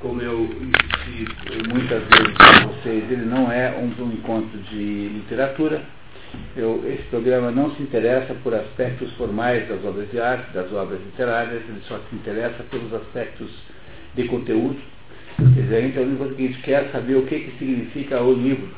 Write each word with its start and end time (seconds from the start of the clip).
como 0.00 0.22
eu 0.22 0.44
insisti 0.44 1.68
muitas 1.68 2.02
vezes 2.04 2.34
para 2.36 2.66
vocês, 2.66 3.10
ele 3.10 3.24
não 3.24 3.50
é 3.50 3.76
um, 3.76 4.02
um 4.02 4.12
encontro 4.12 4.58
de 4.70 5.08
literatura. 5.08 5.82
Eu, 6.56 6.84
esse 6.86 7.02
programa 7.04 7.50
não 7.50 7.74
se 7.74 7.82
interessa 7.82 8.34
por 8.42 8.54
aspectos 8.54 9.12
formais 9.14 9.66
das 9.68 9.84
obras 9.84 10.08
de 10.10 10.20
arte, 10.20 10.52
das 10.52 10.72
obras 10.72 11.00
literárias, 11.00 11.62
ele 11.68 11.80
só 11.88 11.98
se 11.98 12.14
interessa 12.14 12.62
pelos 12.70 12.92
aspectos 12.94 13.50
de 14.14 14.24
conteúdo. 14.24 14.78
Quer 15.36 15.62
dizer, 15.62 15.84
então, 15.84 16.02
a 16.02 16.40
gente 16.40 16.58
quer 16.62 16.90
saber 16.90 17.16
o 17.16 17.26
que, 17.26 17.38
que 17.40 17.58
significa 17.58 18.20
o 18.22 18.32
livro 18.34 18.68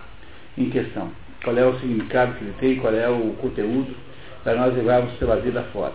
em 0.56 0.70
questão, 0.70 1.10
qual 1.42 1.56
é 1.56 1.66
o 1.66 1.78
significado 1.80 2.34
que 2.34 2.44
ele 2.44 2.54
tem, 2.60 2.76
qual 2.76 2.94
é 2.94 3.08
o 3.08 3.34
conteúdo, 3.40 3.94
para 4.44 4.56
nós 4.56 4.74
levarmos 4.74 5.12
pela 5.14 5.36
vida 5.36 5.62
fora. 5.72 5.94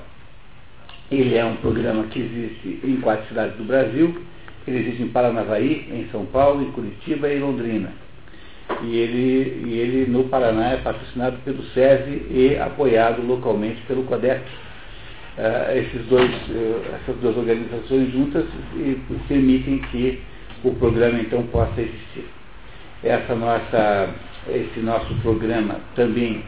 Ele 1.12 1.36
é 1.36 1.46
um 1.46 1.55
programa 1.57 2.04
que 2.05 2.20
existe 2.20 2.80
em 2.84 2.98
quatro 2.98 3.28
cidades 3.28 3.55
do 3.57 3.64
Brasil, 3.64 4.26
ele 4.68 4.79
existe 4.79 5.04
em 5.04 5.09
Paranavaí, 5.09 5.88
em 5.91 6.07
São 6.11 6.25
Paulo, 6.25 6.64
em 6.64 6.71
Curitiba 6.71 7.28
e 7.28 7.37
em 7.37 7.39
Londrina. 7.39 7.92
E 8.82 8.97
ele, 8.97 9.64
e 9.68 9.79
ele 9.79 10.11
no 10.11 10.24
Paraná 10.25 10.71
é 10.71 10.78
patrocinado 10.78 11.38
pelo 11.46 11.61
SESI 11.65 12.25
e 12.32 12.57
apoiado 12.60 13.21
localmente 13.25 13.82
pelo 13.83 14.04
CODEP. 14.04 14.41
Uh, 15.38 15.78
esses 15.78 16.05
dois, 16.07 16.32
uh, 16.32 16.82
essas 16.96 17.15
duas 17.21 17.38
organizações 17.38 18.11
juntas 18.11 18.46
e, 18.75 18.97
permitem 19.28 19.79
que 19.91 20.21
o 20.64 20.74
programa 20.75 21.19
então 21.19 21.43
possa 21.47 21.82
existir. 21.82 22.25
Essa 23.04 23.36
nossa, 23.36 24.10
esse 24.50 24.79
nosso 24.79 25.13
programa 25.16 25.79
também 25.96 26.43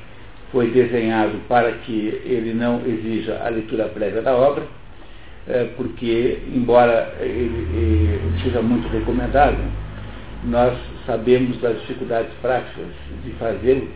foi 0.52 0.72
desenhado 0.72 1.38
para 1.48 1.72
que 1.74 2.22
ele 2.26 2.54
não 2.54 2.82
exija 2.86 3.42
a 3.46 3.50
leitura 3.50 3.90
prévia 3.90 4.22
da 4.22 4.36
obra, 4.36 4.64
é, 5.48 5.66
porque, 5.76 6.40
embora 6.54 7.16
ele, 7.20 7.68
ele 7.74 8.44
seja 8.44 8.62
muito 8.62 8.88
recomendado, 8.90 9.58
nós 10.44 10.78
sabemos 11.06 11.60
das 11.62 11.80
dificuldades 11.82 12.32
práticas 12.42 12.88
de 13.24 13.32
fazê-lo. 13.34 13.88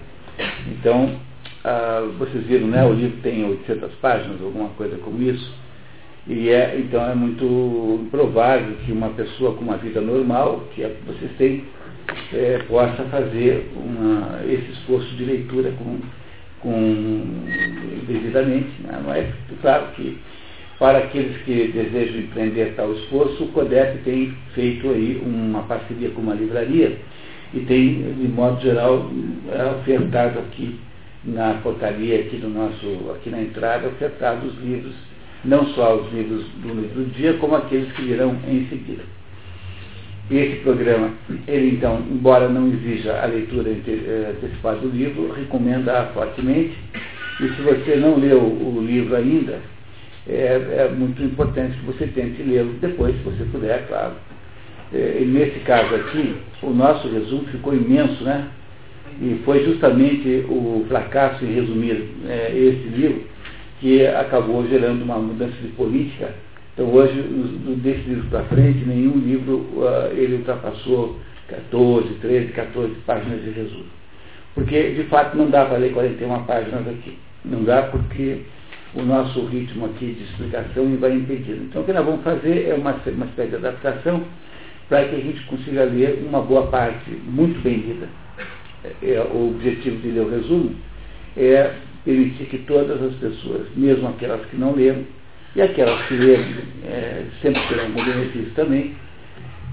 Então, 0.67 1.19
ah, 1.63 2.07
vocês 2.17 2.45
viram, 2.45 2.67
né, 2.67 2.83
o 2.85 2.93
livro 2.93 3.17
tem 3.21 3.45
800 3.45 3.93
páginas, 3.95 4.41
alguma 4.41 4.69
coisa 4.69 4.97
como 4.97 5.21
isso, 5.21 5.53
e 6.27 6.49
é, 6.49 6.77
então 6.77 7.03
é 7.03 7.15
muito 7.15 7.99
improvável 8.03 8.75
que 8.85 8.91
uma 8.91 9.09
pessoa 9.09 9.55
com 9.55 9.63
uma 9.63 9.77
vida 9.77 9.99
normal, 9.99 10.67
que 10.73 10.83
é, 10.83 10.95
vocês 11.05 11.31
têm, 11.37 11.65
é, 12.33 12.59
possa 12.67 13.03
fazer 13.05 13.69
uma, 13.75 14.41
esse 14.45 14.71
esforço 14.71 15.15
de 15.15 15.25
leitura 15.25 15.71
com, 15.71 15.99
com 16.61 17.23
devidamente. 18.07 18.69
Né? 18.83 19.01
Mas, 19.05 19.27
claro 19.61 19.87
que 19.95 20.17
para 20.81 20.97
aqueles 20.97 21.37
que 21.43 21.67
desejam 21.67 22.21
empreender 22.21 22.73
tal 22.75 22.91
esforço, 22.93 23.43
o 23.43 23.49
CODEP 23.49 23.99
tem 24.03 24.33
feito 24.55 24.89
aí 24.89 25.21
uma 25.23 25.61
parceria 25.61 26.09
com 26.09 26.21
uma 26.21 26.33
livraria 26.33 26.97
e 27.53 27.59
tem, 27.59 28.01
de 28.13 28.27
modo 28.27 28.59
geral, 28.59 29.07
é, 29.51 29.63
ofertado 29.75 30.39
aqui 30.39 30.79
na 31.23 31.53
portaria, 31.61 32.21
aqui, 32.21 32.37
no 32.37 32.49
nosso, 32.49 33.11
aqui 33.11 33.29
na 33.29 33.43
entrada, 33.43 33.89
ofertado 33.89 34.47
os 34.47 34.57
livros, 34.59 34.95
não 35.45 35.67
só 35.67 35.97
os 35.97 36.11
livros 36.11 36.45
do 36.63 36.69
livro 36.69 37.03
do 37.03 37.13
dia, 37.13 37.33
como 37.33 37.57
aqueles 37.57 37.91
que 37.91 38.01
virão 38.01 38.35
em 38.47 38.65
seguida. 38.65 39.03
Esse 40.31 40.61
programa, 40.63 41.11
ele 41.47 41.75
então, 41.75 42.01
embora 42.09 42.49
não 42.49 42.67
exija 42.69 43.21
a 43.21 43.27
leitura 43.27 43.69
eh, 43.69 44.33
antecipada 44.35 44.79
do 44.79 44.89
livro, 44.89 45.31
recomenda 45.31 46.09
fortemente. 46.15 46.75
E 47.39 47.49
se 47.49 47.61
você 47.61 47.97
não 47.97 48.17
leu 48.17 48.41
o 48.41 48.83
livro 48.83 49.15
ainda, 49.15 49.59
é, 50.27 50.87
é 50.87 50.91
muito 50.95 51.21
importante 51.23 51.77
que 51.77 51.85
você 51.85 52.07
tente 52.07 52.41
lê-lo 52.43 52.73
depois, 52.81 53.15
se 53.17 53.23
você 53.23 53.43
puder, 53.45 53.87
claro. 53.87 54.13
É, 54.93 55.19
e 55.21 55.25
nesse 55.25 55.59
caso 55.59 55.95
aqui, 55.95 56.35
o 56.61 56.69
nosso 56.69 57.07
resumo 57.07 57.45
ficou 57.45 57.73
imenso, 57.73 58.23
né? 58.23 58.47
E 59.21 59.41
foi 59.45 59.63
justamente 59.63 60.45
o 60.49 60.85
fracasso 60.87 61.43
em 61.43 61.53
resumir 61.53 62.09
é, 62.27 62.51
esse 62.53 62.87
livro 62.89 63.23
que 63.79 64.05
acabou 64.05 64.65
gerando 64.67 65.01
uma 65.01 65.17
mudança 65.17 65.55
de 65.61 65.69
política. 65.69 66.33
Então 66.73 66.93
hoje, 66.93 67.13
desse 67.83 68.07
livro 68.07 68.27
para 68.29 68.43
frente, 68.43 68.85
nenhum 68.85 69.17
livro 69.17 69.57
uh, 69.75 70.13
ele 70.15 70.35
ultrapassou 70.35 71.19
14, 71.49 72.07
13, 72.21 72.53
14 72.53 72.93
páginas 73.05 73.43
de 73.43 73.49
resumo. 73.49 73.85
Porque, 74.53 74.91
de 74.91 75.03
fato, 75.03 75.35
não 75.35 75.49
dá 75.49 75.65
para 75.65 75.77
ler 75.77 75.93
41 75.93 76.43
páginas 76.43 76.87
aqui. 76.87 77.17
Não 77.43 77.63
dá 77.63 77.83
porque 77.83 78.41
o 78.93 79.01
nosso 79.03 79.45
ritmo 79.45 79.85
aqui 79.85 80.13
de 80.13 80.23
explicação 80.23 80.97
vai 80.97 81.13
impedindo. 81.13 81.63
Então, 81.63 81.81
o 81.81 81.85
que 81.85 81.93
nós 81.93 82.05
vamos 82.05 82.23
fazer 82.23 82.67
é 82.67 82.73
uma, 82.73 82.91
uma 82.91 83.25
espécie 83.25 83.49
de 83.49 83.55
adaptação 83.55 84.23
para 84.89 85.05
que 85.05 85.15
a 85.15 85.19
gente 85.19 85.41
consiga 85.45 85.85
ler 85.85 86.21
uma 86.27 86.41
boa 86.41 86.67
parte 86.67 87.09
muito 87.23 87.61
bem 87.61 87.77
lida. 87.77 88.09
É, 89.01 89.21
o 89.33 89.49
objetivo 89.55 89.97
de 90.01 90.09
ler 90.09 90.21
o 90.21 90.29
resumo 90.29 90.75
é 91.37 91.71
permitir 92.03 92.45
que 92.45 92.57
todas 92.59 93.01
as 93.01 93.13
pessoas, 93.15 93.67
mesmo 93.75 94.07
aquelas 94.09 94.45
que 94.47 94.57
não 94.57 94.75
leram, 94.75 95.03
e 95.55 95.61
aquelas 95.61 96.05
que 96.07 96.15
leram, 96.15 96.45
é, 96.85 97.25
sempre 97.41 97.61
terão 97.67 97.85
algum 97.85 98.03
benefício 98.03 98.51
também, 98.55 98.95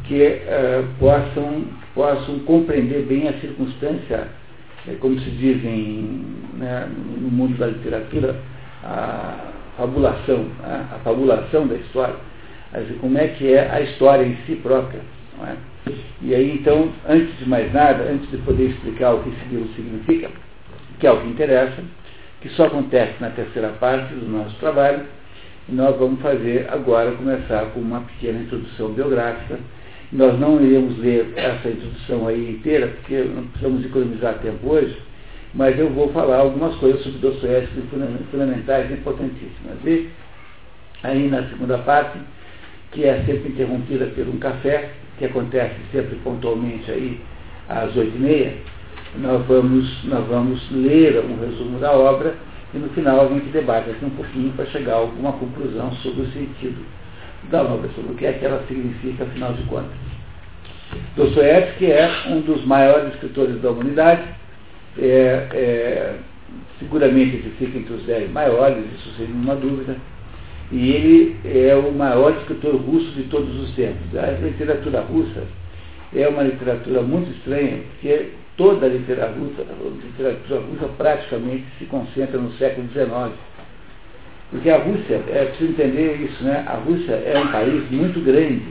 que 0.05 0.23
é, 0.23 0.85
possam, 0.99 1.65
possam 1.95 2.39
compreender 2.41 3.03
bem 3.07 3.29
a 3.29 3.33
circunstância, 3.41 4.29
é, 4.87 4.95
como 5.01 5.19
se 5.19 5.31
diz 5.31 5.65
em, 5.65 6.25
né, 6.55 6.89
no 7.21 7.31
mundo 7.31 7.57
da 7.59 7.67
literatura, 7.67 8.37
a 8.85 9.53
fabulação, 9.77 10.47
a, 10.63 10.97
a 10.97 10.99
fabulação 11.01 11.67
da 11.67 11.77
história, 11.77 12.17
como 13.01 13.19
é 13.19 13.29
que 13.29 13.53
é 13.53 13.71
a 13.71 13.81
história 13.81 14.25
em 14.25 14.37
si 14.47 14.57
própria. 14.57 15.01
É? 15.47 15.57
E 16.21 16.35
aí, 16.35 16.59
então, 16.59 16.91
antes 17.09 17.39
de 17.39 17.49
mais 17.49 17.73
nada, 17.73 18.05
antes 18.05 18.29
de 18.31 18.39
poder 18.39 18.71
explicar 18.71 19.15
o 19.15 19.23
que 19.23 19.31
esse 19.31 19.49
livro 19.49 19.69
significa, 19.75 20.31
que 20.99 21.07
é 21.07 21.13
o 21.13 21.21
que 21.21 21.29
interessa, 21.29 21.83
que 22.41 22.49
só 22.51 22.67
acontece 22.67 23.15
na 23.21 23.31
terceira 23.31 23.69
parte 23.81 24.13
do 24.15 24.29
nosso 24.29 24.55
trabalho, 24.57 25.05
nós 25.69 25.97
vamos 25.97 26.21
fazer 26.21 26.67
agora, 26.71 27.13
começar 27.13 27.67
com 27.73 27.81
uma 27.81 28.01
pequena 28.01 28.41
introdução 28.41 28.91
biográfica. 28.91 29.59
Nós 30.11 30.39
não 30.41 30.61
iremos 30.61 30.99
ler 30.99 31.33
essa 31.37 31.69
introdução 31.69 32.27
aí 32.27 32.53
inteira, 32.53 32.89
porque 32.89 33.19
não 33.19 33.45
precisamos 33.45 33.85
economizar 33.85 34.39
tempo 34.39 34.67
hoje, 34.71 34.97
mas 35.55 35.79
eu 35.79 35.91
vou 35.91 36.13
falar 36.13 36.39
algumas 36.39 36.75
coisas 36.77 37.03
sobre 37.03 37.19
Dostoiévski 37.19 37.83
fundamentais 38.31 38.91
e 38.91 38.95
importantíssimas. 38.95 39.79
E 39.85 40.11
aí 41.03 41.29
na 41.29 41.43
segunda 41.49 41.79
parte, 41.79 42.19
que 42.93 43.05
é 43.05 43.23
sempre 43.25 43.51
interrompida 43.51 44.07
por 44.07 44.29
um 44.29 44.39
café, 44.39 44.91
que 45.19 45.25
acontece 45.25 45.75
sempre 45.93 46.17
pontualmente 46.17 46.91
aí 46.91 47.21
às 47.69 47.95
oito 47.97 48.17
e 48.17 48.21
meia, 48.21 48.55
nós 49.17 49.45
vamos, 49.47 50.05
nós 50.05 50.27
vamos 50.27 50.71
ler 50.71 51.19
um 51.25 51.41
resumo 51.41 51.79
da 51.79 51.93
obra 51.93 52.35
e 52.75 52.79
no 52.79 52.89
final 52.91 53.23
a 53.23 53.29
gente 53.29 53.47
debate 53.47 53.91
aqui 53.91 54.05
um 54.05 54.11
pouquinho 54.11 54.53
para 54.53 54.67
chegar 54.67 54.93
a 54.95 54.99
alguma 54.99 55.33
conclusão 55.33 55.91
sobre 56.03 56.23
o 56.23 56.33
sentido 56.33 56.85
da 57.51 57.63
obra, 57.63 57.89
sobre 57.95 58.13
o 58.13 58.15
que 58.15 58.27
é 58.27 58.33
que 58.33 58.45
ela 58.45 58.63
significa, 58.69 59.25
afinal 59.25 59.55
de 59.55 59.63
contas. 59.63 59.91
Dostoiévski 61.17 61.87
é 61.87 62.11
um 62.29 62.41
dos 62.41 62.65
maiores 62.65 63.15
escritores 63.15 63.61
da 63.61 63.71
humanidade, 63.71 64.23
é, 64.97 65.47
é, 65.53 66.15
seguramente 66.79 67.37
ele 67.37 67.55
fica 67.59 67.79
entre 67.79 67.95
os 67.95 68.03
dez 68.05 68.31
maiores, 68.31 68.85
isso 68.95 69.11
sem 69.17 69.27
nenhuma 69.27 69.57
dúvida, 69.57 69.97
e 70.71 70.91
ele 70.91 71.37
é 71.45 71.75
o 71.75 71.93
maior 71.93 72.37
escritor 72.39 72.77
russo 72.77 73.11
de 73.13 73.25
todos 73.25 73.59
os 73.61 73.75
tempos. 73.75 74.17
A 74.17 74.31
literatura 74.33 75.01
russa 75.01 75.45
é 76.15 76.29
uma 76.29 76.43
literatura 76.43 77.03
muito 77.03 77.31
estranha, 77.31 77.81
porque 77.91 78.31
toda 78.57 78.87
a 78.87 78.89
literatura 78.89 79.33
russa, 79.39 79.63
a 79.63 80.07
literatura 80.07 80.61
russa 80.61 80.89
praticamente 80.97 81.65
se 81.79 81.85
concentra 81.87 82.39
no 82.39 82.53
século 82.53 82.89
XIX. 82.89 83.33
Porque 84.51 84.71
a 84.71 84.79
Rússia, 84.79 85.23
é 85.29 85.45
preciso 85.45 85.73
entender 85.73 86.23
isso, 86.23 86.43
né? 86.43 86.65
A 86.67 86.75
Rússia 86.77 87.13
é 87.13 87.39
um 87.39 87.49
país 87.49 87.91
muito 87.91 88.19
grande 88.21 88.63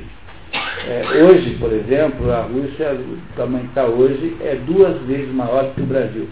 é, 0.53 1.23
hoje, 1.23 1.57
por 1.59 1.71
exemplo, 1.73 2.31
a 2.31 2.41
Rússia, 2.41 2.93
o 2.93 3.35
tamanho 3.35 3.65
que 3.65 3.69
está 3.69 3.85
hoje, 3.85 4.37
é 4.41 4.55
duas 4.55 5.01
vezes 5.01 5.33
maior 5.33 5.73
que 5.73 5.81
o 5.81 5.85
Brasil. 5.85 6.29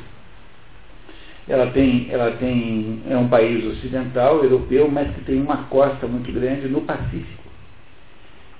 Ela 1.47 1.67
tem, 1.67 2.07
ela 2.09 2.31
tem, 2.31 3.01
é 3.09 3.17
um 3.17 3.27
país 3.27 3.65
ocidental, 3.65 4.43
europeu, 4.43 4.89
mas 4.89 5.13
que 5.13 5.21
tem 5.21 5.41
uma 5.41 5.57
costa 5.65 6.07
muito 6.07 6.31
grande 6.31 6.67
no 6.67 6.81
Pacífico. 6.81 7.43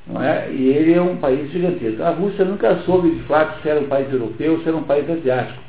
Não 0.06 0.22
é? 0.22 0.52
E 0.52 0.68
ele 0.68 0.94
é 0.94 1.02
um 1.02 1.18
país 1.18 1.52
gigantesco. 1.52 2.04
A 2.04 2.12
Rússia 2.12 2.46
nunca 2.46 2.76
soube 2.86 3.10
de 3.10 3.24
fato 3.24 3.62
se 3.62 3.70
era 3.70 3.80
um 3.80 3.88
país 3.88 4.12
europeu 4.12 4.54
ou 4.54 4.60
se 4.60 4.68
era 4.68 4.78
um 4.78 4.84
país 4.84 5.10
asiático. 5.10 5.64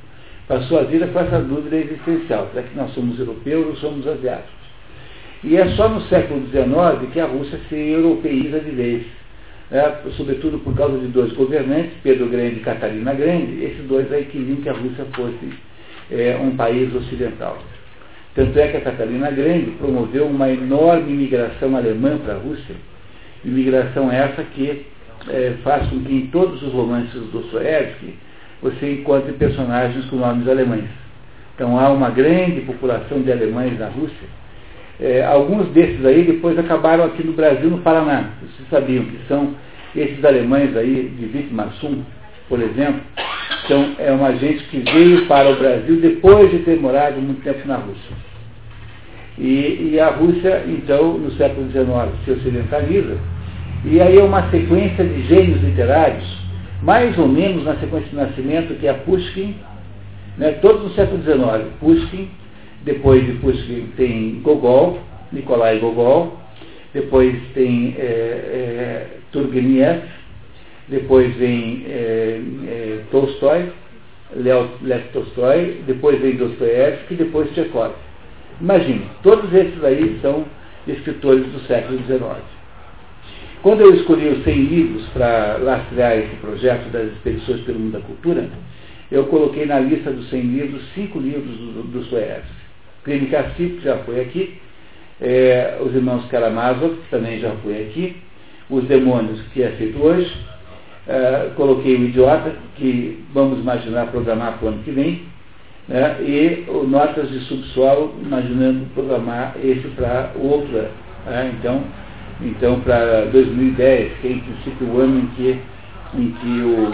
Passou 0.47 0.79
a 0.79 0.83
vida 0.83 1.07
com 1.07 1.19
essa 1.19 1.41
dúvida 1.41 1.77
existencial. 1.77 2.49
Será 2.53 2.67
que 2.67 2.77
nós 2.77 2.93
somos 2.93 3.19
europeus 3.19 3.67
ou 3.67 3.77
somos 3.77 4.07
asiáticos? 4.07 4.55
E 5.43 5.57
é 5.57 5.69
só 5.71 5.89
no 5.89 6.03
século 6.03 6.47
XIX 6.49 7.13
que 7.13 7.21
a 7.21 7.27
Rússia 7.27 7.59
se 7.69 7.77
europeiza 7.77 8.61
de 8.61 8.71
vez 8.71 9.07
é, 9.71 9.97
sobretudo 10.17 10.59
por 10.61 10.77
causa 10.77 10.99
de 10.99 11.09
dois 11.09 11.33
governantes, 11.33 11.93
Pedro 12.03 12.29
Grande 12.29 12.57
e 12.57 12.61
Catarina 12.61 13.13
Grande, 13.15 13.65
esses 13.65 13.85
dois 13.87 14.11
aí 14.13 14.25
queriam 14.27 14.57
que 14.57 14.69
a 14.69 14.73
Rússia 14.73 15.05
fosse 15.15 15.53
é, 16.11 16.39
um 16.41 16.57
país 16.57 16.95
ocidental. 16.95 17.59
Tanto 18.35 18.59
é 18.59 18.69
que 18.69 18.77
a 18.77 18.81
Catarina 18.83 19.31
Grande 19.31 19.73
promoveu 19.73 20.27
uma 20.27 20.49
enorme 20.49 21.13
imigração 21.13 21.77
alemã 21.77 22.19
para 22.19 22.35
a 22.35 22.39
Rússia, 22.39 22.77
imigração 23.45 24.13
essa 24.13 24.43
que 24.45 24.87
é, 25.29 25.55
faz 25.65 25.89
com 25.89 26.01
que 26.01 26.15
em 26.15 26.27
todos 26.29 26.63
os 26.63 26.73
romances 26.73 27.13
do 27.13 27.27
Dostoiévski 27.33 28.15
você 28.63 28.93
encontre 28.93 29.33
personagens 29.33 30.05
com 30.07 30.17
nomes 30.17 30.49
alemães. 30.49 30.89
Então 31.55 31.79
há 31.79 31.91
uma 31.91 32.11
grande 32.11 32.61
população 32.61 33.23
de 33.23 33.33
alemães 33.33 33.79
na 33.79 33.89
Rússia. 33.89 34.29
É, 35.01 35.25
alguns 35.25 35.69
desses 35.69 36.05
aí 36.05 36.25
depois 36.25 36.59
acabaram 36.59 37.05
aqui 37.05 37.23
no 37.23 37.33
Brasil, 37.33 37.69
no 37.69 37.79
Paraná. 37.79 38.31
Vocês 38.41 38.69
sabiam 38.71 39.05
que 39.05 39.19
são 39.29 39.55
esses 39.95 40.25
alemães 40.25 40.77
aí, 40.77 41.13
de 41.19 41.37
Wittmarsum, 41.37 42.03
por 42.49 42.61
exemplo, 42.61 43.01
são, 43.67 43.95
é 43.99 44.11
uma 44.13 44.35
gente 44.37 44.65
que 44.65 44.79
veio 44.79 45.27
para 45.27 45.51
o 45.51 45.57
Brasil 45.57 46.01
depois 46.01 46.51
de 46.51 46.59
ter 46.61 46.81
morado 46.81 47.21
muito 47.21 47.43
tempo 47.43 47.67
na 47.67 47.77
Rússia. 47.77 48.17
E, 49.39 49.91
e 49.93 50.01
a 50.01 50.11
Rússia, 50.11 50.65
então, 50.67 51.19
no 51.19 51.31
século 51.33 51.71
XIX, 51.71 51.87
se 52.25 52.31
ocidentaliza, 52.31 53.19
e 53.85 54.01
aí 54.01 54.19
é 54.19 54.23
uma 54.23 54.51
sequência 54.51 55.05
de 55.05 55.23
gênios 55.27 55.63
literários, 55.63 56.25
mais 56.83 57.19
ou 57.19 57.29
menos 57.29 57.65
na 57.65 57.77
sequência 57.77 58.09
de 58.09 58.17
nascimento, 58.17 58.75
que 58.79 58.87
é 58.87 58.93
Pushkin, 58.93 59.57
né, 60.39 60.53
todos 60.63 60.85
no 60.85 60.91
século 60.95 61.23
XIX. 61.23 61.69
Pushkin, 61.81 62.29
depois 62.87 63.27
de 63.27 63.33
Pushkin 63.41 63.89
tem 63.97 64.41
Gogol, 64.43 65.01
Nikolai 65.33 65.81
Gogol, 65.81 66.39
depois 66.95 67.35
tem 67.53 67.97
é, 67.99 68.03
é, 68.03 69.07
Turgenev, 69.33 70.03
depois 70.89 71.35
vem 71.35 71.85
é, 71.89 72.41
é, 72.65 73.01
Tolstói, 73.11 73.73
Lev, 74.37 74.69
Lev 74.83 75.03
Tolstói, 75.13 75.83
depois 75.85 76.21
vem 76.21 76.37
Dostoiévski 76.37 77.17
depois 77.17 77.53
Chekhov. 77.55 77.93
Imagine, 78.61 79.03
todos 79.23 79.53
esses 79.53 79.83
aí 79.83 80.19
são 80.23 80.45
escritores 80.87 81.45
do 81.47 81.59
século 81.67 81.99
XIX. 82.05 82.41
Quando 83.63 83.81
eu 83.81 83.97
escolhi 83.97 84.29
os 84.29 84.45
100 84.45 84.55
livros 84.55 85.05
para 85.09 85.59
lastrear 85.61 86.19
esse 86.19 86.37
projeto 86.37 86.89
das 86.93 87.11
expedições 87.13 87.63
pelo 87.63 87.81
mundo 87.81 87.95
da 87.95 88.01
cultura, 88.01 88.49
eu 89.11 89.25
coloquei 89.25 89.67
na 89.67 89.81
lista 89.81 90.13
dos 90.13 90.31
100 90.31 90.41
livros 90.41 90.83
cinco 90.95 91.19
livros 91.19 91.57
do, 91.57 91.83
do. 91.83 92.07
Cacique, 93.31 93.77
que 93.77 93.85
já 93.85 93.99
foi 93.99 94.21
aqui, 94.21 94.59
é, 95.21 95.79
Os 95.81 95.95
Irmãos 95.95 96.27
Karamazov, 96.27 96.97
que 96.97 97.11
também 97.11 97.39
já 97.39 97.53
foi 97.63 97.83
aqui, 97.83 98.17
Os 98.69 98.85
Demônios, 98.85 99.41
que 99.53 99.63
é 99.63 99.71
feito 99.71 100.03
hoje, 100.03 100.31
é, 101.07 101.51
coloquei 101.55 101.95
o 101.97 102.05
Idiota, 102.05 102.53
que 102.77 103.25
vamos 103.33 103.61
imaginar 103.61 104.09
programar 104.09 104.59
para 104.59 104.67
o 104.67 104.69
ano 104.71 104.83
que 104.83 104.91
vem, 104.91 105.23
né, 105.89 106.17
e 106.21 106.69
o 106.69 106.83
Notas 106.83 107.31
de 107.31 107.39
Subsolo, 107.41 108.15
imaginando 108.21 108.87
programar 108.93 109.55
esse 109.63 109.87
para 109.95 110.33
outra. 110.37 110.91
Né, 111.27 111.55
então, 111.57 111.85
então 112.41 112.81
para 112.81 113.27
2010, 113.27 114.13
que 114.21 114.27
é 114.27 114.31
em 114.33 114.41
princípio 114.41 114.89
o 114.89 115.01
ano 115.01 115.21
em 115.21 115.27
que, 115.29 115.61
em 116.15 116.31
que 116.33 116.61
o, 116.61 116.91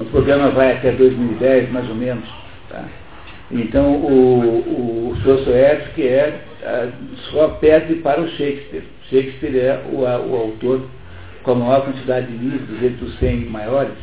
o 0.00 0.04
programa 0.06 0.48
vai 0.50 0.72
até 0.72 0.92
2010, 0.92 1.70
mais 1.72 1.88
ou 1.90 1.94
menos. 1.94 2.26
Tá? 2.70 2.84
Então, 3.50 3.94
o, 3.96 5.10
o 5.10 5.14
Dostoevsky 5.22 6.02
é, 6.02 6.42
só 7.30 7.48
perde 7.48 7.96
para 7.96 8.20
o 8.20 8.28
Shakespeare. 8.28 8.84
Shakespeare 9.08 9.56
é 9.56 9.82
o, 9.90 10.00
o 10.00 10.36
autor 10.36 10.82
com 11.42 11.52
a 11.52 11.54
maior 11.54 11.84
quantidade 11.86 12.26
de 12.26 12.44
livros, 12.44 12.82
entre 12.82 13.04
os 13.06 13.18
100 13.18 13.46
maiores, 13.46 13.94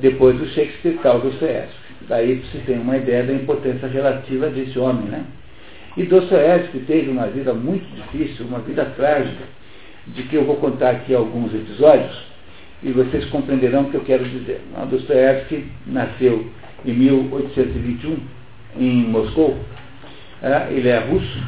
depois 0.00 0.36
do 0.38 0.46
Shakespeare 0.48 0.98
tal 1.02 1.20
Dostoevsky. 1.20 1.84
Daí 2.08 2.42
você 2.42 2.58
tem 2.66 2.78
uma 2.78 2.98
ideia 2.98 3.22
da 3.22 3.32
importância 3.32 3.88
relativa 3.88 4.48
desse 4.50 4.78
homem, 4.78 5.06
né? 5.06 5.24
E 5.96 6.02
Dostoevsky 6.02 6.80
teve 6.80 7.08
uma 7.10 7.28
vida 7.28 7.54
muito 7.54 7.86
difícil, 7.94 8.44
uma 8.46 8.58
vida 8.58 8.84
trágica, 8.96 9.44
de 10.08 10.24
que 10.24 10.36
eu 10.36 10.44
vou 10.44 10.56
contar 10.56 10.90
aqui 10.90 11.14
alguns 11.14 11.54
episódios, 11.54 12.14
e 12.82 12.92
vocês 12.92 13.24
compreenderão 13.26 13.82
o 13.82 13.90
que 13.90 13.96
eu 13.96 14.02
quero 14.02 14.24
dizer. 14.24 14.60
Dostoevsky 14.90 15.64
nasceu 15.86 16.46
em 16.84 16.92
1821 16.92 18.43
em 18.78 19.04
Moscou, 19.04 19.56
é, 20.42 20.68
ele 20.70 20.88
é 20.88 20.98
russo, 20.98 21.42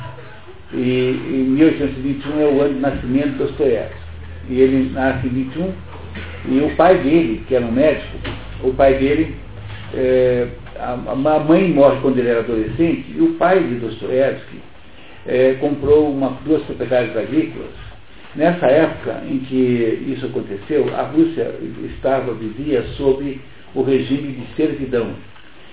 e 0.73 1.11
em 1.29 1.45
1821 1.51 2.41
é 2.41 2.45
o 2.47 2.61
ano 2.63 2.75
de 2.75 2.81
nascimento 2.81 3.31
de 3.31 3.39
Dostoiévski. 3.39 4.07
E 4.49 4.61
ele 4.61 4.91
nasce 4.93 5.27
em 5.27 5.31
21, 5.31 5.73
e 6.49 6.61
o 6.61 6.77
pai 6.77 6.99
dele, 6.99 7.45
que 7.47 7.55
era 7.55 7.65
um 7.65 7.73
médico, 7.73 8.17
o 8.63 8.73
pai 8.73 8.95
dele, 8.95 9.35
é, 9.95 10.49
a, 10.79 10.93
a, 10.93 11.41
mãe 11.41 11.69
morre 11.73 11.99
quando 12.01 12.19
ele 12.19 12.29
era 12.29 12.41
adolescente, 12.41 13.07
e 13.15 13.21
o 13.21 13.35
pai 13.35 13.63
de 13.63 13.75
Dostoiévski 13.77 14.61
é, 15.27 15.55
comprou 15.55 16.11
uma, 16.11 16.39
duas 16.45 16.63
propriedades 16.63 17.17
agrícolas. 17.17 17.71
Nessa 18.35 18.67
época 18.67 19.23
em 19.29 19.39
que 19.39 20.05
isso 20.15 20.27
aconteceu, 20.27 20.95
a 20.95 21.03
Rússia 21.03 21.55
estava, 21.95 22.35
vivia 22.35 22.83
sob 22.97 23.41
o 23.75 23.83
regime 23.83 24.33
de 24.33 24.55
servidão. 24.55 25.15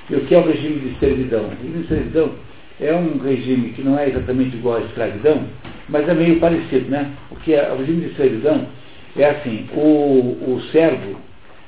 E 0.10 0.16
o 0.16 0.26
que 0.26 0.36
é 0.36 0.38
o 0.38 0.48
regime 0.48 0.80
de 0.80 1.00
servidão? 1.00 1.46
O 1.46 1.50
regime 1.50 1.82
de 1.84 1.88
servidão 1.88 2.32
é 2.80 2.94
um 2.94 3.18
regime 3.20 3.70
que 3.70 3.82
não 3.82 3.98
é 3.98 4.10
exatamente 4.10 4.56
igual 4.56 4.78
à 4.78 4.82
escravidão, 4.82 5.44
mas 5.90 6.08
é 6.08 6.14
meio 6.14 6.40
parecido, 6.40 6.90
né? 6.90 7.12
O 7.32 7.36
que 7.38 7.54
é 7.54 7.72
o 7.72 7.78
regime 7.78 8.08
de 8.08 8.16
servidão 8.16 8.68
é 9.16 9.30
assim, 9.30 9.68
o, 9.74 10.38
o 10.48 10.62
servo 10.72 11.18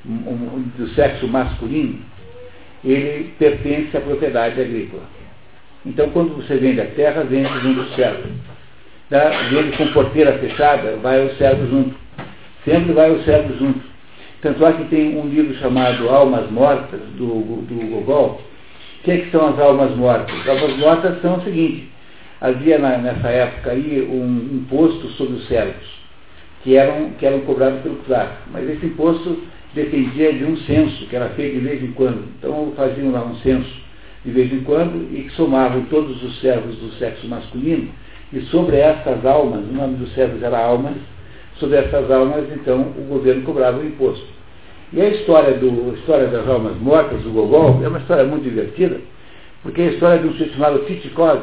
um, 0.07 0.63
do 0.77 0.87
sexo 0.89 1.27
masculino, 1.27 1.99
ele 2.83 3.33
pertence 3.39 3.95
à 3.95 4.01
propriedade 4.01 4.59
agrícola. 4.59 5.03
Então, 5.85 6.09
quando 6.09 6.35
você 6.35 6.57
vende 6.57 6.81
a 6.81 6.85
terra, 6.85 7.23
vende 7.23 7.49
junto 7.61 7.81
o 7.81 7.95
servo. 7.95 8.27
Tá? 9.09 9.29
Vende 9.49 9.77
com 9.77 9.87
porteira 9.87 10.37
fechada, 10.39 10.97
vai 10.97 11.23
o 11.25 11.35
servo 11.35 11.67
junto. 11.67 11.95
Sempre 12.63 12.93
vai 12.93 13.11
o 13.11 13.23
servo 13.23 13.55
junto. 13.57 13.94
Tanto 14.41 14.65
é 14.65 14.73
que 14.73 14.85
tem 14.85 15.17
um 15.17 15.27
livro 15.27 15.55
chamado 15.55 16.09
Almas 16.09 16.49
Mortas, 16.51 16.99
do, 17.17 17.61
do 17.63 17.89
Gogol. 17.89 18.41
O 18.99 19.03
que, 19.03 19.11
é 19.11 19.17
que 19.17 19.31
são 19.31 19.47
as 19.47 19.59
almas 19.59 19.95
mortas? 19.95 20.35
As 20.41 20.47
almas 20.47 20.77
mortas 20.77 21.21
são 21.21 21.37
o 21.37 21.43
seguinte, 21.43 21.89
havia 22.41 22.77
na, 22.79 22.97
nessa 22.97 23.29
época 23.29 23.71
aí 23.71 24.07
um 24.09 24.57
imposto 24.57 25.07
sobre 25.09 25.35
os 25.35 25.47
servos, 25.47 25.87
que 26.63 26.75
eram, 26.75 27.11
que 27.11 27.25
eram 27.25 27.41
cobrados 27.41 27.81
pelo 27.81 28.01
czar. 28.07 28.41
Mas 28.51 28.69
esse 28.69 28.85
imposto 28.85 29.43
dependia 29.73 30.33
de 30.33 30.43
um 30.43 30.57
censo, 30.57 31.05
que 31.07 31.15
era 31.15 31.29
feito 31.29 31.59
de 31.59 31.65
vez 31.65 31.83
em 31.83 31.91
quando. 31.91 32.23
Então 32.37 32.73
faziam 32.75 33.11
lá 33.11 33.23
um 33.23 33.35
censo 33.37 33.85
de 34.23 34.31
vez 34.31 34.51
em 34.51 34.61
quando 34.61 35.07
e 35.13 35.29
somavam 35.31 35.83
todos 35.83 36.21
os 36.23 36.39
servos 36.39 36.75
do 36.77 36.91
sexo 36.93 37.27
masculino, 37.27 37.89
e 38.33 38.41
sobre 38.45 38.77
essas 38.77 39.23
almas, 39.23 39.63
o 39.63 39.73
nome 39.73 39.97
dos 39.97 40.11
servos 40.15 40.41
era 40.41 40.57
almas, 40.57 40.95
sobre 41.59 41.77
essas 41.77 42.09
almas, 42.11 42.45
então, 42.51 42.81
o 42.81 43.07
governo 43.07 43.43
cobrava 43.43 43.79
o 43.79 43.85
imposto. 43.85 44.25
E 44.93 45.01
a 45.01 45.09
história, 45.09 45.53
do, 45.57 45.91
a 45.91 45.93
história 45.93 46.27
das 46.27 46.47
almas 46.47 46.77
mortas, 46.77 47.21
do 47.21 47.31
Gogol, 47.31 47.81
é 47.83 47.87
uma 47.87 47.99
história 47.99 48.23
muito 48.23 48.43
divertida, 48.43 48.99
porque 49.63 49.81
é 49.81 49.85
a 49.85 49.91
história 49.91 50.19
de 50.19 50.27
um 50.27 50.31
sujeito 50.31 50.53
chamado 50.53 50.85
Titikov, 50.85 51.41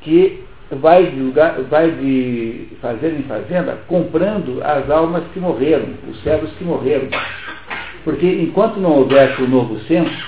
que 0.00 0.42
vai 0.70 1.06
de, 1.06 1.20
lugar, 1.20 1.60
vai 1.62 1.90
de 1.90 2.68
fazenda 2.80 3.18
em 3.18 3.22
fazenda 3.24 3.78
comprando 3.86 4.60
as 4.62 4.88
almas 4.90 5.24
que 5.32 5.40
morreram, 5.40 5.88
os 6.10 6.22
servos 6.22 6.50
que 6.52 6.64
morreram. 6.64 7.08
Porque 8.04 8.26
enquanto 8.26 8.78
não 8.78 8.98
houvesse 8.98 9.42
o 9.42 9.48
novo 9.48 9.78
censo, 9.80 10.26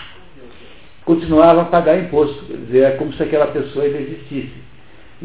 continuava 1.05 1.63
a 1.63 1.65
pagar 1.65 1.99
imposto. 1.99 2.45
Quer 2.45 2.57
dizer, 2.59 2.83
é 2.83 2.91
como 2.93 3.13
se 3.15 3.23
aquela 3.23 3.47
pessoa 3.47 3.85
ainda 3.85 3.99
existisse. 3.99 4.64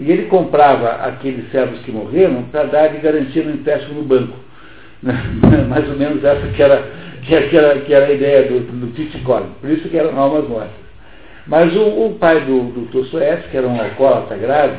E 0.01 0.12
ele 0.12 0.27
comprava 0.27 1.06
aqueles 1.06 1.51
servos 1.51 1.79
que 1.82 1.91
morreram 1.91 2.44
para 2.44 2.63
dar 2.63 2.88
de 2.88 3.00
garantia 3.00 3.44
no 3.44 3.51
empréstimo 3.51 3.96
no 3.96 4.08
banco. 4.08 4.38
Mais 5.03 5.89
ou 5.89 5.98
menos 5.98 6.24
essa 6.24 6.48
que 6.48 6.62
era, 6.62 6.84
que 7.22 7.58
era, 7.58 7.79
que 7.82 7.94
era 7.94 8.06
a 8.06 8.13
ideia 8.13 8.48
do, 8.48 8.60
do 8.62 8.94
Titicone. 8.94 9.48
Por 9.60 9.70
isso 9.70 9.89
que 9.89 9.98
eram 9.98 10.18
almas 10.18 10.48
mortas. 10.48 10.72
Mas 11.48 11.75
o, 11.75 12.06
o 12.06 12.15
pai 12.20 12.39
do, 12.46 12.72
do 12.72 12.82
Dostoiévski, 12.91 13.50
que 13.50 13.58
era 13.58 13.68
um 13.68 13.82
alcoólatra 13.82 14.38
grave, 14.38 14.77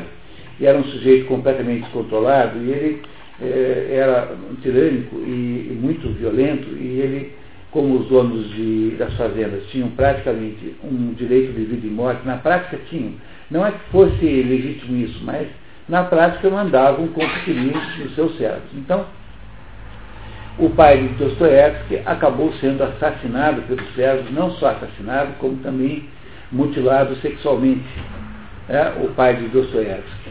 e 0.59 0.65
era 0.65 0.77
um 0.77 0.83
sujeito 0.85 1.27
completamente 1.27 1.81
descontrolado, 1.81 2.57
e 2.59 2.71
ele 2.71 3.01
eh, 3.41 3.87
era 3.91 4.29
tirânico 4.61 5.17
e, 5.17 5.69
e, 5.71 5.79
muito 5.79 6.07
violento, 6.09 6.69
e 6.77 6.99
ele, 6.99 7.33
como 7.71 7.99
os 7.99 8.07
donos 8.07 8.49
de, 8.51 8.91
das 8.91 9.13
fazendas 9.15 9.65
tinham 9.67 9.89
praticamente 9.89 10.75
um 10.83 11.13
direito 11.13 11.51
de 11.53 11.65
vida 11.65 11.85
e 11.85 11.89
morte, 11.89 12.25
na 12.25 12.37
prática 12.37 12.79
tinham, 12.89 13.13
não 13.51 13.65
é 13.65 13.71
que 13.71 13.79
fosse 13.91 14.25
legítimo 14.25 14.95
isso, 14.97 15.21
mas 15.23 15.47
na 15.87 16.05
prática 16.05 16.49
mandavam 16.49 17.09
queriam 17.43 17.79
os 18.05 18.15
seus 18.15 18.37
servos. 18.37 18.63
Então, 18.73 19.05
o 20.57 20.69
pai 20.69 20.97
de 20.99 21.07
Dostoiévski 21.15 22.01
acabou 22.05 22.53
sendo 22.53 22.81
assassinado 22.81 23.61
pelos 23.63 23.93
servos, 23.93 24.31
não 24.31 24.51
só 24.51 24.69
assassinado, 24.69 25.33
como 25.39 25.57
também 25.57 26.05
mutilado 26.51 27.15
sexualmente. 27.17 27.83
É, 28.69 28.93
o 29.03 29.09
pai 29.09 29.35
de 29.35 29.47
Dostoiévski 29.49 30.29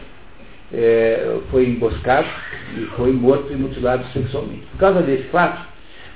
é, 0.73 1.39
foi 1.51 1.67
emboscado 1.67 2.27
e 2.75 2.85
foi 2.95 3.11
morto 3.11 3.53
e 3.53 3.55
mutilado 3.55 4.03
sexualmente. 4.13 4.65
Por 4.71 4.79
causa 4.79 5.01
desse 5.01 5.23
fato, 5.25 5.63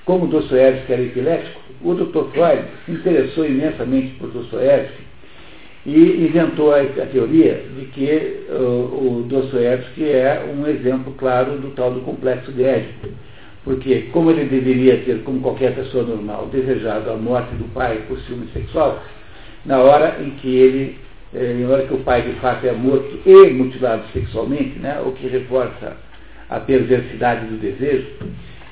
como 0.06 0.28
Dostoiévski 0.28 0.92
era 0.92 1.02
epilético, 1.04 1.62
o 1.82 1.94
Dr. 1.94 2.32
Freud 2.32 2.64
se 2.86 2.92
interessou 2.94 3.46
imensamente 3.46 4.16
por 4.16 4.30
Dostoiévski 4.30 5.05
e 5.86 6.26
inventou 6.26 6.74
a, 6.74 6.82
a 6.82 7.06
teoria 7.06 7.64
de 7.78 7.86
que 7.86 8.46
uh, 8.50 8.54
o 8.54 9.26
Dostoiévski 9.30 10.04
é 10.04 10.44
um 10.52 10.68
exemplo 10.68 11.14
claro 11.14 11.58
do 11.58 11.70
tal 11.76 11.92
do 11.92 12.02
complexo 12.02 12.52
de 12.52 12.64
Édipo. 12.64 13.10
Porque, 13.64 14.10
como 14.12 14.32
ele 14.32 14.46
deveria 14.46 14.98
ter, 14.98 15.24
como 15.24 15.42
qualquer 15.42 15.76
pessoa 15.76 16.04
normal, 16.04 16.50
desejado 16.52 17.12
a 17.12 17.16
morte 17.16 17.54
do 17.56 17.66
pai 17.74 18.04
por 18.08 18.20
ciúme 18.22 18.48
sexual, 18.54 19.04
na 19.66 19.80
hora 19.80 20.18
em 20.22 20.32
que 20.32 20.56
ele, 20.56 20.98
eh, 21.34 21.56
na 21.60 21.70
hora 21.70 21.84
que 21.84 21.94
o 21.94 22.00
pai 22.00 22.22
de 22.22 22.34
fato 22.34 22.66
é 22.66 22.72
morto 22.72 23.20
e 23.26 23.50
mutilado 23.50 24.04
sexualmente, 24.14 24.78
né, 24.78 25.02
o 25.04 25.12
que 25.14 25.28
reforça 25.28 25.98
a 26.48 26.60
perversidade 26.60 27.48
do 27.48 27.58
desejo, 27.58 28.08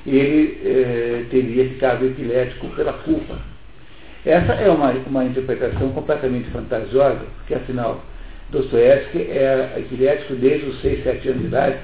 ele 0.06 0.60
eh, 0.64 1.24
teria 1.28 1.68
ficado 1.70 2.06
epilético 2.06 2.68
pela 2.68 2.92
culpa. 2.92 3.53
Essa 4.24 4.54
é 4.54 4.70
uma, 4.70 4.90
uma 4.90 5.24
interpretação 5.24 5.90
completamente 5.90 6.48
fantasiosa, 6.50 7.20
porque 7.36 7.54
afinal, 7.54 8.02
Dostoiévski 8.50 9.18
é 9.18 9.74
epilético 9.78 10.34
desde 10.36 10.66
os 10.66 10.80
6, 10.80 11.04
7 11.04 11.28
anos 11.28 11.40
de 11.42 11.46
idade, 11.48 11.76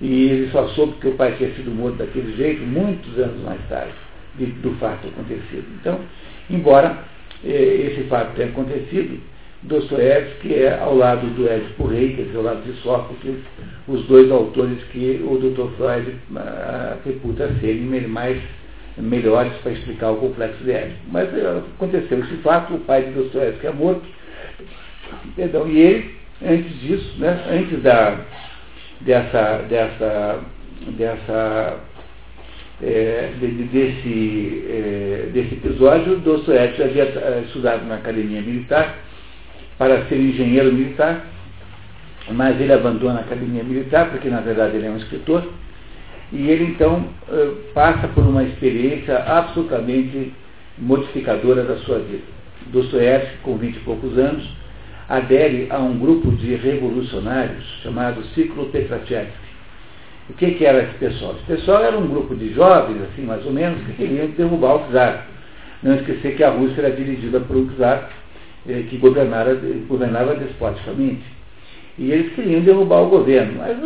e 0.00 0.28
ele 0.30 0.50
só 0.50 0.66
soube 0.68 0.94
que 1.00 1.08
o 1.08 1.14
pai 1.14 1.34
tinha 1.36 1.50
sido 1.54 1.70
morto 1.70 1.96
daquele 1.96 2.34
jeito 2.36 2.62
muitos 2.62 3.18
anos 3.18 3.42
mais 3.42 3.60
tarde 3.68 3.92
de, 4.36 4.46
do 4.46 4.70
fato 4.76 5.08
acontecido. 5.08 5.66
Então, 5.80 6.00
embora 6.50 6.98
eh, 7.44 7.90
esse 7.92 8.04
fato 8.08 8.34
tenha 8.36 8.48
acontecido, 8.48 9.20
Dostoiévski 9.62 10.54
é 10.54 10.78
ao 10.78 10.94
lado 10.94 11.26
do 11.34 11.48
Édipo 11.48 11.86
Rei, 11.86 12.14
quer 12.14 12.22
dizer, 12.22 12.36
ao 12.36 12.44
lado 12.44 12.62
de 12.62 12.72
Sófocles, 12.80 13.38
os 13.88 14.04
dois 14.06 14.30
autores 14.30 14.82
que 14.92 15.20
o 15.24 15.38
Dr. 15.38 15.76
Freud 15.76 16.14
ah, 16.36 16.96
reputa 17.04 17.50
serem 17.60 17.82
mais 18.06 18.40
melhores 18.98 19.52
para 19.62 19.72
explicar 19.72 20.10
o 20.10 20.16
complexo 20.16 20.62
de 20.64 20.72
Édipo. 20.72 20.98
Mas 21.10 21.32
eh, 21.34 21.62
aconteceu 21.74 22.20
esse 22.20 22.36
fato, 22.36 22.74
o 22.74 22.80
pai 22.80 23.02
de 23.02 23.12
Dostoiévski 23.12 23.66
é 23.66 23.72
morto, 23.72 24.02
perdão, 25.34 25.68
e 25.68 25.78
ele, 25.78 26.14
antes 26.44 26.80
disso, 26.80 27.18
né, 27.18 27.44
antes 27.50 27.82
da, 27.82 28.18
dessa, 29.02 29.58
dessa, 29.68 30.40
dessa 30.96 31.80
é, 32.82 33.32
de, 33.40 33.46
desse, 33.46 34.64
é, 34.68 35.30
desse 35.32 35.54
episódio, 35.54 36.18
Dostoiévski 36.18 36.82
havia 36.82 37.42
estudado 37.46 37.86
na 37.86 37.96
academia 37.96 38.40
militar 38.40 38.96
para 39.78 40.04
ser 40.06 40.16
engenheiro 40.16 40.72
militar, 40.72 41.24
mas 42.30 42.60
ele 42.60 42.72
abandona 42.72 43.20
a 43.20 43.22
academia 43.22 43.62
militar, 43.62 44.10
porque 44.10 44.28
na 44.28 44.40
verdade 44.40 44.76
ele 44.76 44.86
é 44.86 44.90
um 44.90 44.96
escritor, 44.96 45.46
e 46.32 46.48
ele 46.48 46.64
então 46.64 47.04
é, 47.28 47.50
passa 47.72 48.08
por 48.08 48.24
uma 48.24 48.42
experiência 48.42 49.16
absolutamente 49.18 50.32
modificadora 50.78 51.62
da 51.62 51.76
sua 51.78 51.98
vida. 52.00 52.24
Dostoiévski, 52.66 53.38
com 53.42 53.56
vinte 53.56 53.76
e 53.76 53.80
poucos 53.80 54.18
anos, 54.18 54.48
adere 55.08 55.68
a 55.70 55.78
um 55.78 55.98
grupo 55.98 56.32
de 56.32 56.54
revolucionários 56.56 57.64
chamado 57.82 58.24
Ciclo 58.34 58.66
Petrachevski. 58.66 59.46
O 60.28 60.32
que, 60.32 60.52
que, 60.52 60.64
era 60.64 60.82
esse 60.82 60.94
pessoal? 60.94 61.36
Esse 61.36 61.44
pessoal 61.44 61.84
era 61.84 61.96
um 61.96 62.08
grupo 62.08 62.34
de 62.34 62.52
jovens, 62.52 63.00
assim, 63.02 63.22
mais 63.22 63.46
ou 63.46 63.52
menos, 63.52 63.80
que 63.84 63.92
queriam 63.92 64.26
derrubar 64.26 64.74
o 64.74 64.92
czar. 64.92 65.28
Não 65.82 65.94
esquecer 65.94 66.36
que 66.36 66.42
a 66.42 66.50
Rússia 66.50 66.80
era 66.80 66.90
dirigida 66.90 67.38
por 67.38 67.56
um 67.56 67.68
czar 67.76 68.10
eh, 68.68 68.84
que 68.90 68.96
governava, 68.96 69.54
governava 69.86 70.34
despoticamente. 70.34 71.35
E 71.98 72.10
eles 72.12 72.34
queriam 72.34 72.60
derrubar 72.60 73.02
o 73.02 73.08
governo, 73.08 73.54
mas 73.58 73.78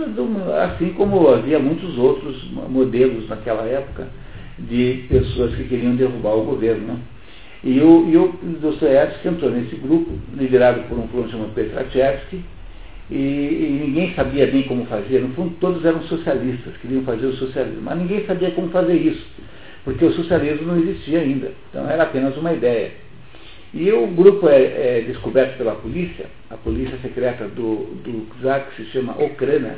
assim 0.65 0.91
como 0.95 1.29
havia 1.29 1.61
muitos 1.61 1.97
outros 1.97 2.51
modelos 2.69 3.29
naquela 3.29 3.65
época 3.65 4.09
de 4.59 5.05
pessoas 5.09 5.55
que 5.55 5.65
queriam 5.65 5.95
derrubar 5.95 6.35
o 6.35 6.45
governo. 6.45 6.89
Né? 6.89 6.97
E 7.63 7.81
o, 7.81 8.09
e 8.09 8.17
o 8.17 8.35
entrou 9.29 9.51
nesse 9.51 9.77
grupo, 9.77 10.11
liderado 10.37 10.83
por 10.89 10.99
um 10.99 11.07
fulano 11.09 11.31
chamado 11.31 11.55
Petrachevski, 11.55 12.43
e, 13.11 13.15
e, 13.15 13.81
ninguém 13.85 14.15
sabia 14.15 14.47
bem 14.47 14.63
como 14.63 14.87
fazer. 14.87 15.21
No 15.21 15.35
fundo, 15.35 15.55
todos 15.61 15.85
eram 15.85 16.03
socialistas, 16.05 16.77
queriam 16.81 17.03
fazer 17.03 17.27
o 17.27 17.33
socialismo, 17.35 17.83
mas 17.83 17.99
ninguém 17.99 18.25
sabia 18.25 18.53
como 18.53 18.69
fazer 18.71 18.95
isso, 18.95 19.27
porque 19.85 20.05
o 20.05 20.13
socialismo 20.13 20.69
não 20.69 20.79
existia 20.79 21.21
ainda. 21.21 21.53
Então 21.69 21.89
era 21.91 22.05
apenas 22.05 22.37
uma 22.37 22.53
ideia. 22.53 22.93
E 23.73 23.91
o 23.93 24.07
grupo 24.09 24.49
é, 24.49 24.99
é 24.99 25.05
descoberto 25.07 25.57
pela 25.57 25.77
polícia, 25.77 26.27
a 26.51 26.57
polícia 26.57 26.99
secreta 27.03 27.47
do, 27.47 27.95
do 28.03 28.27
czar, 28.43 28.67
que 28.67 28.83
se 28.83 28.91
chama 28.91 29.13
Okrana, 29.13 29.77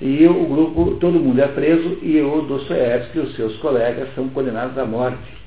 e 0.00 0.26
o 0.26 0.46
grupo, 0.46 0.92
todo 0.92 1.20
mundo 1.20 1.42
é 1.42 1.48
preso 1.48 1.98
e 2.00 2.18
o 2.22 2.40
Dostoiévski 2.42 3.18
e 3.18 3.20
os 3.20 3.36
seus 3.36 3.54
colegas 3.58 4.08
são 4.14 4.30
condenados 4.30 4.78
à 4.78 4.86
morte. 4.86 5.40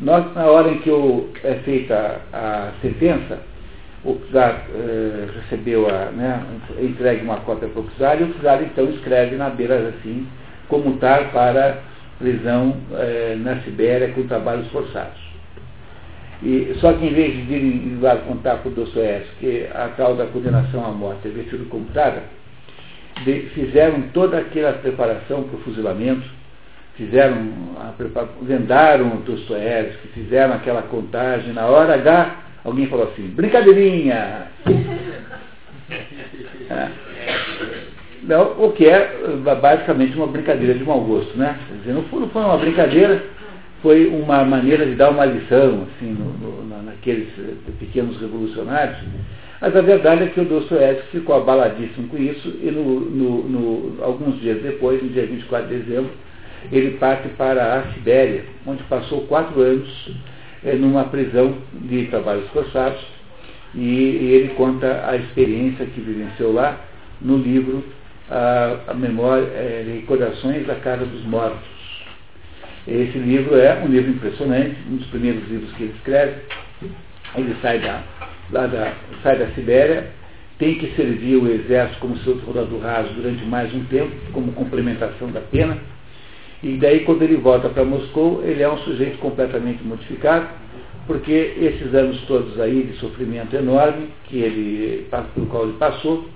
Nós, 0.00 0.34
na 0.34 0.46
hora 0.46 0.70
em 0.70 0.78
que 0.78 0.90
o, 0.90 1.28
é 1.44 1.54
feita 1.56 2.20
a 2.32 2.72
sentença, 2.82 3.38
o 4.04 4.18
czar 4.32 4.66
eh, 4.74 5.28
recebeu 5.40 5.86
a, 5.88 6.06
né, 6.06 6.42
entregue 6.80 7.22
uma 7.22 7.36
cópia 7.40 7.68
para 7.68 7.80
o 7.80 7.90
czar 7.96 8.20
e 8.20 8.24
o 8.24 8.34
czar 8.40 8.60
então 8.62 8.90
escreve 8.90 9.36
na 9.36 9.50
beira 9.50 9.76
assim, 9.90 10.26
comutar 10.68 11.30
para 11.30 11.82
prisão 12.18 12.76
eh, 12.92 13.36
na 13.38 13.60
Sibéria 13.60 14.08
com 14.08 14.26
trabalhos 14.26 14.66
forçados. 14.72 15.29
E, 16.42 16.74
só 16.80 16.92
que 16.94 17.06
em 17.06 17.12
vez 17.12 17.46
de 17.46 17.98
contar 18.26 18.56
para 18.58 18.70
o 18.70 18.74
Dostoiévski 18.74 19.34
que 19.40 19.66
a 19.74 19.88
tal 19.88 20.14
da 20.16 20.26
condenação 20.26 20.84
à 20.84 20.88
morte 20.90 21.28
havia 21.28 21.44
sido 21.44 21.68
comutada, 21.68 22.22
de, 23.24 23.42
fizeram 23.54 24.02
toda 24.14 24.38
aquela 24.38 24.72
preparação 24.72 25.42
para 25.42 25.58
o 25.58 25.60
fuzilamento, 25.60 26.26
fizeram, 26.96 27.36
a, 27.78 27.92
vendaram 28.42 29.16
o 29.16 29.20
Dostoiévski, 29.20 30.08
fizeram 30.08 30.54
aquela 30.54 30.82
contagem, 30.82 31.52
na 31.52 31.66
hora 31.66 31.94
H, 31.94 32.36
alguém 32.64 32.86
falou 32.86 33.08
assim, 33.08 33.26
brincadeirinha! 33.28 34.48
é. 36.70 36.88
Não, 38.22 38.64
o 38.64 38.72
que 38.72 38.86
é 38.86 39.16
basicamente 39.60 40.14
uma 40.16 40.26
brincadeira 40.26 40.74
de 40.74 40.84
mau 40.84 41.00
gosto, 41.00 41.36
né? 41.38 41.58
Quer 41.68 41.74
dizer, 41.78 41.92
no 41.94 42.02
fundo 42.04 42.28
foi 42.28 42.42
uma 42.42 42.58
brincadeira, 42.58 43.24
foi 43.82 44.06
uma 44.08 44.44
maneira 44.44 44.84
de 44.84 44.94
dar 44.94 45.10
uma 45.10 45.24
lição, 45.24 45.86
assim, 45.88 46.12
no, 46.12 46.32
no, 46.32 46.82
naqueles 46.82 47.28
pequenos 47.78 48.20
revolucionários, 48.20 48.98
mas 49.60 49.76
a 49.76 49.82
verdade 49.82 50.24
é 50.24 50.26
que 50.28 50.40
o 50.40 50.44
Dostoiévski 50.44 51.18
ficou 51.18 51.36
abaladíssimo 51.36 52.08
com 52.08 52.16
isso 52.16 52.48
e 52.62 52.70
no, 52.70 53.00
no, 53.00 54.02
alguns 54.02 54.40
dias 54.40 54.62
depois, 54.62 55.02
no 55.02 55.10
dia 55.10 55.26
24 55.26 55.68
de 55.68 55.82
dezembro, 55.82 56.10
ele 56.72 56.92
parte 56.98 57.28
para 57.30 57.78
a 57.78 57.92
Sibéria, 57.92 58.44
onde 58.66 58.82
passou 58.84 59.26
quatro 59.26 59.60
anos 59.60 60.10
é, 60.64 60.74
numa 60.74 61.04
prisão 61.04 61.54
de 61.72 62.06
trabalhos 62.06 62.48
forçados, 62.50 63.00
e, 63.74 63.80
e, 63.80 64.32
ele 64.32 64.54
conta 64.54 65.04
a 65.06 65.16
experiência 65.16 65.86
que 65.86 66.00
vivenciou 66.00 66.52
lá 66.52 66.80
no 67.20 67.36
livro 67.36 67.84
A, 68.28 68.76
a 68.88 68.94
Memória, 68.94 69.46
é, 69.46 69.84
Recordações 70.00 70.66
da 70.66 70.74
Casa 70.76 71.04
dos 71.04 71.24
Mortos. 71.24 71.79
Esse 72.86 73.18
livro 73.18 73.56
é 73.56 73.82
um 73.82 73.88
livro 73.88 74.10
impressionante, 74.10 74.76
um 74.90 74.96
dos 74.96 75.06
primeiros 75.08 75.46
livros 75.48 75.72
que 75.74 75.84
ele 75.84 75.94
escreve. 75.96 76.34
Ele 77.36 77.56
sai 77.62 77.78
da, 77.78 78.02
lá 78.50 78.66
da, 78.66 78.94
sai 79.22 79.38
da 79.38 79.46
Sibéria, 79.48 80.10
tem 80.58 80.74
que 80.76 80.94
servir 80.96 81.36
o 81.36 81.50
exército 81.50 82.00
como 82.00 82.16
seu 82.18 82.38
soldado 82.40 82.78
raso 82.78 83.12
durante 83.14 83.44
mais 83.44 83.72
um 83.74 83.84
tempo, 83.84 84.12
como 84.32 84.52
complementação 84.52 85.30
da 85.30 85.40
pena 85.40 85.78
e 86.62 86.76
daí, 86.76 87.00
quando 87.00 87.22
ele 87.22 87.36
volta 87.36 87.70
para 87.70 87.84
Moscou, 87.84 88.42
ele 88.44 88.62
é 88.62 88.70
um 88.70 88.76
sujeito 88.78 89.16
completamente 89.18 89.82
modificado, 89.82 90.46
porque 91.06 91.54
esses 91.58 91.94
anos 91.94 92.20
todos 92.26 92.60
aí 92.60 92.82
de 92.82 92.98
sofrimento 92.98 93.56
enorme, 93.56 94.08
que 94.24 94.38
ele, 94.38 95.06
pelo 95.34 95.46
qual 95.46 95.64
ele 95.64 95.78
passou, 95.78 96.28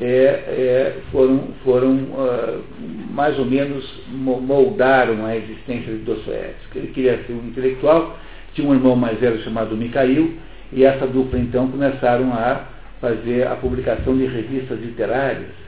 é, 0.00 0.04
é, 0.04 0.96
foram, 1.10 1.48
foram 1.64 1.92
uh, 1.94 2.62
mais 3.10 3.38
ou 3.38 3.44
menos 3.44 3.84
moldaram 4.10 5.24
a 5.26 5.36
existência 5.36 5.92
de 5.92 5.98
Dostoiévski. 5.98 6.78
Ele 6.78 6.86
queria 6.88 7.18
ser 7.26 7.32
um 7.32 7.46
intelectual, 7.48 8.18
tinha 8.54 8.68
um 8.68 8.74
irmão 8.74 8.96
mais 8.96 9.18
velho 9.18 9.42
chamado 9.42 9.76
Mikhail, 9.76 10.34
e 10.72 10.84
essa 10.84 11.06
dupla 11.06 11.38
então 11.38 11.68
começaram 11.68 12.32
a 12.32 12.66
fazer 13.00 13.46
a 13.46 13.56
publicação 13.56 14.16
de 14.16 14.26
revistas 14.26 14.80
literárias 14.80 15.62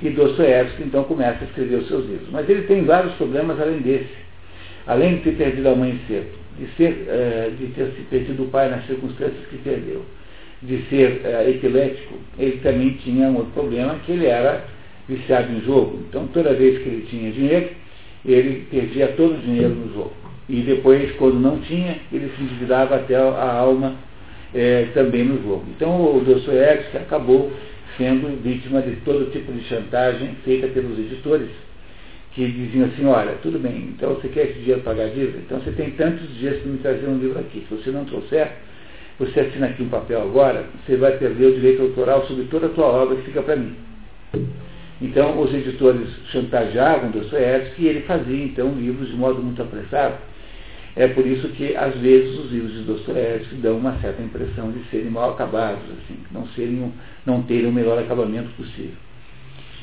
e 0.00 0.10
Dostoiévski 0.10 0.84
então 0.84 1.04
começa 1.04 1.44
a 1.44 1.46
escrever 1.46 1.76
os 1.76 1.88
seus 1.88 2.06
livros. 2.06 2.28
Mas 2.30 2.48
ele 2.48 2.62
tem 2.62 2.84
vários 2.84 3.14
problemas 3.14 3.60
além 3.60 3.80
desse. 3.80 4.28
Além 4.86 5.16
de 5.16 5.22
ter 5.22 5.32
perdido 5.32 5.68
a 5.68 5.74
mãe 5.74 6.00
cedo, 6.06 6.28
de, 6.56 6.64
uh, 6.64 7.50
de 7.56 7.66
ter 7.74 8.06
perdido 8.08 8.44
o 8.44 8.48
pai 8.48 8.70
nas 8.70 8.86
circunstâncias 8.86 9.44
que 9.50 9.58
perdeu, 9.58 10.02
de 10.62 10.82
ser 10.88 11.22
uh, 11.24 11.48
epilético, 11.48 12.14
ele 12.38 12.58
também 12.58 12.90
tinha 13.04 13.28
um 13.28 13.36
outro 13.36 13.52
problema, 13.52 13.96
que 14.04 14.12
ele 14.12 14.26
era 14.26 14.64
viciado 15.08 15.52
em 15.52 15.60
jogo. 15.62 16.04
Então 16.08 16.26
toda 16.28 16.52
vez 16.54 16.82
que 16.82 16.88
ele 16.88 17.06
tinha 17.08 17.30
dinheiro, 17.30 17.68
ele 18.24 18.66
perdia 18.70 19.08
todo 19.08 19.34
o 19.34 19.40
dinheiro 19.40 19.74
no 19.74 19.92
jogo. 19.94 20.12
E 20.48 20.62
depois, 20.62 21.12
quando 21.16 21.38
não 21.38 21.60
tinha, 21.60 21.98
ele 22.12 22.32
se 22.36 22.42
endividava 22.42 22.96
até 22.96 23.14
a 23.14 23.52
alma 23.52 23.96
é, 24.54 24.86
também 24.94 25.24
no 25.24 25.42
jogo. 25.42 25.64
Então 25.76 26.16
o 26.16 26.20
Dostoiévski 26.20 26.96
acabou 26.96 27.52
sendo 27.96 28.40
vítima 28.42 28.80
de 28.80 28.96
todo 29.04 29.30
tipo 29.30 29.52
de 29.52 29.62
chantagem 29.64 30.36
feita 30.44 30.68
pelos 30.68 30.98
editores, 30.98 31.48
que 32.32 32.46
diziam 32.46 32.86
assim, 32.86 33.04
olha, 33.04 33.32
tudo 33.42 33.58
bem, 33.58 33.92
então 33.94 34.14
você 34.14 34.28
quer 34.28 34.50
esse 34.50 34.60
dinheiro 34.60 34.80
pagar 34.82 35.04
a 35.04 35.08
dívida? 35.08 35.38
Então 35.38 35.58
você 35.60 35.72
tem 35.72 35.90
tantos 35.90 36.32
dias 36.38 36.56
para 36.58 36.70
me 36.70 36.78
trazer 36.78 37.06
um 37.08 37.18
livro 37.18 37.38
aqui. 37.40 37.66
Se 37.68 37.74
você 37.74 37.90
não 37.90 38.04
trouxer, 38.04 38.52
você 39.18 39.40
assina 39.40 39.66
aqui 39.66 39.82
um 39.82 39.88
papel 39.88 40.22
agora, 40.22 40.66
você 40.86 40.96
vai 40.96 41.16
perder 41.18 41.46
o 41.46 41.54
direito 41.54 41.82
autoral 41.82 42.26
sobre 42.26 42.44
toda 42.44 42.66
a 42.66 42.70
tua 42.70 42.86
obra 42.86 43.16
que 43.16 43.22
fica 43.22 43.42
para 43.42 43.56
mim. 43.56 43.74
Então, 45.00 45.40
os 45.40 45.52
editores 45.52 46.08
chantageavam 46.30 47.10
Dostoiévski 47.10 47.82
e 47.82 47.88
ele 47.88 48.00
fazia, 48.02 48.44
então, 48.44 48.72
livros 48.72 49.08
de 49.08 49.16
modo 49.16 49.42
muito 49.42 49.60
apressado. 49.62 50.16
É 50.96 51.06
por 51.06 51.24
isso 51.26 51.48
que, 51.50 51.76
às 51.76 51.94
vezes, 51.96 52.36
os 52.38 52.50
livros 52.50 52.72
de 52.72 52.82
Dostoiévski 52.82 53.56
dão 53.56 53.76
uma 53.76 53.98
certa 54.00 54.20
impressão 54.22 54.72
de 54.72 54.82
serem 54.90 55.10
mal 55.10 55.30
acabados, 55.30 55.82
assim, 55.84 56.18
não, 56.32 56.46
serem, 56.48 56.92
não 57.24 57.42
terem 57.42 57.66
o 57.66 57.72
melhor 57.72 57.98
acabamento 57.98 58.50
possível. 58.56 58.94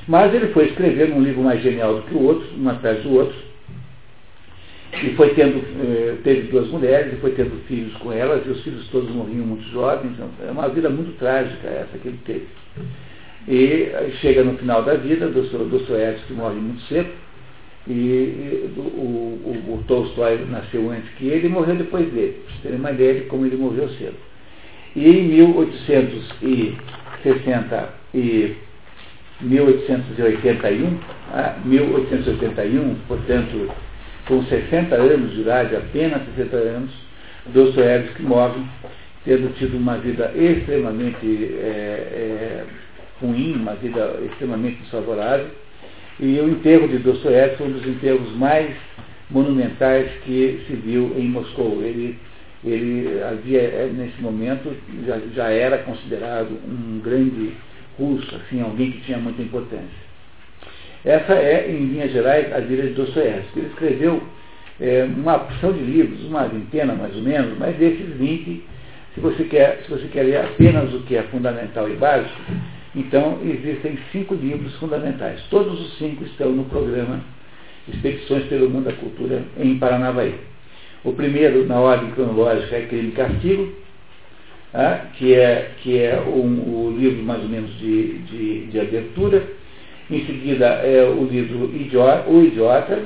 Mas 0.07 0.33
ele 0.33 0.47
foi 0.47 0.65
escrever 0.67 1.11
um 1.11 1.21
livro 1.21 1.41
mais 1.41 1.61
genial 1.61 1.95
do 1.95 2.01
que 2.03 2.13
o 2.13 2.21
outro, 2.21 2.47
um 2.57 2.69
atrás 2.69 3.01
do 3.01 3.13
outro, 3.13 3.35
e 5.03 5.15
foi 5.15 5.33
tendo, 5.33 5.57
eh, 5.57 6.15
teve 6.23 6.47
duas 6.47 6.67
mulheres, 6.69 7.13
e 7.13 7.17
foi 7.17 7.31
tendo 7.31 7.61
filhos 7.67 7.93
com 7.97 8.11
elas, 8.11 8.45
e 8.45 8.49
os 8.49 8.63
filhos 8.63 8.87
todos 8.89 9.09
morriam 9.11 9.45
muito 9.45 9.63
jovens. 9.71 10.11
Então, 10.13 10.29
é 10.47 10.51
uma 10.51 10.69
vida 10.69 10.89
muito 10.89 11.17
trágica 11.17 11.67
essa 11.67 11.97
que 11.97 12.07
ele 12.07 12.19
teve. 12.25 12.47
E 13.47 13.91
chega 14.21 14.43
no 14.43 14.57
final 14.57 14.83
da 14.83 14.95
vida, 14.95 15.27
Dostoiévski 15.27 16.33
morre 16.33 16.55
muito 16.55 16.81
cedo, 16.83 17.09
e, 17.87 18.67
o, 18.75 18.81
o, 18.81 19.75
o, 19.75 19.83
Tolstói 19.87 20.43
nasceu 20.49 20.89
antes 20.89 21.07
que 21.17 21.27
ele 21.27 21.45
e 21.45 21.49
morreu 21.49 21.75
depois 21.75 22.11
dele. 22.11 22.41
Para 22.45 22.55
terem 22.63 22.79
uma 22.79 22.91
ideia 22.91 23.13
de 23.15 23.21
como 23.27 23.45
ele 23.45 23.57
morreu 23.57 23.87
cedo. 23.89 24.15
E 24.95 25.07
em 25.07 25.27
1860 25.27 27.93
e 28.15 28.55
1881, 29.41 30.97
1881, 31.65 32.95
portanto, 33.07 33.69
com 34.27 34.43
60 34.43 34.95
anos 34.95 35.33
de 35.33 35.41
idade, 35.41 35.75
apenas 35.75 36.21
60 36.35 36.55
anos, 36.55 36.91
Dostoiévski 37.47 38.23
morre, 38.23 38.61
tendo 39.23 39.55
tido 39.57 39.77
uma 39.77 39.97
vida 39.97 40.31
extremamente 40.35 41.55
é, 41.59 41.67
é, 41.67 42.63
ruim, 43.21 43.53
uma 43.53 43.75
vida 43.75 44.19
extremamente 44.25 44.81
desfavorável. 44.81 45.47
E 46.19 46.39
o 46.39 46.49
enterro 46.49 46.87
de 46.87 46.97
Dostoiévski 46.99 47.57
foi 47.57 47.67
um 47.67 47.71
dos 47.73 47.87
enterros 47.87 48.35
mais 48.35 48.73
monumentais 49.29 50.09
que 50.23 50.63
se 50.67 50.73
viu 50.75 51.13
em 51.17 51.27
Moscou. 51.27 51.81
Ele, 51.83 52.17
ele 52.63 53.21
havia, 53.23 53.61
é, 53.61 53.91
nesse 53.93 54.19
momento, 54.21 54.75
já, 55.05 55.19
já 55.35 55.49
era 55.49 55.79
considerado 55.79 56.57
um 56.67 56.99
grande 56.99 57.53
russo, 57.97 58.35
assim, 58.35 58.61
alguém 58.61 58.91
que 58.91 59.01
tinha 59.01 59.17
muita 59.17 59.41
importância. 59.41 60.04
Essa 61.05 61.33
é, 61.33 61.69
em 61.69 61.85
linhas 61.85 62.11
gerais, 62.11 62.51
a 62.51 62.59
vida 62.59 62.81
de 62.81 62.93
Dostoiévski. 62.95 63.59
Ele 63.59 63.67
escreveu 63.67 64.23
é, 64.81 65.03
uma 65.03 65.35
opção 65.35 65.71
de 65.71 65.79
livros, 65.79 66.25
uma 66.25 66.47
vintena 66.47 66.95
mais 66.95 67.15
ou 67.15 67.21
menos, 67.21 67.55
mas 67.59 67.75
desses 67.77 68.17
20, 68.17 68.63
se 69.13 69.19
você 69.19 69.43
quer, 69.43 69.83
se 69.83 69.91
você 69.91 70.07
quer 70.07 70.23
ler 70.23 70.37
apenas 70.37 70.91
o 70.95 71.01
que 71.01 71.15
é 71.15 71.21
fundamental 71.23 71.87
e 71.87 71.93
básico, 71.93 72.35
então 72.95 73.37
existem 73.45 73.99
cinco 74.11 74.33
livros 74.33 74.75
fundamentais. 74.77 75.39
Todos 75.51 75.79
os 75.79 75.97
cinco 75.99 76.23
estão 76.23 76.51
no 76.51 76.65
programa 76.65 77.21
Expedições 77.87 78.45
pelo 78.45 78.67
Mundo 78.67 78.85
da 78.85 78.93
Cultura 78.93 79.43
em 79.59 79.77
Paranavaí. 79.77 80.33
O 81.03 81.13
primeiro, 81.13 81.67
na 81.67 81.79
ordem 81.79 82.09
cronológica, 82.11 82.77
é 82.77 82.87
Crime 82.87 83.09
e 83.09 83.11
Castigo, 83.11 83.75
ah, 84.73 85.05
que 85.15 85.35
é, 85.35 85.69
que 85.83 85.99
é 85.99 86.19
um, 86.19 86.87
o 86.87 86.95
livro 86.97 87.21
mais 87.21 87.43
ou 87.43 87.47
menos 87.47 87.77
de, 87.77 88.17
de, 88.19 88.65
de 88.65 88.79
abertura 88.79 89.43
em 90.09 90.23
seguida, 90.23 90.65
é 90.65 91.03
o 91.03 91.25
livro 91.25 91.71
Idiota, 91.73 92.29
O 92.29 92.43
Idiota, 92.43 92.99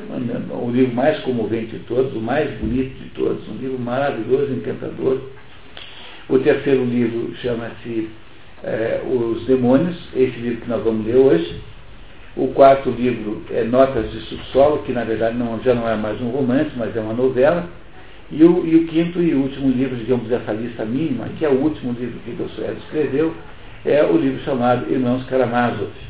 o 0.51 0.69
livro 0.69 0.93
mais 0.93 1.17
comovente 1.19 1.77
de 1.77 1.79
todos, 1.85 2.13
o 2.13 2.19
mais 2.19 2.51
bonito 2.59 2.93
de 3.01 3.09
todos, 3.11 3.47
um 3.47 3.55
livro 3.55 3.79
maravilhoso, 3.79 4.51
encantador. 4.51 5.21
O 6.27 6.39
terceiro 6.39 6.83
livro 6.83 7.33
chama-se 7.37 8.09
é, 8.65 9.01
Os 9.05 9.45
Demônios, 9.45 9.97
esse 10.13 10.37
livro 10.39 10.61
que 10.61 10.69
nós 10.69 10.83
vamos 10.83 11.05
ler 11.05 11.15
hoje. 11.15 11.61
O 12.35 12.49
quarto 12.49 12.89
livro 12.89 13.43
é 13.49 13.63
Notas 13.63 14.11
de 14.11 14.19
Subsolo, 14.25 14.79
que 14.79 14.91
na 14.91 15.05
verdade 15.05 15.37
não, 15.37 15.57
já 15.63 15.73
não 15.73 15.87
é 15.87 15.95
mais 15.95 16.19
um 16.21 16.29
romance, 16.29 16.71
mas 16.75 16.95
é 16.97 16.99
uma 16.99 17.13
novela. 17.13 17.65
E 18.29 18.43
o, 18.43 18.67
e 18.67 18.75
o 18.75 18.87
quinto 18.87 19.21
e 19.21 19.33
último 19.33 19.69
livro, 19.69 19.95
digamos, 19.95 20.27
dessa 20.27 20.51
lista 20.51 20.83
mínima, 20.83 21.29
que 21.39 21.45
é 21.45 21.49
o 21.49 21.61
último 21.61 21.95
livro 21.97 22.19
que 22.25 22.31
Dostoiévski 22.31 22.83
escreveu, 22.83 23.33
é 23.85 24.03
o 24.03 24.17
livro 24.17 24.43
chamado 24.43 24.91
Irmãos 24.91 25.25
Karamazov 25.27 26.08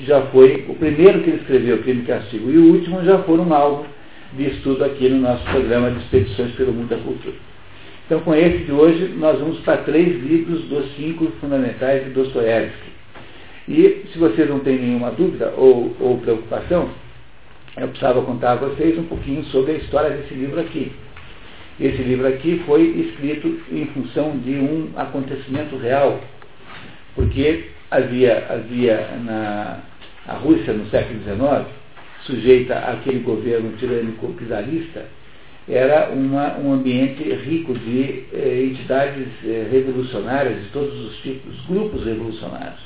que 0.00 0.06
já 0.06 0.22
foi 0.26 0.64
o 0.68 0.74
primeiro 0.74 1.20
que 1.20 1.30
ele 1.30 1.40
escreveu, 1.40 1.78
Crime 1.82 2.02
e 2.02 2.06
Castigo, 2.06 2.50
e 2.50 2.58
o 2.58 2.72
último 2.72 3.04
já 3.04 3.18
foram 3.18 3.52
alvo 3.52 3.86
de 4.32 4.46
estudo 4.46 4.84
aqui 4.84 5.08
no 5.08 5.18
nosso 5.18 5.44
programa 5.44 5.90
de 5.90 5.98
expedições 5.98 6.52
pelo 6.52 6.72
mundo 6.72 6.88
da 6.88 6.96
cultura. 6.96 7.36
Então, 8.06 8.20
com 8.20 8.34
esse 8.34 8.64
de 8.64 8.72
hoje, 8.72 9.14
nós 9.16 9.38
vamos 9.38 9.60
para 9.60 9.78
três 9.78 10.20
livros 10.22 10.62
dos 10.64 10.96
cinco 10.96 11.26
fundamentais 11.40 12.04
de 12.04 12.10
Dostoiévski. 12.10 12.90
E, 13.68 14.06
se 14.12 14.18
vocês 14.18 14.48
não 14.48 14.60
têm 14.60 14.78
nenhuma 14.78 15.10
dúvida 15.12 15.52
ou, 15.56 15.94
ou 16.00 16.18
preocupação, 16.18 16.88
eu 17.76 17.88
precisava 17.88 18.22
contar 18.22 18.52
a 18.52 18.56
vocês 18.56 18.98
um 18.98 19.04
pouquinho 19.04 19.44
sobre 19.44 19.72
a 19.72 19.76
história 19.76 20.10
desse 20.10 20.34
livro 20.34 20.58
aqui. 20.60 20.90
Esse 21.78 22.02
livro 22.02 22.26
aqui 22.26 22.62
foi 22.66 22.82
escrito 22.82 23.60
em 23.70 23.86
função 23.86 24.36
de 24.38 24.56
um 24.56 24.90
acontecimento 24.96 25.76
real, 25.76 26.20
porque 27.14 27.70
havia, 27.90 28.46
havia 28.50 29.08
na, 29.24 29.78
a 30.30 30.34
Rússia 30.34 30.72
no 30.72 30.86
século 30.90 31.20
XIX, 31.24 31.66
sujeita 32.22 32.78
àquele 32.78 33.18
governo 33.18 33.76
tirânico 33.76 34.32
czarista, 34.46 35.04
era 35.68 36.10
uma, 36.10 36.56
um 36.58 36.72
ambiente 36.72 37.22
rico 37.22 37.74
de 37.74 38.24
eh, 38.32 38.70
entidades 38.70 39.26
eh, 39.44 39.68
revolucionárias 39.70 40.62
de 40.62 40.68
todos 40.68 40.94
os 41.06 41.16
tipos, 41.18 41.54
grupos 41.66 42.04
revolucionários 42.04 42.80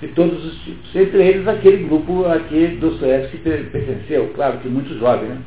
de 0.00 0.08
todos 0.08 0.44
os 0.44 0.62
tipos. 0.62 0.94
Entre 0.94 1.22
eles 1.22 1.48
aquele 1.48 1.84
grupo 1.84 2.26
a 2.26 2.38
que 2.40 2.66
Dostoiévski 2.80 3.38
pertenceu, 3.38 4.30
claro 4.34 4.58
que 4.58 4.68
muito 4.68 4.98
jovem, 4.98 5.30
né? 5.30 5.38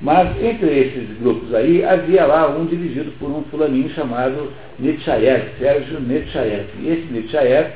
Mas 0.00 0.36
entre 0.42 0.66
esses 0.66 1.18
grupos 1.20 1.54
aí 1.54 1.84
havia 1.84 2.26
lá 2.26 2.48
um 2.48 2.66
dirigido 2.66 3.12
por 3.20 3.30
um 3.30 3.44
fulaninho 3.44 3.88
chamado 3.90 4.52
Netshaev, 4.78 5.44
Sérgio 5.58 6.00
Netshaev. 6.00 6.66
E 6.80 6.88
esse 6.88 7.12
Netshaev 7.12 7.70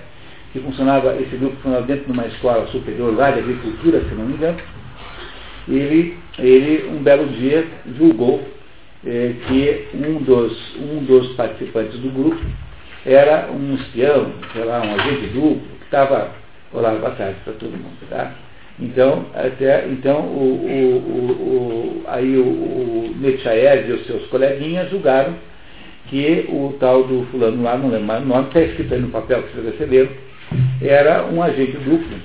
que 0.57 0.62
funcionava, 0.62 1.14
esse 1.16 1.37
grupo 1.37 1.57
funcionava 1.57 1.87
dentro 1.87 2.07
de 2.07 2.12
uma 2.12 2.27
escola 2.27 2.66
superior 2.69 3.14
lá 3.14 3.31
de 3.31 3.40
agricultura, 3.40 4.01
se 4.01 4.14
não 4.14 4.25
me 4.25 4.35
engano, 4.35 4.59
ele, 5.69 6.16
ele 6.38 6.88
um 6.88 7.03
belo 7.03 7.27
dia 7.29 7.66
julgou 7.99 8.42
eh, 9.05 9.35
que 9.47 9.88
um 9.95 10.23
dos, 10.23 10.77
um 10.77 11.05
dos 11.05 11.35
participantes 11.35 11.99
do 11.99 12.11
grupo 12.11 12.40
era 13.05 13.51
um 13.53 13.75
espião, 13.75 14.33
sei 14.53 14.64
lá, 14.64 14.81
um 14.81 14.95
agente 14.95 15.27
duplo, 15.29 15.61
que 15.79 15.85
estava. 15.85 16.31
Olá, 16.73 16.90
boa 16.90 17.12
tarde 17.12 17.37
para 17.45 17.53
todo 17.55 17.71
mundo, 17.71 17.97
tá? 18.09 18.33
Então, 18.81 19.27
até, 19.35 19.87
então 19.88 20.21
o, 20.21 20.66
o, 20.66 22.03
o, 22.03 22.05
aí 22.09 22.37
o, 22.37 22.42
o 22.42 23.14
Netchaev 23.19 23.88
e 23.88 23.92
os 23.92 24.07
seus 24.07 24.27
coleguinhas 24.27 24.90
julgaram 24.90 25.35
que 26.09 26.47
o 26.49 26.77
tal 26.79 27.05
do 27.05 27.27
fulano 27.31 27.62
lá, 27.62 27.77
não 27.77 27.90
lembro 27.90 28.07
mais 28.07 28.23
o 28.23 28.27
nome, 28.27 28.49
está 28.49 28.61
escrito 28.61 28.95
aí 28.95 29.01
no 29.01 29.09
papel 29.09 29.42
que 29.42 29.55
vocês 29.55 29.73
receberam, 29.73 30.11
era 30.83 31.27
um 31.27 31.43
agente 31.43 31.77
duplo 31.79 32.17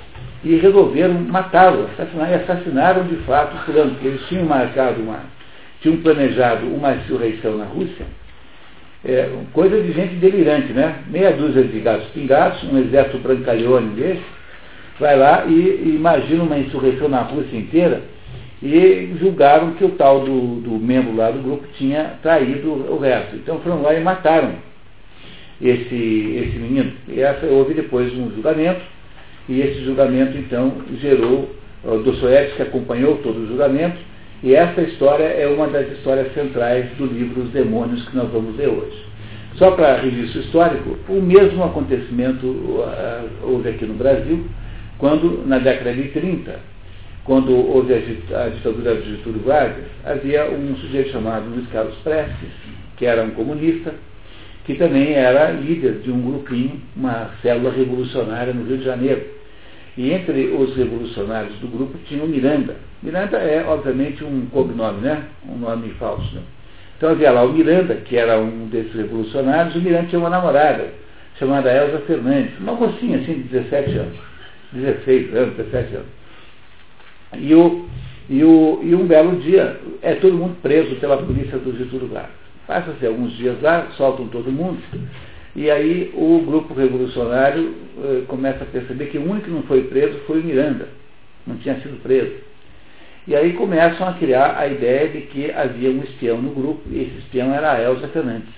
e 0.44 0.56
resolveram 0.56 1.14
matá-lo, 1.14 1.88
assassinar, 1.94 2.32
e 2.32 2.36
assassinaram 2.36 3.04
de 3.06 3.16
fato 3.18 3.56
o 3.56 3.60
fulano, 3.60 3.92
porque 3.92 4.08
eles 4.08 4.28
tinham 4.28 4.46
marcado 4.46 5.02
uma, 5.02 5.20
tinham 5.82 5.98
planejado 5.98 6.66
uma 6.68 6.96
insurreição 6.96 7.58
na 7.58 7.66
Rússia, 7.66 8.06
é, 9.04 9.30
coisa 9.54 9.82
de 9.82 9.92
gente 9.94 10.16
delirante, 10.16 10.74
né? 10.74 10.96
Meia 11.08 11.32
dúzia 11.32 11.64
de 11.64 11.80
gatos 11.80 12.08
pingados, 12.10 12.64
um 12.64 12.78
exército 12.78 13.18
brancalhone 13.18 13.96
desse, 13.96 14.24
vai 15.00 15.18
lá 15.18 15.46
e, 15.48 15.52
e 15.52 15.96
imagina 15.96 16.44
uma 16.44 16.58
insurreição 16.58 17.10
na 17.10 17.22
Rússia 17.22 17.58
inteira 17.58 18.02
e 18.62 19.16
julgaram 19.20 19.72
que 19.72 19.84
o 19.84 19.90
tal 19.90 20.20
do, 20.20 20.62
do 20.62 20.72
membro 20.72 21.16
lá 21.16 21.32
do 21.32 21.40
grupo 21.40 21.66
tinha 21.78 22.16
traído 22.22 22.72
o 22.72 23.00
resto. 23.00 23.36
Então 23.36 23.60
foram 23.60 23.82
lá 23.82 23.96
e 23.96 24.02
mataram 24.02 24.54
esse, 25.62 26.44
esse 26.44 26.58
menino. 26.58 26.92
E 27.08 27.22
essa, 27.22 27.46
houve 27.46 27.74
depois 27.74 28.12
um 28.14 28.32
julgamento, 28.32 28.82
e 29.48 29.62
esse 29.62 29.84
julgamento 29.84 30.38
então 30.38 30.74
gerou, 31.00 31.56
o 31.84 31.98
Dostoiévski 31.98 32.62
acompanhou 32.62 33.18
todo 33.18 33.44
o 33.44 33.48
julgamento, 33.48 33.98
e 34.44 34.56
essa 34.56 34.82
história 34.82 35.26
é 35.26 35.48
uma 35.48 35.68
das 35.68 35.92
histórias 35.92 36.34
centrais 36.34 36.90
do 36.98 37.06
livro 37.06 37.44
Os 37.44 37.50
Demônios 37.50 38.08
que 38.10 38.16
nós 38.16 38.30
vamos 38.32 38.58
ler 38.58 38.70
hoje. 38.70 39.06
Só 39.56 39.72
para 39.72 40.02
registro 40.02 40.42
histórico, 40.42 40.98
o 41.10 41.22
mesmo 41.22 41.64
acontecimento 41.64 42.48
uh, 42.48 43.30
houve 43.44 43.70
aqui 43.70 43.86
no 43.86 43.94
Brasil, 43.94 44.46
quando, 44.98 45.46
na 45.46 45.60
década 45.60 45.94
de 45.94 46.04
30, 46.10 46.60
quando 47.24 47.54
houve 47.54 47.94
a 47.94 48.50
ditadura 48.50 48.96
de 48.96 49.18
Getúlio 49.18 49.42
Vargas, 49.42 49.86
havia 50.04 50.50
um 50.50 50.76
sujeito 50.78 51.12
chamado 51.12 51.50
Luiz 51.50 51.68
Carlos 51.68 51.96
Prestes, 52.04 52.50
que 52.98 53.06
era 53.06 53.24
um 53.24 53.32
comunista, 53.32 53.94
que 54.66 54.76
também 54.76 55.14
era 55.14 55.52
líder 55.52 56.00
de 56.00 56.12
um 56.12 56.22
grupinho, 56.22 56.80
uma 56.96 57.32
célula 57.42 57.72
revolucionária 57.72 58.54
no 58.54 58.66
Rio 58.66 58.78
de 58.78 58.84
Janeiro. 58.84 59.22
E 59.98 60.12
entre 60.12 60.48
os 60.48 60.76
revolucionários 60.76 61.56
do 61.60 61.68
grupo 61.68 61.98
tinha 62.06 62.24
o 62.24 62.28
Miranda. 62.28 62.78
Miranda 63.04 63.38
é, 63.38 63.66
obviamente, 63.68 64.24
um 64.24 64.46
cognome, 64.48 65.02
né? 65.02 65.24
Um 65.48 65.58
nome 65.58 65.90
falso. 66.00 66.34
Né? 66.36 66.42
Então 66.98 67.10
havia 67.10 67.32
lá 67.32 67.44
o 67.44 67.52
Miranda, 67.52 67.96
que 67.96 68.16
era 68.16 68.40
um 68.40 68.68
desses 68.68 68.94
revolucionários, 68.94 69.76
o 69.76 69.82
Miranda 69.82 70.08
tinha 70.08 70.20
uma 70.20 70.30
namorada, 70.30 70.94
chamada 71.38 71.74
Elza 71.74 72.00
Fernandes, 72.06 72.58
uma 72.60 72.74
mocinha 72.74 73.18
assim 73.18 73.34
de 73.34 73.44
17 73.44 73.98
anos. 73.98 74.18
16 74.72 75.36
anos, 75.36 75.56
17 75.58 75.96
anos. 75.96 76.08
E, 77.38 77.56
o, 77.56 77.86
e, 78.30 78.44
o, 78.44 78.80
e 78.84 78.96
um 78.96 79.06
belo 79.06 79.38
dia, 79.42 79.78
é 80.02 80.16
todo 80.16 80.38
mundo 80.38 80.56
preso 80.62 80.96
pela 80.98 81.18
polícia 81.18 81.58
do 81.58 81.78
Getúlio 81.78 82.08
Vargas. 82.08 82.41
Passa-se 82.72 83.06
alguns 83.06 83.34
dias 83.34 83.62
lá, 83.62 83.88
soltam 83.98 84.30
todo 84.30 84.50
mundo, 84.50 84.82
e 85.54 85.70
aí 85.70 86.10
o 86.14 86.42
grupo 86.46 86.74
revolucionário 86.74 87.76
eh, 88.02 88.22
começa 88.30 88.64
a 88.64 88.66
perceber 88.66 89.08
que 89.08 89.18
o 89.18 89.30
único 89.30 89.48
que 89.48 89.52
não 89.52 89.64
foi 89.64 89.84
preso 89.84 90.20
foi 90.20 90.40
o 90.40 90.44
Miranda, 90.46 90.88
não 91.46 91.58
tinha 91.58 91.76
sido 91.82 92.02
preso. 92.02 92.32
E 93.28 93.36
aí 93.36 93.52
começam 93.52 94.08
a 94.08 94.14
criar 94.14 94.58
a 94.58 94.68
ideia 94.68 95.10
de 95.10 95.20
que 95.24 95.52
havia 95.52 95.90
um 95.90 96.02
espião 96.02 96.42
no 96.42 96.52
grupo, 96.52 96.82
e 96.90 97.02
esse 97.02 97.18
espião 97.18 97.54
era 97.54 97.74
a 97.74 97.82
Elza 97.82 98.08
Fernandes. 98.08 98.54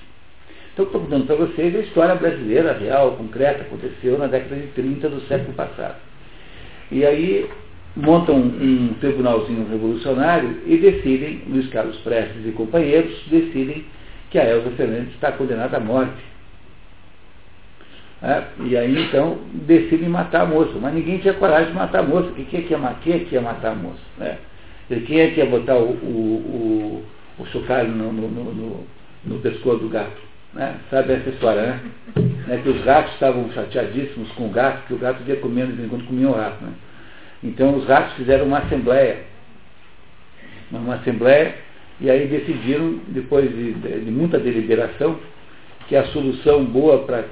Então, 0.74 0.86
estou 0.86 1.02
contando 1.02 1.26
para 1.26 1.36
vocês 1.36 1.76
a 1.76 1.80
história 1.80 2.14
brasileira, 2.14 2.74
real, 2.74 3.14
concreta, 3.14 3.64
aconteceu 3.64 4.20
na 4.20 4.28
década 4.28 4.58
de 4.58 4.68
30 4.68 5.10
do 5.10 5.22
século 5.22 5.54
passado. 5.54 5.96
E 6.92 7.04
aí 7.04 7.50
montam 7.96 8.36
um 8.36 8.94
tribunalzinho 9.00 9.68
revolucionário 9.68 10.62
e 10.68 10.78
decidem, 10.78 11.42
Luiz 11.48 11.68
Carlos 11.70 11.98
Prestes 12.02 12.46
e 12.46 12.52
companheiros, 12.52 13.12
decidem 13.32 13.86
que 14.34 14.40
a 14.40 14.50
Elza 14.50 14.72
Fernandes 14.72 15.14
está 15.14 15.32
condenada 15.32 15.78
à 15.78 15.80
morte. 15.80 16.34
É, 18.20 18.44
e 18.62 18.76
aí 18.76 19.06
então 19.06 19.38
decidem 19.54 20.10
matar 20.10 20.42
a 20.42 20.46
moça, 20.46 20.72
mas 20.82 20.92
ninguém 20.92 21.20
tinha 21.20 21.36
coragem 21.36 21.68
de 21.68 21.74
matar 21.74 22.00
a 22.00 22.04
moça. 22.04 22.32
Quem 22.32 22.62
é 22.62 22.64
que 22.64 22.74
ia, 22.74 22.96
quem 23.04 23.14
é 23.14 23.20
que 23.20 23.36
ia 23.36 23.42
matar 23.42 23.74
a 23.74 23.76
moça? 23.76 24.02
Né? 24.18 24.40
Quem 25.06 25.20
é 25.20 25.30
que 25.30 25.40
ia 25.40 25.46
botar 25.46 25.76
o, 25.76 25.92
o, 25.92 27.04
o, 27.38 27.44
o 27.44 27.46
chocalho 27.48 27.90
no, 27.90 28.12
no, 28.12 28.28
no, 28.28 28.88
no 29.24 29.40
pescoço 29.40 29.82
do 29.82 29.90
gato? 29.90 30.20
Né? 30.52 30.78
Sabe 30.90 31.14
essa 31.14 31.30
história, 31.30 31.62
né? 31.62 31.80
né? 32.48 32.60
Que 32.64 32.70
os 32.70 32.84
ratos 32.84 33.14
estavam 33.14 33.52
chateadíssimos 33.52 34.32
com 34.32 34.48
o 34.48 34.50
gato, 34.50 34.88
que 34.88 34.96
o 34.96 34.98
gato 34.98 35.22
ia 35.28 35.36
comendo 35.36 35.74
de 35.74 35.88
quando 35.88 36.08
comia 36.08 36.30
o 36.30 36.34
rato. 36.34 36.64
Né? 36.64 36.72
Então 37.44 37.78
os 37.78 37.86
ratos 37.86 38.14
fizeram 38.14 38.48
uma 38.48 38.60
assembleia. 38.60 39.26
Uma 40.72 40.96
assembleia, 40.96 41.54
e 42.02 42.10
aí 42.10 42.28
decidiram, 42.28 43.00
depois 43.08 43.50
de, 43.50 43.74
de 43.74 44.12
muita 44.12 44.40
deliberação, 44.40 45.18
que 45.88 45.96
a 45.96 46.06
solução 46.06 46.64
boa 46.64 47.00
para 47.00 47.24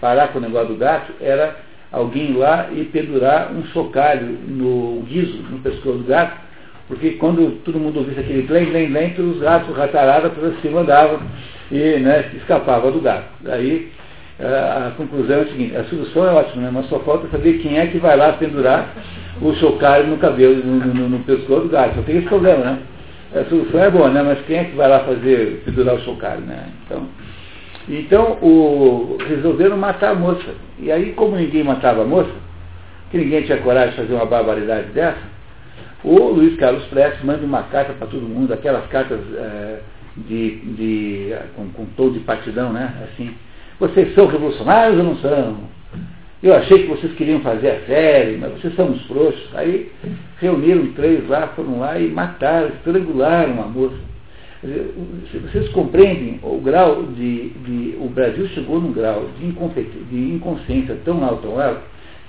parar 0.00 0.28
com 0.28 0.38
o 0.38 0.42
negócio 0.42 0.68
do 0.68 0.76
gato 0.76 1.12
era 1.20 1.56
alguém 1.90 2.30
ir 2.30 2.36
lá 2.36 2.68
e 2.72 2.84
pendurar 2.84 3.52
um 3.52 3.64
chocalho 3.66 4.26
no 4.46 5.02
guiso, 5.02 5.42
no 5.50 5.58
pescoço 5.58 5.98
do 5.98 6.04
gato, 6.04 6.36
porque 6.86 7.12
quando 7.12 7.62
todo 7.64 7.78
mundo 7.78 7.98
ouvisse 7.98 8.20
aquele 8.20 8.42
blém, 8.42 8.66
blém, 8.66 8.90
blém, 8.90 9.14
os 9.18 9.40
gatos 9.40 9.76
rataradas 9.76 10.32
para 10.32 10.52
cima 10.62 10.80
andavam 10.80 11.20
e 11.70 11.98
né, 11.98 12.30
escapava 12.36 12.90
do 12.90 13.00
gato. 13.00 13.28
Daí 13.40 13.92
a 14.40 14.92
conclusão 14.96 15.38
é 15.38 15.42
a 15.42 15.46
seguinte, 15.46 15.76
a 15.76 15.84
solução 15.84 16.26
é 16.26 16.32
ótima, 16.32 16.62
né, 16.62 16.70
mas 16.72 16.86
só 16.86 17.00
falta 17.00 17.28
saber 17.28 17.58
quem 17.58 17.78
é 17.78 17.88
que 17.88 17.98
vai 17.98 18.16
lá 18.16 18.32
pendurar 18.34 18.94
o 19.42 19.52
chocalho 19.54 20.06
no 20.06 20.16
cabelo, 20.16 20.64
no, 20.64 20.94
no, 20.94 21.08
no 21.08 21.18
pescoço 21.20 21.62
do 21.62 21.68
gato. 21.68 21.96
Só 21.96 22.02
tem 22.02 22.18
esse 22.18 22.26
problema, 22.26 22.64
né? 22.64 22.78
A 23.34 23.44
solução 23.44 23.82
é 23.82 23.90
boa, 23.90 24.08
né? 24.08 24.22
Mas 24.22 24.40
quem 24.46 24.56
é 24.56 24.64
que 24.64 24.76
vai 24.76 24.88
lá 24.88 25.00
fazer, 25.00 25.62
pendurar 25.64 25.96
o 25.96 26.00
chocalho, 26.00 26.40
né? 26.40 26.68
Então, 26.84 27.08
então 27.88 28.38
o, 28.42 29.18
resolveram 29.26 29.76
matar 29.76 30.12
a 30.12 30.14
moça. 30.14 30.54
E 30.78 30.90
aí, 30.90 31.12
como 31.12 31.36
ninguém 31.36 31.62
matava 31.62 32.02
a 32.02 32.06
moça, 32.06 32.30
que 33.10 33.18
ninguém 33.18 33.42
tinha 33.42 33.58
coragem 33.58 33.90
de 33.90 33.96
fazer 33.96 34.14
uma 34.14 34.26
barbaridade 34.26 34.88
dessa, 34.88 35.38
o 36.02 36.16
Luiz 36.30 36.56
Carlos 36.56 36.84
Prestes 36.84 37.24
manda 37.24 37.44
uma 37.44 37.64
carta 37.64 37.92
para 37.92 38.06
todo 38.06 38.22
mundo, 38.22 38.52
aquelas 38.52 38.86
cartas 38.86 39.20
é, 39.36 39.80
de, 40.16 40.56
de, 40.74 41.34
com, 41.56 41.68
com 41.70 41.84
tom 41.96 42.10
de 42.10 42.20
partidão, 42.20 42.72
né? 42.72 42.94
Assim, 43.04 43.34
vocês 43.78 44.14
são 44.14 44.26
revolucionários 44.26 44.98
ou 44.98 45.04
não 45.04 45.16
são? 45.16 45.77
Eu 46.40 46.54
achei 46.54 46.82
que 46.82 46.88
vocês 46.88 47.12
queriam 47.14 47.40
fazer 47.40 47.68
a 47.68 47.80
série, 47.86 48.36
mas 48.36 48.52
vocês 48.52 48.72
são 48.76 48.90
uns 48.90 49.04
frouxos. 49.06 49.48
Aí 49.54 49.90
reuniram 50.40 50.92
três 50.92 51.28
lá, 51.28 51.48
foram 51.48 51.80
lá 51.80 51.98
e 51.98 52.08
mataram, 52.08 52.68
estrangularam 52.68 53.60
a 53.60 53.66
moça. 53.66 53.96
Vocês 55.50 55.68
compreendem 55.70 56.38
o 56.42 56.60
grau 56.60 57.02
de, 57.02 57.50
de, 57.50 57.96
O 58.00 58.08
Brasil 58.08 58.46
chegou 58.48 58.80
num 58.80 58.92
grau 58.92 59.28
de, 59.38 59.50
de 59.50 60.34
inconsciência 60.34 60.96
tão 61.04 61.24
alto, 61.24 61.42
tão 61.42 61.60
alto, 61.60 61.80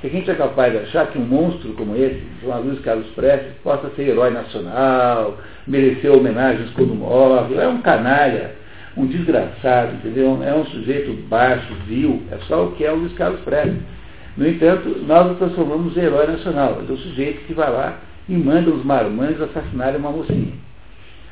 que 0.02 0.08
a 0.08 0.10
gente 0.10 0.30
é 0.30 0.34
capaz 0.34 0.72
de 0.72 0.80
achar 0.80 1.08
que 1.08 1.18
um 1.20 1.26
monstro 1.26 1.74
como 1.74 1.96
esse, 1.96 2.22
João 2.42 2.62
Luiz 2.62 2.80
Carlos 2.80 3.08
Prestes, 3.12 3.52
possa 3.64 3.90
ser 3.96 4.10
herói 4.10 4.32
nacional, 4.32 5.38
merecer 5.68 6.12
homenagens 6.12 6.72
quando 6.72 6.96
morre. 6.96 7.56
É 7.56 7.68
um 7.68 7.82
canalha, 7.82 8.56
um 8.98 9.06
desgraçado, 9.06 9.96
entendeu? 9.96 10.40
É 10.44 10.54
um 10.56 10.66
sujeito 10.66 11.14
baixo, 11.28 11.76
vil, 11.86 12.24
é 12.32 12.38
só 12.48 12.66
o 12.66 12.72
que 12.72 12.86
é 12.86 12.92
o 12.92 12.96
Luiz 12.96 13.14
Carlos 13.14 13.42
Prestes. 13.42 13.99
No 14.38 14.48
entanto, 14.48 14.90
nós 15.06 15.32
o 15.32 15.36
transformamos 15.36 15.96
em 15.98 16.02
herói 16.02 16.28
nacional. 16.28 16.82
É 16.88 16.92
o 16.92 16.98
sujeito 16.98 17.46
que 17.46 17.54
vai 17.54 17.72
lá 17.72 17.98
e 18.28 18.34
manda 18.34 18.70
os 18.70 18.84
marmanjos 18.86 19.42
assassinarem 19.42 20.00
uma 20.00 20.12
mocinha. 20.12 20.54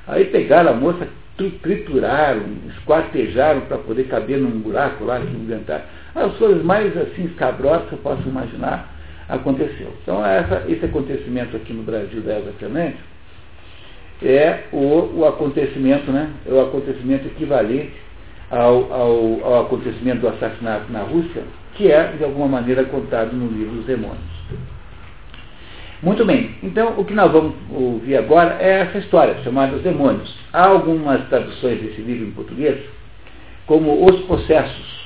Aí 0.07 0.25
pegaram 0.25 0.71
a 0.71 0.73
moça, 0.73 1.07
trituraram, 1.61 2.43
esquartejaram 2.69 3.61
para 3.61 3.77
poder 3.77 4.05
caber 4.05 4.39
num 4.39 4.59
buraco 4.59 5.05
lá 5.05 5.19
que 5.19 5.27
inventaram. 5.27 5.83
As 6.15 6.33
coisas 6.37 6.63
mais 6.63 6.95
assim 6.97 7.25
escabrosas 7.25 7.87
que 7.89 7.93
eu 7.93 7.99
posso 7.99 8.27
imaginar 8.27 8.91
aconteceu. 9.29 9.93
Então 10.01 10.25
essa, 10.25 10.63
esse 10.67 10.85
acontecimento 10.85 11.55
aqui 11.55 11.73
no 11.73 11.83
Brasil 11.83 12.21
da 12.21 12.35
Elza 12.35 12.53
Fernandes 12.59 12.99
é 14.23 14.63
o, 14.71 15.19
o 15.19 15.25
acontecimento, 15.25 16.11
né? 16.11 16.31
É 16.45 16.51
o 16.51 16.61
acontecimento 16.61 17.27
equivalente 17.27 17.93
ao, 18.49 18.91
ao, 18.91 19.45
ao 19.45 19.61
acontecimento 19.65 20.21
do 20.21 20.29
assassinato 20.29 20.91
na 20.91 21.01
Rússia, 21.01 21.43
que 21.77 21.91
é, 21.91 22.13
de 22.17 22.23
alguma 22.23 22.47
maneira, 22.47 22.83
contado 22.85 23.33
no 23.33 23.47
livro 23.47 23.79
Os 23.79 23.85
Demônios. 23.85 24.37
Muito 26.01 26.25
bem, 26.25 26.55
então 26.61 26.93
o 26.97 27.05
que 27.05 27.13
nós 27.13 27.31
vamos 27.31 27.55
ouvir 27.71 28.17
agora 28.17 28.57
é 28.59 28.81
essa 28.81 28.97
história, 28.99 29.35
chamada 29.43 29.75
Os 29.75 29.81
Demônios. 29.81 30.35
Há 30.51 30.65
algumas 30.65 31.27
traduções 31.29 31.81
desse 31.81 32.01
livro 32.01 32.27
em 32.27 32.31
português, 32.31 32.77
como 33.65 34.05
Os 34.05 34.19
Processos. 34.25 34.97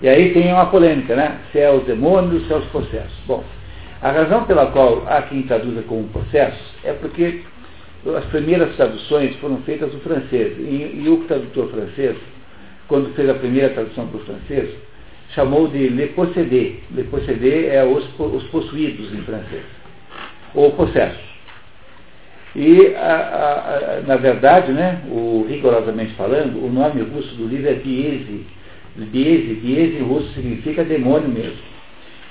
E 0.00 0.08
aí 0.08 0.32
tem 0.32 0.52
uma 0.52 0.66
polêmica, 0.66 1.16
né? 1.16 1.40
Se 1.50 1.58
é 1.58 1.70
os 1.70 1.84
demônios, 1.84 2.46
se 2.46 2.52
é 2.52 2.56
os 2.56 2.64
processos. 2.66 3.18
Bom, 3.26 3.42
a 4.00 4.12
razão 4.12 4.44
pela 4.44 4.66
qual 4.66 5.04
há 5.08 5.22
quem 5.22 5.42
traduza 5.42 5.82
como 5.82 6.04
processos 6.08 6.74
é 6.84 6.92
porque 6.92 7.42
as 8.16 8.24
primeiras 8.26 8.76
traduções 8.76 9.34
foram 9.36 9.58
feitas 9.62 9.92
no 9.92 10.00
francês. 10.00 10.56
E, 10.56 11.02
e 11.02 11.08
o 11.08 11.24
tradutor 11.24 11.68
francês, 11.70 12.16
quando 12.86 13.12
fez 13.14 13.28
a 13.28 13.34
primeira 13.34 13.70
tradução 13.70 14.06
para 14.06 14.20
o 14.20 14.24
francês, 14.24 14.70
chamou 15.34 15.68
de 15.68 15.88
le 15.88 16.08
possédé. 16.08 16.80
Le 16.94 17.04
possédé 17.04 17.74
é 17.74 17.84
os, 17.84 18.04
os 18.18 18.44
possuídos 18.44 19.12
em 19.12 19.22
francês, 19.22 19.64
ou 20.54 20.72
possessos. 20.72 21.28
E, 22.56 22.94
a, 22.96 23.14
a, 23.14 23.98
a, 23.98 24.00
na 24.06 24.16
verdade, 24.16 24.72
né, 24.72 25.02
o, 25.10 25.46
rigorosamente 25.48 26.14
falando, 26.14 26.64
o 26.64 26.70
nome 26.70 27.02
russo 27.02 27.34
do 27.36 27.46
livro 27.46 27.68
é 27.68 27.74
Biese. 27.74 28.46
Biese, 28.96 29.54
Biese 29.54 29.98
em 29.98 30.02
russo 30.02 30.32
significa 30.34 30.82
demônio 30.82 31.28
mesmo. 31.28 31.68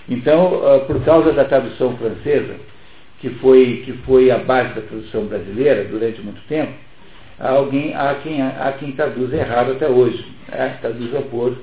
Então, 0.10 0.55
uh, 0.55 0.86
por 0.86 1.03
causa 1.03 1.31
da 1.33 1.45
tradução 1.45 1.95
francesa, 1.97 2.55
que 3.19 3.29
foi, 3.29 3.83
que 3.86 3.93
foi 4.05 4.31
a 4.31 4.38
base 4.38 4.73
da 4.73 4.81
tradução 4.81 5.25
brasileira 5.25 5.86
durante 5.86 6.21
muito 6.21 6.41
tempo, 6.47 6.73
há, 7.39 7.49
alguém, 7.49 7.95
há, 7.95 8.15
quem, 8.15 8.41
há 8.41 8.73
quem 8.79 8.91
traduz 8.93 9.31
errado 9.33 9.73
até 9.73 9.88
hoje. 9.88 10.25
Né? 10.49 10.77
Traduz 10.81 11.10
por 11.29 11.57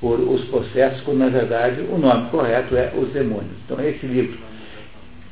por 0.00 0.20
os 0.20 0.44
processos, 0.46 1.00
quando 1.02 1.18
na 1.18 1.28
verdade 1.28 1.80
o 1.80 1.98
nome 1.98 2.30
correto 2.30 2.76
é 2.76 2.92
Os 2.96 3.08
Demônios. 3.10 3.56
Então 3.64 3.80
esse 3.80 4.06
livro 4.06 4.38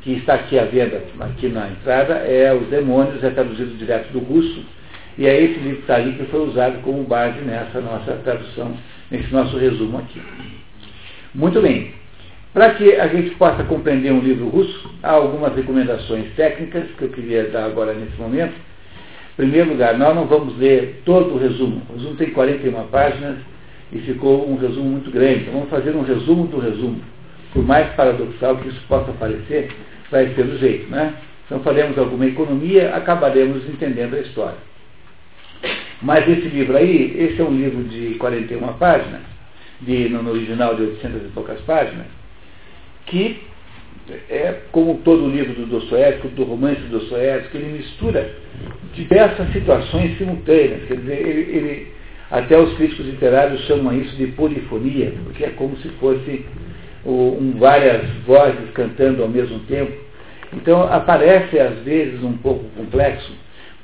que 0.02 0.12
está 0.12 0.34
aqui 0.34 0.58
à 0.58 0.64
venda, 0.64 1.02
aqui 1.20 1.48
na 1.48 1.68
entrada, 1.68 2.14
é 2.14 2.52
Os 2.54 2.68
Demônios, 2.68 3.22
é 3.22 3.30
traduzido 3.30 3.76
direto 3.76 4.12
do 4.12 4.18
russo, 4.18 4.64
e 5.16 5.26
é 5.26 5.40
esse 5.40 5.58
livro 5.60 5.76
que 5.76 5.82
está 5.82 5.96
ali 5.96 6.12
que 6.12 6.24
foi 6.24 6.48
usado 6.48 6.82
como 6.82 7.04
base 7.04 7.40
nessa 7.40 7.80
nossa 7.80 8.12
tradução, 8.24 8.76
nesse 9.10 9.32
nosso 9.32 9.56
resumo 9.56 9.98
aqui. 9.98 10.20
Muito 11.34 11.60
bem. 11.60 11.92
Para 12.52 12.74
que 12.74 12.94
a 12.94 13.08
gente 13.08 13.30
possa 13.30 13.64
compreender 13.64 14.12
um 14.12 14.20
livro 14.20 14.48
russo, 14.48 14.90
há 15.02 15.10
algumas 15.10 15.54
recomendações 15.56 16.32
técnicas 16.36 16.84
que 16.96 17.02
eu 17.02 17.08
queria 17.08 17.48
dar 17.48 17.64
agora 17.64 17.92
nesse 17.92 18.16
momento. 18.16 18.54
Em 19.32 19.36
primeiro 19.36 19.70
lugar, 19.70 19.98
nós 19.98 20.14
não 20.14 20.26
vamos 20.26 20.56
ler 20.56 21.02
todo 21.04 21.34
o 21.34 21.38
resumo. 21.38 21.82
O 21.90 21.94
resumo 21.94 22.14
tem 22.14 22.30
41 22.30 22.86
páginas, 22.86 23.38
e 23.94 24.00
ficou 24.00 24.50
um 24.50 24.56
resumo 24.56 24.90
muito 24.90 25.10
grande. 25.10 25.42
Então 25.42 25.54
vamos 25.54 25.70
fazer 25.70 25.94
um 25.94 26.02
resumo 26.02 26.46
do 26.48 26.58
resumo. 26.58 27.00
Por 27.52 27.64
mais 27.64 27.88
paradoxal 27.94 28.56
que 28.56 28.68
isso 28.68 28.82
possa 28.88 29.12
parecer, 29.12 29.70
vai 30.10 30.34
ser 30.34 30.44
do 30.44 30.58
jeito, 30.58 30.90
né? 30.90 31.14
Então 31.46 31.60
faremos 31.60 31.96
alguma 31.96 32.26
economia, 32.26 32.94
acabaremos 32.94 33.68
entendendo 33.68 34.14
a 34.14 34.20
história. 34.20 34.58
Mas 36.02 36.28
esse 36.28 36.48
livro 36.48 36.76
aí, 36.76 37.16
esse 37.16 37.40
é 37.40 37.44
um 37.44 37.56
livro 37.56 37.84
de 37.84 38.14
41 38.14 38.60
páginas, 38.74 39.20
de, 39.80 40.08
no 40.08 40.28
original 40.30 40.74
de 40.74 40.82
800 40.82 41.22
e 41.22 41.28
poucas 41.28 41.60
páginas, 41.60 42.06
que 43.06 43.40
é 44.28 44.60
como 44.72 44.98
todo 44.98 45.28
livro 45.28 45.54
do 45.54 45.66
Dostoiévski, 45.66 46.28
do 46.28 46.44
romance 46.44 46.80
do 46.82 46.98
Dostoiévski, 46.98 47.56
ele 47.56 47.78
mistura 47.78 48.34
diversas 48.94 49.50
situações 49.52 50.18
simultâneas. 50.18 50.84
Quer 50.86 50.96
dizer, 50.96 51.26
ele, 51.26 51.56
ele 51.56 51.92
até 52.30 52.58
os 52.58 52.74
críticos 52.74 53.06
literários 53.06 53.60
chamam 53.66 53.94
isso 53.94 54.16
de 54.16 54.28
polifonia, 54.28 55.12
porque 55.24 55.44
é 55.44 55.50
como 55.50 55.76
se 55.78 55.88
fosse 56.00 56.44
um, 57.04 57.54
várias 57.58 58.08
vozes 58.26 58.70
cantando 58.72 59.22
ao 59.22 59.28
mesmo 59.28 59.60
tempo. 59.60 59.92
Então 60.52 60.82
aparece 60.92 61.58
às 61.58 61.78
vezes 61.80 62.22
um 62.22 62.36
pouco 62.38 62.64
complexo, 62.76 63.32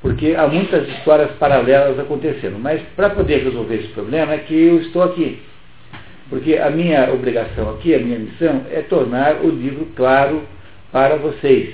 porque 0.01 0.35
há 0.37 0.47
muitas 0.47 0.89
histórias 0.89 1.31
paralelas 1.33 1.99
acontecendo. 1.99 2.59
Mas 2.59 2.81
para 2.97 3.11
poder 3.11 3.45
resolver 3.45 3.77
esse 3.77 3.89
problema 3.89 4.33
é 4.35 4.39
que 4.39 4.55
eu 4.55 4.81
estou 4.81 5.03
aqui. 5.03 5.41
Porque 6.29 6.57
a 6.57 6.71
minha 6.71 7.13
obrigação 7.13 7.71
aqui, 7.71 7.95
a 7.95 7.99
minha 7.99 8.19
missão, 8.19 8.65
é 8.71 8.81
tornar 8.83 9.45
o 9.45 9.51
livro 9.51 9.89
claro 9.97 10.43
para 10.93 11.17
vocês. 11.17 11.71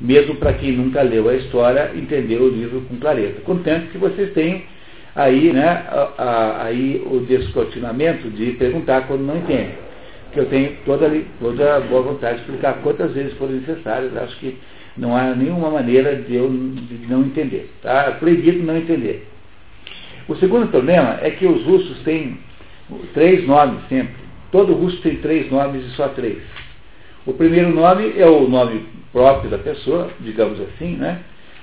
Mesmo 0.00 0.36
para 0.36 0.54
quem 0.54 0.72
nunca 0.72 1.02
leu 1.02 1.28
a 1.28 1.34
história, 1.34 1.90
entender 1.94 2.40
o 2.40 2.48
livro 2.48 2.80
com 2.88 2.96
clareza. 2.96 3.40
Contanto 3.44 3.88
que 3.92 3.98
vocês 3.98 4.32
tenham 4.32 4.62
aí, 5.14 5.52
né, 5.52 5.84
a, 5.88 6.12
a, 6.18 6.64
aí 6.64 7.02
o 7.06 7.20
descortinamento 7.20 8.28
de 8.30 8.52
perguntar 8.52 9.06
quando 9.06 9.22
não 9.22 9.36
entendem. 9.36 9.74
Que 10.32 10.40
eu 10.40 10.46
tenho 10.46 10.76
toda, 10.84 11.10
toda 11.40 11.80
boa 11.80 12.02
vontade 12.02 12.36
de 12.36 12.42
explicar 12.42 12.74
quantas 12.82 13.12
vezes 13.12 13.34
forem 13.34 13.56
necessárias. 13.56 14.16
Acho 14.16 14.36
que 14.38 14.56
não 14.96 15.16
há 15.16 15.34
nenhuma 15.34 15.70
maneira 15.70 16.14
de 16.16 16.36
eu 16.36 16.48
de 16.48 17.06
não 17.08 17.22
entender. 17.22 17.70
Tá? 17.82 18.16
Proibido 18.18 18.62
não 18.62 18.76
entender. 18.76 19.26
O 20.28 20.36
segundo 20.36 20.68
problema 20.68 21.18
é 21.20 21.30
que 21.30 21.46
os 21.46 21.64
russos 21.64 21.98
têm 22.04 22.38
três 23.12 23.46
nomes 23.46 23.80
sempre. 23.88 24.14
Todo 24.52 24.72
russo 24.74 25.00
tem 25.02 25.16
três 25.16 25.50
nomes 25.50 25.84
e 25.84 25.90
só 25.90 26.08
três. 26.08 26.38
O 27.26 27.32
primeiro 27.32 27.70
nome 27.70 28.14
é 28.16 28.26
o 28.26 28.48
nome 28.48 28.84
próprio 29.12 29.50
da 29.50 29.58
pessoa, 29.58 30.08
digamos 30.20 30.60
assim, 30.60 30.96
né? 30.96 31.20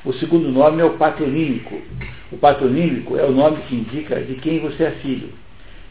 O 0.08 0.14
segundo 0.14 0.50
nome 0.50 0.82
é 0.82 0.86
o 0.86 0.92
patronímico. 0.92 1.82
O 2.32 2.38
patronímico 2.38 3.18
é 3.18 3.26
o 3.26 3.32
nome 3.34 3.58
que 3.64 3.76
indica 3.76 4.16
de 4.22 4.36
quem 4.36 4.62
você 4.62 4.86
é 4.86 4.92
filho. 5.02 5.28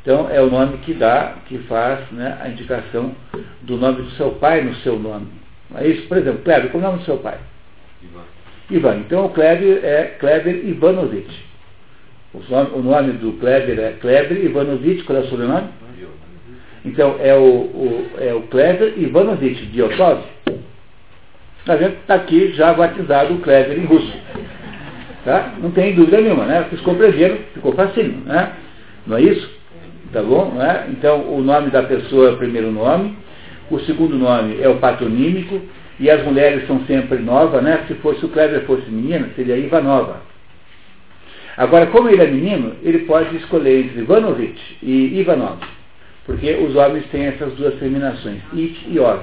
Então, 0.01 0.31
é 0.31 0.41
o 0.41 0.51
nome 0.51 0.79
que 0.79 0.95
dá, 0.95 1.35
que 1.47 1.59
faz 1.69 2.11
né, 2.13 2.39
a 2.41 2.49
indicação 2.49 3.15
do 3.61 3.77
nome 3.77 4.01
do 4.01 4.11
seu 4.13 4.31
pai 4.31 4.63
no 4.63 4.75
seu 4.77 4.99
nome. 4.99 5.27
É 5.75 5.87
isso, 5.87 6.09
por 6.09 6.17
exemplo, 6.17 6.41
Kleber, 6.45 6.71
qual 6.71 6.83
é 6.83 6.87
o 6.87 6.89
nome 6.89 7.01
do 7.01 7.05
seu 7.05 7.19
pai? 7.19 7.37
Ivan. 8.03 8.23
Ivan. 8.71 8.97
Então, 9.01 9.27
o 9.27 9.29
Kleber 9.29 9.85
é 9.85 10.05
Kleber 10.19 10.67
Ivanovich. 10.67 11.45
O 12.33 12.41
nome, 12.49 12.71
o 12.73 12.83
nome 12.83 13.13
do 13.19 13.33
Kleber 13.35 13.79
é 13.79 13.93
Kleber 14.01 14.43
Ivanovich, 14.43 15.05
qual 15.05 15.19
é 15.19 15.21
o 15.21 15.27
sobrenome? 15.27 15.69
Então, 16.87 17.17
é 17.21 17.35
o, 17.35 17.45
o, 17.45 18.11
é 18.19 18.33
o 18.33 18.41
Kleber 18.45 18.95
Ivanovich 18.97 19.67
Diotov. 19.67 20.23
A 21.69 21.77
gente 21.77 21.97
está 21.97 22.15
aqui 22.15 22.53
já 22.53 22.73
batizado 22.73 23.35
o 23.35 23.41
Kleber 23.41 23.79
em 23.79 23.85
russo. 23.85 24.13
Tá? 25.25 25.55
Não 25.61 25.73
tem 25.73 25.95
dúvida 25.95 26.21
nenhuma, 26.21 26.45
né? 26.45 26.65
Vocês 26.69 26.81
compreenderam, 26.83 27.39
ficou 27.53 27.73
facinho, 27.73 28.23
né? 28.25 28.53
Não 29.05 29.17
é 29.17 29.23
isso? 29.23 29.51
Tá 30.13 30.23
bom? 30.23 30.53
Né? 30.53 30.87
Então, 30.91 31.23
o 31.29 31.43
nome 31.43 31.71
da 31.71 31.83
pessoa 31.83 32.29
é 32.29 32.33
o 32.33 32.37
primeiro 32.37 32.71
nome, 32.71 33.17
o 33.69 33.81
segundo 33.81 34.17
nome 34.17 34.61
é 34.63 34.69
o 34.69 34.77
patronímico, 34.77 35.61
e 35.99 36.09
as 36.09 36.23
mulheres 36.25 36.67
são 36.69 36.81
sempre 36.87 37.19
novas, 37.19 37.63
né? 37.63 37.85
Se 37.89 37.95
fosse 37.95 38.25
o 38.25 38.29
Kleber 38.29 38.63
fosse 38.63 38.89
menina, 38.89 39.31
seria 39.35 39.57
Ivanova. 39.57 40.21
Agora, 41.57 41.87
como 41.87 42.09
ele 42.09 42.23
é 42.23 42.27
menino, 42.27 42.75
ele 42.83 43.01
pode 43.01 43.35
escolher 43.37 43.87
entre 43.87 44.03
Ivanovich 44.03 44.79
e 44.83 45.19
Ivanov, 45.19 45.59
porque 46.27 46.53
os 46.53 46.77
homens 46.77 47.07
têm 47.07 47.25
essas 47.27 47.55
duas 47.55 47.75
terminações, 47.77 48.41
it 48.53 48.87
e 48.89 48.99
ov. 49.01 49.21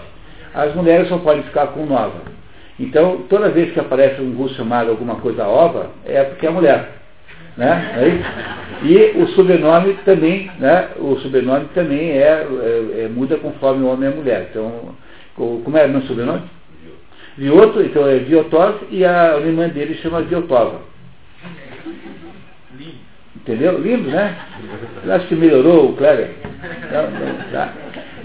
As 0.54 0.74
mulheres 0.76 1.08
só 1.08 1.18
podem 1.18 1.44
ficar 1.44 1.68
com 1.68 1.86
nova. 1.86 2.22
Então, 2.80 3.24
toda 3.30 3.50
vez 3.50 3.72
que 3.72 3.80
aparece 3.80 4.22
um 4.22 4.34
russo 4.34 4.56
chamado 4.56 4.90
alguma 4.90 5.16
coisa 5.16 5.46
ova, 5.46 5.92
é 6.06 6.24
porque 6.24 6.48
é 6.48 6.50
mulher. 6.50 6.90
Né? 7.56 7.94
É 7.98 8.86
e 8.86 9.22
o 9.22 9.28
sobrenome 9.30 9.94
também, 10.06 10.52
né? 10.60 10.90
o 10.98 11.16
sobrenome 11.18 11.66
também 11.76 12.12
é, 12.12 12.22
é, 12.22 13.04
é, 13.04 13.08
muda 13.08 13.38
conforme 13.38 13.84
o 13.84 13.88
homem 13.88 14.10
e 14.10 14.14
a 14.14 14.16
mulher. 14.16 14.48
Então, 14.50 14.96
como 15.36 15.78
é 15.78 15.86
o 15.86 15.90
meu 15.90 16.02
sobrenome? 16.02 16.42
Vioto, 17.38 17.82
então 17.82 18.08
é 18.08 18.18
Viotov 18.20 18.82
e 18.92 19.04
a 19.06 19.38
irmã 19.40 19.68
dele 19.68 19.96
chama 19.96 20.22
Viotova. 20.22 20.82
Entendeu? 23.36 23.78
Lindo, 23.80 24.10
né? 24.10 24.36
Eu 25.04 25.14
acho 25.14 25.28
que 25.28 25.36
melhorou 25.36 25.90
o 25.90 25.96
Kleber. 25.98 26.30
Então, 26.86 27.06
tá. 27.52 27.74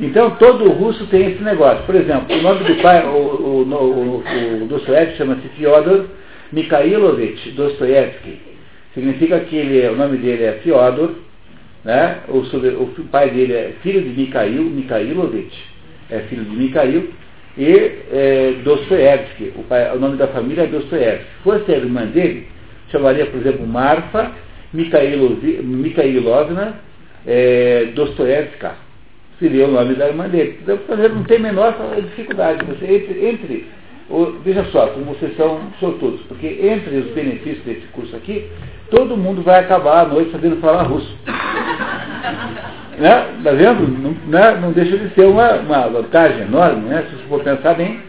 Então, 0.00 0.30
todo 0.32 0.70
russo 0.70 1.06
tem 1.06 1.32
esse 1.32 1.42
negócio. 1.42 1.84
Por 1.84 1.94
exemplo, 1.94 2.36
o 2.36 2.42
nome 2.42 2.64
do 2.64 2.82
pai, 2.82 3.04
o, 3.06 3.08
o, 3.08 3.62
o, 3.62 4.62
o 4.62 4.66
Dostoevsky 4.66 5.16
chama-se 5.16 5.48
Fyodor 5.56 6.06
Mikhailovich 6.52 7.50
Dostoevsky. 7.50 8.38
Significa 8.94 9.40
que 9.40 9.56
ele, 9.56 9.88
o 9.88 9.96
nome 9.96 10.18
dele 10.18 10.44
é 10.44 10.52
Fyodor, 10.62 11.14
né? 11.84 12.18
o, 12.28 12.38
o 12.38 13.04
pai 13.10 13.30
dele 13.30 13.52
é 13.52 13.72
filho 13.82 14.02
de 14.02 14.10
Mikhail, 14.10 14.62
Mikhailovich, 14.62 15.56
é 16.10 16.20
filho 16.20 16.44
de 16.44 16.56
Mikhail, 16.56 17.10
e 17.56 17.92
é, 18.12 18.54
Dostoevsky, 18.62 19.52
o, 19.56 19.64
pai, 19.64 19.96
o 19.96 19.98
nome 19.98 20.16
da 20.16 20.28
família 20.28 20.62
é 20.62 20.66
Dostoevsky. 20.66 21.24
Se 21.24 21.42
fosse 21.42 21.72
a 21.72 21.76
irmã 21.76 22.06
dele, 22.06 22.46
chamaria, 22.90 23.26
por 23.26 23.40
exemplo, 23.40 23.66
Marfa 23.66 24.30
Mikhailovna 24.72 26.74
é, 27.26 27.88
Dostoevska. 27.94 28.87
Seria 29.38 29.66
o 29.66 29.72
nome 29.72 29.94
da 29.94 30.08
irmã 30.08 30.28
dele. 30.28 30.58
Então, 30.62 30.78
não 31.14 31.24
tem 31.24 31.38
menor 31.38 31.74
dificuldade. 31.96 32.64
Você, 32.64 32.84
entre, 32.86 33.26
entre 33.26 33.66
veja 34.42 34.64
só, 34.72 34.86
como 34.88 35.06
vocês 35.06 35.36
são 35.36 35.60
sortudos, 35.78 36.20
porque 36.22 36.46
entre 36.46 36.96
os 36.96 37.10
benefícios 37.12 37.62
desse 37.64 37.86
curso 37.88 38.16
aqui, 38.16 38.48
todo 38.90 39.16
mundo 39.16 39.42
vai 39.42 39.60
acabar 39.60 40.00
à 40.00 40.08
noite 40.08 40.32
sabendo 40.32 40.56
falar 40.56 40.84
russo. 40.84 41.14
né? 42.98 43.26
Tá 43.44 43.52
vendo? 43.52 43.86
Não, 43.86 44.16
né? 44.26 44.58
não 44.60 44.72
deixa 44.72 44.96
de 44.96 45.14
ser 45.14 45.26
uma, 45.26 45.56
uma 45.56 45.88
vantagem 45.88 46.42
enorme, 46.42 46.88
né? 46.88 47.04
se 47.08 47.16
você 47.16 47.24
for 47.28 47.42
pensar 47.42 47.74
bem. 47.74 48.00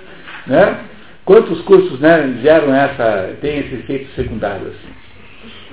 Né? 0.48 0.78
Quantos 1.26 1.62
cursos 1.62 2.00
né, 2.00 2.40
geram 2.42 2.74
essa, 2.74 3.36
tem 3.42 3.60
esse 3.60 3.76
efeito 3.76 4.10
secundário 4.16 4.68
assim? 4.68 5.00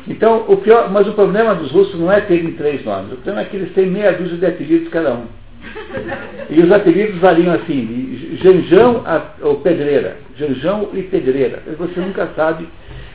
Então, 0.09 0.45
o 0.49 0.57
pior, 0.57 0.91
mas 0.91 1.07
o 1.09 1.13
problema 1.13 1.55
dos 1.55 1.71
russos 1.71 1.99
não 1.99 2.13
é 2.13 2.21
terem 2.21 2.53
três 2.53 2.85
nomes. 2.85 3.13
O 3.13 3.17
problema 3.17 3.41
é 3.41 3.45
que 3.45 3.57
eles 3.57 3.73
têm 3.75 3.87
meia 3.87 4.13
dúzia 4.13 4.37
de 4.37 4.47
apelidos 4.47 4.89
cada 4.89 5.15
um. 5.15 5.25
E 6.49 6.61
os 6.61 6.71
apelidos 6.71 7.19
variam 7.19 7.53
assim, 7.55 8.39
Janjão 8.41 9.03
ou 9.43 9.57
Pedreira. 9.57 10.17
Janjão 10.39 10.91
e 10.95 11.03
Pedreira. 11.03 11.61
Você 11.77 11.99
nunca 11.99 12.29
sabe 12.37 12.69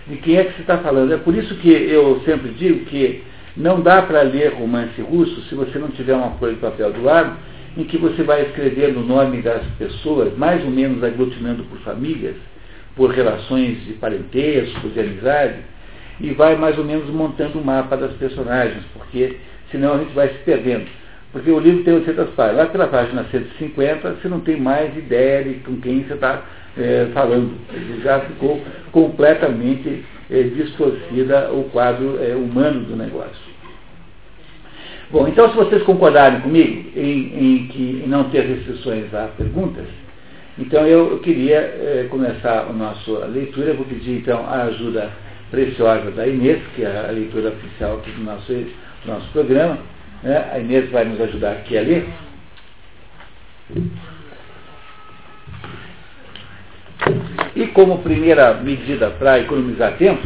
de 0.07 0.17
quem 0.17 0.37
é 0.37 0.43
que 0.43 0.53
você 0.55 0.61
está 0.61 0.77
falando. 0.79 1.13
É 1.13 1.17
por 1.17 1.33
isso 1.33 1.55
que 1.55 1.69
eu 1.69 2.21
sempre 2.25 2.49
digo 2.49 2.85
que 2.85 3.23
não 3.55 3.81
dá 3.81 4.01
para 4.01 4.21
ler 4.21 4.53
romance 4.53 5.01
russo 5.01 5.41
se 5.43 5.55
você 5.55 5.77
não 5.79 5.89
tiver 5.89 6.13
uma 6.13 6.31
folha 6.31 6.53
de 6.53 6.59
papel 6.59 6.91
do 6.91 7.03
lado, 7.03 7.37
em 7.77 7.83
que 7.83 7.97
você 7.97 8.23
vai 8.23 8.43
escrevendo 8.43 8.99
o 8.99 9.05
nome 9.05 9.41
das 9.41 9.63
pessoas, 9.77 10.37
mais 10.37 10.63
ou 10.63 10.71
menos 10.71 11.03
aglutinando 11.03 11.63
por 11.63 11.77
famílias, 11.79 12.35
por 12.95 13.11
relações 13.11 13.83
de 13.85 13.93
parentesco, 13.93 14.89
de 14.89 14.99
amizade, 14.99 15.55
e 16.19 16.31
vai 16.31 16.55
mais 16.55 16.77
ou 16.77 16.83
menos 16.83 17.09
montando 17.09 17.57
o 17.57 17.61
um 17.61 17.63
mapa 17.63 17.95
das 17.95 18.11
personagens, 18.13 18.83
porque 18.93 19.37
senão 19.71 19.95
a 19.95 19.97
gente 19.99 20.13
vai 20.13 20.27
se 20.29 20.37
perdendo. 20.39 20.85
Porque 21.31 21.49
o 21.49 21.59
livro 21.59 21.83
tem 21.83 21.93
800 21.93 22.29
páginas. 22.31 22.65
Lá 22.65 22.71
pela 22.71 22.87
página 22.87 23.25
150, 23.31 24.11
você 24.11 24.27
não 24.27 24.41
tem 24.41 24.59
mais 24.59 24.95
ideia 24.97 25.43
de 25.43 25.53
com 25.59 25.77
quem 25.77 26.03
você 26.03 26.13
está 26.13 26.43
é, 26.77 27.07
falando. 27.13 27.53
Já 28.03 28.19
ficou 28.21 28.61
completamente 28.91 30.03
é, 30.29 30.43
distorcida 30.43 31.51
o 31.51 31.65
quadro 31.71 32.19
é, 32.21 32.35
humano 32.35 32.81
do 32.81 32.95
negócio. 32.95 33.51
Bom, 35.09 35.27
então 35.27 35.49
se 35.49 35.55
vocês 35.55 35.83
concordarem 35.83 36.39
comigo 36.39 36.89
em, 36.95 37.57
em 37.57 37.67
que 37.67 38.03
não 38.07 38.25
ter 38.29 38.45
restrições 38.45 39.13
a 39.13 39.27
perguntas, 39.37 39.85
então 40.57 40.85
eu, 40.87 41.11
eu 41.11 41.19
queria 41.19 41.57
é, 41.57 42.07
começar 42.09 42.67
a 42.69 42.73
nossa 42.73 43.25
leitura. 43.25 43.71
Eu 43.71 43.75
vou 43.75 43.85
pedir 43.85 44.17
então 44.17 44.45
a 44.45 44.63
ajuda 44.63 45.09
preciosa 45.49 46.11
da 46.11 46.25
Inês, 46.27 46.61
que 46.75 46.83
é 46.83 47.07
a 47.09 47.11
leitura 47.11 47.49
oficial 47.49 47.97
aqui 47.97 48.11
do 48.11 48.23
nosso, 48.23 48.53
do 48.53 49.07
nosso 49.07 49.29
programa. 49.31 49.79
Né? 50.23 50.49
A 50.53 50.59
Inês 50.59 50.89
vai 50.91 51.05
nos 51.05 51.19
ajudar 51.21 51.51
aqui 51.53 51.77
a 51.77 51.81
ler. 51.81 52.07
E 57.55 57.67
como 57.67 57.99
primeira 57.99 58.53
medida 58.55 59.09
para 59.11 59.39
economizar 59.39 59.93
tempo, 59.97 60.25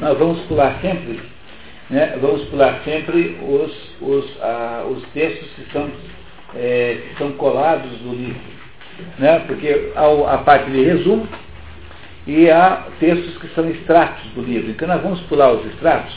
nós 0.00 0.18
vamos 0.18 0.40
pular 0.42 0.78
sempre, 0.80 1.20
né, 1.90 2.16
vamos 2.20 2.44
pular 2.44 2.80
sempre 2.84 3.38
os, 3.42 3.72
os, 4.00 4.42
ah, 4.42 4.84
os 4.88 5.02
textos 5.10 5.48
que 5.56 5.72
são, 5.72 5.90
é, 6.54 6.98
que 7.08 7.18
são 7.18 7.32
colados 7.32 8.00
no 8.02 8.14
livro. 8.14 8.56
Né, 9.18 9.40
porque 9.46 9.92
há 9.94 10.34
a 10.34 10.38
parte 10.38 10.70
de 10.70 10.82
resumo, 10.82 11.26
e 12.26 12.50
há 12.50 12.86
textos 12.98 13.38
que 13.38 13.48
são 13.54 13.68
extratos 13.70 14.24
do 14.34 14.42
livro. 14.42 14.70
Então 14.70 14.88
nós 14.88 15.00
vamos 15.02 15.20
pular 15.22 15.52
os 15.52 15.64
extratos 15.66 16.14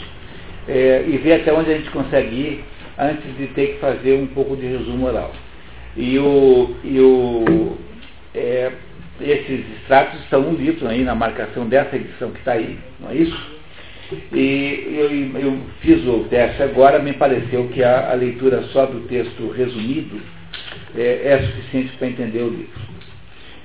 é, 0.70 1.04
e 1.08 1.18
ver 1.18 1.42
até 1.42 1.52
onde 1.52 1.72
a 1.72 1.78
gente 1.78 1.90
consegue 1.90 2.36
ir 2.36 2.64
antes 2.98 3.36
de 3.38 3.48
ter 3.48 3.74
que 3.74 3.80
fazer 3.80 4.14
um 4.14 4.28
pouco 4.28 4.56
de 4.56 4.68
resumo 4.68 5.08
oral. 5.08 5.34
E, 5.98 6.20
o, 6.20 6.76
e 6.84 7.00
o, 7.00 7.78
é, 8.36 8.72
esses 9.20 9.66
extratos 9.78 10.20
estão 10.22 10.42
no 10.42 10.58
livro 10.58 10.88
aí, 10.88 11.04
na 11.04 11.16
marcação 11.16 11.68
dessa 11.68 11.96
edição 11.96 12.32
que 12.32 12.40
está 12.40 12.54
aí, 12.54 12.78
não 13.00 13.10
é 13.10 13.16
isso? 13.16 13.60
E 14.34 14.96
eu, 14.98 15.40
eu, 15.40 15.60
fiz 15.82 16.06
o 16.08 16.26
teste 16.30 16.64
agora, 16.64 17.00
me 17.00 17.14
pareceu 17.14 17.68
que 17.68 17.84
a, 17.84 18.12
a 18.12 18.14
leitura 18.14 18.64
só 18.72 18.86
do 18.86 19.02
texto 19.08 19.52
resumido 19.52 20.20
é, 20.96 21.22
é 21.24 21.42
suficiente 21.42 21.96
para 21.98 22.08
entender 22.08 22.42
o 22.42 22.50
livro. 22.50 22.90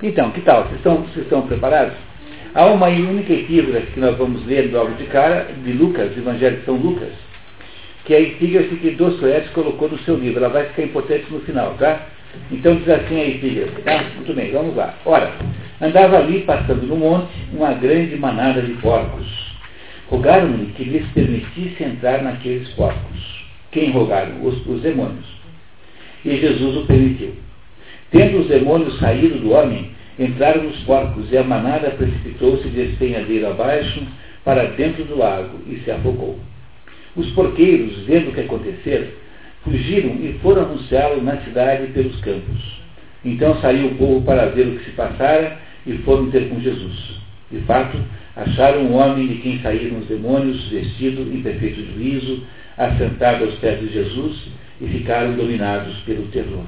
Então, 0.03 0.31
que 0.33 0.43
tal? 0.43 0.65
Vocês 0.65 0.77
estão, 0.77 0.97
vocês 1.03 1.25
estão 1.25 1.47
preparados? 1.47 1.95
Há 2.55 2.67
uma 2.67 2.87
única 2.87 3.33
epígrafe 3.33 3.89
que 3.89 3.99
nós 3.99 4.17
vamos 4.17 4.47
ler 4.47 4.71
logo 4.73 4.93
de 4.95 5.07
cara, 5.07 5.49
de 5.65 5.73
Lucas, 5.73 6.17
Evangelho 6.17 6.59
de 6.59 6.65
São 6.65 6.77
Lucas, 6.77 7.11
que 8.05 8.15
é 8.15 8.19
a 8.19 8.21
epígrafe 8.21 8.77
que 8.77 8.93
Dostoiévski 8.93 9.53
colocou 9.53 9.89
no 9.89 9.99
seu 9.99 10.17
livro. 10.17 10.39
Ela 10.39 10.51
vai 10.51 10.67
ficar 10.67 10.83
importante 10.83 11.25
no 11.33 11.41
final, 11.41 11.75
tá? 11.81 12.07
Então 12.53 12.77
diz 12.77 12.89
assim 12.89 13.21
a 13.21 13.27
epígrafe, 13.27 13.83
tá? 13.83 14.05
Muito 14.15 14.33
bem, 14.35 14.53
vamos 14.53 14.77
lá. 14.77 14.95
Ora, 15.05 15.33
andava 15.81 16.19
ali, 16.19 16.43
passando 16.43 16.87
no 16.87 16.95
monte, 16.95 17.33
uma 17.53 17.73
grande 17.73 18.15
manada 18.15 18.63
de 18.63 18.75
porcos. 18.75 19.27
Rogaram-lhe 20.09 20.67
que 20.77 20.85
lhes 20.85 21.07
permitisse 21.09 21.83
entrar 21.83 22.23
naqueles 22.23 22.69
porcos. 22.75 23.45
Quem 23.73 23.91
rogaram? 23.91 24.45
Os, 24.45 24.65
os 24.65 24.81
demônios. 24.81 25.27
E 26.25 26.37
Jesus 26.37 26.77
o 26.77 26.87
permitiu. 26.87 27.35
Tendo 28.13 28.43
os 28.43 28.47
demônios 28.47 28.97
saído 29.01 29.41
do 29.41 29.51
homem, 29.51 29.94
Entraram 30.19 30.69
os 30.69 30.79
porcos 30.85 31.31
e 31.33 31.37
a 31.37 31.43
manada 31.43 31.91
precipitou-se 31.91 32.69
de 32.69 32.83
espenhadeiro 32.83 33.49
abaixo 33.49 34.03
para 34.45 34.65
dentro 34.67 35.05
do 35.05 35.17
lago 35.17 35.59
e 35.67 35.77
se 35.79 35.91
afogou. 35.91 36.39
Os 37.17 37.31
porqueiros, 37.31 38.05
vendo 38.07 38.31
o 38.31 38.33
que 38.33 38.41
acontecera, 38.41 39.09
fugiram 39.65 40.11
e 40.17 40.39
foram 40.43 40.63
anunciá-lo 40.63 41.23
na 41.23 41.39
cidade 41.39 41.85
e 41.85 41.93
pelos 41.93 42.21
campos. 42.21 42.81
Então 43.25 43.61
saiu 43.61 43.89
o 43.89 43.95
povo 43.95 44.23
para 44.23 44.47
ver 44.47 44.69
o 44.69 44.77
que 44.79 44.85
se 44.85 44.91
passara 44.91 45.59
e 45.87 45.95
foram 45.99 46.31
ter 46.31 46.49
com 46.49 46.61
Jesus. 46.61 47.21
De 47.51 47.61
fato, 47.61 47.99
acharam 48.37 48.83
um 48.83 48.95
homem 48.95 49.27
de 49.27 49.37
quem 49.37 49.61
saíram 49.61 49.99
os 49.99 50.07
demônios, 50.07 50.69
vestido 50.69 51.23
em 51.23 51.43
perfeito 51.43 51.85
juízo, 51.93 52.43
assentado 52.77 53.45
aos 53.45 53.55
pés 53.57 53.81
de 53.81 53.93
Jesus, 53.93 54.49
e 54.81 54.87
ficaram 54.89 55.35
dominados 55.35 55.95
pelo 56.01 56.27
terror. 56.29 56.65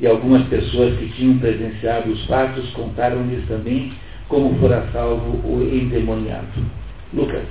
E 0.00 0.06
algumas 0.06 0.46
pessoas 0.48 0.98
que 0.98 1.08
tinham 1.10 1.38
presenciado 1.38 2.10
os 2.10 2.24
fatos 2.26 2.68
contaram-lhes 2.70 3.46
também 3.46 3.92
como 4.28 4.58
fora 4.58 4.86
salvo 4.92 5.46
o 5.46 5.62
endemoniado. 5.62 6.46
Lucas. 7.12 7.44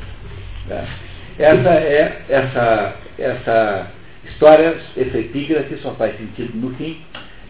Tá? 0.68 0.86
Essa 1.38 1.70
é 1.70 2.26
essa, 2.30 2.96
essa 3.18 3.92
história, 4.26 4.78
essa 4.98 5.18
epígrafe 5.18 5.78
só 5.78 5.94
faz 5.94 6.18
sentido 6.18 6.58
no 6.58 6.74
fim, 6.76 6.98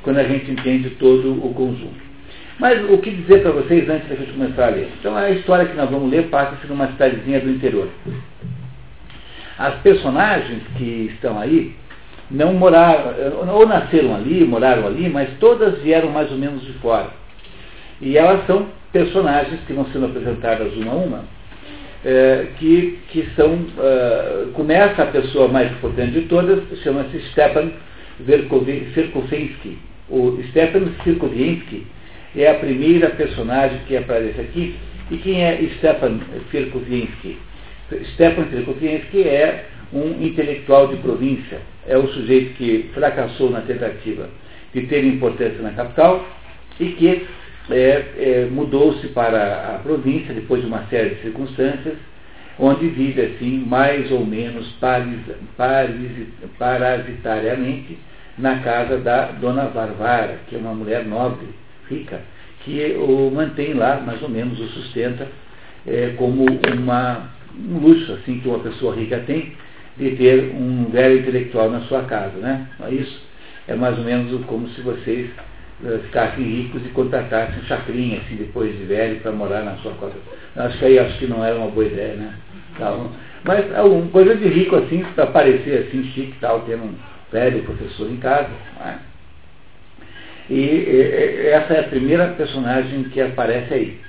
quando 0.04 0.18
a 0.18 0.24
gente 0.24 0.52
entende 0.52 0.90
todo 0.92 1.34
o 1.44 1.54
conjunto. 1.54 2.10
Mas 2.60 2.78
o 2.90 2.98
que 2.98 3.12
dizer 3.12 3.42
para 3.42 3.52
vocês 3.52 3.90
antes 3.90 4.10
da 4.10 4.16
gente 4.16 4.34
começar 4.34 4.68
a 4.68 4.70
ler? 4.70 4.90
Então 5.00 5.16
a 5.16 5.30
história 5.32 5.66
que 5.66 5.78
nós 5.78 5.90
vamos 5.90 6.12
ler 6.12 6.28
passa-se 6.30 6.68
numa 6.68 6.88
cidadezinha 6.88 7.40
do 7.40 7.50
interior. 7.50 7.88
As 9.58 9.76
personagens 9.76 10.62
que 10.78 11.10
estão 11.14 11.40
aí 11.40 11.74
não 12.30 12.54
moraram, 12.54 13.14
ou 13.54 13.68
nasceram 13.68 14.16
ali, 14.16 14.44
moraram 14.46 14.86
ali, 14.88 15.10
mas 15.10 15.30
todas 15.40 15.82
vieram 15.82 16.12
mais 16.12 16.32
ou 16.32 16.38
menos 16.38 16.62
de 16.64 16.74
fora. 16.74 17.08
E 18.02 18.18
elas 18.18 18.46
são 18.46 18.68
personagens 18.92 19.60
que 19.66 19.74
vão 19.74 19.86
sendo 19.92 20.06
apresentadas 20.06 20.74
uma 20.74 20.92
a 20.92 20.96
uma, 20.96 21.26
é, 22.06 22.48
que, 22.58 23.00
que 23.10 23.28
são, 23.36 23.66
é, 23.78 24.46
começa 24.54 25.04
a 25.04 25.08
pessoa 25.08 25.48
mais 25.48 25.72
importante 25.72 26.12
de 26.12 26.22
todas, 26.22 26.62
chama-se 26.82 27.20
Stepan 27.32 27.72
Verkovensky. 28.20 29.78
O 30.10 30.42
Stepan 30.50 30.92
Verkovensky 31.04 31.86
é 32.36 32.50
a 32.50 32.56
primeira 32.56 33.10
personagem 33.10 33.80
que 33.88 33.98
aparece 33.98 34.40
aqui. 34.40 34.76
E 35.12 35.18
quem 35.18 35.44
é 35.44 35.60
Stepan 35.78 36.20
Verkovensky? 36.52 37.38
Stepan 38.14 38.44
Verkovensky 38.44 39.24
é 39.24 39.66
um 39.94 40.24
intelectual 40.24 40.88
de 40.88 40.98
província. 40.98 41.62
É 41.88 41.98
o 41.98 42.08
sujeito 42.10 42.56
que 42.56 42.90
fracassou 42.94 43.50
na 43.50 43.62
tentativa 43.62 44.30
de 44.74 44.82
ter 44.84 45.04
importância 45.04 45.62
na 45.62 45.72
capital 45.72 46.26
e 46.80 46.90
que 46.90 47.28
é, 47.72 48.06
é, 48.18 48.48
mudou-se 48.52 49.08
para 49.10 49.76
a 49.76 49.80
província 49.80 50.34
depois 50.34 50.62
de 50.62 50.68
uma 50.68 50.86
série 50.86 51.16
de 51.16 51.22
circunstâncias, 51.22 51.96
onde 52.58 52.88
vive 52.88 53.22
assim 53.22 53.64
mais 53.66 54.12
ou 54.12 54.26
menos 54.26 54.68
parasitariamente 56.58 57.98
na 58.38 58.60
casa 58.60 58.98
da 58.98 59.32
dona 59.32 59.66
Varvara, 59.66 60.40
que 60.48 60.56
é 60.56 60.60
uma 60.60 60.74
mulher 60.74 61.06
nobre, 61.06 61.48
rica, 61.90 62.22
que 62.62 62.96
o 62.98 63.32
mantém 63.32 63.74
lá, 63.74 64.00
mais 64.00 64.22
ou 64.22 64.30
menos 64.30 64.60
o 64.60 64.68
sustenta 64.68 65.28
é, 65.88 66.14
como 66.18 66.46
uma, 66.46 67.30
um 67.58 67.78
luxo 67.78 68.14
assim 68.14 68.40
que 68.40 68.48
uma 68.48 68.60
pessoa 68.60 68.96
rica 68.96 69.20
tem, 69.26 69.54
de 70.00 70.12
ter 70.12 70.56
um 70.56 70.86
velho 70.86 71.20
intelectual 71.20 71.70
na 71.70 71.82
sua 71.82 72.04
casa. 72.04 72.38
Né? 72.38 72.68
Isso 72.90 73.22
é 73.68 73.76
mais 73.76 73.98
ou 73.98 74.04
menos 74.04 74.46
como 74.46 74.68
se 74.70 74.82
vocês 74.82 75.30
uh, 75.84 76.00
ficassem 76.06 76.44
ricos 76.44 76.82
e 76.86 76.90
contratassem 76.90 77.60
um 77.60 77.66
chacrinha 77.66 78.20
assim, 78.20 78.38
depois 78.38 78.76
de 78.76 78.86
velho 78.86 79.20
para 79.20 79.32
morar 79.32 79.62
na 79.64 79.76
sua 79.78 79.94
casa. 79.94 80.14
Acho 80.56 80.78
que 80.80 80.86
aí 80.86 81.00
acho 81.00 81.20
que 81.20 81.28
não 81.28 81.44
era 81.44 81.56
uma 81.56 81.70
boa 81.70 81.86
ideia, 81.86 82.16
né? 82.16 82.34
Então, 82.74 83.12
mas 83.44 83.76
alguma 83.76 84.06
é 84.06 84.10
coisa 84.10 84.36
de 84.36 84.48
rico 84.48 84.76
assim, 84.78 85.06
para 85.16 85.28
parecer 85.28 85.88
assim 85.88 86.04
chique 86.12 86.36
tal, 86.40 86.62
tendo 86.62 86.84
um 86.84 86.96
velho 87.32 87.64
professor 87.64 88.10
em 88.10 88.18
casa. 88.18 88.50
Né? 88.80 89.00
E, 90.50 90.56
e, 90.56 91.48
essa 91.48 91.74
é 91.74 91.80
a 91.82 91.90
primeira 91.90 92.28
personagem 92.30 93.04
que 93.04 93.22
aparece 93.22 93.74
aí. 93.74 94.00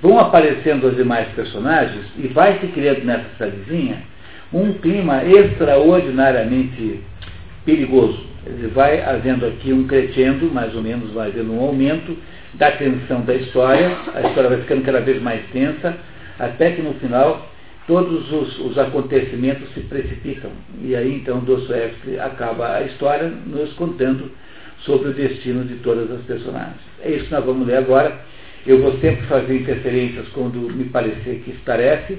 Vão 0.00 0.18
aparecendo 0.18 0.86
as 0.86 0.96
demais 0.96 1.26
personagens 1.30 2.04
e 2.16 2.28
vai 2.28 2.58
se 2.60 2.68
criando 2.68 3.04
nessa 3.04 3.24
cidadezinha 3.30 4.02
um 4.52 4.72
clima 4.74 5.24
extraordinariamente 5.24 7.00
perigoso. 7.64 8.26
Ele 8.46 8.68
vai 8.68 9.02
havendo 9.02 9.46
aqui 9.46 9.72
um 9.72 9.86
crescendo, 9.86 10.50
mais 10.52 10.74
ou 10.74 10.82
menos, 10.82 11.12
vai 11.12 11.28
havendo 11.28 11.52
um 11.52 11.60
aumento 11.60 12.16
da 12.54 12.70
tensão 12.72 13.20
da 13.22 13.34
história, 13.34 13.94
a 14.14 14.22
história 14.22 14.48
vai 14.50 14.60
ficando 14.60 14.82
cada 14.82 15.00
vez 15.00 15.20
mais 15.20 15.42
tensa, 15.52 15.94
até 16.38 16.72
que 16.72 16.80
no 16.80 16.94
final 16.94 17.46
todos 17.86 18.30
os, 18.32 18.58
os 18.60 18.78
acontecimentos 18.78 19.68
se 19.74 19.80
precipitam. 19.80 20.50
E 20.82 20.94
aí 20.96 21.14
então 21.14 21.40
Dostoevsky 21.40 22.18
acaba 22.18 22.76
a 22.76 22.82
história 22.82 23.28
nos 23.28 23.72
contando 23.74 24.30
sobre 24.80 25.08
o 25.08 25.12
destino 25.12 25.64
de 25.64 25.76
todas 25.76 26.10
as 26.10 26.20
personagens. 26.22 26.80
É 27.02 27.10
isso 27.10 27.26
que 27.26 27.32
nós 27.32 27.44
vamos 27.44 27.66
ler 27.66 27.76
agora. 27.76 28.18
Eu 28.66 28.80
vou 28.80 28.92
sempre 28.98 29.26
fazer 29.26 29.56
interferências 29.56 30.28
quando 30.28 30.58
me 30.58 30.84
parecer 30.84 31.42
que 31.44 31.50
estarece 31.50 32.18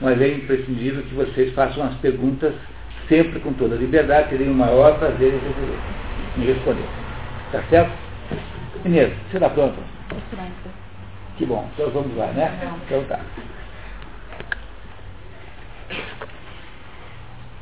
mas 0.00 0.20
é 0.20 0.28
imprescindível 0.28 1.02
que 1.02 1.14
vocês 1.14 1.52
façam 1.54 1.84
as 1.84 1.94
perguntas 1.96 2.54
sempre 3.08 3.40
com 3.40 3.52
toda 3.54 3.74
a 3.74 3.78
liberdade, 3.78 4.30
terem 4.30 4.50
o 4.50 4.54
maior 4.54 4.98
prazer 4.98 5.32
em, 6.36 6.44
responder. 6.44 6.86
Tá 7.50 7.62
certo? 7.70 7.90
Inês, 8.84 9.12
você 9.30 9.38
está 9.38 9.48
pronta? 9.48 9.78
Pronta. 10.08 10.70
Que 11.36 11.46
bom, 11.46 11.68
então 11.72 11.90
vamos 11.90 12.16
lá, 12.16 12.26
né? 12.28 12.52
Então 12.86 13.02
tá. 13.04 13.20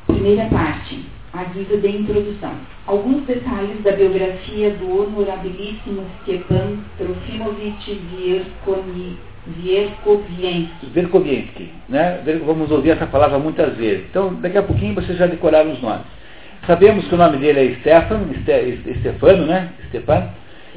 Primeira 0.07 0.47
parte, 0.47 1.07
aviso 1.33 1.79
de 1.79 1.89
introdução. 1.89 2.55
Alguns 2.87 3.25
detalhes 3.27 3.83
da 3.83 3.93
biografia 3.93 4.71
do 4.71 5.03
honorabilíssimo 5.03 6.05
Stepan 6.23 6.79
Trofimovich 6.99 7.95
Vierkoni 7.95 9.19
Verkoviensky. 9.47 10.87
Verkoviensky, 10.93 11.71
né? 11.89 12.21
Vamos 12.45 12.71
ouvir 12.71 12.91
essa 12.91 13.07
palavra 13.07 13.39
muitas 13.39 13.77
vezes. 13.77 14.05
Então, 14.11 14.35
daqui 14.35 14.59
a 14.59 14.63
pouquinho 14.63 14.95
vocês 14.95 15.17
já 15.17 15.27
decoraram 15.27 15.73
os 15.73 15.81
nomes. 15.81 16.05
Sabemos 16.67 17.07
que 17.07 17.15
o 17.15 17.19
nome 17.19 17.37
dele 17.37 17.61
é 17.61 17.75
Stefan, 17.81 18.23
Stefano, 19.01 19.47
né? 19.47 19.69
Stefan. 19.89 20.31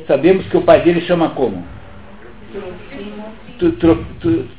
Sabemos 0.07 0.45
que 0.47 0.57
o 0.57 0.61
pai 0.61 0.81
dele 0.81 1.01
chama 1.01 1.29
como? 1.29 1.63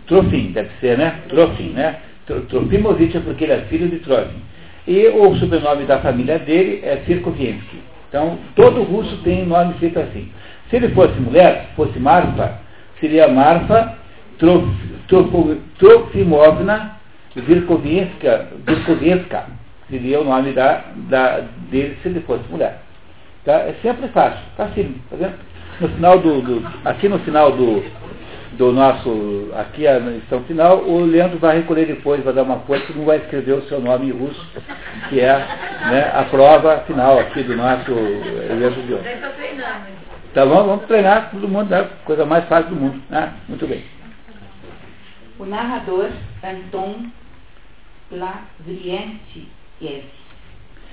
Trofim, 0.06 0.52
deve 0.52 0.70
ser, 0.80 0.98
né? 0.98 1.20
Trofim, 1.28 1.70
né? 1.70 2.00
Trofimovich 2.48 3.16
é 3.16 3.20
porque 3.20 3.44
ele 3.44 3.52
é 3.52 3.60
filho 3.62 3.88
de 3.88 4.00
Trofim. 4.00 4.42
E 4.86 5.06
o 5.08 5.36
sobrenome 5.36 5.84
da 5.84 5.98
família 6.00 6.38
dele 6.38 6.80
é 6.82 7.02
Sirkoviensky. 7.06 7.78
Então, 8.08 8.38
todo 8.56 8.82
russo 8.82 9.16
tem 9.18 9.46
nome 9.46 9.74
feito 9.74 10.00
assim. 10.00 10.28
Se 10.68 10.76
ele 10.76 10.88
fosse 10.88 11.14
mulher, 11.20 11.68
fosse 11.76 11.98
Marfa, 11.98 12.58
seria 12.98 13.28
Marfa 13.28 13.99
Trofimovna 15.78 17.00
Virkovinska, 17.36 18.48
Virkovinska, 18.66 19.46
seria 19.88 20.20
o 20.20 20.24
nome 20.24 20.52
da, 20.52 20.84
da, 21.08 21.40
dele 21.70 21.96
se 22.02 22.08
ele 22.08 22.20
fosse 22.20 22.42
mulher. 22.50 22.80
Tá? 23.44 23.52
É 23.52 23.74
sempre 23.82 24.08
fácil, 24.08 24.40
fácil, 24.56 24.94
tá 25.08 25.16
vendo? 25.16 25.34
No 25.80 25.88
final 25.88 26.18
do, 26.18 26.42
do, 26.42 26.68
aqui 26.84 27.08
no 27.08 27.18
final 27.20 27.52
do, 27.52 27.82
do 28.52 28.72
nosso, 28.72 29.48
aqui 29.56 29.86
a 29.86 29.96
edição 29.96 30.42
final, 30.42 30.82
o 30.82 31.04
Leandro 31.04 31.38
vai 31.38 31.56
recolher 31.56 31.86
depois, 31.86 32.22
vai 32.22 32.34
dar 32.34 32.42
uma 32.42 32.58
força, 32.60 32.92
não 32.94 33.04
vai 33.04 33.18
escrever 33.18 33.52
o 33.52 33.62
seu 33.62 33.80
nome 33.80 34.08
em 34.08 34.10
russo, 34.10 34.46
que 35.08 35.20
é 35.20 35.32
né, 35.32 36.10
a 36.14 36.24
prova 36.24 36.84
final 36.86 37.18
aqui 37.18 37.42
do 37.42 37.56
nosso 37.56 37.90
evento 37.90 38.86
de 38.86 38.92
hoje. 38.92 39.04
Tá 40.34 40.44
bom? 40.44 40.64
Vamos 40.64 40.86
treinar 40.86 41.30
todo 41.30 41.48
mundo, 41.48 41.70
né? 41.70 41.88
coisa 42.04 42.26
mais 42.26 42.44
fácil 42.44 42.70
do 42.70 42.76
mundo. 42.76 43.00
Né? 43.08 43.32
Muito 43.48 43.66
bem. 43.66 43.82
O 45.40 45.46
narrador 45.46 46.10
Anton 46.44 47.06
Plavrientiev. 48.10 50.04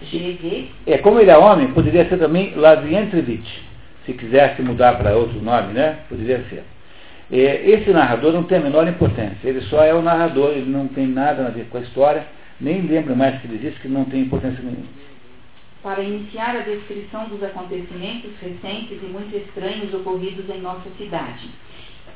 GV. 0.01 0.69
É, 0.85 0.99
como 0.99 1.19
ele 1.19 1.29
é 1.29 1.37
homem, 1.37 1.73
poderia 1.73 2.07
ser 2.07 2.17
também 2.17 2.55
Lavientrevich, 2.55 3.45
se 4.05 4.13
quisesse 4.13 4.61
mudar 4.61 4.97
para 4.97 5.17
outro 5.17 5.41
nome, 5.41 5.73
né? 5.73 5.99
Poderia 6.07 6.45
ser. 6.49 6.63
É, 7.29 7.69
esse 7.69 7.89
narrador 7.89 8.31
não 8.31 8.43
tem 8.43 8.59
a 8.59 8.61
menor 8.61 8.87
importância, 8.87 9.37
ele 9.43 9.59
só 9.63 9.83
é 9.83 9.93
o 9.93 10.01
narrador, 10.01 10.51
ele 10.51 10.69
não 10.71 10.87
tem 10.87 11.07
nada 11.07 11.45
a 11.45 11.49
ver 11.49 11.65
com 11.65 11.79
a 11.79 11.81
história, 11.81 12.25
nem 12.61 12.83
lembra 12.83 13.15
mais 13.15 13.41
que 13.41 13.47
ele 13.47 13.57
disse 13.57 13.81
que 13.81 13.89
não 13.89 14.05
tem 14.05 14.21
importância 14.21 14.63
nenhuma. 14.63 14.87
Para 15.83 16.01
iniciar 16.01 16.55
a 16.55 16.61
descrição 16.61 17.27
dos 17.27 17.43
acontecimentos 17.43 18.31
recentes 18.39 18.97
e 19.03 19.05
muito 19.07 19.35
estranhos 19.35 19.93
ocorridos 19.93 20.49
em 20.49 20.61
nossa 20.61 20.89
cidade 20.97 21.49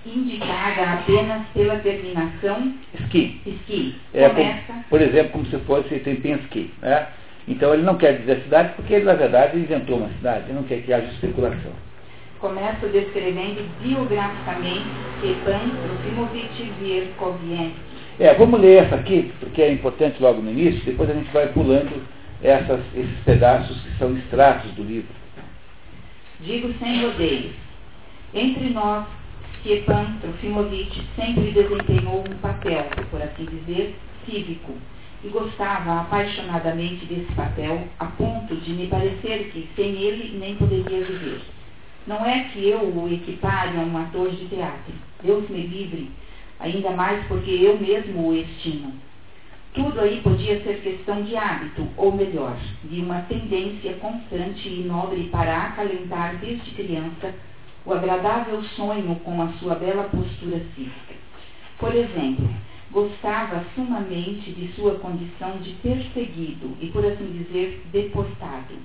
indicada 0.06 0.93
apenas 0.93 1.47
pela 1.54 1.78
terminação 1.78 2.74
ski. 3.06 3.39
ski. 3.45 3.95
É, 4.14 4.30
Começa... 4.30 4.74
por 4.89 5.02
exemplo, 5.02 5.32
como 5.32 5.45
se 5.45 5.58
fosse 5.60 5.99
tem 5.99 6.16
Penske. 6.16 6.74
Né? 6.82 7.08
Então 7.47 7.74
ele 7.74 7.84
não 7.84 7.97
quer 7.97 8.20
dizer 8.20 8.41
cidade 8.43 8.74
porque 8.76 8.93
ele, 8.93 9.06
na 9.06 9.14
verdade, 9.14 9.58
inventou 9.58 9.97
uma 9.97 10.10
cidade, 10.10 10.45
ele 10.45 10.54
não 10.54 10.64
quer 10.64 10.82
que 10.82 10.93
haja 10.93 11.08
especulação. 11.08 11.72
Começa 12.39 12.88
descrevendo 12.88 13.70
biograficamente 13.82 14.86
Stepan 15.20 15.70
Trofimovich 15.84 16.72
Vierkovien. 16.80 17.74
É, 18.20 18.34
vamos 18.34 18.60
ler 18.60 18.84
essa 18.84 18.95
aqui, 18.95 19.32
porque 19.39 19.62
é 19.62 19.72
importante 19.72 20.22
logo 20.22 20.41
no 20.41 20.52
início, 20.52 20.84
depois 20.84 21.10
a 21.10 21.14
gente 21.14 21.32
vai 21.32 21.47
pulando 21.49 22.02
essas, 22.43 22.80
esses 22.95 23.18
pedaços 23.24 23.80
que 23.82 23.97
são 23.97 24.16
extratos 24.18 24.72
do 24.72 24.84
livro. 24.84 25.14
Digo 26.39 26.74
sem 26.80 27.04
rodeios. 27.04 27.54
Entre 28.34 28.70
nós 28.70 29.06
Stepan 29.62 30.18
Trofimovich 30.22 31.03
sempre 31.16 31.51
desempenhou 31.51 32.24
um 32.28 32.38
papel, 32.39 32.84
por 33.12 33.22
assim 33.22 33.45
dizer, 33.45 33.95
cívico, 34.26 34.74
e 35.24 35.28
gostava 35.28 36.01
apaixonadamente 36.01 37.05
desse 37.05 37.32
papel, 37.34 37.88
a 37.99 38.07
ponto 38.07 38.55
de 38.55 38.72
me 38.72 38.88
parecer 38.88 39.51
que 39.53 39.70
sem 39.76 40.01
ele 40.01 40.39
nem 40.39 40.55
poderia 40.55 41.05
viver. 41.05 41.41
Não 42.07 42.26
é 42.26 42.45
que 42.45 42.68
eu 42.68 42.80
o 42.80 43.07
equipare 43.14 43.78
a 43.78 43.82
um 43.82 43.95
ator 43.99 44.32
de 44.32 44.47
teatro. 44.47 44.93
Deus 45.24 45.47
me 45.47 45.62
livre, 45.62 46.09
ainda 46.59 46.89
mais 46.89 47.24
porque 47.28 47.51
eu 47.51 47.78
mesmo 47.80 48.30
o 48.30 48.36
estimo. 48.36 48.93
Tudo 49.76 50.01
aí 50.01 50.22
podia 50.22 50.59
ser 50.64 50.82
questão 50.82 51.22
de 51.22 51.38
hábito, 51.38 51.88
ou 51.97 52.12
melhor, 52.12 52.57
de 52.84 52.99
uma 52.99 53.22
tendência 53.22 53.93
constante 54.01 54.68
e 54.68 54.84
nobre 54.88 55.30
para 55.32 55.68
acalentar 55.68 56.38
desde 56.38 56.72
criança 56.72 57.32
o 57.86 57.94
agradável 57.94 58.64
sonho 58.76 59.16
com 59.24 59.42
a 59.42 59.48
sua 59.54 59.76
bela 59.76 60.04
postura 60.04 60.62
cívica. 60.76 61.16
Por 61.80 61.96
exemplo, 61.96 62.48
gostava 62.92 63.66
sumamente 63.74 64.52
de 64.52 64.72
sua 64.74 64.96
condição 64.96 65.58
de 65.58 65.72
perseguido 65.76 66.78
e, 66.80 66.88
por 66.88 67.06
assim 67.06 67.32
dizer, 67.32 67.82
deportado. 67.92 68.76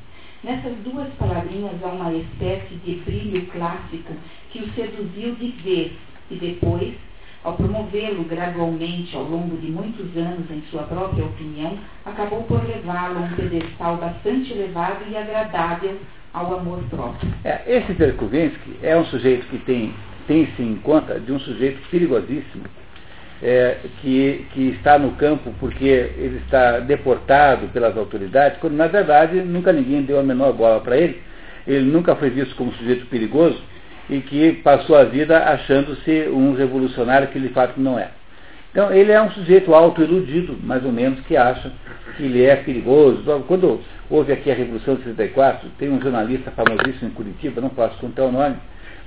Nessas 0.42 0.76
duas 0.78 1.08
palavrinhas 1.14 1.82
há 1.82 1.88
uma 1.88 2.14
espécie 2.14 2.76
de 2.76 2.94
brilho 2.96 3.46
clássico 3.46 4.14
que 4.50 4.60
o 4.60 4.72
seduziu 4.72 5.34
de 5.34 5.48
vez 5.62 5.92
e 6.30 6.36
depois, 6.36 6.94
ao 7.42 7.54
promovê-lo 7.54 8.24
gradualmente 8.24 9.14
ao 9.16 9.24
longo 9.24 9.56
de 9.58 9.70
muitos 9.70 10.16
anos 10.16 10.50
em 10.50 10.62
sua 10.70 10.84
própria 10.84 11.24
opinião, 11.24 11.78
acabou 12.04 12.42
por 12.44 12.64
levá-lo 12.64 13.18
a 13.18 13.22
um 13.22 13.34
pedestal 13.34 13.96
bastante 13.96 14.52
elevado 14.52 15.04
e 15.08 15.16
agradável 15.16 15.98
ao 16.36 16.58
amor 16.58 16.82
próprio. 16.90 17.32
É, 17.42 17.62
esse 17.66 17.94
Terkovensky 17.94 18.76
é 18.82 18.94
um 18.94 19.06
sujeito 19.06 19.46
que 19.46 19.58
tem, 19.60 19.94
tem-se 20.28 20.62
em 20.62 20.76
conta 20.76 21.18
de 21.18 21.32
um 21.32 21.40
sujeito 21.40 21.80
perigosíssimo, 21.90 22.64
é, 23.42 23.78
que, 24.02 24.46
que 24.52 24.68
está 24.68 24.98
no 24.98 25.12
campo 25.12 25.52
porque 25.58 25.84
ele 25.84 26.40
está 26.44 26.80
deportado 26.80 27.68
pelas 27.68 27.96
autoridades, 27.96 28.58
quando 28.60 28.74
na 28.74 28.86
verdade 28.86 29.40
nunca 29.40 29.72
ninguém 29.72 30.02
deu 30.02 30.20
a 30.20 30.22
menor 30.22 30.52
bola 30.52 30.80
para 30.80 30.96
ele. 30.96 31.22
Ele 31.66 31.90
nunca 31.90 32.14
foi 32.14 32.30
visto 32.30 32.54
como 32.54 32.70
um 32.70 32.74
sujeito 32.74 33.06
perigoso 33.06 33.60
e 34.08 34.20
que 34.20 34.52
passou 34.62 34.96
a 34.96 35.04
vida 35.04 35.38
achando-se 35.38 36.28
um 36.28 36.54
revolucionário 36.54 37.28
que 37.28 37.40
de 37.40 37.48
fato 37.48 37.80
não 37.80 37.98
é. 37.98 38.10
Então 38.76 38.92
ele 38.92 39.10
é 39.10 39.22
um 39.22 39.30
sujeito 39.30 39.74
autoiludido, 39.74 40.54
mais 40.62 40.84
ou 40.84 40.92
menos, 40.92 41.20
que 41.20 41.34
acha 41.34 41.72
que 42.14 42.24
ele 42.24 42.44
é 42.44 42.56
perigoso. 42.56 43.22
Quando 43.48 43.80
houve 44.10 44.34
aqui 44.34 44.50
a 44.50 44.54
Revolução 44.54 44.96
de 44.96 45.04
64, 45.04 45.66
tem 45.78 45.88
um 45.88 45.98
jornalista 45.98 46.50
famosíssimo 46.50 47.08
em 47.08 47.14
Curitiba, 47.14 47.62
não 47.62 47.70
posso 47.70 47.96
contar 47.96 48.24
o 48.24 48.30
nome, 48.30 48.56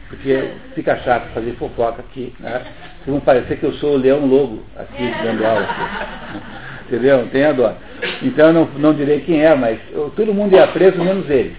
porque 0.07 0.53
fica 0.73 0.97
chato 1.01 1.31
fazer 1.35 1.51
fofoca 1.51 2.01
aqui. 2.01 2.33
Né? 2.39 2.63
Vão 3.05 3.19
parecer 3.19 3.59
que 3.59 3.63
eu 3.63 3.73
sou 3.73 3.93
o 3.93 3.97
Leão 3.97 4.25
Lobo 4.25 4.63
aqui 4.75 5.03
dando 5.23 5.45
aula. 5.45 5.61
Aqui. 5.61 6.41
Entendeu? 6.87 7.27
Tem 7.31 7.45
a 7.45 7.51
dó. 7.51 7.75
Então 8.23 8.51
não, 8.51 8.65
não 8.75 8.95
direi 8.95 9.19
quem 9.19 9.45
é, 9.45 9.53
mas 9.53 9.79
todo 10.15 10.33
mundo 10.33 10.55
ia 10.55 10.65
preso, 10.65 10.97
menos 10.97 11.29
ele. 11.29 11.55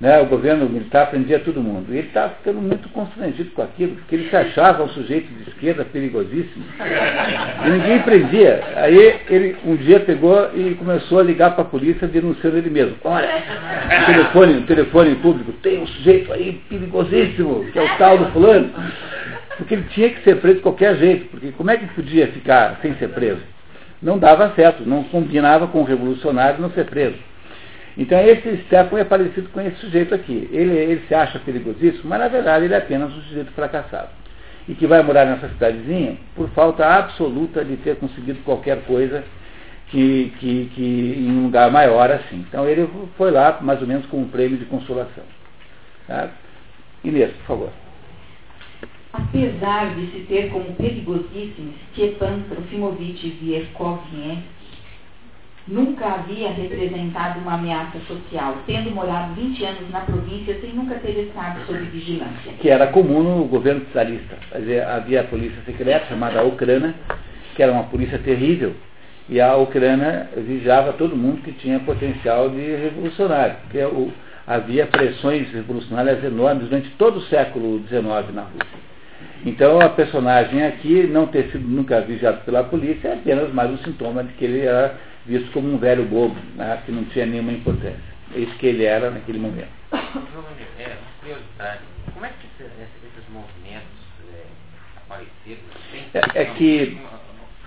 Né, 0.00 0.20
o 0.20 0.26
governo 0.26 0.68
militar 0.68 1.10
prendia 1.10 1.40
todo 1.40 1.60
mundo. 1.60 1.92
E 1.92 1.98
ele 1.98 2.06
estava 2.06 2.28
ficando 2.34 2.60
muito 2.60 2.88
constrangido 2.90 3.50
com 3.50 3.62
aquilo, 3.62 3.96
porque 3.96 4.14
ele 4.14 4.30
se 4.30 4.36
achava 4.36 4.84
um 4.84 4.88
sujeito 4.90 5.26
de 5.26 5.50
esquerda 5.50 5.84
perigosíssimo. 5.84 6.64
E 7.66 7.68
ninguém 7.68 8.02
prendia. 8.02 8.62
Aí 8.76 9.20
ele 9.28 9.56
um 9.64 9.74
dia 9.74 9.98
pegou 9.98 10.50
e 10.54 10.76
começou 10.76 11.18
a 11.18 11.22
ligar 11.24 11.56
para 11.56 11.62
a 11.62 11.66
polícia 11.66 12.06
denunciando 12.06 12.58
ele 12.58 12.70
mesmo. 12.70 12.94
Olha, 13.02 13.28
no 13.98 14.06
telefone, 14.06 14.52
no 14.54 14.66
telefone 14.66 15.14
público, 15.16 15.52
tem 15.62 15.82
um 15.82 15.86
sujeito 15.88 16.32
aí 16.32 16.60
perigosíssimo, 16.68 17.64
que 17.72 17.78
é 17.80 17.82
o 17.82 17.98
tal 17.98 18.18
do 18.18 18.26
fulano. 18.26 18.70
Porque 19.56 19.74
ele 19.74 19.86
tinha 19.90 20.10
que 20.10 20.22
ser 20.22 20.36
preso 20.36 20.58
de 20.58 20.62
qualquer 20.62 20.96
jeito, 20.96 21.26
porque 21.26 21.50
como 21.50 21.72
é 21.72 21.76
que 21.76 21.86
podia 21.88 22.28
ficar 22.28 22.78
sem 22.80 22.94
ser 22.94 23.08
preso? 23.08 23.42
Não 24.00 24.16
dava 24.16 24.52
certo, 24.54 24.88
não 24.88 25.02
combinava 25.02 25.66
com 25.66 25.80
o 25.80 25.84
revolucionário 25.84 26.60
não 26.60 26.70
ser 26.70 26.84
preso. 26.84 27.16
Então 27.98 28.16
esse 28.20 28.58
Stefan 28.66 29.00
é 29.00 29.04
parecido 29.04 29.48
com 29.48 29.60
esse 29.60 29.76
sujeito 29.78 30.14
aqui. 30.14 30.48
Ele, 30.52 30.72
ele 30.72 31.02
se 31.08 31.14
acha 31.14 31.40
perigosíssimo, 31.40 32.08
mas 32.08 32.20
na 32.20 32.28
verdade 32.28 32.64
ele 32.64 32.74
é 32.74 32.78
apenas 32.78 33.12
um 33.12 33.20
sujeito 33.22 33.50
fracassado. 33.50 34.10
E 34.68 34.74
que 34.74 34.86
vai 34.86 35.02
morar 35.02 35.26
nessa 35.26 35.48
cidadezinha 35.48 36.16
por 36.36 36.48
falta 36.50 36.86
absoluta 36.86 37.64
de 37.64 37.76
ter 37.78 37.96
conseguido 37.96 38.38
qualquer 38.44 38.84
coisa 38.84 39.24
que, 39.88 40.32
que, 40.38 40.70
que 40.76 41.14
em 41.18 41.30
um 41.38 41.42
lugar 41.44 41.72
maior 41.72 42.08
assim. 42.12 42.44
Então 42.48 42.68
ele 42.68 42.88
foi 43.16 43.32
lá 43.32 43.58
mais 43.60 43.80
ou 43.80 43.88
menos 43.88 44.06
com 44.06 44.18
um 44.18 44.28
prêmio 44.28 44.58
de 44.58 44.66
consolação. 44.66 45.24
Tá? 46.06 46.28
Inês, 47.02 47.32
por 47.32 47.46
favor. 47.46 47.70
Apesar 49.12 49.96
de 49.96 50.06
se 50.12 50.20
ter 50.28 50.50
como 50.50 50.72
perigosíssimo 50.74 51.72
Stepan 51.92 52.42
Trofimovich 52.48 53.28
Vierkovien, 53.40 54.44
nunca 55.68 56.06
havia 56.06 56.50
representado 56.50 57.40
uma 57.40 57.54
ameaça 57.54 57.98
social, 58.06 58.56
tendo 58.66 58.90
morado 58.90 59.34
20 59.34 59.64
anos 59.64 59.90
na 59.90 60.00
província 60.00 60.58
sem 60.60 60.72
nunca 60.72 60.94
ter 60.96 61.26
estado 61.26 61.64
sob 61.66 61.78
vigilância. 61.84 62.52
Que 62.58 62.70
era 62.70 62.86
comum 62.88 63.22
no 63.22 63.44
governo 63.44 63.84
czarista. 63.92 64.36
Havia 64.96 65.20
a 65.20 65.24
polícia 65.24 65.60
secreta 65.66 66.06
chamada 66.06 66.42
Ucrânia, 66.42 66.94
que 67.54 67.62
era 67.62 67.72
uma 67.72 67.84
polícia 67.84 68.18
terrível, 68.18 68.74
e 69.28 69.40
a 69.40 69.56
Ucrânia 69.56 70.30
vigiava 70.36 70.94
todo 70.94 71.14
mundo 71.14 71.42
que 71.42 71.52
tinha 71.52 71.78
potencial 71.80 72.48
de 72.48 72.76
revolucionário, 72.76 73.56
porque 73.62 73.84
o, 73.84 74.10
havia 74.46 74.86
pressões 74.86 75.52
revolucionárias 75.52 76.24
enormes 76.24 76.68
durante 76.68 76.88
todo 76.92 77.18
o 77.18 77.22
século 77.22 77.80
XIX 77.86 78.32
na 78.32 78.42
Rússia. 78.42 78.88
Então 79.44 79.80
a 79.80 79.88
personagem 79.90 80.64
aqui, 80.64 81.06
não 81.06 81.26
ter 81.26 81.50
sido 81.50 81.68
nunca 81.68 82.00
vigiado 82.00 82.40
pela 82.44 82.64
polícia, 82.64 83.08
é 83.08 83.14
apenas 83.14 83.52
mais 83.52 83.70
um 83.70 83.78
sintoma 83.78 84.24
de 84.24 84.32
que 84.32 84.44
ele 84.44 84.60
era 84.60 84.96
visto 85.28 85.52
como 85.52 85.72
um 85.72 85.78
velho 85.78 86.04
bobo, 86.06 86.36
né, 86.56 86.82
que 86.84 86.90
não 86.90 87.04
tinha 87.04 87.26
nenhuma 87.26 87.52
importância. 87.52 88.18
É 88.34 88.40
isso 88.40 88.54
que 88.54 88.66
ele 88.66 88.84
era 88.84 89.10
naquele 89.10 89.38
momento. 89.38 89.68
É, 90.78 90.96
curiosidade, 91.20 91.80
como 92.12 92.24
é 92.24 92.30
que 92.30 92.62
esses 92.62 93.28
movimentos 93.30 93.98
é, 94.34 94.44
apareceram? 94.96 95.60
É, 96.14 96.42
é 96.42 96.44
que. 96.54 96.98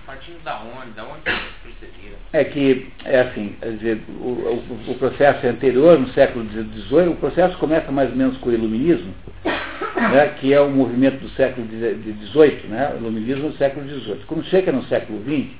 Partindo 0.04 0.42
da 0.42 0.60
onde? 0.60 0.90
Da 0.90 1.04
onde? 1.04 1.22
É 2.32 2.44
que, 2.44 2.90
é 3.04 3.20
assim, 3.20 3.54
dizer, 3.62 4.00
o, 4.08 4.28
o, 4.28 4.90
o, 4.90 4.94
processo 4.98 5.46
é 5.46 5.50
anterior, 5.50 5.98
no 5.98 6.08
século 6.08 6.44
XVIII, 6.50 7.08
o 7.08 7.16
processo 7.16 7.56
começa 7.58 7.92
mais 7.92 8.10
ou 8.10 8.16
menos 8.16 8.36
com 8.38 8.48
o 8.48 8.52
iluminismo, 8.52 9.14
né, 9.44 10.28
que 10.40 10.52
é 10.52 10.60
o 10.60 10.70
movimento 10.70 11.20
do 11.20 11.28
século 11.30 11.66
XVIII, 11.68 12.68
né, 12.68 12.92
o 12.94 12.96
iluminismo 12.98 13.50
do 13.50 13.56
século 13.56 13.86
XVIII. 13.86 14.24
Quando 14.26 14.44
chega 14.46 14.72
no 14.72 14.82
século 14.84 15.22
XX, 15.22 15.52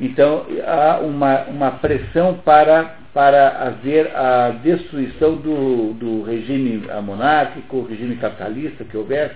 então, 0.00 0.46
há 0.66 0.98
uma, 1.00 1.42
uma 1.44 1.70
pressão 1.72 2.34
para, 2.44 2.96
para 3.12 3.66
haver 3.66 4.14
a 4.16 4.50
destruição 4.62 5.36
do, 5.36 5.92
do 5.94 6.22
regime 6.22 6.82
monárquico, 7.02 7.82
regime 7.84 8.16
capitalista 8.16 8.84
que 8.84 8.96
houvesse. 8.96 9.34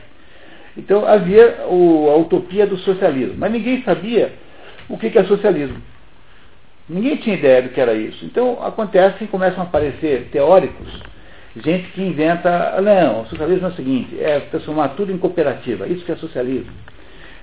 Então, 0.77 1.07
havia 1.07 1.67
o, 1.69 2.11
a 2.11 2.17
utopia 2.17 2.67
do 2.67 2.77
socialismo. 2.79 3.37
Mas 3.39 3.53
ninguém 3.53 3.83
sabia 3.83 4.33
o 4.89 4.99
que, 4.99 5.11
que 5.11 5.19
é 5.19 5.25
socialismo. 5.25 5.81
Ninguém 6.89 7.17
tinha 7.17 7.37
ideia 7.37 7.63
do 7.63 7.71
que 7.71 7.81
era 7.81 7.95
isso. 7.95 8.25
Então, 8.25 8.63
acontece 8.63 9.19
que 9.19 9.27
começam 9.27 9.63
a 9.63 9.67
aparecer 9.67 10.29
teóricos, 10.31 10.89
gente 11.57 11.91
que 11.91 12.03
inventa, 12.03 12.81
não, 12.81 13.23
o 13.23 13.27
socialismo 13.27 13.67
é 13.67 13.71
o 13.71 13.75
seguinte, 13.75 14.21
é 14.21 14.41
transformar 14.41 14.89
tudo 14.91 15.11
em 15.11 15.19
cooperativa, 15.19 15.89
isso 15.89 16.05
que 16.05 16.13
é 16.13 16.17
socialismo. 16.17 16.71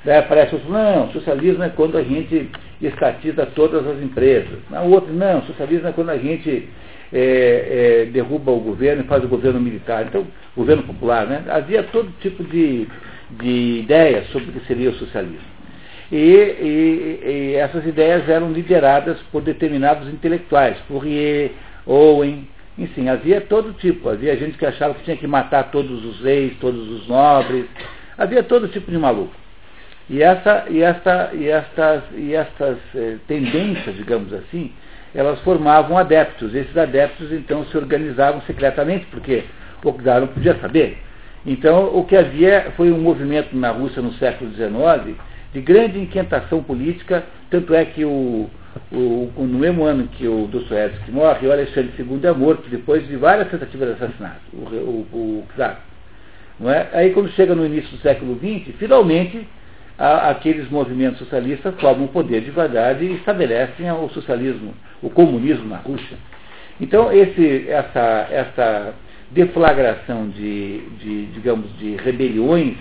Daí 0.05 0.17
aparece 0.17 0.55
outro, 0.55 0.69
não, 0.69 1.11
socialismo 1.11 1.63
é 1.63 1.69
quando 1.69 1.97
a 1.97 2.03
gente 2.03 2.49
estatiza 2.81 3.45
todas 3.45 3.87
as 3.87 4.01
empresas. 4.01 4.59
Na 4.69 4.81
outra, 4.81 5.13
não, 5.13 5.41
socialismo 5.43 5.87
é 5.87 5.91
quando 5.93 6.09
a 6.09 6.17
gente 6.17 6.67
é, 7.13 8.01
é, 8.01 8.05
derruba 8.11 8.51
o 8.51 8.59
governo 8.59 9.03
e 9.03 9.07
faz 9.07 9.23
o 9.23 9.29
governo 9.29 9.61
militar. 9.61 10.05
Então, 10.05 10.27
governo 10.57 10.83
popular, 10.83 11.25
né? 11.25 11.43
Havia 11.47 11.83
todo 11.83 12.11
tipo 12.19 12.43
de, 12.43 12.87
de 13.31 13.79
ideias 13.79 14.27
sobre 14.27 14.49
o 14.49 14.53
que 14.53 14.67
seria 14.67 14.89
o 14.89 14.95
socialismo. 14.95 15.53
E, 16.11 16.17
e, 16.17 17.19
e, 17.23 17.55
essas 17.55 17.85
ideias 17.85 18.27
eram 18.27 18.51
lideradas 18.51 19.17
por 19.31 19.41
determinados 19.41 20.07
intelectuais, 20.09 20.77
Fourier, 20.87 21.51
Owen, 21.85 22.47
enfim, 22.77 23.07
havia 23.07 23.39
todo 23.39 23.73
tipo. 23.73 24.09
Havia 24.09 24.35
gente 24.35 24.57
que 24.57 24.65
achava 24.65 24.95
que 24.95 25.03
tinha 25.03 25.17
que 25.17 25.27
matar 25.27 25.71
todos 25.71 26.03
os 26.03 26.21
reis, 26.21 26.53
todos 26.59 26.89
os 26.89 27.07
nobres, 27.07 27.65
havia 28.17 28.43
todo 28.43 28.67
tipo 28.67 28.91
de 28.91 28.97
maluco. 28.97 29.42
E, 30.09 30.21
essa, 30.21 30.65
e, 30.69 30.81
esta, 30.81 31.31
e 31.33 31.47
estas, 31.47 32.03
e 32.13 32.33
estas 32.33 32.77
eh, 32.93 33.17
tendências, 33.27 33.95
digamos 33.95 34.33
assim, 34.33 34.71
elas 35.15 35.39
formavam 35.41 35.97
adeptos. 35.97 36.53
Esses 36.53 36.75
adeptos 36.75 37.31
então 37.31 37.65
se 37.65 37.77
organizavam 37.77 38.41
secretamente, 38.41 39.05
porque 39.07 39.43
o 39.83 39.91
czar 39.93 40.21
não 40.21 40.27
podia 40.27 40.55
saber. 40.59 40.97
Então, 41.45 41.95
o 41.95 42.05
que 42.05 42.15
havia 42.15 42.71
foi 42.75 42.91
um 42.91 42.99
movimento 42.99 43.55
na 43.55 43.71
Rússia 43.71 44.01
no 44.01 44.13
século 44.13 44.51
XIX 44.53 45.17
de 45.53 45.61
grande 45.61 45.99
inquietação 45.99 46.63
política, 46.63 47.23
tanto 47.49 47.73
é 47.73 47.85
que 47.85 48.03
o, 48.03 48.49
o, 48.91 49.31
no 49.37 49.59
mesmo 49.59 49.83
ano 49.83 50.07
que 50.07 50.27
o 50.27 50.47
Dostoiévski 50.47 51.11
morre, 51.11 51.47
o 51.47 51.51
Alexandre 51.51 51.91
II 51.97 52.19
é 52.23 52.31
morto 52.31 52.67
depois 52.69 53.07
de 53.07 53.15
várias 53.15 53.49
tentativas 53.49 53.89
de 53.89 54.03
assassinato, 54.03 54.41
o, 54.51 54.57
o, 54.57 55.15
o 55.15 55.47
czar. 55.55 55.81
É? 56.65 56.97
Aí 56.97 57.11
quando 57.11 57.29
chega 57.31 57.53
no 57.53 57.65
início 57.65 57.89
do 57.91 58.01
século 58.01 58.35
XX, 58.37 58.75
finalmente 58.77 59.47
a, 59.97 60.29
aqueles 60.29 60.69
movimentos 60.69 61.19
socialistas 61.19 61.75
tomam 61.75 62.05
o 62.05 62.09
poder 62.09 62.41
de 62.41 62.51
verdade 62.51 63.05
e 63.05 63.15
estabelecem 63.15 63.91
o 63.91 64.09
socialismo, 64.09 64.73
o 65.01 65.09
comunismo 65.09 65.67
na 65.67 65.77
Rússia. 65.77 66.17
Então 66.79 67.11
esse, 67.11 67.69
essa, 67.69 68.27
essa 68.31 68.93
deflagração 69.31 70.29
de, 70.29 70.79
de, 70.99 71.25
digamos, 71.27 71.77
de 71.77 71.95
rebeliões 71.97 72.75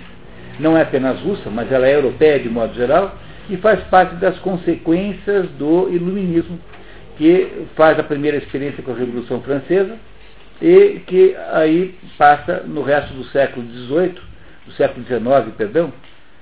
não 0.59 0.77
é 0.77 0.83
apenas 0.83 1.21
russa, 1.21 1.51
mas 1.51 1.71
ela 1.73 1.87
é 1.87 1.95
europeia 1.95 2.39
de 2.39 2.49
modo 2.49 2.75
geral, 2.75 3.17
e 3.49 3.57
faz 3.57 3.81
parte 3.85 4.15
das 4.17 4.39
consequências 4.39 5.49
do 5.59 5.89
iluminismo, 5.91 6.59
que 7.17 7.67
faz 7.75 7.99
a 7.99 8.03
primeira 8.03 8.37
experiência 8.37 8.83
com 8.83 8.93
a 8.93 8.97
Revolução 8.97 9.41
Francesa 9.43 9.97
e 10.61 11.01
que 11.07 11.37
aí 11.53 11.95
passa 12.17 12.63
no 12.67 12.83
resto 12.83 13.13
do 13.15 13.25
século 13.25 13.67
XVIII, 13.67 14.15
do 14.67 14.73
século 14.73 15.05
XIX, 15.05 15.55
perdão, 15.57 15.93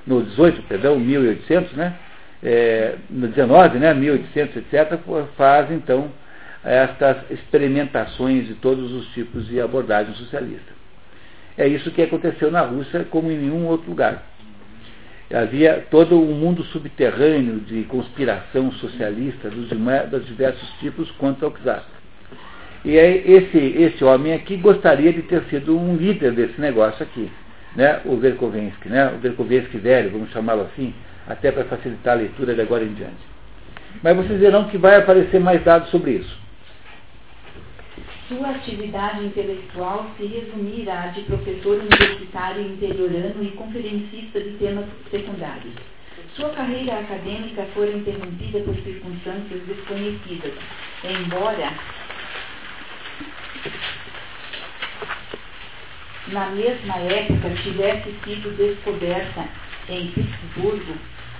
no 0.07 0.23
18, 0.23 0.63
perdão, 0.63 0.99
1800, 0.99 1.73
né? 1.73 1.95
É, 2.43 2.95
no 3.11 3.29
19, 3.29 3.79
né, 3.79 3.93
1800, 3.93 4.57
etc., 4.57 4.99
faz 5.37 5.71
então 5.71 6.11
estas 6.65 7.19
experimentações 7.31 8.47
de 8.47 8.55
todos 8.55 8.93
os 8.93 9.07
tipos 9.09 9.47
de 9.47 9.61
abordagem 9.61 10.15
socialista. 10.15 10.73
É 11.57 11.67
isso 11.67 11.91
que 11.91 12.03
aconteceu 12.03 12.51
na 12.51 12.63
Rússia 12.63 13.05
como 13.11 13.31
em 13.31 13.37
nenhum 13.37 13.67
outro 13.67 13.91
lugar. 13.91 14.23
Havia 15.33 15.87
todo 15.91 16.21
um 16.21 16.35
mundo 16.35 16.65
subterrâneo 16.65 17.61
de 17.61 17.85
conspiração 17.85 18.73
socialista 18.73 19.49
dos, 19.49 19.69
dos 20.11 20.27
diversos 20.27 20.69
tipos 20.81 21.11
contra 21.13 21.47
o 21.47 21.53
czar. 21.53 21.85
E 22.85 22.99
aí, 22.99 23.23
esse, 23.27 23.59
esse 23.59 24.03
homem 24.03 24.33
aqui 24.33 24.57
gostaria 24.57 25.13
de 25.13 25.23
ter 25.23 25.43
sido 25.45 25.79
um 25.79 25.97
líder 25.97 26.33
desse 26.33 26.61
negócio 26.61 27.03
aqui, 27.03 27.31
né? 27.77 28.01
o 28.05 28.17
Verkovensky, 28.17 28.89
né? 28.89 29.13
o 29.15 29.19
Verkovensky 29.19 29.79
velho, 29.79 30.11
vamos 30.11 30.31
chamá-lo 30.31 30.63
assim, 30.63 30.95
até 31.27 31.53
para 31.53 31.65
facilitar 31.65 32.15
a 32.15 32.21
leitura 32.21 32.55
de 32.55 32.61
agora 32.61 32.85
em 32.85 32.95
diante. 32.95 33.31
Mas 34.03 34.17
vocês 34.17 34.41
verão 34.41 34.65
que 34.65 34.79
vai 34.79 34.97
aparecer 34.97 35.41
mais 35.41 35.63
dados 35.65 35.91
sobre 35.91 36.13
isso. 36.13 36.39
Sua 38.29 38.51
atividade 38.51 39.25
intelectual 39.25 40.09
se 40.17 40.25
resumirá 40.25 41.09
de 41.09 41.23
professor 41.23 41.81
universitário 41.81 42.63
interiorano 42.63 43.43
e 43.43 43.51
conferencista 43.51 44.41
de 44.41 44.51
temas 44.51 44.85
secundários. 45.11 45.75
Sua 46.35 46.51
carreira 46.51 47.01
acadêmica 47.01 47.67
foi 47.75 47.93
interrompida 47.93 48.61
por 48.61 48.77
circunstâncias 48.77 49.61
desconhecidas, 49.67 50.53
embora 51.03 51.73
na 56.33 56.47
mesma 56.51 56.97
época 56.97 57.51
tivesse 57.63 58.15
sido 58.25 58.57
descoberta 58.57 59.49
em 59.89 60.11
Pittsburgh 60.13 60.97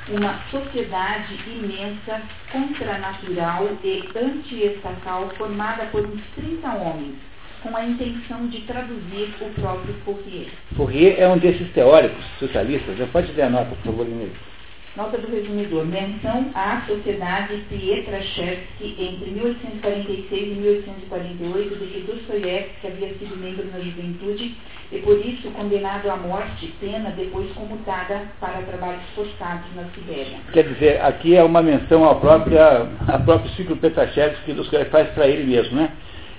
uma 0.09 0.41
sociedade 0.51 1.35
imensa, 1.47 2.23
contranatural 2.51 3.69
e 3.85 4.09
antiestatal 4.17 5.29
formada 5.37 5.85
por 5.87 6.05
uns 6.05 6.23
30 6.35 6.69
homens, 6.69 7.15
com 7.63 7.77
a 7.77 7.85
intenção 7.85 8.47
de 8.49 8.61
traduzir 8.63 9.35
o 9.41 9.51
próprio 9.61 9.95
Fourier. 10.05 10.49
Fourier 10.75 11.17
é 11.19 11.29
um 11.29 11.39
desses 11.39 11.71
teóricos 11.73 12.25
socialistas. 12.39 12.97
Já 12.97 13.07
pode 13.07 13.41
a 13.41 13.51
nota, 13.51 13.67
por 13.67 13.85
favor, 13.85 14.07
Inês. 14.07 14.50
Nota 14.97 15.19
do 15.19 15.31
resumidor. 15.31 15.87
Menção 15.87 16.51
à 16.53 16.83
Sociedade 16.85 17.65
Pietraszewski 17.69 18.97
entre 18.99 19.31
1846 19.31 20.33
e 20.33 20.61
1848, 20.61 21.77
de 21.77 21.87
que 21.87 22.01
Dostoiévski 22.01 22.87
havia 22.89 23.09
sido 23.15 23.37
membro 23.37 23.67
na 23.71 23.79
juventude 23.79 24.57
e 24.91 24.99
por 24.99 25.25
isso 25.25 25.49
condenado 25.53 26.11
à 26.11 26.17
morte, 26.17 26.75
pena 26.81 27.11
depois 27.11 27.49
comutada 27.53 28.23
para 28.41 28.63
trabalhos 28.63 29.05
forçados 29.15 29.65
na 29.77 29.85
Sibéria. 29.95 30.39
Quer 30.53 30.65
dizer, 30.65 31.01
aqui 31.03 31.37
é 31.37 31.45
uma 31.45 31.63
menção 31.63 32.05
ao 32.05 32.19
próprio, 32.19 32.59
ao 32.59 33.21
próprio 33.25 33.51
ciclo 33.53 33.77
Pietraszewski 33.77 34.55
que 34.55 34.85
faz 34.87 35.09
para 35.11 35.29
ele 35.29 35.45
mesmo, 35.45 35.77
né? 35.77 35.93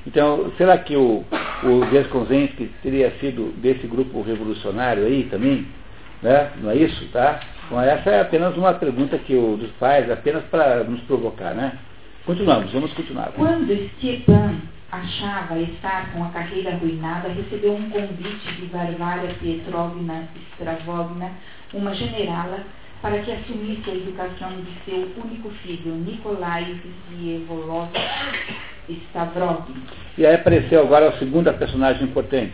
Então, 0.06 0.52
será 0.58 0.78
que 0.78 0.96
o, 0.98 1.24
o 1.64 1.86
teria 2.82 3.12
sido 3.22 3.54
desse 3.62 3.88
grupo 3.88 4.22
revolucionário 4.22 5.06
aí 5.06 5.24
também? 5.32 5.66
Né? 6.22 6.52
Não 6.62 6.70
é 6.72 6.76
isso, 6.76 7.08
tá? 7.12 7.40
Bom, 7.70 7.82
essa 7.82 8.10
é 8.10 8.22
apenas 8.22 8.56
uma 8.56 8.74
pergunta 8.74 9.18
que 9.18 9.36
o 9.36 9.58
dos 9.58 9.72
pais, 9.72 10.10
apenas 10.12 10.44
para 10.46 10.84
nos 10.84 11.02
provocar, 11.02 11.54
né? 11.54 11.78
Continuamos, 12.26 12.72
vamos 12.72 12.94
continuar. 12.94 13.32
Quando 13.36 13.74
Stepan 13.98 14.56
achava 14.92 15.58
estar 15.60 16.12
com 16.12 16.24
a 16.24 16.30
carreira 16.30 16.72
arruinada, 16.72 17.30
recebeu 17.30 17.74
um 17.74 17.90
convite 17.90 18.54
de 18.60 18.66
Varvara 18.68 19.28
Petrovna 19.42 20.28
Stravogna, 20.54 21.32
uma 21.74 21.94
generala, 21.96 22.60
para 23.02 23.18
que 23.20 23.32
assumisse 23.32 23.90
a 23.90 23.96
educação 23.96 24.50
de 24.50 24.72
seu 24.86 25.24
único 25.24 25.50
filho, 25.64 25.96
Nikolai 25.96 26.80
Zievolovich 27.10 27.98
Stavrovin. 29.10 29.82
E 30.18 30.26
aí 30.26 30.36
apareceu 30.36 30.82
agora 30.82 31.10
a 31.10 31.18
segunda 31.18 31.54
personagem 31.54 32.04
importante. 32.04 32.54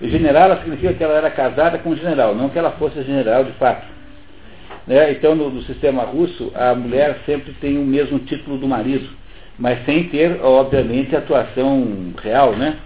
Generala 0.00 0.58
significa 0.58 0.92
que 0.92 1.02
ela 1.02 1.14
era 1.14 1.30
casada 1.30 1.78
com 1.78 1.90
um 1.90 1.96
general, 1.96 2.34
não 2.34 2.50
que 2.50 2.58
ela 2.58 2.72
fosse 2.72 3.02
general 3.02 3.44
de 3.44 3.52
fato. 3.52 3.86
Né? 4.86 5.12
Então, 5.12 5.34
no, 5.34 5.50
no, 5.50 5.62
sistema 5.62 6.02
russo, 6.02 6.52
a 6.54 6.74
mulher 6.74 7.18
sempre 7.24 7.52
tem 7.54 7.78
o 7.78 7.84
mesmo 7.84 8.18
título 8.20 8.58
do 8.58 8.68
marido, 8.68 9.08
mas 9.58 9.84
sem 9.84 10.04
ter, 10.04 10.38
obviamente, 10.42 11.16
atuação 11.16 12.12
real. 12.22 12.52
Né? 12.52 12.76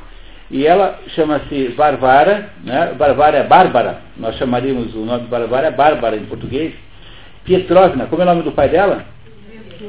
E 0.50 0.66
ela 0.66 0.98
chama-se 1.08 1.68
Varvara, 1.68 2.50
né? 2.64 2.94
Varvara 2.98 3.38
é 3.38 3.44
Bárbara, 3.44 4.00
nós 4.16 4.36
chamaríamos 4.36 4.94
o 4.94 5.04
nome 5.04 5.24
de 5.24 5.30
Varvara 5.30 5.68
é 5.68 5.70
Bárbara 5.70 6.16
em 6.16 6.24
português. 6.24 6.74
Pietrovna, 7.44 8.06
como 8.06 8.22
é 8.22 8.24
o 8.24 8.28
nome 8.28 8.42
do 8.42 8.52
pai 8.52 8.68
dela? 8.68 9.04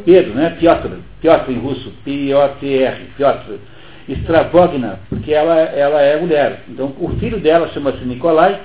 Pedro, 0.05 0.33
né? 0.33 0.55
Piotr, 0.59 0.89
Piotr 1.19 1.51
em 1.51 1.59
russo, 1.59 1.91
P-O-T-R, 2.03 2.95
Piotr. 3.17 3.59
Stravogna, 4.07 4.99
porque 5.09 5.33
ela, 5.33 5.55
ela 5.55 6.01
é 6.01 6.19
mulher. 6.19 6.63
Então, 6.69 6.93
o 6.99 7.09
filho 7.19 7.39
dela 7.39 7.67
chama-se 7.69 8.03
Nikolai, 8.05 8.59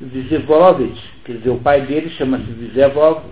Vizevolovich, 0.00 1.00
quer 1.24 1.38
dizer, 1.38 1.50
o 1.50 1.58
pai 1.58 1.80
dele 1.82 2.08
chama-se 2.10 2.44
Vizevov, 2.44 3.22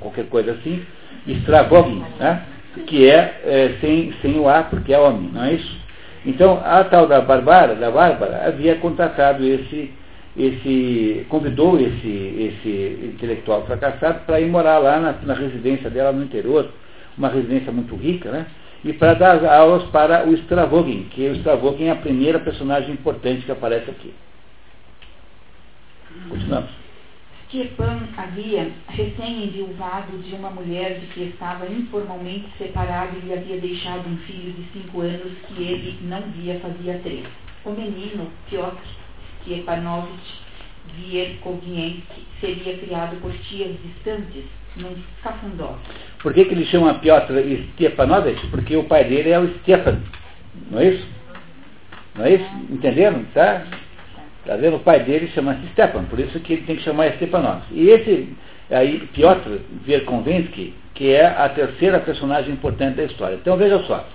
qualquer 0.00 0.26
coisa 0.26 0.52
assim, 0.52 0.82
Stravogin, 1.26 2.04
né? 2.18 2.42
que 2.86 3.08
é, 3.08 3.40
é, 3.44 3.76
sem, 3.80 4.12
sem 4.20 4.38
o 4.38 4.48
A, 4.48 4.62
porque 4.62 4.92
é 4.92 4.98
homem, 4.98 5.30
não 5.32 5.44
é 5.44 5.54
isso? 5.54 5.86
Então, 6.24 6.60
a 6.64 6.84
tal 6.84 7.06
da 7.06 7.20
Bárbara, 7.20 7.74
da 7.74 7.90
Bárbara, 7.90 8.46
havia 8.46 8.74
contratado 8.76 9.44
esse, 9.44 9.92
esse, 10.36 11.24
convidou 11.28 11.78
esse, 11.80 12.52
esse 12.64 13.12
intelectual 13.14 13.64
fracassado 13.64 14.20
para 14.26 14.40
ir 14.40 14.46
morar 14.46 14.78
lá 14.78 14.98
na, 14.98 15.14
na 15.22 15.34
residência 15.34 15.88
dela 15.88 16.12
no 16.12 16.24
interior, 16.24 16.68
uma 17.16 17.28
residência 17.28 17.72
muito 17.72 17.94
rica, 17.96 18.30
né? 18.30 18.46
E 18.86 18.92
para 18.92 19.14
dar 19.14 19.44
aulas 19.44 19.82
para 19.90 20.24
o 20.28 20.32
Stravogin, 20.32 21.08
que 21.10 21.28
o 21.28 21.34
Stravogin 21.34 21.86
é 21.86 21.90
a 21.90 21.96
primeira 21.96 22.38
personagem 22.38 22.92
importante 22.92 23.44
que 23.44 23.50
aparece 23.50 23.90
aqui. 23.90 24.14
Continuamos. 26.28 26.70
Stepan 27.48 28.08
havia 28.16 28.70
recém-enviuvado 28.88 30.18
de 30.18 30.34
uma 30.36 30.50
mulher 30.50 31.00
de 31.00 31.06
que 31.06 31.22
estava 31.24 31.66
informalmente 31.66 32.48
separado 32.58 33.16
e 33.24 33.32
havia 33.32 33.60
deixado 33.60 34.08
um 34.08 34.18
filho 34.18 34.52
de 34.52 34.64
cinco 34.72 35.00
anos 35.00 35.32
que 35.48 35.62
ele 35.62 35.98
não 36.02 36.22
via 36.30 36.60
fazia 36.60 37.00
três. 37.02 37.26
O 37.64 37.70
menino, 37.70 38.30
Piotr 38.48 38.82
Stepanovich, 39.42 40.45
Wierkowienski 40.98 42.26
seria 42.40 42.76
criado 42.78 43.16
por 43.20 43.32
tias 43.32 43.76
distantes 43.82 44.44
num 44.76 44.94
cafundó. 45.22 45.78
Por 46.22 46.34
que, 46.34 46.44
que 46.44 46.54
ele 46.54 46.66
chama 46.66 46.94
Piotr 46.94 47.32
Stepanovich? 47.74 48.46
Porque 48.48 48.76
o 48.76 48.84
pai 48.84 49.04
dele 49.04 49.30
é 49.30 49.38
o 49.38 49.48
Stepan, 49.58 49.98
não 50.70 50.80
é 50.80 50.88
isso? 50.88 51.06
Não 52.14 52.24
é 52.24 52.34
isso? 52.34 52.50
Entenderam? 52.70 53.24
Tá? 53.34 53.64
Tá 54.44 54.56
vendo? 54.56 54.76
O 54.76 54.80
pai 54.80 55.00
dele 55.00 55.28
chama-se 55.28 55.66
Stepan, 55.72 56.04
por 56.04 56.18
isso 56.18 56.38
que 56.40 56.54
ele 56.54 56.62
tem 56.62 56.76
que 56.76 56.82
chamar 56.82 57.12
Stepanovich. 57.14 57.66
E 57.72 57.88
esse 57.88 58.28
aí, 58.70 59.08
Piotr 59.12 59.60
Wierkowienski, 59.86 60.74
que 60.94 61.12
é 61.12 61.26
a 61.26 61.48
terceira 61.48 62.00
personagem 62.00 62.52
importante 62.52 62.96
da 62.96 63.04
história. 63.04 63.36
Então 63.36 63.56
veja 63.56 63.78
só, 63.84 64.06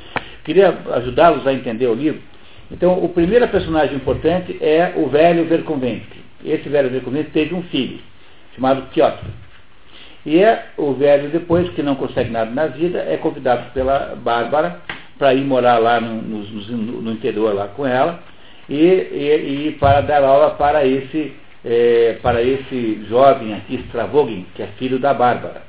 queria 0.43 0.77
ajudá-los 0.93 1.45
a 1.47 1.53
entender 1.53 1.87
o 1.87 1.93
livro. 1.93 2.21
Então, 2.71 3.03
o 3.03 3.09
primeiro 3.09 3.47
personagem 3.49 3.97
importante 3.97 4.57
é 4.61 4.93
o 4.95 5.07
velho 5.09 5.45
Verkonvensky. 5.45 6.20
Esse 6.43 6.67
velho 6.69 6.89
Verkonvensky 6.89 7.31
teve 7.31 7.53
um 7.53 7.63
filho, 7.63 7.99
chamado 8.55 8.83
Piotr. 8.93 9.25
E 10.25 10.39
é 10.39 10.67
o 10.77 10.93
velho, 10.93 11.29
depois, 11.29 11.69
que 11.71 11.81
não 11.81 11.95
consegue 11.95 12.29
nada 12.29 12.51
na 12.51 12.67
vida, 12.67 12.99
é 12.99 13.17
convidado 13.17 13.71
pela 13.71 14.15
Bárbara 14.15 14.79
para 15.17 15.33
ir 15.33 15.43
morar 15.43 15.77
lá 15.77 15.99
no, 15.99 16.21
no, 16.21 17.01
no, 17.01 17.11
interior 17.11 17.53
lá 17.53 17.67
com 17.67 17.85
ela 17.85 18.19
e, 18.67 18.75
e, 18.75 19.67
e 19.67 19.71
para 19.79 20.01
dar 20.01 20.23
aula 20.23 20.51
para 20.51 20.85
esse, 20.85 21.33
é, 21.63 22.17
para 22.23 22.41
esse 22.41 23.05
jovem 23.07 23.53
aqui, 23.53 23.75
Stravogin, 23.87 24.45
que 24.55 24.63
é 24.63 24.67
filho 24.79 24.97
da 24.97 25.13
Bárbara. 25.13 25.61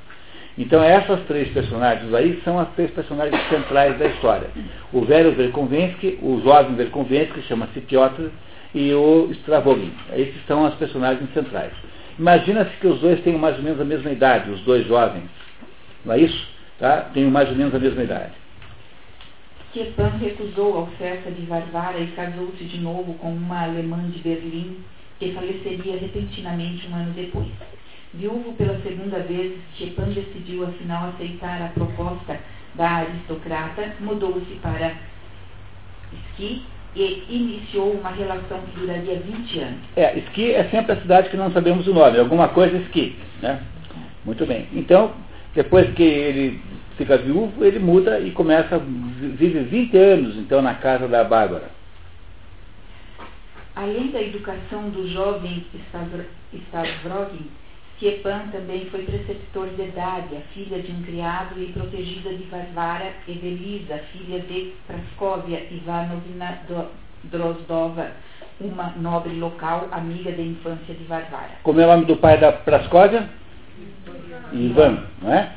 Então 0.56 0.82
essas 0.82 1.20
três 1.26 1.48
personagens 1.48 2.12
aí 2.12 2.40
são 2.44 2.58
as 2.58 2.68
três 2.70 2.90
personagens 2.90 3.40
centrais 3.48 3.98
da 3.98 4.06
história. 4.06 4.48
O 4.92 5.02
velho 5.02 5.32
Verkonvensky, 5.32 6.18
o 6.22 6.40
jovem 6.42 6.74
Verkonvensky, 6.74 7.42
chama-se 7.42 7.80
Piotr, 7.80 8.30
e 8.74 8.92
o 8.92 9.30
Stravogin. 9.32 9.92
Esses 10.14 10.44
são 10.46 10.64
as 10.64 10.74
personagens 10.74 11.32
centrais. 11.32 11.72
Imagina-se 12.18 12.76
que 12.76 12.86
os 12.86 13.00
dois 13.00 13.20
tenham 13.20 13.38
mais 13.38 13.56
ou 13.56 13.62
menos 13.62 13.80
a 13.80 13.84
mesma 13.84 14.10
idade, 14.10 14.50
os 14.50 14.60
dois 14.62 14.86
jovens. 14.86 15.28
Não 16.04 16.14
é 16.14 16.20
isso? 16.20 16.48
Tá? 16.78 17.10
Tenham 17.14 17.30
mais 17.30 17.48
ou 17.48 17.56
menos 17.56 17.74
a 17.74 17.78
mesma 17.78 18.02
idade. 18.02 18.32
Stepan 19.70 20.08
recusou 20.20 20.76
a 20.76 20.80
oferta 20.82 21.30
de 21.30 21.46
Varvara 21.46 21.98
e 21.98 22.08
casou-se 22.08 22.62
de 22.64 22.78
novo 22.78 23.14
com 23.14 23.32
uma 23.32 23.62
alemã 23.62 23.98
de 24.10 24.18
Berlim, 24.18 24.78
que 25.18 25.32
faleceria 25.32 25.98
repentinamente 25.98 26.86
um 26.88 26.94
ano 26.94 27.12
depois. 27.12 27.48
Viúvo 28.12 28.52
pela 28.52 28.78
segunda 28.82 29.20
vez, 29.20 29.58
Stepan 29.74 30.10
decidiu 30.10 30.66
afinal 30.66 31.08
aceitar 31.08 31.62
a 31.62 31.68
proposta 31.68 32.38
da 32.74 32.88
aristocrata, 32.90 33.94
mudou-se 34.00 34.54
para 34.56 34.94
Ski 36.32 36.66
e 36.94 37.24
iniciou 37.28 37.92
uma 37.92 38.10
relação 38.10 38.60
que 38.60 38.80
duraria 38.80 39.20
20 39.20 39.58
anos. 39.60 39.80
É, 39.96 40.18
Ski 40.18 40.52
é 40.52 40.64
sempre 40.64 40.92
a 40.92 41.00
cidade 41.00 41.30
que 41.30 41.36
não 41.36 41.50
sabemos 41.52 41.86
o 41.86 41.94
nome, 41.94 42.18
alguma 42.18 42.48
coisa 42.48 42.76
Ski, 42.78 43.16
né? 43.40 43.62
Muito 44.24 44.46
bem. 44.46 44.68
Então, 44.72 45.12
depois 45.54 45.92
que 45.94 46.02
ele 46.02 46.60
fica 46.96 47.16
viúvo, 47.18 47.64
ele 47.64 47.78
muda 47.78 48.20
e 48.20 48.30
começa, 48.30 48.78
vive 48.78 49.60
20 49.60 49.96
anos, 49.96 50.36
então, 50.36 50.60
na 50.60 50.74
casa 50.74 51.08
da 51.08 51.24
Bárbara. 51.24 51.70
Além 53.74 54.10
da 54.10 54.20
educação 54.20 54.90
do 54.90 55.08
jovem 55.08 55.64
Stavrogin, 56.52 57.48
Stepan 58.02 58.48
também 58.50 58.86
foi 58.86 59.04
preceptor 59.04 59.68
de 59.68 59.84
Dália, 59.92 60.40
filha 60.52 60.82
de 60.82 60.90
um 60.90 61.02
criado 61.02 61.54
e 61.56 61.66
protegida 61.66 62.30
de 62.30 62.42
Varvara, 62.50 63.12
Evelisa, 63.28 64.00
filha 64.10 64.40
de 64.40 64.72
Praskovia 64.88 65.68
Ivanovna 65.70 66.58
Drozdova, 67.22 68.08
uma 68.60 68.92
nobre 68.96 69.32
local, 69.34 69.86
amiga 69.92 70.32
da 70.32 70.42
infância 70.42 70.92
de 70.92 71.04
Varvara. 71.04 71.50
Como 71.62 71.80
é 71.80 71.84
o 71.84 71.90
nome 71.90 72.06
do 72.06 72.16
pai 72.16 72.38
da 72.38 72.50
Praskovia? 72.50 73.28
Ivan, 74.52 75.04
não 75.22 75.32
é? 75.32 75.50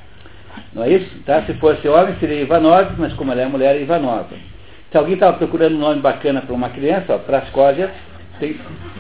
Não 0.72 0.84
é 0.84 0.90
isso? 0.92 1.20
Tá? 1.26 1.42
Se 1.48 1.56
fosse 1.56 1.88
homem, 1.88 2.16
seria 2.20 2.42
Ivanov, 2.42 2.94
mas 3.00 3.12
como 3.14 3.32
ela 3.32 3.42
é 3.42 3.48
mulher, 3.48 3.76
é 3.76 3.82
Ivanova. 3.82 4.36
Se 4.92 4.98
alguém 4.98 5.16
estava 5.16 5.38
procurando 5.38 5.76
um 5.78 5.80
nome 5.80 6.00
bacana 6.00 6.42
para 6.42 6.54
uma 6.54 6.70
criança, 6.70 7.16
ó, 7.16 7.18
Praskovia 7.18 7.92
tem, 8.40 8.60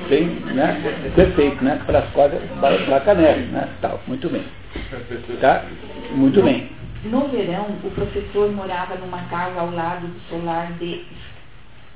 tem 0.10 0.26
né, 0.26 1.12
perfeito, 1.16 1.64
né? 1.64 1.82
Para 1.86 2.00
as 2.00 2.10
cordas 2.12 2.42
bacanéreo, 2.90 3.48
né? 3.48 3.70
Tal, 3.82 4.02
muito 4.08 4.30
bem. 4.30 4.44
Tá? 5.40 5.66
Muito 6.12 6.42
bem. 6.42 6.70
No 7.06 7.28
verão, 7.28 7.68
o 7.84 7.92
professor 7.92 8.52
morava 8.52 8.96
numa 8.96 9.24
casa 9.26 9.60
ao 9.60 9.72
lado 9.72 10.08
do 10.08 10.20
solar 10.30 10.72
de 10.74 11.06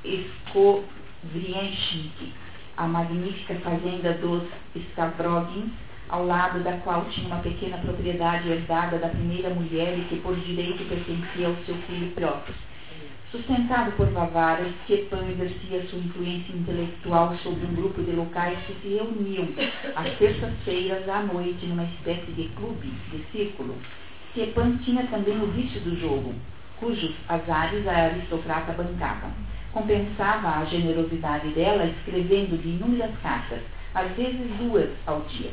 Skovrienchik, 0.04 2.32
a 2.76 2.86
magnífica 2.86 3.54
fazenda 3.56 4.12
dos 4.14 4.44
Stavrogins, 4.74 5.70
ao 6.08 6.26
lado 6.26 6.60
da 6.60 6.74
qual 6.78 7.04
tinha 7.06 7.26
uma 7.26 7.38
pequena 7.38 7.78
propriedade 7.78 8.48
herdada 8.48 8.98
da 8.98 9.08
primeira 9.08 9.50
mulher 9.50 9.98
e 9.98 10.02
que 10.02 10.20
por 10.20 10.36
direito 10.36 10.88
pertencia 10.88 11.48
ao 11.48 11.56
seu 11.66 11.74
filho 11.86 12.12
próprio. 12.12 12.54
Sustentado 13.30 13.92
por 13.92 14.10
Vavara, 14.10 14.64
Stepan 14.82 15.24
exercia 15.30 15.84
sua 15.88 16.00
influência 16.00 16.52
intelectual 16.52 17.32
sobre 17.44 17.64
um 17.64 17.74
grupo 17.76 18.02
de 18.02 18.10
locais 18.10 18.58
que 18.66 18.74
se 18.82 18.88
reuniam 18.96 19.46
às 19.94 20.12
terças-feiras 20.18 21.08
à 21.08 21.22
noite 21.22 21.64
numa 21.66 21.84
espécie 21.84 22.32
de 22.32 22.48
clube, 22.56 22.92
de 23.12 23.24
círculo. 23.30 23.76
Stepan 24.32 24.78
tinha 24.78 25.04
também 25.06 25.40
o 25.40 25.46
vício 25.46 25.80
do 25.82 25.94
jogo, 26.00 26.34
cujos 26.80 27.12
azares 27.28 27.86
a 27.86 27.92
aristocrata 27.92 28.72
bancava. 28.72 29.30
Compensava 29.70 30.58
a 30.58 30.64
generosidade 30.64 31.50
dela 31.50 31.86
escrevendo-lhe 31.86 32.70
inúmeras 32.70 33.12
cartas, 33.22 33.60
às 33.94 34.10
vezes 34.16 34.40
duas 34.58 34.88
ao 35.06 35.20
dia. 35.20 35.50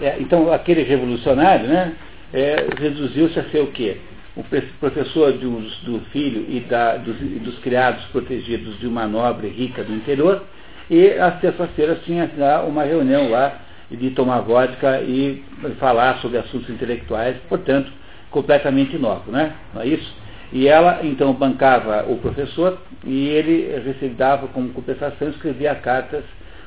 É, 0.00 0.16
então, 0.18 0.50
aquele 0.50 0.82
revolucionário 0.82 1.68
né, 1.68 1.94
é, 2.32 2.68
reduziu-se 2.78 3.38
a 3.38 3.50
ser 3.50 3.60
o 3.60 3.66
quê? 3.66 3.98
O 4.38 4.44
professor 4.78 5.32
de, 5.32 5.46
do 5.84 6.00
filho 6.12 6.46
e 6.48 6.60
da, 6.60 6.96
dos, 6.96 7.16
dos, 7.16 7.58
criados 7.58 8.04
protegidos 8.06 8.78
de 8.78 8.86
uma 8.86 9.04
nobre 9.04 9.48
rica 9.48 9.82
do 9.82 9.92
interior, 9.92 10.44
e 10.88 11.10
às 11.14 11.40
terças-feiras 11.40 11.98
tinha 12.04 12.30
lá 12.38 12.62
uma 12.62 12.84
reunião 12.84 13.28
lá 13.28 13.60
de 13.90 14.10
tomar 14.10 14.40
vodka 14.40 15.00
e 15.00 15.42
falar 15.80 16.18
sobre 16.18 16.38
assuntos 16.38 16.70
intelectuais, 16.70 17.36
portanto, 17.48 17.90
completamente 18.30 18.94
inócuo, 18.94 19.32
né? 19.32 19.54
Não 19.74 19.82
é 19.82 19.88
isso? 19.88 20.14
E 20.52 20.68
ela, 20.68 21.00
então, 21.02 21.32
bancava 21.32 22.04
o 22.08 22.16
professor 22.18 22.78
e 23.04 23.26
ele 23.28 23.76
recebia 23.84 24.38
como 24.52 24.68
compensação, 24.68 25.30
escrevia 25.30 25.74
cartas 25.74 26.22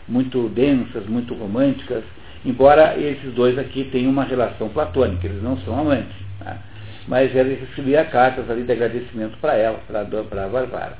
muito 0.08 0.50
densas, 0.50 1.06
muito 1.08 1.34
românticas, 1.34 2.04
embora 2.46 3.00
esses 3.00 3.34
dois 3.34 3.58
aqui 3.58 3.86
tenham 3.86 4.12
uma 4.12 4.26
relação 4.26 4.68
platônica, 4.70 5.26
eles 5.26 5.42
não 5.42 5.58
são 5.60 5.80
amantes. 5.80 6.16
Tá? 6.40 6.58
Mas 7.08 7.36
ele 7.36 7.56
recebia 7.56 8.06
cartas 8.06 8.50
ali 8.50 8.64
de 8.64 8.72
agradecimento 8.72 9.38
para 9.40 9.56
ela, 9.56 9.80
para 9.88 10.02
a 10.02 10.50
Barbara. 10.50 10.98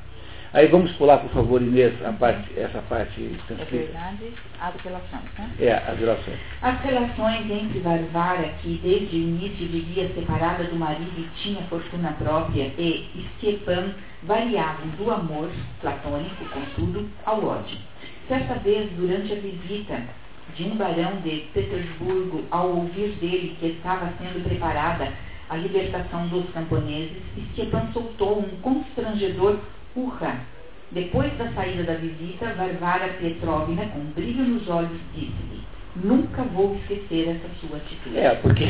Aí 0.54 0.66
vamos 0.66 0.92
pular, 0.92 1.16
por 1.16 1.30
favor, 1.30 1.62
Inês, 1.62 1.94
a 2.04 2.12
parte, 2.12 2.46
essa 2.58 2.82
parte 2.82 3.38
É 3.48 3.64
verdade, 3.64 4.34
as 4.60 4.74
relações, 4.82 5.24
né? 5.38 5.50
É, 5.58 5.72
as 5.72 5.98
relações. 5.98 6.38
As 6.60 6.78
relações 6.82 7.50
entre 7.50 7.80
Barbara, 7.80 8.50
que 8.60 8.78
desde 8.82 9.16
o 9.16 9.18
início 9.18 9.66
vivia 9.66 10.12
separada 10.14 10.64
do 10.64 10.76
marido 10.76 11.10
e 11.16 11.26
tinha 11.42 11.62
fortuna 11.68 12.12
própria, 12.18 12.70
e 12.76 13.26
Stepan 13.38 13.94
variavam 14.24 14.88
do 14.98 15.10
amor 15.10 15.50
platônico, 15.80 16.44
contudo, 16.50 17.08
ao 17.24 17.42
ódio. 17.42 17.78
Certa 18.28 18.54
vez, 18.56 18.90
durante 18.92 19.32
a 19.32 19.36
visita 19.36 20.02
de 20.54 20.64
um 20.64 20.76
barão 20.76 21.16
de 21.22 21.46
Petersburgo, 21.54 22.44
ao 22.50 22.68
ouvir 22.76 23.08
dele 23.20 23.56
que 23.58 23.68
estava 23.68 24.12
sendo 24.18 24.44
preparada 24.44 25.08
a 25.52 25.56
libertação 25.56 26.28
dos 26.28 26.48
camponeses, 26.50 27.12
Stepan 27.52 27.86
soltou 27.92 28.38
um 28.38 28.48
constrangedor 28.62 29.58
urra. 29.94 30.40
Depois 30.90 31.30
da 31.36 31.52
saída 31.52 31.82
da 31.82 31.94
visita, 31.94 32.54
Varvara 32.54 33.08
Petrovna, 33.20 33.84
com 33.86 33.98
um 33.98 34.12
brilho 34.14 34.44
nos 34.44 34.66
olhos, 34.68 34.98
disse-lhe, 35.14 35.60
nunca 36.02 36.42
vou 36.42 36.74
esquecer 36.76 37.28
essa 37.28 37.48
sua 37.60 37.76
atitude. 37.76 38.16
É, 38.16 38.34
porque 38.36 38.64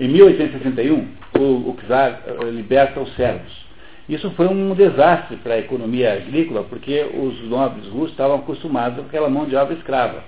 em 0.00 0.08
1861 0.08 1.08
o, 1.38 1.70
o 1.70 1.76
czar 1.86 2.22
eh, 2.26 2.44
liberta 2.52 3.00
os 3.00 3.14
servos. 3.14 3.68
Isso 4.08 4.30
foi 4.30 4.46
um 4.48 4.74
desastre 4.74 5.36
para 5.36 5.54
a 5.54 5.58
economia 5.58 6.14
agrícola, 6.14 6.64
porque 6.64 7.02
os 7.02 7.38
nobres 7.50 7.86
russos 7.88 8.12
estavam 8.12 8.36
acostumados 8.36 8.98
com 8.98 9.04
aquela 9.04 9.28
mão 9.28 9.44
de 9.44 9.54
obra 9.54 9.74
escrava. 9.74 10.24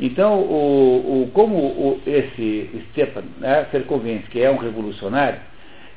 Então, 0.00 0.40
o, 0.40 1.22
o, 1.22 1.30
como 1.32 1.56
o, 1.56 2.00
esse 2.06 2.82
Stepan 2.90 3.22
né, 3.38 3.66
que 4.30 4.42
é 4.42 4.50
um 4.50 4.56
revolucionário, 4.56 5.38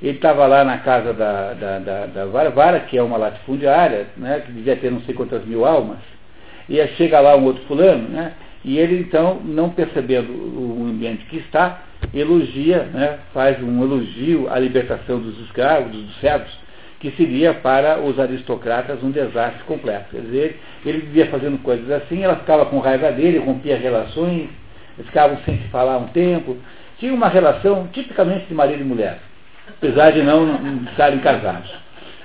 ele 0.01 0.17
estava 0.17 0.45
lá 0.45 0.63
na 0.63 0.77
casa 0.77 1.13
da, 1.13 1.53
da, 1.53 1.79
da, 1.79 2.05
da 2.05 2.25
Varvara, 2.25 2.81
que 2.81 2.97
é 2.97 3.01
uma 3.01 3.17
latifundiária, 3.17 4.07
né, 4.15 4.43
que 4.45 4.51
devia 4.51 4.75
ter 4.75 4.91
não 4.91 5.01
sei 5.01 5.15
quantas 5.15 5.43
mil 5.45 5.65
almas, 5.65 5.97
e 6.69 6.85
chega 6.89 7.19
lá 7.19 7.35
um 7.35 7.45
outro 7.45 7.63
fulano, 7.63 8.07
né, 8.09 8.33
e 8.63 8.77
ele 8.77 8.99
então, 8.99 9.41
não 9.43 9.69
percebendo 9.69 10.31
o 10.31 10.87
ambiente 10.87 11.25
que 11.25 11.37
está, 11.37 11.81
elogia, 12.13 12.83
né, 12.93 13.17
faz 13.33 13.61
um 13.63 13.81
elogio 13.81 14.47
à 14.51 14.59
libertação 14.59 15.19
dos 15.19 15.39
escravos, 15.39 15.91
dos 15.91 16.19
servos, 16.19 16.55
que 16.99 17.11
seria 17.11 17.53
para 17.53 17.99
os 17.99 18.19
aristocratas 18.19 19.03
um 19.03 19.11
desastre 19.11 19.63
completo. 19.65 20.11
Quer 20.11 20.21
dizer, 20.21 20.59
ele 20.85 20.99
vivia 20.99 21.27
fazendo 21.27 21.61
coisas 21.61 21.89
assim, 21.91 22.23
ela 22.23 22.37
ficava 22.37 22.65
com 22.65 22.79
raiva 22.79 23.11
dele, 23.11 23.37
rompia 23.37 23.77
relações, 23.77 24.49
ficavam 24.97 25.37
sem 25.45 25.57
se 25.57 25.67
falar 25.67 25.97
um 25.97 26.07
tempo. 26.07 26.57
Tinha 26.97 27.13
uma 27.13 27.27
relação 27.27 27.87
tipicamente 27.87 28.47
de 28.47 28.53
marido 28.53 28.81
e 28.81 28.85
mulher, 28.85 29.19
apesar 29.69 30.11
de 30.11 30.23
não, 30.23 30.83
estarem 30.89 31.19
casados. 31.19 31.71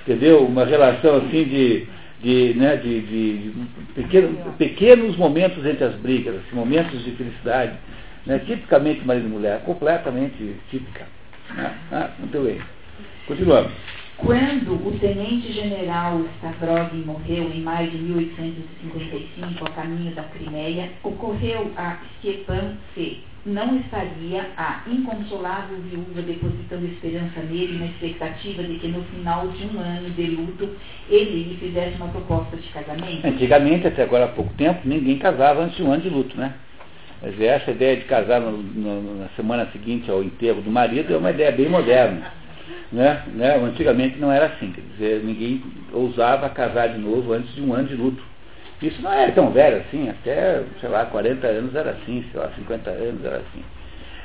Entendeu? 0.01 0.43
Uma 0.43 0.65
relação 0.65 1.17
assim 1.17 1.43
de, 1.43 1.87
de, 2.21 2.53
né, 2.55 2.75
de, 2.77 3.01
de, 3.01 3.53
pequeno, 3.93 4.53
pequenos 4.57 5.15
momentos 5.15 5.63
entre 5.65 5.83
as 5.83 5.93
brigas, 5.95 6.35
assim, 6.35 6.55
momentos 6.55 7.03
de 7.05 7.11
felicidade, 7.11 7.73
né, 8.25 8.39
tipicamente 8.39 9.05
marido 9.05 9.27
e 9.27 9.29
mulher, 9.29 9.61
completamente 9.61 10.55
típica. 10.71 11.05
Né? 11.55 11.71
Ah, 11.91 12.09
muito 12.19 12.39
bem. 12.39 12.59
Continuamos. 13.27 13.71
Quando 14.25 14.87
o 14.87 14.97
tenente-general 14.99 16.21
Stavrogin 16.37 17.03
morreu 17.03 17.51
em 17.53 17.59
maio 17.59 17.91
de 17.91 17.97
1855, 17.97 19.65
a 19.65 19.69
caminho 19.71 20.15
da 20.15 20.23
Crimeia, 20.23 20.89
ocorreu 21.03 21.69
a 21.75 21.97
Stepan 22.19 22.77
se 22.93 23.21
não 23.45 23.77
estaria 23.81 24.47
a 24.55 24.81
inconsolável 24.87 25.77
viúva 25.89 26.21
depositando 26.21 26.85
esperança 26.85 27.41
nele 27.41 27.79
na 27.79 27.87
expectativa 27.87 28.63
de 28.63 28.79
que 28.79 28.87
no 28.87 29.03
final 29.03 29.49
de 29.49 29.65
um 29.65 29.79
ano 29.81 30.09
de 30.11 30.27
luto 30.27 30.69
ele 31.09 31.43
lhe 31.43 31.57
fizesse 31.57 31.97
uma 31.97 32.07
proposta 32.07 32.55
de 32.55 32.67
casamento? 32.69 33.27
Antigamente, 33.27 33.87
até 33.87 34.03
agora 34.03 34.23
há 34.23 34.29
pouco 34.29 34.53
tempo, 34.53 34.79
ninguém 34.85 35.17
casava 35.17 35.63
antes 35.63 35.75
de 35.75 35.83
um 35.83 35.91
ano 35.91 36.01
de 36.01 36.09
luto, 36.09 36.37
né? 36.37 36.53
Mas 37.21 37.39
essa 37.41 37.71
ideia 37.71 37.97
de 37.97 38.05
casar 38.05 38.39
no, 38.39 38.51
no, 38.51 39.19
na 39.19 39.27
semana 39.35 39.67
seguinte 39.73 40.09
ao 40.09 40.23
enterro 40.23 40.61
do 40.61 40.71
marido 40.71 41.13
é 41.13 41.17
uma 41.17 41.31
ideia 41.31 41.51
bem 41.51 41.67
moderna. 41.67 42.42
Né? 42.93 43.23
Né? 43.33 43.55
Antigamente 43.55 44.19
não 44.19 44.31
era 44.31 44.45
assim, 44.45 44.71
quer 44.71 44.81
dizer, 44.81 45.23
ninguém 45.23 45.63
ousava 45.91 46.47
casar 46.49 46.89
de 46.89 46.99
novo 46.99 47.33
antes 47.33 47.53
de 47.55 47.61
um 47.61 47.73
ano 47.73 47.87
de 47.87 47.95
luto. 47.95 48.23
Isso 48.81 49.01
não 49.01 49.11
era 49.11 49.31
tão 49.31 49.49
velho 49.49 49.77
assim, 49.77 50.09
até, 50.09 50.61
sei 50.79 50.89
lá, 50.89 51.05
40 51.05 51.47
anos 51.47 51.73
era 51.73 51.91
assim, 51.91 52.23
sei 52.31 52.39
lá, 52.39 52.51
50 52.55 52.89
anos 52.91 53.25
era 53.25 53.37
assim. 53.37 53.63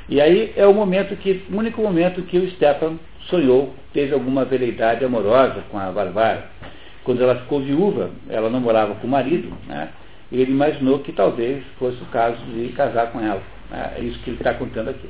E 0.07 0.21
aí 0.21 0.53
é 0.55 0.67
o 0.67 0.73
momento 0.73 1.15
que, 1.15 1.43
o 1.49 1.57
único 1.57 1.81
momento 1.81 2.21
que 2.21 2.37
o 2.37 2.49
Stefan 2.51 2.99
sonhou, 3.21 3.73
teve 3.91 4.13
alguma 4.13 4.45
veleidade 4.45 5.03
amorosa 5.03 5.63
com 5.71 5.79
a 5.79 5.89
Varvara. 5.89 6.45
Quando 7.03 7.23
ela 7.23 7.35
ficou 7.35 7.61
viúva, 7.61 8.11
ela 8.29 8.49
não 8.49 8.59
morava 8.59 8.93
com 8.95 9.07
o 9.07 9.09
marido, 9.09 9.51
né? 9.67 9.89
e 10.31 10.41
ele 10.41 10.51
imaginou 10.51 10.99
que 10.99 11.11
talvez 11.11 11.63
fosse 11.79 12.01
o 12.03 12.07
caso 12.07 12.37
de 12.45 12.69
casar 12.69 13.11
com 13.11 13.19
ela. 13.19 13.41
Né? 13.71 13.93
É 13.97 14.01
isso 14.01 14.19
que 14.19 14.29
ele 14.29 14.37
está 14.37 14.53
contando 14.53 14.89
aqui. 14.89 15.09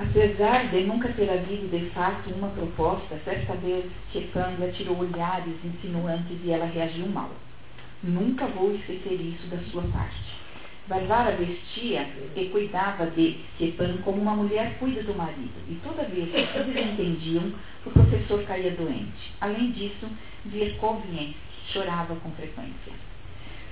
Apesar 0.00 0.68
de 0.70 0.84
nunca 0.84 1.08
ter 1.08 1.28
havido 1.28 1.66
de 1.76 1.90
fato 1.90 2.30
uma 2.30 2.50
proposta, 2.50 3.20
certa 3.24 3.54
vez 3.54 3.84
Stepan 4.10 4.54
lhe 4.56 4.66
atirou 4.66 4.96
olhares 4.96 5.56
insinuantes 5.64 6.38
e 6.44 6.52
ela 6.52 6.66
reagiu 6.66 7.08
mal. 7.08 7.30
Nunca 8.00 8.46
vou 8.46 8.72
esquecer 8.76 9.20
isso 9.20 9.48
da 9.48 9.58
sua 9.72 9.82
parte. 9.88 10.38
Varvara 10.86 11.34
vestia 11.34 12.08
e 12.36 12.44
cuidava 12.44 13.06
de 13.06 13.40
Stepan 13.56 13.96
como 14.04 14.22
uma 14.22 14.36
mulher 14.36 14.78
cuida 14.78 15.02
do 15.02 15.16
marido, 15.16 15.60
e 15.68 15.74
toda 15.82 16.04
vez 16.04 16.30
que 16.30 16.46
se 16.46 16.64
desentendiam, 16.64 17.52
o 17.84 17.90
professor 17.90 18.44
caía 18.44 18.70
doente. 18.70 19.34
Além 19.40 19.72
disso, 19.72 20.06
Vierkovien 20.44 21.34
chorava 21.72 22.14
com 22.14 22.30
frequência. 22.30 22.92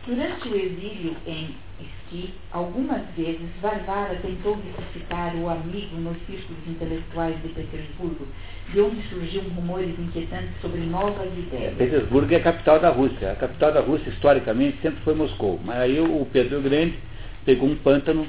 Durante 0.05 0.49
o 0.49 0.57
exílio 0.57 1.17
em 1.25 1.55
Esqui, 1.79 2.33
algumas 2.51 3.03
vezes 3.17 3.49
Varvara 3.61 4.15
tentou 4.23 4.57
ressuscitar 4.57 5.37
o 5.37 5.49
amigo 5.49 5.97
nos 5.97 6.17
círculos 6.27 6.67
intelectuais 6.67 7.37
de 7.43 7.49
Petersburgo, 7.49 8.27
de 8.73 8.81
onde 8.81 9.03
surgiam 9.09 9.45
rumores 9.45 9.99
inquietantes 9.99 10.59
sobre 10.63 10.81
novas 10.81 11.29
ideias. 11.37 11.77
Petersburgo 11.77 12.33
é 12.33 12.37
a 12.37 12.43
capital 12.43 12.81
da 12.81 12.89
Rússia. 12.89 13.33
A 13.33 13.37
capital 13.37 13.73
da 13.73 13.81
Rússia, 13.81 14.09
historicamente, 14.09 14.79
sempre 14.81 15.01
foi 15.03 15.15
Moscou. 15.15 15.61
Mas 15.65 15.77
aí 15.77 16.01
o 16.01 16.27
Pedro 16.33 16.63
Grande 16.63 16.99
pegou 17.45 17.69
um 17.69 17.77
pântano, 17.77 18.27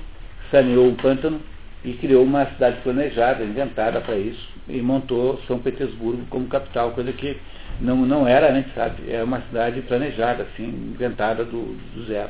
saneou 0.52 0.88
um 0.88 0.96
pântano 0.96 1.40
e 1.86 1.94
criou 1.94 2.24
uma 2.24 2.46
cidade 2.48 2.82
planejada, 2.82 3.46
inventada 3.46 4.02
para 4.02 4.18
isso, 4.18 4.46
e 4.68 4.82
montou 4.82 5.40
São 5.48 5.60
Petersburgo 5.60 6.26
como 6.30 6.48
capital, 6.48 6.92
coisa 6.92 7.14
que 7.14 7.38
não, 7.80 7.98
não 8.06 8.28
era 8.28 8.52
antes, 8.52 8.74
sabe? 8.74 9.10
É 9.10 9.24
uma 9.24 9.42
cidade 9.44 9.82
planejada, 9.84 10.44
assim, 10.44 10.66
inventada 10.66 11.46
do, 11.46 11.78
do 11.94 12.06
zero. 12.06 12.30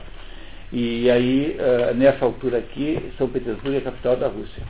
E 0.72 1.10
aí, 1.10 1.58
uh, 1.60 1.94
nessa 1.96 2.26
altura 2.26 2.58
aqui, 2.58 3.12
São 3.18 3.30
Petersburgo 3.30 3.76
é 3.76 3.80
a 3.80 3.82
capital 3.82 4.18
da 4.18 4.28
Rússia. 4.28 4.64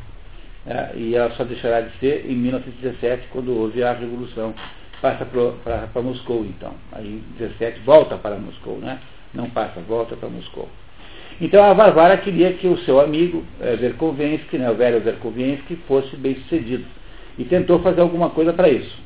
Uh, 0.65 0.97
e 0.97 1.15
ela 1.15 1.31
só 1.31 1.43
deixará 1.43 1.81
de 1.81 1.97
ser 1.97 2.29
em 2.29 2.35
1917, 2.35 3.27
quando 3.31 3.57
houve 3.57 3.83
a 3.83 3.93
Revolução. 3.93 4.53
Passa 5.01 5.25
para 5.25 6.01
Moscou, 6.01 6.45
então. 6.45 6.73
Aí, 6.91 7.07
em 7.07 7.37
17, 7.37 7.81
volta 7.81 8.17
para 8.17 8.37
Moscou, 8.37 8.77
né? 8.79 8.99
Não 9.33 9.49
passa, 9.49 9.79
volta 9.81 10.15
para 10.15 10.29
Moscou. 10.29 10.67
Então, 11.39 11.63
a 11.63 11.73
Varvara 11.73 12.17
queria 12.17 12.53
que 12.53 12.67
o 12.67 12.77
seu 12.79 12.99
amigo 12.99 13.43
eh, 13.61 13.75
Verkovensky, 13.75 14.57
né, 14.57 14.71
o 14.71 14.75
velho 14.75 14.99
Verkovensky, 15.01 15.75
fosse 15.87 16.15
bem 16.15 16.35
sucedido. 16.35 16.85
E 17.37 17.43
tentou 17.45 17.79
fazer 17.79 18.01
alguma 18.01 18.31
coisa 18.31 18.51
para 18.53 18.69
isso. 18.69 18.97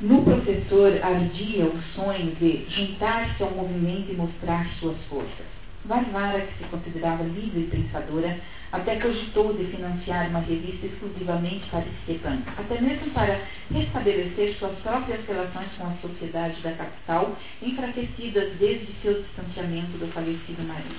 No 0.00 0.22
professor 0.22 0.98
ardia 1.02 1.66
o 1.66 1.78
sonho 1.94 2.34
de 2.36 2.64
juntar-se 2.68 3.42
ao 3.42 3.50
movimento 3.50 4.10
e 4.10 4.14
mostrar 4.14 4.66
suas 4.80 4.96
forças. 5.08 5.63
Varvara, 5.84 6.40
que 6.40 6.64
se 6.64 6.70
considerava 6.70 7.22
livre 7.24 7.60
e 7.60 7.66
pensadora, 7.66 8.38
até 8.72 8.96
cogitou 8.96 9.52
de 9.52 9.64
financiar 9.66 10.28
uma 10.30 10.40
revista 10.40 10.86
exclusivamente 10.86 11.68
para 11.70 11.84
Stepan, 12.02 12.38
até 12.56 12.80
mesmo 12.80 13.10
para 13.10 13.40
restabelecer 13.70 14.56
suas 14.58 14.78
próprias 14.78 15.24
relações 15.26 15.68
com 15.76 15.86
a 15.86 15.94
sociedade 16.00 16.60
da 16.62 16.72
capital, 16.72 17.36
enfraquecidas 17.62 18.56
desde 18.58 18.92
seu 19.02 19.22
distanciamento 19.22 19.98
do 19.98 20.10
falecido 20.12 20.62
marido. 20.62 20.98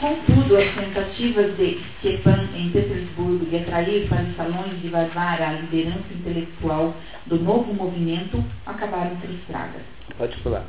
Contudo, 0.00 0.56
as 0.56 0.74
tentativas 0.74 1.56
de 1.56 1.82
Stepan 1.98 2.48
em 2.54 2.70
Petersburgo 2.70 3.44
de 3.46 3.56
atrair 3.58 4.08
para 4.08 4.22
os 4.22 4.36
salões 4.36 4.80
de 4.80 4.88
Varvara 4.88 5.48
a 5.48 5.52
liderança 5.54 6.14
intelectual 6.14 6.96
do 7.26 7.38
novo 7.38 7.74
movimento 7.74 8.42
acabaram 8.64 9.16
frustradas. 9.16 9.97
Pode 10.18 10.36
falar. 10.38 10.66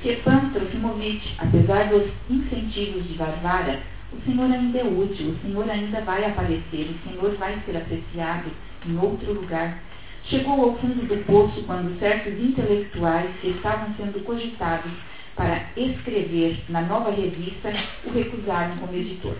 Stepan 0.00 0.50
Trofimovich, 0.50 1.34
apesar 1.38 1.88
dos 1.88 2.10
incentivos 2.30 3.08
de 3.08 3.14
Varvara, 3.14 3.80
o 4.12 4.20
senhor 4.24 4.50
ainda 4.50 4.78
é 4.78 4.84
útil, 4.84 5.30
o 5.30 5.38
senhor 5.40 5.68
ainda 5.68 6.00
vai 6.02 6.24
aparecer, 6.24 6.90
o 6.90 7.08
senhor 7.08 7.34
vai 7.36 7.60
ser 7.66 7.76
apreciado 7.76 8.50
em 8.86 8.96
outro 8.96 9.32
lugar. 9.32 9.82
Chegou 10.26 10.62
ao 10.62 10.76
fundo 10.76 11.06
do 11.06 11.24
poço 11.24 11.60
quando 11.64 11.98
certos 11.98 12.32
intelectuais 12.34 13.30
que 13.40 13.48
estavam 13.48 13.92
sendo 13.96 14.22
cogitados 14.24 14.92
para 15.34 15.64
escrever 15.76 16.62
na 16.68 16.82
nova 16.82 17.10
revista 17.10 17.72
o 18.04 18.12
recusaram 18.12 18.76
como 18.76 18.94
editor. 18.94 19.36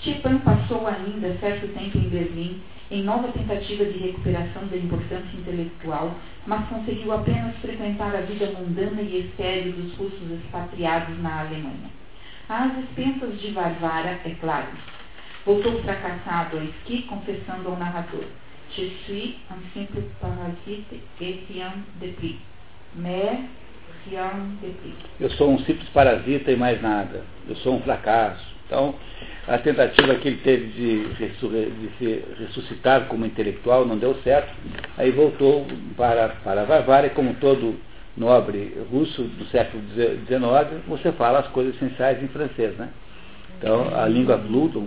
Stepan 0.00 0.38
passou 0.38 0.86
ainda 0.88 1.36
certo 1.38 1.68
tempo 1.68 1.98
em 1.98 2.08
Berlim 2.08 2.60
em 2.90 3.02
nova 3.02 3.28
tentativa 3.28 3.84
de 3.84 3.98
recuperação 3.98 4.66
da 4.68 4.76
importância 4.76 5.36
intelectual, 5.36 6.14
mas 6.46 6.68
conseguiu 6.68 7.12
apenas 7.12 7.56
frequentar 7.56 8.14
a 8.14 8.20
vida 8.20 8.46
mundana 8.46 9.02
e 9.02 9.26
estéril 9.26 9.72
dos 9.72 9.94
russos 9.94 10.30
expatriados 10.30 11.18
na 11.20 11.40
Alemanha. 11.40 11.90
Às 12.48 12.78
expensas 12.78 13.40
de 13.40 13.50
Varvara, 13.50 14.20
é 14.24 14.36
claro. 14.40 14.68
Voltou 15.44 15.82
fracassado 15.82 16.58
a 16.58 16.64
esqui, 16.64 17.02
confessando 17.02 17.68
ao 17.68 17.76
narrador: 17.76 18.24
Je 18.76 18.90
suis 19.04 19.36
un 19.50 19.62
simple 19.72 20.02
parasite 20.20 21.00
et 21.20 21.44
rien 21.48 21.72
de 22.00 22.08
plus. 22.08 22.36
Mais 22.94 23.40
eu 25.20 25.30
sou 25.30 25.50
um 25.50 25.58
simples 25.60 25.88
parasita 25.88 26.52
e 26.52 26.56
mais 26.56 26.80
nada. 26.80 27.24
Eu 27.48 27.56
sou 27.56 27.74
um 27.74 27.82
fracasso. 27.82 28.55
Então, 28.66 28.94
a 29.46 29.58
tentativa 29.58 30.14
que 30.16 30.28
ele 30.28 30.38
teve 30.38 30.66
de, 30.66 31.04
de 31.14 31.90
se 31.98 32.24
ressuscitar 32.38 33.06
como 33.06 33.24
intelectual 33.24 33.86
não 33.86 33.96
deu 33.96 34.14
certo. 34.22 34.52
Aí 34.98 35.10
voltou 35.12 35.66
para, 35.96 36.30
para 36.42 36.64
Varvara 36.64 37.06
e 37.06 37.10
como 37.10 37.34
todo 37.34 37.76
nobre 38.16 38.76
russo 38.90 39.22
do 39.22 39.44
século 39.46 39.82
XIX, 39.94 40.82
você 40.88 41.12
fala 41.12 41.40
as 41.40 41.48
coisas 41.48 41.74
essenciais 41.76 42.22
em 42.22 42.28
francês, 42.28 42.74
né? 42.76 42.88
Então, 43.58 43.94
a 43.94 44.06
língua 44.06 44.40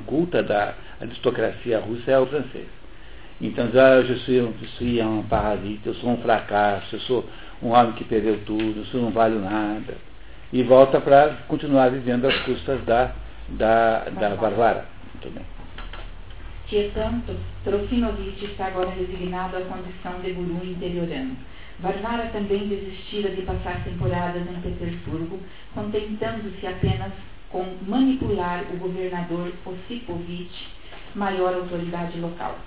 culta 0.06 0.44
da 0.44 0.76
aristocracia 1.00 1.80
russa 1.80 2.12
é 2.12 2.20
o 2.20 2.26
francês. 2.26 2.68
Então, 3.42 3.70
ah, 3.74 3.96
eu 3.96 4.18
sou, 4.18 4.34
eu 4.34 4.54
sou 4.78 5.08
um 5.08 5.24
parasita, 5.24 5.90
eu 5.90 5.94
sou 5.96 6.10
um 6.12 6.18
fracasso, 6.18 6.96
eu 6.96 7.00
sou 7.02 7.26
um 7.64 7.70
homem 7.70 7.94
que 7.94 8.04
perdeu 8.04 8.40
tudo, 8.46 8.82
isso 8.82 8.98
não 8.98 9.12
vale 9.12 9.40
nada. 9.40 9.96
E 10.52 10.62
volta 10.64 11.00
para 11.00 11.38
continuar 11.48 11.90
vivendo 11.90 12.26
às 12.26 12.38
custas 12.40 12.84
da, 12.84 13.12
da, 13.52 14.06
da 14.10 14.36
Varvara. 14.36 14.86
Muito 15.14 15.34
bem. 15.34 15.46
Tietanto, 16.68 17.36
Trofinovich 17.64 18.46
está 18.46 18.68
agora 18.68 18.92
resignado 18.92 19.58
à 19.58 19.62
condição 19.62 20.20
de 20.22 20.32
guru 20.34 20.64
interiorano. 20.64 21.36
Varvara 21.80 22.28
também 22.28 22.68
desistira 22.68 23.30
de 23.32 23.42
passar 23.42 23.84
temporadas 23.84 24.44
em 24.44 24.62
Petersburgo, 24.62 25.40
contentando-se 25.74 26.68
apenas 26.68 27.12
com 27.50 27.66
manipular 27.88 28.64
o 28.72 28.78
governador 28.78 29.52
Osipovich 29.66 30.68
maior 31.16 31.56
autoridade 31.56 32.20
local. 32.20 32.58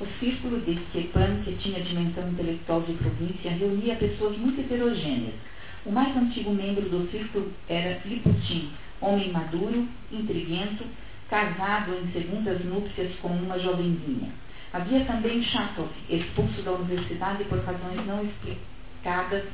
O 0.00 0.06
círculo 0.20 0.60
de 0.60 0.78
Stepan, 0.90 1.42
que 1.42 1.56
tinha 1.56 1.80
dimensão 1.80 2.28
intelectual 2.28 2.82
de 2.82 2.92
província, 2.94 3.50
reunia 3.52 3.96
pessoas 3.96 4.36
muito 4.36 4.60
heterogêneas. 4.60 5.34
O 5.86 5.92
mais 5.92 6.14
antigo 6.14 6.52
membro 6.52 6.86
do 6.90 7.10
círculo 7.10 7.50
era 7.68 8.00
Liputin, 8.04 8.70
homem 9.00 9.32
maduro, 9.32 9.86
intriguento, 10.10 10.84
casado 11.28 11.92
em 11.94 12.12
segundas 12.12 12.64
núpcias 12.64 13.12
com 13.20 13.28
uma 13.28 13.58
jovenzinha. 13.58 14.30
Havia 14.72 15.04
também 15.04 15.42
Chatov, 15.42 15.88
expulso 16.08 16.62
da 16.62 16.72
universidade 16.72 17.44
por 17.44 17.58
razões 17.60 18.06
não 18.06 18.24
explicadas 18.24 19.44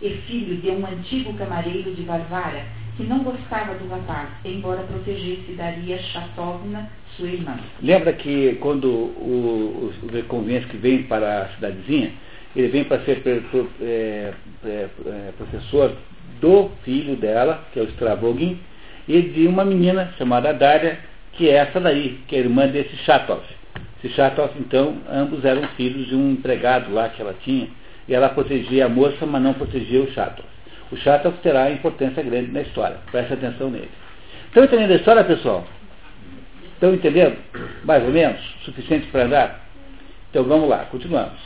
e 0.00 0.10
filho 0.26 0.56
de 0.56 0.70
um 0.70 0.84
antigo 0.84 1.32
camareiro 1.34 1.94
de 1.94 2.02
Varvara, 2.02 2.64
que 2.96 3.04
não 3.04 3.22
gostava 3.22 3.74
do 3.74 3.88
rapaz, 3.88 4.28
embora 4.44 4.82
protegesse 4.82 5.52
Daria 5.52 5.98
Chatovna, 5.98 6.90
sua 7.16 7.28
irmã. 7.28 7.58
Lembra 7.80 8.12
que 8.12 8.56
quando 8.60 8.86
o, 8.86 9.92
o, 9.92 10.06
o 10.12 10.68
que 10.68 10.76
vem 10.76 11.04
para 11.04 11.42
a 11.42 11.48
cidadezinha, 11.54 12.12
ele 12.54 12.68
vem 12.68 12.84
para 12.84 13.02
ser 13.04 13.22
é, 13.80 14.34
é, 14.64 14.88
é, 15.06 15.32
professor 15.38 15.96
do 16.40 16.70
filho 16.82 17.16
dela, 17.16 17.64
que 17.72 17.78
é 17.78 17.82
o 17.82 17.88
Stravogin, 17.90 18.58
e 19.08 19.20
de 19.20 19.46
uma 19.46 19.64
menina 19.64 20.12
chamada 20.16 20.52
Daria, 20.52 20.98
que 21.32 21.48
é 21.48 21.54
essa 21.54 21.80
daí, 21.80 22.20
que 22.28 22.36
é 22.36 22.40
irmã 22.40 22.66
desse 22.66 22.96
Chatov. 22.98 23.42
Esse 23.98 24.14
Chatov, 24.14 24.52
então, 24.58 24.96
ambos 25.10 25.44
eram 25.44 25.66
filhos 25.76 26.08
de 26.08 26.14
um 26.14 26.32
empregado 26.32 26.92
lá 26.92 27.08
que 27.08 27.20
ela 27.22 27.34
tinha, 27.42 27.68
e 28.08 28.14
ela 28.14 28.28
protegia 28.28 28.86
a 28.86 28.88
moça, 28.88 29.24
mas 29.26 29.42
não 29.42 29.54
protegia 29.54 30.02
o 30.02 30.10
Chatov. 30.12 30.46
O 30.90 30.96
Chatov 30.96 31.36
terá 31.42 31.70
importância 31.70 32.22
grande 32.22 32.50
na 32.50 32.62
história, 32.62 32.96
preste 33.10 33.32
atenção 33.32 33.70
nele. 33.70 33.90
Estão 34.46 34.64
entendendo 34.64 34.90
a 34.90 34.96
história, 34.96 35.24
pessoal? 35.24 35.66
Estão 36.74 36.92
entendendo? 36.94 37.36
Mais 37.84 38.04
ou 38.04 38.10
menos? 38.10 38.40
Suficiente 38.64 39.06
para 39.06 39.24
andar? 39.24 39.66
Então 40.30 40.44
vamos 40.44 40.68
lá, 40.68 40.86
continuamos. 40.90 41.38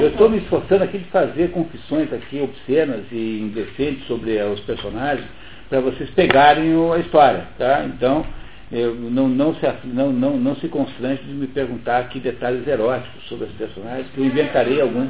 Eu 0.00 0.08
estou 0.08 0.30
me 0.30 0.38
esforçando 0.38 0.84
aqui 0.84 0.98
de 0.98 1.04
fazer 1.10 1.50
confissões 1.50 2.12
aqui 2.12 2.40
obscenas 2.40 3.04
e 3.12 3.40
indecentes 3.40 4.06
sobre 4.06 4.40
os 4.42 4.60
personagens 4.60 5.26
para 5.68 5.80
vocês 5.80 6.08
pegarem 6.10 6.72
a 6.92 6.98
história, 6.98 7.46
tá? 7.58 7.84
Então, 7.84 8.24
não, 8.70 9.28
não, 9.28 9.54
se, 9.54 9.66
não, 9.84 10.12
não, 10.12 10.36
não 10.36 10.56
se 10.56 10.68
constrange 10.68 11.22
de 11.22 11.32
me 11.32 11.46
perguntar 11.46 11.98
aqui 11.98 12.18
detalhes 12.18 12.66
eróticos 12.66 13.22
sobre 13.28 13.46
os 13.46 13.52
personagens, 13.52 14.08
que 14.10 14.18
eu 14.18 14.26
inventarei 14.26 14.80
algum. 14.80 15.08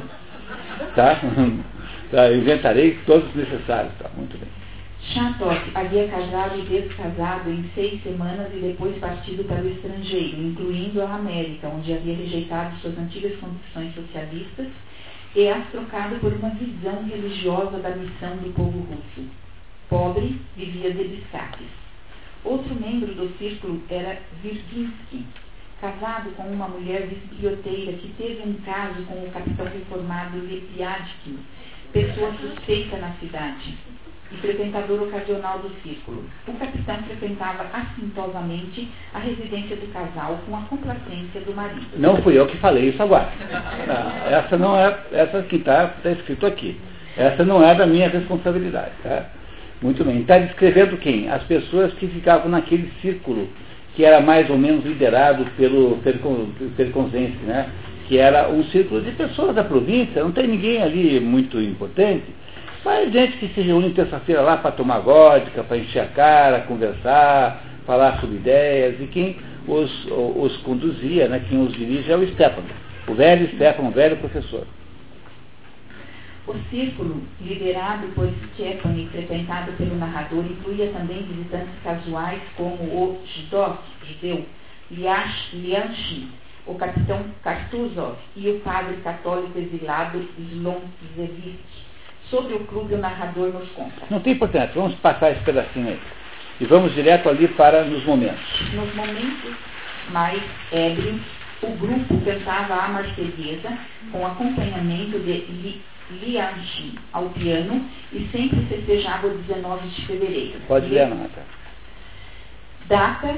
Tá? 0.95 1.19
tá? 2.11 2.33
Inventarei 2.33 2.97
todos 3.05 3.27
os 3.29 3.35
necessários. 3.35 3.93
Tá? 3.99 4.09
Muito 4.15 4.37
bem. 4.37 4.47
Chatot 5.13 5.57
havia 5.73 6.07
casado 6.07 6.59
e 6.59 6.61
descasado 6.63 7.49
em 7.49 7.69
seis 7.73 8.01
semanas 8.03 8.47
e 8.53 8.59
depois 8.59 8.97
partido 8.97 9.43
para 9.45 9.61
o 9.61 9.69
estrangeiro, 9.69 10.41
incluindo 10.41 11.01
a 11.01 11.15
América, 11.15 11.69
onde 11.69 11.93
havia 11.93 12.15
rejeitado 12.15 12.75
suas 12.77 12.97
antigas 12.97 13.33
convicções 13.39 13.93
socialistas 13.95 14.67
e 15.35 15.47
as 15.47 15.65
trocado 15.69 16.15
por 16.15 16.33
uma 16.33 16.49
visão 16.49 17.03
religiosa 17.03 17.77
da 17.79 17.91
missão 17.91 18.35
do 18.37 18.53
povo 18.53 18.79
russo. 18.79 19.46
Pobre, 19.89 20.41
vivia 20.55 20.91
de 20.91 21.03
biscates. 21.05 21.67
Outro 22.43 22.75
membro 22.75 23.13
do 23.13 23.37
círculo 23.37 23.81
era 23.89 24.19
Virginsky, 24.41 25.25
casado 25.79 26.31
com 26.35 26.43
uma 26.43 26.67
mulher 26.67 27.07
biblioteira 27.07 27.93
que 27.93 28.13
teve 28.17 28.41
um 28.47 28.53
caso 28.65 29.03
com 29.03 29.15
o 29.15 29.31
capitão 29.31 29.65
reformado 29.65 30.39
Lepiadkin, 30.39 31.39
pessoa 31.93 32.33
suspeita 32.33 32.97
na 32.97 33.13
cidade 33.13 33.77
e 34.31 34.35
frequentador 34.37 35.03
ocasional 35.03 35.59
do 35.59 35.69
círculo. 35.81 36.25
O 36.47 36.53
capitão 36.53 36.97
frequentava 37.03 37.65
assintosamente 37.73 38.89
a 39.13 39.19
residência 39.19 39.77
do 39.77 39.87
casal 39.93 40.39
com 40.45 40.55
a 40.55 40.61
complacência 40.63 41.41
do 41.41 41.55
marido. 41.55 41.87
Não 41.97 42.21
fui 42.21 42.37
eu 42.37 42.45
que 42.45 42.57
falei 42.57 42.89
isso 42.89 43.01
agora. 43.01 43.29
Não, 43.87 44.37
essa 44.37 44.57
não 44.57 44.75
é, 44.77 44.99
essa 45.11 45.41
que 45.43 45.57
está 45.57 45.87
tá 45.87 46.11
escrito 46.11 46.45
aqui. 46.45 46.79
Essa 47.15 47.43
não 47.43 47.63
é 47.63 47.73
da 47.73 47.87
minha 47.87 48.09
responsabilidade. 48.09 48.91
Tá? 49.01 49.25
Muito 49.81 50.03
bem. 50.03 50.21
Está 50.21 50.39
descrevendo 50.39 50.97
quem? 50.97 51.29
As 51.29 51.43
pessoas 51.43 51.93
que 51.93 52.07
ficavam 52.07 52.49
naquele 52.49 52.91
círculo 53.01 53.47
que 53.97 54.05
era 54.05 54.21
mais 54.21 54.47
ou 54.47 54.59
menos 54.59 54.85
liderado 54.85 55.43
pelo 55.57 55.97
Perconzense, 56.77 57.37
né? 57.47 57.67
que 58.07 58.19
era 58.19 58.47
um 58.47 58.63
círculo 58.65 59.01
de 59.01 59.11
pessoas 59.11 59.55
da 59.55 59.63
província, 59.63 60.23
não 60.23 60.31
tem 60.31 60.47
ninguém 60.47 60.81
ali 60.81 61.19
muito 61.19 61.59
importante, 61.59 62.25
mas 62.85 63.11
gente 63.11 63.37
que 63.37 63.47
se 63.49 63.61
reúne 63.61 63.89
terça-feira 63.89 64.41
lá 64.41 64.57
para 64.57 64.71
tomar 64.71 64.99
vodka, 64.99 65.63
para 65.63 65.77
encher 65.77 66.03
a 66.03 66.05
cara, 66.05 66.59
conversar, 66.61 67.63
falar 67.87 68.19
sobre 68.19 68.37
ideias, 68.37 69.01
e 69.01 69.07
quem 69.07 69.35
os, 69.67 70.07
os 70.09 70.55
conduzia, 70.57 71.27
né, 71.27 71.41
quem 71.49 71.59
os 71.59 71.73
dirige 71.73 72.11
é 72.11 72.15
o 72.15 72.25
Stefano, 72.29 72.67
o 73.07 73.15
velho 73.15 73.49
Stefano, 73.55 73.89
o 73.89 73.91
velho 73.91 74.15
professor. 74.17 74.65
O 76.47 76.55
círculo, 76.69 77.21
liderado 77.41 78.07
por 78.15 78.31
Stepan 78.53 78.93
e 78.95 79.07
frequentado 79.09 79.73
pelo 79.73 79.97
narrador, 79.97 80.45
incluía 80.45 80.89
também 80.91 81.23
visitantes 81.23 81.73
casuais 81.83 82.41
como 82.55 82.83
o 82.83 83.21
Jdok, 83.25 83.79
judeu, 84.07 84.45
Lianchi, 84.89 86.29
o 86.65 86.75
capitão 86.75 87.25
Kartuzov 87.43 88.15
e 88.33 88.49
o 88.49 88.59
padre 88.61 88.95
católico 89.03 89.59
exilado 89.59 90.25
Slonzevich. 90.39 91.59
Sobre 92.29 92.53
o 92.55 92.59
clube, 92.65 92.93
o 92.93 92.97
narrador 92.97 93.51
nos 93.51 93.69
conta. 93.71 94.03
Não 94.09 94.21
tem 94.21 94.31
importância, 94.31 94.71
vamos 94.73 94.95
passar 94.95 95.31
esse 95.31 95.43
pedacinho 95.43 95.89
aí. 95.89 95.99
E 96.61 96.65
vamos 96.65 96.93
direto 96.93 97.27
ali 97.27 97.49
para 97.49 97.83
nos 97.83 98.05
momentos. 98.05 98.73
Nos 98.73 98.95
momentos 98.95 99.53
mais 100.11 100.41
ébrios, 100.71 101.21
o 101.61 101.71
grupo 101.71 102.21
cantava 102.21 102.73
a 102.73 102.87
marselhesa 102.87 103.77
com 104.11 104.25
acompanhamento 104.25 105.19
de 105.19 105.31
Lianchi 106.09 106.97
ao 107.11 107.29
piano 107.29 107.85
e 108.13 108.27
sempre 108.31 108.61
festejava 108.67 109.27
o 109.27 109.37
19 109.37 109.87
de 109.87 110.05
fevereiro. 110.05 110.59
Pode 110.67 110.87
ler, 110.87 111.07
Nata. 111.09 111.41
Data 112.87 113.35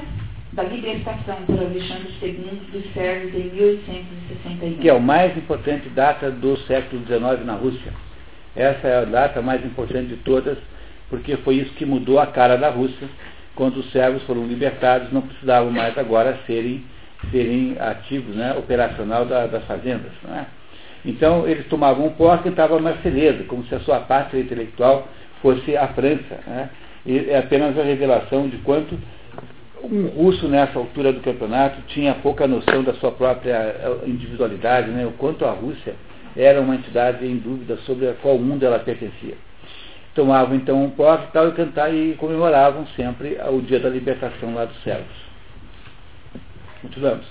da 0.52 0.62
libertação 0.64 1.36
por 1.46 1.58
Alexandre 1.58 2.12
II 2.22 2.62
dos 2.72 2.92
sérvios 2.92 3.34
em 3.34 3.50
1861. 3.50 4.78
Que 4.78 4.88
é 4.88 4.92
o 4.92 5.00
mais 5.00 5.36
importante 5.36 5.88
data 5.88 6.30
do 6.30 6.56
século 6.58 7.04
XIX 7.06 7.44
na 7.44 7.54
Rússia. 7.54 7.92
Essa 8.54 8.88
é 8.88 8.98
a 8.98 9.04
data 9.04 9.40
mais 9.40 9.64
importante 9.64 10.08
de 10.08 10.16
todas, 10.18 10.58
porque 11.08 11.36
foi 11.38 11.56
isso 11.56 11.72
que 11.74 11.84
mudou 11.84 12.18
a 12.18 12.26
cara 12.26 12.56
da 12.56 12.68
Rússia. 12.68 13.08
Quando 13.54 13.78
os 13.78 13.90
sérvios 13.92 14.22
foram 14.24 14.46
libertados, 14.46 15.12
não 15.12 15.22
precisavam 15.22 15.70
mais 15.70 15.96
agora 15.98 16.38
serem, 16.46 16.84
serem 17.30 17.76
ativos, 17.78 18.34
né, 18.34 18.54
operacional 18.56 19.24
da, 19.24 19.46
das 19.46 19.64
fazendas. 19.64 20.12
Não 20.22 20.34
é? 20.34 20.46
Então, 21.04 21.48
eles 21.48 21.66
tomavam 21.66 22.06
um 22.06 22.10
pó 22.10 22.34
e 22.34 22.38
cantavam 22.38 22.80
Marselhesa, 22.80 23.44
como 23.44 23.64
se 23.64 23.74
a 23.74 23.80
sua 23.80 24.00
pátria 24.00 24.40
intelectual 24.40 25.08
fosse 25.40 25.76
a 25.76 25.88
França. 25.88 26.40
Né? 26.46 26.70
E 27.06 27.30
é 27.30 27.38
apenas 27.38 27.78
a 27.78 27.82
revelação 27.82 28.48
de 28.48 28.58
quanto 28.58 28.98
um 29.82 30.08
russo, 30.08 30.46
nessa 30.46 30.78
altura 30.78 31.12
do 31.12 31.20
campeonato, 31.20 31.80
tinha 31.88 32.14
pouca 32.14 32.46
noção 32.46 32.82
da 32.82 32.92
sua 32.94 33.12
própria 33.12 33.54
eh, 33.54 33.98
individualidade, 34.06 34.90
né? 34.90 35.06
o 35.06 35.12
quanto 35.12 35.44
a 35.46 35.52
Rússia 35.52 35.94
era 36.36 36.60
uma 36.60 36.74
entidade 36.74 37.26
em 37.26 37.36
dúvida 37.36 37.76
sobre 37.78 38.08
a 38.08 38.14
qual 38.14 38.38
mundo 38.38 38.64
ela 38.64 38.78
pertencia. 38.78 39.34
Tomavam 40.14 40.54
então 40.56 40.82
um 40.84 40.90
pó 40.90 41.14
e 41.14 41.32
tal 41.32 41.48
e 41.48 41.52
cantar 41.52 41.94
e 41.94 42.14
comemoravam 42.14 42.86
sempre 42.96 43.38
o 43.50 43.60
dia 43.62 43.80
da 43.80 43.88
libertação 43.88 44.54
lá 44.54 44.64
dos 44.64 44.82
servos. 44.82 45.30
Continuamos. 46.82 47.26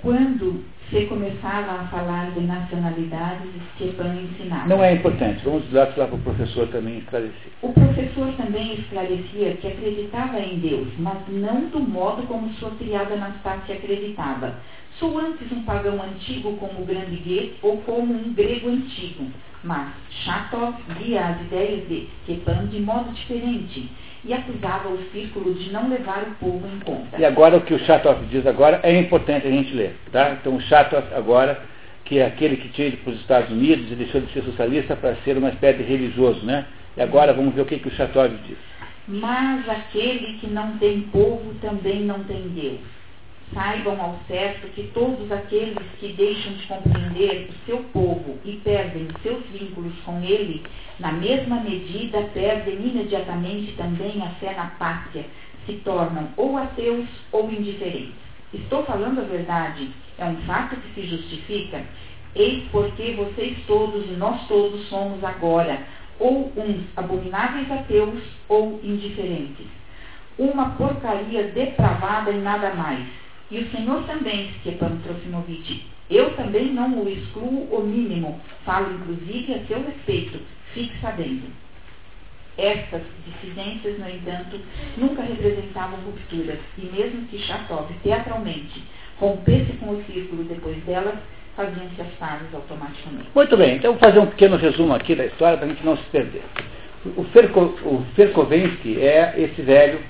Quando 0.00 0.64
se 0.90 1.06
começava 1.06 1.82
a 1.82 1.86
falar 1.86 2.32
de 2.32 2.40
nacionalidades, 2.40 3.48
Stepan 3.76 4.12
ensinava. 4.22 4.68
Não 4.68 4.82
é 4.82 4.94
importante, 4.94 5.44
vamos 5.44 5.72
lá 5.72 5.86
para 5.86 6.04
o 6.14 6.18
professor 6.18 6.66
também 6.68 6.98
esclarecer. 6.98 7.52
O 7.62 7.72
professor 7.72 8.32
também 8.36 8.74
esclarecia 8.74 9.54
que 9.54 9.68
acreditava 9.68 10.40
em 10.40 10.58
Deus, 10.58 10.88
mas 10.98 11.18
não 11.28 11.66
do 11.66 11.78
modo 11.78 12.26
como 12.26 12.52
sua 12.54 12.72
criada 12.72 13.14
Anastácia 13.14 13.76
acreditava. 13.76 14.54
Sou 14.98 15.16
antes 15.18 15.50
um 15.52 15.62
pagão 15.62 16.02
antigo 16.02 16.56
como 16.56 16.82
o 16.82 16.84
grande 16.84 17.16
Goethe 17.16 17.54
ou 17.62 17.78
como 17.78 18.12
um 18.12 18.34
grego 18.34 18.68
antigo. 18.68 19.26
Mas 19.62 19.92
Chatov 20.24 20.74
via 20.98 21.20
as 21.20 21.40
ideias 21.42 21.86
de 21.86 22.08
Stepan 22.24 22.66
de 22.66 22.80
modo 22.80 23.12
diferente 23.12 23.88
e 24.24 24.34
acusava 24.34 24.88
o 24.88 24.98
círculo 25.12 25.54
de 25.54 25.70
não 25.70 25.88
levar 25.88 26.22
o 26.22 26.34
povo 26.34 26.66
em 26.66 26.78
conta. 26.80 27.18
E 27.18 27.24
agora 27.24 27.56
o 27.56 27.60
que 27.62 27.74
o 27.74 27.78
Chatov 27.78 28.24
diz 28.26 28.46
agora 28.46 28.80
é 28.82 28.98
importante 28.98 29.46
a 29.46 29.50
gente 29.50 29.72
ler. 29.74 29.96
Tá? 30.12 30.32
Então 30.32 30.56
o 30.56 30.60
Chatov 30.60 30.79
agora, 31.14 31.60
que 32.04 32.18
é 32.18 32.26
aquele 32.26 32.56
que 32.56 32.68
tinha 32.70 32.88
ido 32.88 32.98
para 32.98 33.12
os 33.12 33.20
Estados 33.20 33.50
Unidos 33.50 33.90
e 33.90 33.94
deixou 33.94 34.20
de 34.20 34.32
ser 34.32 34.42
socialista 34.42 34.96
para 34.96 35.16
ser 35.16 35.36
uma 35.36 35.50
espécie 35.50 35.78
de 35.78 35.84
religioso, 35.84 36.44
né? 36.44 36.66
E 36.96 37.02
agora 37.02 37.32
vamos 37.32 37.54
ver 37.54 37.62
o 37.62 37.66
que, 37.66 37.78
que 37.78 37.88
o 37.88 37.92
Chatov 37.92 38.30
diz. 38.46 38.58
Mas 39.06 39.68
aquele 39.68 40.38
que 40.38 40.46
não 40.46 40.78
tem 40.78 41.02
povo 41.02 41.54
também 41.60 42.00
não 42.02 42.22
tem 42.24 42.48
Deus 42.48 42.80
saibam 43.54 44.00
ao 44.00 44.18
certo 44.28 44.68
que 44.68 44.84
todos 44.94 45.30
aqueles 45.30 45.76
que 45.98 46.12
deixam 46.12 46.52
de 46.52 46.66
compreender 46.66 47.48
o 47.50 47.66
seu 47.66 47.78
povo 47.92 48.38
e 48.44 48.52
perdem 48.64 49.08
seus 49.22 49.44
vínculos 49.46 49.92
com 50.04 50.22
ele, 50.22 50.62
na 50.98 51.12
mesma 51.12 51.60
medida 51.60 52.22
perdem 52.32 52.74
imediatamente 52.74 53.72
também 53.72 54.22
a 54.22 54.30
fé 54.38 54.54
na 54.54 54.66
pátria, 54.78 55.24
se 55.66 55.74
tornam 55.84 56.28
ou 56.36 56.56
ateus 56.56 57.06
ou 57.32 57.50
indiferentes. 57.50 58.14
Estou 58.52 58.84
falando 58.84 59.20
a 59.20 59.24
verdade. 59.24 59.90
É 60.20 60.24
um 60.26 60.36
fato 60.42 60.76
que 60.76 60.94
se 60.94 61.08
justifica. 61.08 61.82
Eis 62.34 62.64
porque 62.70 63.12
vocês 63.12 63.56
todos 63.66 64.06
e 64.06 64.12
nós 64.12 64.46
todos 64.46 64.86
somos 64.88 65.24
agora 65.24 65.80
ou 66.18 66.52
uns 66.54 66.84
abomináveis 66.94 67.70
ateus 67.72 68.22
ou 68.46 68.78
indiferentes. 68.84 69.66
Uma 70.38 70.72
porcaria 70.72 71.44
depravada 71.44 72.30
e 72.30 72.38
nada 72.38 72.74
mais. 72.74 73.06
E 73.50 73.60
o 73.60 73.70
Senhor 73.70 74.04
também, 74.04 74.52
Stepan 74.60 74.98
Trofimovich, 74.98 75.86
eu 76.10 76.36
também 76.36 76.66
não 76.66 77.02
o 77.02 77.08
excluo 77.08 77.68
o 77.74 77.82
mínimo, 77.82 78.38
falo 78.64 78.92
inclusive 78.92 79.54
a 79.54 79.64
seu 79.64 79.82
respeito, 79.82 80.38
fique 80.74 81.00
sabendo. 81.00 81.50
Estas 82.58 83.02
dissidências, 83.24 83.98
no 83.98 84.08
entanto, 84.08 84.60
nunca 84.98 85.22
representavam 85.22 85.98
rupturas, 86.00 86.58
e 86.76 86.84
mesmo 86.86 87.26
que 87.28 87.38
Chatov 87.38 87.90
teatralmente 88.02 88.82
rompesse 89.20 89.72
com 89.74 89.90
o 89.90 90.02
círculo 90.04 90.44
depois 90.44 90.76
delas, 90.84 91.14
faziam-se 91.54 92.00
as 92.00 92.08
pazes 92.18 92.52
automaticamente. 92.54 93.28
Muito 93.34 93.56
bem, 93.56 93.76
então 93.76 93.92
vou 93.92 94.00
fazer 94.00 94.18
um 94.18 94.26
pequeno 94.26 94.56
resumo 94.56 94.94
aqui 94.94 95.14
da 95.14 95.26
história 95.26 95.58
para 95.58 95.66
a 95.66 95.68
gente 95.68 95.84
não 95.84 95.96
se 95.96 96.04
perder. 96.04 96.42
O, 97.16 97.24
Ferko, 97.24 97.60
o 97.60 98.04
Ferkovensky 98.14 99.00
é 99.00 99.34
esse 99.36 99.62
velho 99.62 100.00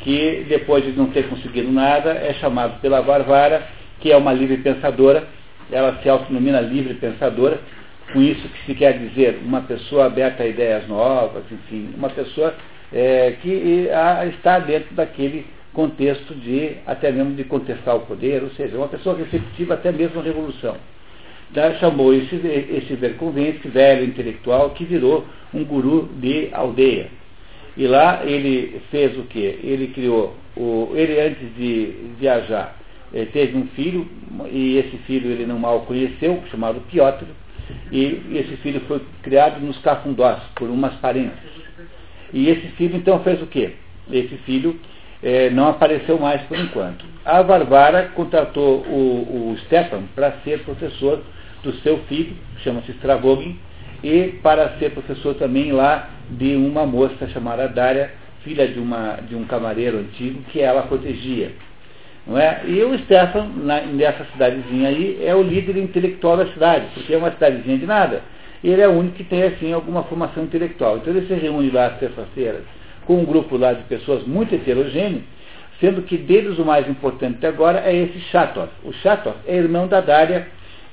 que, 0.00 0.46
depois 0.48 0.84
de 0.84 0.92
não 0.92 1.06
ter 1.06 1.28
conseguido 1.28 1.70
nada, 1.72 2.10
é 2.12 2.34
chamado 2.34 2.80
pela 2.80 3.00
Varvara, 3.00 3.66
que 4.00 4.12
é 4.12 4.16
uma 4.16 4.32
livre 4.32 4.58
pensadora, 4.58 5.26
ela 5.70 5.98
se 6.02 6.08
autonomina 6.08 6.60
livre 6.60 6.94
pensadora, 6.94 7.60
com 8.12 8.22
isso 8.22 8.48
que 8.48 8.66
se 8.66 8.74
quer 8.74 8.98
dizer 8.98 9.40
uma 9.44 9.62
pessoa 9.62 10.06
aberta 10.06 10.42
a 10.42 10.46
ideias 10.46 10.86
novas, 10.88 11.44
enfim, 11.50 11.90
uma 11.96 12.08
pessoa 12.08 12.54
é, 12.92 13.32
que 13.42 13.88
está 14.30 14.58
dentro 14.58 14.94
daquele 14.94 15.46
contexto 15.78 16.34
de, 16.34 16.72
até 16.84 17.12
mesmo 17.12 17.36
de 17.36 17.44
contestar 17.44 17.94
o 17.94 18.00
poder, 18.00 18.42
ou 18.42 18.50
seja, 18.50 18.76
uma 18.76 18.88
pessoa 18.88 19.16
receptiva 19.16 19.74
até 19.74 19.92
mesmo 19.92 20.18
à 20.18 20.24
revolução. 20.24 20.74
Então, 21.48 21.72
chamou 21.76 22.12
esse, 22.12 22.34
esse 22.34 22.96
Verconvente, 22.96 23.68
velho 23.68 24.04
intelectual, 24.04 24.70
que 24.70 24.84
virou 24.84 25.24
um 25.54 25.64
guru 25.64 26.08
de 26.16 26.48
aldeia. 26.50 27.06
E 27.76 27.86
lá 27.86 28.24
ele 28.24 28.82
fez 28.90 29.16
o 29.16 29.22
quê? 29.22 29.60
Ele 29.62 29.86
criou, 29.94 30.34
o, 30.56 30.90
ele 30.96 31.20
antes 31.20 31.54
de 31.54 31.94
viajar, 32.18 32.76
ele 33.12 33.26
teve 33.26 33.56
um 33.56 33.68
filho, 33.68 34.04
e 34.50 34.78
esse 34.78 34.96
filho 35.06 35.30
ele 35.30 35.46
não 35.46 35.60
mal 35.60 35.82
conheceu, 35.82 36.42
chamado 36.50 36.80
Piotr, 36.90 37.24
e 37.92 38.20
esse 38.34 38.56
filho 38.64 38.80
foi 38.88 39.00
criado 39.22 39.60
nos 39.60 39.78
cafundós, 39.78 40.40
por 40.56 40.68
umas 40.68 40.96
parentes. 40.96 41.38
E 42.32 42.48
esse 42.48 42.66
filho 42.72 42.96
então 42.96 43.22
fez 43.22 43.40
o 43.40 43.46
quê? 43.46 43.74
Esse 44.10 44.36
filho 44.38 44.76
é, 45.22 45.50
não 45.50 45.68
apareceu 45.68 46.18
mais 46.18 46.40
por 46.42 46.58
enquanto. 46.58 47.04
A 47.24 47.42
Varvara 47.42 48.10
contratou 48.14 48.80
o, 48.82 49.52
o 49.52 49.58
Stepan 49.64 50.02
para 50.14 50.32
ser 50.44 50.60
professor 50.60 51.22
do 51.62 51.72
seu 51.80 51.98
filho, 52.04 52.36
chama-se 52.62 52.92
Stravogin, 52.92 53.58
e 54.02 54.38
para 54.42 54.78
ser 54.78 54.92
professor 54.92 55.34
também 55.34 55.72
lá 55.72 56.08
de 56.30 56.54
uma 56.54 56.86
moça 56.86 57.26
chamada 57.28 57.68
Dária, 57.68 58.12
filha 58.44 58.68
de, 58.68 58.78
uma, 58.78 59.18
de 59.28 59.34
um 59.34 59.44
camareiro 59.44 59.98
antigo 59.98 60.40
que 60.50 60.60
ela 60.60 60.82
protegia. 60.82 61.50
Não 62.26 62.38
é? 62.38 62.60
E 62.66 62.82
o 62.82 62.96
Stefan, 63.00 63.48
na, 63.56 63.80
nessa 63.80 64.24
cidadezinha 64.26 64.88
aí, 64.88 65.18
é 65.24 65.34
o 65.34 65.42
líder 65.42 65.76
intelectual 65.78 66.36
da 66.36 66.46
cidade, 66.46 66.86
porque 66.94 67.12
é 67.12 67.18
uma 67.18 67.32
cidadezinha 67.32 67.78
de 67.78 67.86
nada. 67.86 68.22
Ele 68.62 68.80
é 68.80 68.88
o 68.88 68.92
único 68.92 69.16
que 69.16 69.24
tem, 69.24 69.42
assim, 69.42 69.72
alguma 69.72 70.04
formação 70.04 70.44
intelectual. 70.44 70.98
Então 70.98 71.12
ele 71.14 71.26
se 71.26 71.34
reúne 71.34 71.70
lá 71.70 71.86
às 71.86 71.98
terças-feiras 71.98 72.62
com 73.08 73.22
um 73.22 73.24
grupo 73.24 73.56
lá 73.56 73.72
de 73.72 73.84
pessoas 73.84 74.22
muito 74.24 74.54
heterogêneas, 74.54 75.22
sendo 75.80 76.02
que 76.02 76.18
deles 76.18 76.58
o 76.58 76.64
mais 76.64 76.86
importante 76.86 77.46
agora 77.46 77.80
é 77.80 77.96
esse 77.96 78.20
Chatov. 78.30 78.68
O 78.84 78.92
Chatov 78.92 79.34
é 79.46 79.56
irmão 79.56 79.88
da 79.88 80.02
Dária, 80.02 80.46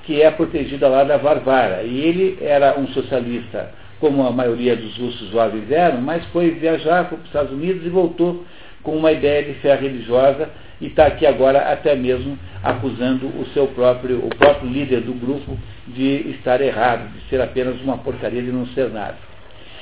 que 0.05 0.21
é 0.21 0.31
protegida 0.31 0.87
lá 0.87 1.03
da 1.03 1.17
Varvara. 1.17 1.83
E 1.83 1.99
ele 1.99 2.37
era 2.41 2.79
um 2.79 2.87
socialista, 2.87 3.69
como 3.99 4.25
a 4.25 4.31
maioria 4.31 4.77
dos 4.77 4.97
russos 4.97 5.29
jovens 5.29 5.69
eram, 5.69 5.99
mas 5.99 6.23
foi 6.27 6.51
viajar 6.51 7.09
para 7.09 7.17
os 7.17 7.25
Estados 7.25 7.51
Unidos 7.51 7.85
e 7.85 7.89
voltou 7.89 8.45
com 8.81 8.95
uma 8.95 9.11
ideia 9.11 9.43
de 9.43 9.55
fé 9.55 9.75
religiosa 9.75 10.49
e 10.79 10.87
está 10.87 11.07
aqui 11.07 11.25
agora 11.25 11.69
até 11.69 11.95
mesmo 11.95 12.39
acusando 12.63 13.27
o 13.27 13.45
seu 13.53 13.67
próprio, 13.67 14.19
o 14.19 14.29
próprio 14.29 14.69
líder 14.69 15.01
do 15.01 15.13
grupo 15.13 15.57
de 15.87 16.29
estar 16.29 16.61
errado, 16.61 17.11
de 17.11 17.29
ser 17.29 17.41
apenas 17.41 17.81
uma 17.81 17.97
porcaria 17.97 18.41
de 18.41 18.51
não 18.53 18.67
ser 18.67 18.89
nada. 18.89 19.34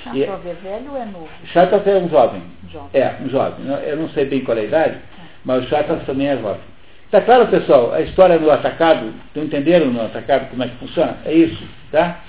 Chatov 0.03 0.45
é 0.45 0.53
velho 0.53 0.91
ou 0.91 0.97
é 0.97 1.05
novo? 1.05 1.29
Chatov 1.45 1.87
é 1.87 1.95
um 1.95 2.09
jovem. 2.09 2.43
jovem. 2.71 2.89
É, 2.93 3.15
um 3.21 3.29
jovem. 3.29 3.65
Eu 3.85 3.97
não 3.97 4.09
sei 4.09 4.25
bem 4.25 4.41
qual 4.41 4.57
é 4.57 4.61
a 4.61 4.65
idade, 4.65 4.97
mas 5.45 5.63
o 5.63 5.67
Chatov 5.69 6.03
também 6.05 6.27
é 6.27 6.37
jovem. 6.37 6.73
Está 7.05 7.21
claro, 7.21 7.47
pessoal? 7.47 7.93
A 7.93 8.01
história 8.01 8.39
no 8.39 8.49
atacado, 8.49 9.13
estão 9.27 9.43
entendendo 9.43 9.85
no 9.85 10.01
atacado 10.01 10.49
como 10.49 10.63
é 10.63 10.67
que 10.67 10.75
funciona? 10.77 11.17
É 11.25 11.31
isso, 11.31 11.63
tá? 11.91 12.21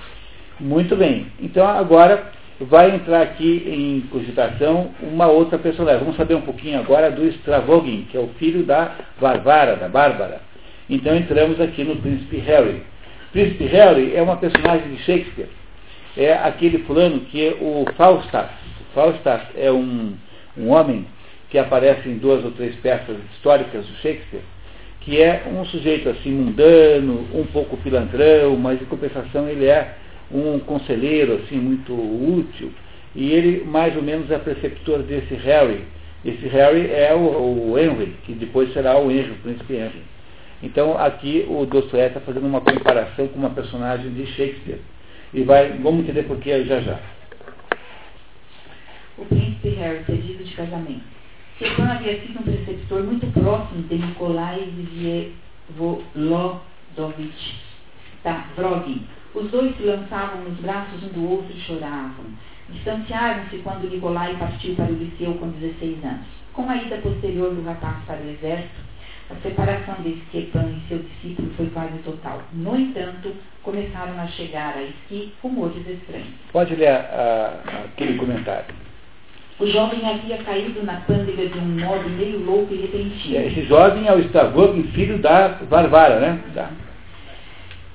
Muito 0.60 0.94
bem. 0.94 1.26
Então 1.40 1.66
agora 1.66 2.22
vai 2.60 2.94
entrar 2.94 3.22
aqui 3.22 3.64
em 3.66 4.06
cogitação 4.08 4.90
uma 5.00 5.26
outra 5.26 5.58
personagem. 5.58 6.00
Vamos 6.00 6.16
saber 6.16 6.34
um 6.34 6.42
pouquinho 6.42 6.78
agora 6.78 7.10
do 7.10 7.26
Stravogin, 7.26 8.06
que 8.10 8.16
é 8.16 8.20
o 8.20 8.28
filho 8.38 8.62
da 8.62 8.92
Varvara, 9.18 9.76
da 9.76 9.88
Bárbara. 9.88 10.40
Então 10.88 11.16
entramos 11.16 11.60
aqui 11.60 11.82
no 11.82 11.96
Príncipe 11.96 12.36
Harry. 12.38 12.82
Príncipe 13.32 13.64
Harry 13.64 14.14
é 14.14 14.22
uma 14.22 14.36
personagem 14.36 14.94
de 14.94 15.02
Shakespeare. 15.02 15.48
É 16.16 16.32
aquele 16.32 16.78
fulano 16.80 17.20
que 17.20 17.44
é 17.44 17.56
o 17.60 17.84
Falstaff. 17.96 18.54
Falstaff 18.94 19.46
é 19.56 19.70
um, 19.72 20.14
um 20.56 20.68
homem 20.70 21.06
que 21.50 21.58
aparece 21.58 22.08
em 22.08 22.18
duas 22.18 22.44
ou 22.44 22.52
três 22.52 22.74
peças 22.76 23.16
históricas 23.32 23.84
do 23.86 23.94
Shakespeare, 23.96 24.42
que 25.00 25.20
é 25.20 25.44
um 25.52 25.64
sujeito 25.66 26.08
assim 26.08 26.30
mundano, 26.30 27.26
um 27.34 27.44
pouco 27.46 27.76
pilantrão, 27.76 28.56
mas 28.56 28.80
em 28.80 28.84
compensação 28.86 29.48
ele 29.48 29.66
é 29.66 29.94
um 30.32 30.58
conselheiro 30.60 31.34
assim 31.34 31.56
muito 31.56 31.92
útil, 31.92 32.72
e 33.14 33.30
ele 33.30 33.64
mais 33.64 33.94
ou 33.96 34.02
menos 34.02 34.30
é 34.30 34.38
preceptor 34.38 35.02
desse 35.02 35.34
Harry. 35.34 35.82
Esse 36.24 36.46
Harry 36.48 36.90
é 36.90 37.14
o, 37.14 37.72
o 37.72 37.78
Henry, 37.78 38.14
que 38.24 38.32
depois 38.32 38.72
será 38.72 38.98
o 38.98 39.10
Henry, 39.10 39.32
o 39.32 39.42
príncipe 39.42 39.74
Henry. 39.74 40.02
Então 40.62 40.96
aqui 40.96 41.44
o 41.48 41.66
Dostoiévski 41.66 42.18
está 42.18 42.20
fazendo 42.20 42.46
uma 42.46 42.60
comparação 42.60 43.28
com 43.28 43.38
uma 43.38 43.50
personagem 43.50 44.10
de 44.10 44.26
Shakespeare. 44.28 44.78
E 45.34 45.42
vai, 45.42 45.72
vamos 45.78 46.04
entender 46.04 46.22
por 46.22 46.38
que 46.38 46.64
já 46.64 46.80
já. 46.80 47.00
O 49.18 49.24
príncipe 49.24 49.70
Harry, 49.70 50.04
pedido 50.04 50.44
de 50.44 50.54
casamento. 50.54 51.02
Stepan 51.56 51.86
havia 51.86 52.20
sido 52.20 52.38
um 52.38 52.42
preceptor 52.42 53.02
muito 53.02 53.26
próximo 53.32 53.82
de 53.82 53.96
Nikolai 53.96 54.72
Volodovich 55.76 57.54
Stavrogin, 58.20 59.06
os 59.34 59.50
dois 59.50 59.76
se 59.76 59.82
lançavam 59.82 60.42
nos 60.44 60.58
braços 60.60 61.02
um 61.02 61.08
do 61.08 61.28
outro 61.28 61.52
e 61.52 61.60
choravam. 61.60 62.26
Distanciaram-se 62.70 63.58
quando 63.58 63.90
Nicolai 63.90 64.36
partiu 64.38 64.76
para 64.76 64.92
o 64.92 64.94
liceu 64.94 65.34
com 65.34 65.48
16 65.48 66.04
anos. 66.04 66.26
Com 66.52 66.70
a 66.70 66.76
ida 66.76 66.98
posterior 66.98 67.52
do 67.52 67.64
rapaz 67.64 67.96
para 68.06 68.20
o 68.20 68.30
exército, 68.30 68.80
a 69.30 69.34
separação 69.42 69.94
de 70.02 70.20
Stepan 70.28 70.66
e 70.76 70.88
seu 70.88 70.98
discípulo 70.98 71.50
foi 71.56 71.66
quase 71.70 71.96
total. 71.98 72.42
No 72.52 72.76
entanto, 72.78 73.32
começaram 73.62 74.20
a 74.20 74.26
chegar 74.28 74.76
a 74.76 74.82
esqui 74.82 75.32
rumores 75.42 75.86
estranhos. 75.88 76.28
Pode 76.52 76.74
ler 76.76 76.88
a, 76.88 76.96
a, 76.96 77.84
aquele 77.84 78.18
comentário. 78.18 78.74
O 79.58 79.66
jovem 79.66 80.04
havia 80.04 80.38
caído 80.38 80.82
na 80.82 81.00
pândega 81.02 81.46
de 81.46 81.58
um 81.58 81.80
modo 81.80 82.08
meio 82.10 82.44
louco 82.44 82.74
e 82.74 82.82
repentino. 82.82 83.36
É, 83.36 83.46
esse 83.46 83.62
jovem 83.62 84.06
é 84.08 84.12
o 84.12 84.20
Stavog, 84.24 84.82
filho 84.94 85.18
da 85.18 85.48
Varvara, 85.70 86.18
né? 86.18 86.40
Da 86.54 86.70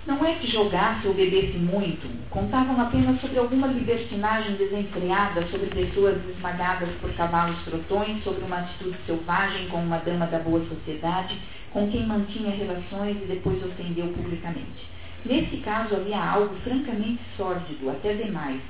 não 0.08 0.26
é 0.26 0.36
que 0.36 0.52
jogasse 0.52 1.08
ou 1.08 1.14
bebesse 1.14 1.58
muito, 1.58 2.08
contavam 2.30 2.80
apenas 2.82 3.20
sobre 3.22 3.38
alguma 3.38 3.68
libertinagem 3.68 4.56
desenfreada, 4.56 5.45
sobre 5.47 5.68
pessoas 5.68 6.18
esmagadas 6.30 6.89
por 7.02 7.14
cavalos 7.14 7.62
trotões, 7.64 8.24
sobre 8.24 8.43
uma 8.43 8.60
atitude 8.60 8.97
selvagem 9.06 9.68
com 9.68 9.78
uma 9.78 9.97
dama 9.97 10.26
da 10.28 10.39
boa 10.39 10.66
sociedade, 10.66 11.38
com 11.72 11.89
quem 11.91 12.08
mantinha 12.08 12.56
relações 12.56 13.18
e 13.22 13.26
depois 13.26 13.64
ofendeu 13.64 14.08
publicamente. 14.08 14.88
Nesse 15.26 15.58
caso 15.58 15.95
havia 15.95 16.18
algo 16.18 16.56
francamente 16.64 17.20
sórdido, 17.36 17.89
até 17.89 18.14
demais. 18.14 18.62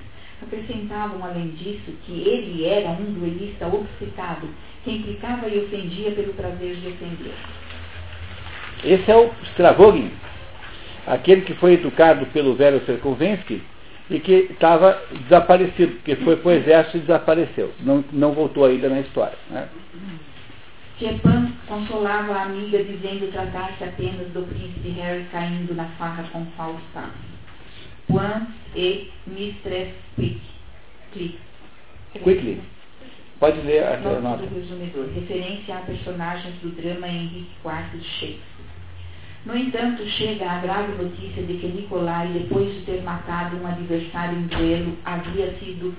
Acrescentavam, 0.41 1.23
além 1.23 1.49
disso, 1.49 1.91
que 2.05 2.27
ele 2.27 2.65
era 2.65 2.89
um 2.89 3.13
duelista 3.13 3.67
obcecado, 3.67 4.47
que 4.83 4.91
implicava 4.91 5.47
e 5.47 5.59
ofendia 5.59 6.11
pelo 6.11 6.33
prazer 6.33 6.75
de 6.77 6.87
ofender. 6.87 7.33
Esse 8.83 9.11
é 9.11 9.15
o 9.15 9.31
Stravogin, 9.51 10.11
aquele 11.07 11.41
que 11.41 11.53
foi 11.55 11.73
educado 11.73 12.25
pelo 12.27 12.55
velho 12.55 12.83
Serkovensky 12.85 13.61
e 14.09 14.19
que 14.19 14.49
estava 14.51 15.01
desaparecido, 15.23 15.93
porque 15.95 16.15
foi 16.17 16.37
para 16.37 16.49
o 16.49 16.51
exército 16.51 16.97
e 16.97 17.01
desapareceu. 17.01 17.71
Não, 17.81 18.03
não 18.11 18.33
voltou 18.33 18.65
ainda 18.65 18.89
na 18.89 18.99
história. 19.01 19.37
Né? 19.49 19.67
Stepan 20.97 21.53
consolava 21.67 22.33
a 22.33 22.43
amiga 22.43 22.83
dizendo 22.83 23.31
tratar-se 23.31 23.83
apenas 23.83 24.27
do 24.33 24.41
príncipe 24.43 24.89
Harry 24.99 25.25
caindo 25.31 25.73
na 25.73 25.85
farra 25.97 26.23
com 26.31 26.45
Falstaff. 26.57 27.11
Juan 28.09 28.47
e 28.75 29.09
Mistress 29.27 29.93
Quick. 30.15 30.41
Quickly. 32.11 32.61
Pode 33.39 33.61
ler 33.61 33.83
a 33.83 33.97
Nota. 33.97 34.43
Referência 35.15 35.77
a 35.77 35.81
personagens 35.81 36.55
do 36.61 36.69
drama 36.71 37.07
Henrique 37.07 37.47
IV 37.63 37.97
de 37.97 38.03
Shakespeare. 38.03 38.58
No 39.45 39.55
entanto, 39.55 40.05
chega 40.05 40.51
a 40.51 40.59
grave 40.59 41.01
notícia 41.01 41.43
de 41.43 41.53
que 41.53 41.67
Nicolai, 41.67 42.27
depois 42.27 42.73
de 42.73 42.81
ter 42.81 43.01
matado 43.01 43.55
um 43.55 43.65
adversário 43.65 44.37
em 44.37 44.47
duelo, 44.47 44.97
havia 45.05 45.57
sido 45.59 45.95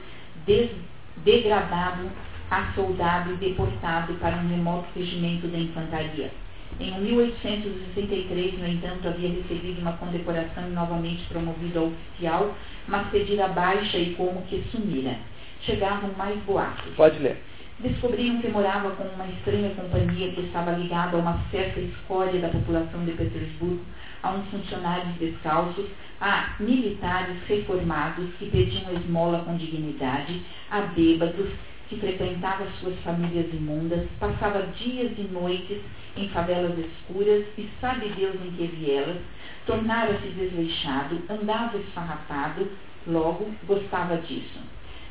degradado 1.24 2.10
a 2.50 2.72
soldado 2.74 3.32
e 3.32 3.36
deportado 3.36 4.14
para 4.14 4.36
um 4.36 4.48
remoto 4.48 4.86
regimento 4.94 5.46
da 5.46 5.58
infantaria. 5.58 6.30
Em 6.78 7.00
1863, 7.00 8.58
no 8.58 8.66
entanto, 8.66 9.08
havia 9.08 9.30
recebido 9.30 9.80
uma 9.80 9.92
condecoração 9.94 10.68
e 10.68 10.72
novamente 10.72 11.24
promovido 11.24 11.78
a 11.78 11.82
oficial, 11.82 12.54
mas 12.88 13.08
pedira 13.08 13.48
baixa 13.48 13.98
e 13.98 14.14
como 14.14 14.42
que 14.42 14.62
sumira. 14.70 15.16
Chegavam 15.62 16.10
mais 16.16 16.38
boatos. 16.40 16.94
Pode 16.94 17.18
ler. 17.18 17.42
Descobriam 17.82 18.42
que 18.42 18.48
morava 18.48 18.90
com 18.90 19.04
uma 19.04 19.26
estranha 19.26 19.70
companhia 19.70 20.30
que 20.32 20.42
estava 20.42 20.72
ligada 20.72 21.16
a 21.16 21.20
uma 21.20 21.40
certa 21.50 21.80
escória 21.80 22.38
da 22.38 22.50
população 22.50 23.06
de 23.06 23.12
Petersburgo, 23.12 23.80
a 24.22 24.32
uns 24.32 24.46
funcionários 24.50 25.14
descalços, 25.14 25.86
a 26.20 26.56
militares 26.60 27.38
reformados 27.48 28.28
que 28.38 28.50
pediam 28.50 28.92
esmola 28.92 29.38
com 29.46 29.56
dignidade, 29.56 30.42
a 30.70 30.82
bêbados 30.82 31.48
que 31.88 31.96
frequentavam 31.96 32.66
suas 32.80 32.98
famílias 33.00 33.50
imundas, 33.54 34.06
passava 34.18 34.66
dias 34.78 35.12
e 35.16 35.22
noites 35.22 35.80
em 36.18 36.28
favelas 36.28 36.78
escuras 36.78 37.46
e 37.56 37.66
sabe 37.80 38.10
Deus 38.10 38.34
em 38.44 38.50
que 38.50 38.66
vielas, 38.66 39.16
tornara-se 39.64 40.28
desleixado, 40.28 41.18
andava 41.30 41.78
esfarrapado, 41.78 42.70
logo 43.06 43.50
gostava 43.66 44.18
disso. 44.18 44.60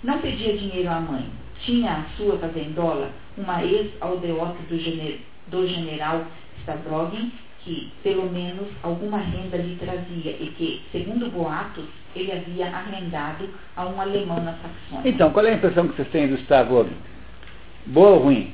Não 0.04 0.20
pedia 0.20 0.56
dinheiro 0.56 0.92
à 0.92 1.00
mãe. 1.00 1.49
Tinha 1.62 1.92
a 1.92 2.04
sua 2.16 2.38
fazendola, 2.38 3.10
uma 3.38 3.64
ex-aldeota 3.64 4.58
do, 4.70 4.78
gene- 4.80 5.22
do 5.48 5.68
general 5.68 6.26
Stavrogin, 6.62 7.32
que, 7.64 7.92
pelo 8.02 8.32
menos, 8.32 8.68
alguma 8.82 9.18
renda 9.18 9.58
lhe 9.58 9.76
trazia 9.76 10.32
e 10.40 10.54
que, 10.58 10.82
segundo 10.92 11.30
boatos, 11.30 11.86
ele 12.16 12.32
havia 12.32 12.68
arrendado 12.68 13.50
a 13.76 13.86
um 13.86 14.00
alemão 14.00 14.42
na 14.42 14.54
Saxônia. 14.54 15.10
Então, 15.10 15.32
qual 15.32 15.46
é 15.46 15.52
a 15.52 15.56
impressão 15.56 15.88
que 15.88 15.96
vocês 15.96 16.08
têm 16.10 16.28
do 16.30 16.38
Stavog? 16.40 16.90
Boa 17.88 18.10
ou 18.12 18.20
ruim? 18.20 18.54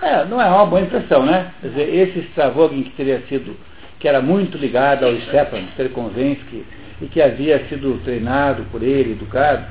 É, 0.00 0.24
não 0.24 0.40
é 0.40 0.46
uma 0.46 0.66
boa 0.66 0.80
impressão, 0.80 1.24
né? 1.26 1.52
Quer 1.60 1.68
dizer, 1.68 1.94
esse 1.94 2.20
Stavogin 2.30 2.84
que 2.84 2.90
teria 2.90 3.20
sido, 3.28 3.56
que 4.00 4.08
era 4.08 4.22
muito 4.22 4.56
ligado 4.56 5.04
ao 5.04 5.14
Stepan 5.22 5.64
Terkonvensky 5.76 6.64
e 7.02 7.06
que 7.06 7.20
havia 7.20 7.66
sido 7.68 8.00
treinado 8.04 8.64
por 8.70 8.82
ele, 8.82 9.12
educado, 9.12 9.66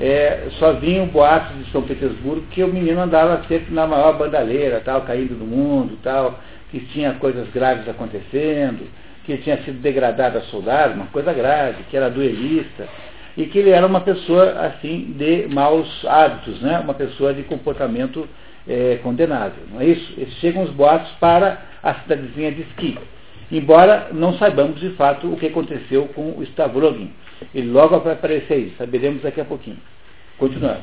é, 0.00 0.48
só 0.58 0.74
vinham 0.74 1.06
boatos 1.06 1.56
de 1.56 1.70
São 1.72 1.82
Petersburgo 1.82 2.46
que 2.50 2.62
o 2.62 2.68
menino 2.68 3.00
andava 3.00 3.42
sempre 3.48 3.74
na 3.74 3.86
maior 3.86 4.16
bandalheira, 4.16 4.80
tal, 4.84 5.02
caindo 5.02 5.34
do 5.34 5.44
mundo, 5.44 5.98
tal, 6.02 6.38
que 6.70 6.80
tinha 6.80 7.14
coisas 7.14 7.48
graves 7.50 7.88
acontecendo, 7.88 8.86
que 9.24 9.36
tinha 9.38 9.58
sido 9.58 9.80
degradado 9.80 10.38
a 10.38 10.42
soldado, 10.42 10.94
uma 10.94 11.06
coisa 11.06 11.32
grave, 11.32 11.82
que 11.90 11.96
era 11.96 12.08
duelista, 12.08 12.86
e 13.36 13.46
que 13.46 13.58
ele 13.58 13.70
era 13.70 13.86
uma 13.86 14.00
pessoa 14.00 14.50
assim 14.66 15.14
de 15.16 15.46
maus 15.52 16.04
hábitos, 16.04 16.60
né? 16.60 16.78
uma 16.78 16.94
pessoa 16.94 17.34
de 17.34 17.42
comportamento 17.42 18.28
é, 18.66 18.98
condenável. 19.02 19.62
Não 19.72 19.80
é 19.80 19.86
isso? 19.86 20.14
Chegam 20.40 20.62
os 20.62 20.70
boatos 20.70 21.10
para 21.20 21.60
a 21.82 21.94
cidadezinha 21.94 22.52
de 22.52 22.62
Ski. 22.62 22.98
Embora 23.50 24.08
não 24.12 24.34
saibamos 24.34 24.78
de 24.80 24.90
fato 24.90 25.32
o 25.32 25.36
que 25.36 25.46
aconteceu 25.46 26.06
com 26.14 26.32
o 26.36 26.42
Stavrogin. 26.42 27.10
Ele 27.54 27.70
logo 27.70 27.98
vai 28.00 28.14
aparecer 28.14 28.54
aí, 28.54 28.74
saberemos 28.76 29.22
daqui 29.22 29.40
a 29.40 29.44
pouquinho. 29.44 29.78
Continuando. 30.38 30.82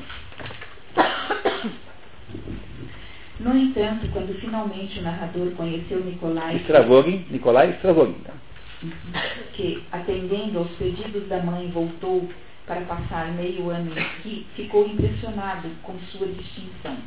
No 3.39 3.55
entanto, 3.55 4.07
quando 4.11 4.33
finalmente 4.39 4.99
o 4.99 5.03
narrador 5.03 5.51
conheceu 5.51 6.03
Nicolai, 6.03 6.55
Stravogin, 6.57 7.25
Nicolai 7.29 7.71
Stravogin. 7.73 8.15
que, 9.53 9.83
atendendo 9.91 10.59
aos 10.59 10.71
pedidos 10.71 11.27
da 11.27 11.43
mãe, 11.43 11.69
voltou 11.69 12.27
para 12.65 12.81
passar 12.81 13.31
meio 13.33 13.69
ano 13.69 13.91
Ski, 13.91 14.47
ficou 14.55 14.87
impressionado 14.87 15.69
com 15.83 15.97
sua 16.11 16.27
distinção. 16.27 16.97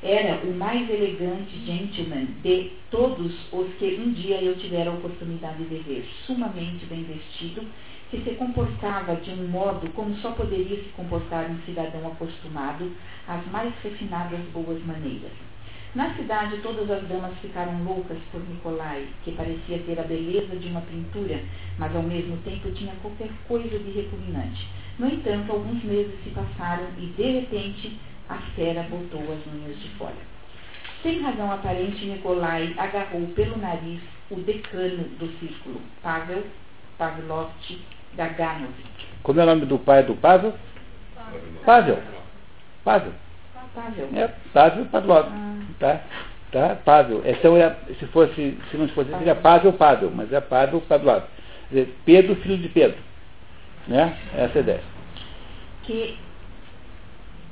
Era 0.00 0.36
o 0.44 0.54
mais 0.54 0.88
elegante 0.88 1.58
gentleman 1.66 2.26
de 2.40 2.70
todos 2.88 3.34
os 3.52 3.74
que 3.74 3.98
um 4.00 4.12
dia 4.12 4.40
eu 4.40 4.56
tivera 4.56 4.90
a 4.90 4.94
oportunidade 4.94 5.64
de 5.64 5.76
ver, 5.78 6.08
sumamente 6.24 6.86
bem 6.86 7.02
vestido, 7.02 7.62
que 8.08 8.22
se 8.22 8.30
comportava 8.36 9.16
de 9.16 9.30
um 9.32 9.48
modo 9.48 9.90
como 9.94 10.14
só 10.18 10.30
poderia 10.30 10.76
se 10.76 10.88
comportar 10.90 11.50
um 11.50 11.58
cidadão 11.66 12.06
acostumado 12.06 12.92
às 13.26 13.44
mais 13.48 13.74
refinadas 13.82 14.38
boas 14.52 14.80
maneiras. 14.86 15.32
Na 15.96 16.14
cidade, 16.14 16.58
todas 16.58 16.88
as 16.88 17.02
damas 17.08 17.36
ficaram 17.40 17.82
loucas 17.82 18.18
por 18.30 18.40
Nicolai, 18.48 19.08
que 19.24 19.32
parecia 19.32 19.78
ter 19.80 19.98
a 19.98 20.04
beleza 20.04 20.54
de 20.54 20.68
uma 20.68 20.82
pintura, 20.82 21.40
mas 21.76 21.94
ao 21.96 22.02
mesmo 22.04 22.36
tempo 22.38 22.70
tinha 22.70 22.94
qualquer 23.02 23.30
coisa 23.48 23.76
de 23.76 23.90
repugnante. 23.90 24.64
No 24.96 25.08
entanto, 25.08 25.50
alguns 25.50 25.82
meses 25.82 26.12
se 26.22 26.30
passaram 26.30 26.86
e, 26.98 27.06
de 27.06 27.40
repente, 27.40 27.98
a 28.28 28.36
fera 28.54 28.82
botou 28.90 29.20
as 29.20 29.46
unhas 29.52 29.78
de 29.80 29.88
fora. 29.96 30.14
Sem 31.02 31.22
razão 31.22 31.50
aparente, 31.52 32.04
Nicolai 32.04 32.74
agarrou 32.76 33.26
pelo 33.28 33.56
nariz 33.58 34.00
o 34.30 34.36
decano 34.36 35.04
do 35.18 35.28
círculo, 35.38 35.80
Pavel 36.02 36.44
Pavlovich 36.98 37.80
Gaganovich. 38.16 39.06
Como 39.22 39.40
é 39.40 39.42
o 39.44 39.46
nome 39.46 39.66
do 39.66 39.78
pai 39.78 40.02
do 40.02 40.14
Pavel? 40.16 40.54
Pavel. 41.64 41.98
Pavel. 42.84 43.12
Pavel. 43.74 44.08
É 44.14 44.28
Pavel 44.52 44.84
Pavlov. 44.86 45.28
Ah. 45.28 45.58
Tá? 45.78 46.00
Tá? 46.50 46.76
Pavel. 46.76 47.22
Então, 47.24 47.56
é, 47.56 47.76
se, 47.98 48.06
fosse, 48.06 48.58
se 48.70 48.76
não 48.76 48.88
fosse, 48.88 49.10
seria 49.10 49.34
Pavel 49.34 49.72
Pavel, 49.74 50.10
mas 50.14 50.32
é 50.32 50.40
Pavel 50.40 50.80
Pavlov. 50.80 51.22
Quer 51.68 51.84
dizer, 51.84 51.94
Pedro, 52.04 52.36
filho 52.36 52.58
de 52.58 52.68
Pedro. 52.68 52.98
Né? 53.86 54.16
Essa 54.34 54.54
é 54.54 54.58
a 54.58 54.62
ideia. 54.62 54.82
que, 55.82 56.18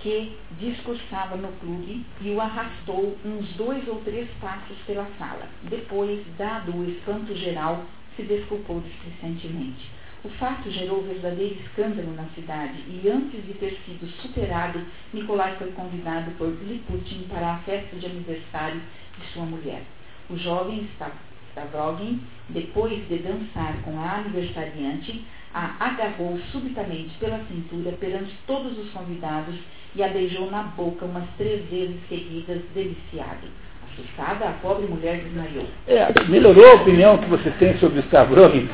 que 0.06 0.38
discursava 0.60 1.36
no 1.36 1.48
clube 1.58 2.06
e 2.20 2.30
o 2.30 2.40
arrastou 2.40 3.18
uns 3.24 3.44
dois 3.54 3.88
ou 3.88 3.96
três 4.02 4.30
passos 4.40 4.76
pela 4.86 5.04
sala. 5.18 5.48
Depois, 5.64 6.24
dado 6.38 6.76
o 6.76 6.88
espanto 6.88 7.34
geral, 7.34 7.84
se 8.14 8.22
desculpou 8.22 8.80
displicentemente. 8.82 9.90
O 10.22 10.28
fato 10.28 10.70
gerou 10.70 11.02
verdadeiro 11.02 11.56
escândalo 11.56 12.14
na 12.14 12.26
cidade 12.36 12.84
e 12.86 13.08
antes 13.08 13.44
de 13.44 13.54
ter 13.54 13.76
sido 13.84 14.06
superado, 14.22 14.80
Nicolai 15.12 15.56
foi 15.56 15.72
convidado 15.72 16.30
por 16.38 16.50
Liputin 16.62 17.26
para 17.28 17.54
a 17.54 17.58
festa 17.58 17.96
de 17.96 18.06
aniversário 18.06 18.80
de 19.18 19.26
sua 19.32 19.44
mulher. 19.44 19.82
O 20.30 20.36
jovem 20.36 20.88
Stav- 20.94 21.18
Stavrogin, 21.50 22.20
depois 22.50 23.08
de 23.08 23.18
dançar 23.18 23.74
com 23.82 23.98
a 23.98 24.18
aniversariante, 24.18 25.24
a 25.56 25.86
agarrou 25.86 26.38
subitamente 26.52 27.16
pela 27.18 27.40
cintura 27.48 27.92
perante 27.98 28.30
todos 28.46 28.78
os 28.78 28.90
convidados 28.90 29.54
e 29.94 30.02
a 30.02 30.08
beijou 30.08 30.50
na 30.50 30.64
boca 30.64 31.06
umas 31.06 31.24
três 31.38 31.64
vezes 31.70 31.96
seguidas, 32.10 32.60
deliciado. 32.74 33.48
Assustada, 33.90 34.50
a 34.50 34.52
pobre 34.60 34.86
mulher 34.86 35.16
desmaiou. 35.16 35.64
É, 35.88 36.06
melhorou 36.28 36.72
a 36.72 36.74
opinião 36.74 37.16
que 37.16 37.30
vocês 37.30 37.56
têm 37.56 37.78
sobre 37.78 38.00
o 38.00 38.02
Stavrogi? 38.02 38.68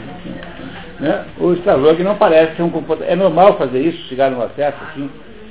Né? 0.98 1.24
O 1.38 1.52
Stavrogi 1.54 2.02
não 2.02 2.16
parece 2.16 2.56
ser 2.56 2.62
um 2.62 2.70
comportamento. 2.70 3.12
É 3.12 3.14
normal 3.14 3.56
fazer 3.56 3.80
isso, 3.80 4.08
chegar 4.08 4.32
numa 4.32 4.48
festa 4.48 4.82
assim, 4.86 5.08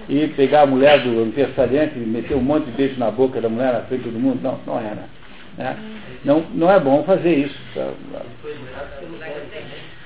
e 0.10 0.28
pegar 0.36 0.64
a 0.64 0.66
mulher 0.66 1.02
do 1.02 1.22
aniversariante 1.22 1.98
e 1.98 2.02
meter 2.02 2.36
um 2.36 2.42
monte 2.42 2.66
de 2.66 2.72
beijo 2.72 3.00
na 3.00 3.10
boca 3.10 3.40
da 3.40 3.48
mulher 3.48 3.72
na 3.72 3.82
frente 3.84 4.04
de 4.04 4.10
todo 4.10 4.20
mundo? 4.20 4.42
Não, 4.44 4.60
não 4.68 4.82
né? 4.82 5.08
né? 5.58 5.78
Não, 6.26 6.44
não 6.54 6.70
é 6.70 6.78
bom 6.78 7.04
fazer 7.04 7.34
isso. 7.34 7.58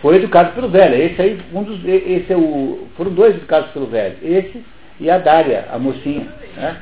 Foi 0.06 0.18
educado 0.18 0.53
pelo 0.53 0.69
velho. 0.69 1.02
Esse 1.02 1.19
aí, 1.19 1.41
um 1.52 1.64
dos, 1.64 1.84
esse 1.84 2.32
é 2.32 2.38
o, 2.38 2.88
foram 2.95 3.10
dois 3.10 3.36
educados 3.38 3.72
pelo 3.72 3.88
velho. 3.88 4.15
Esse 4.22 4.64
e 4.99 5.10
a 5.10 5.18
Dária, 5.18 5.65
a 5.72 5.80
mocinha. 5.80 6.27
Né? 6.56 6.77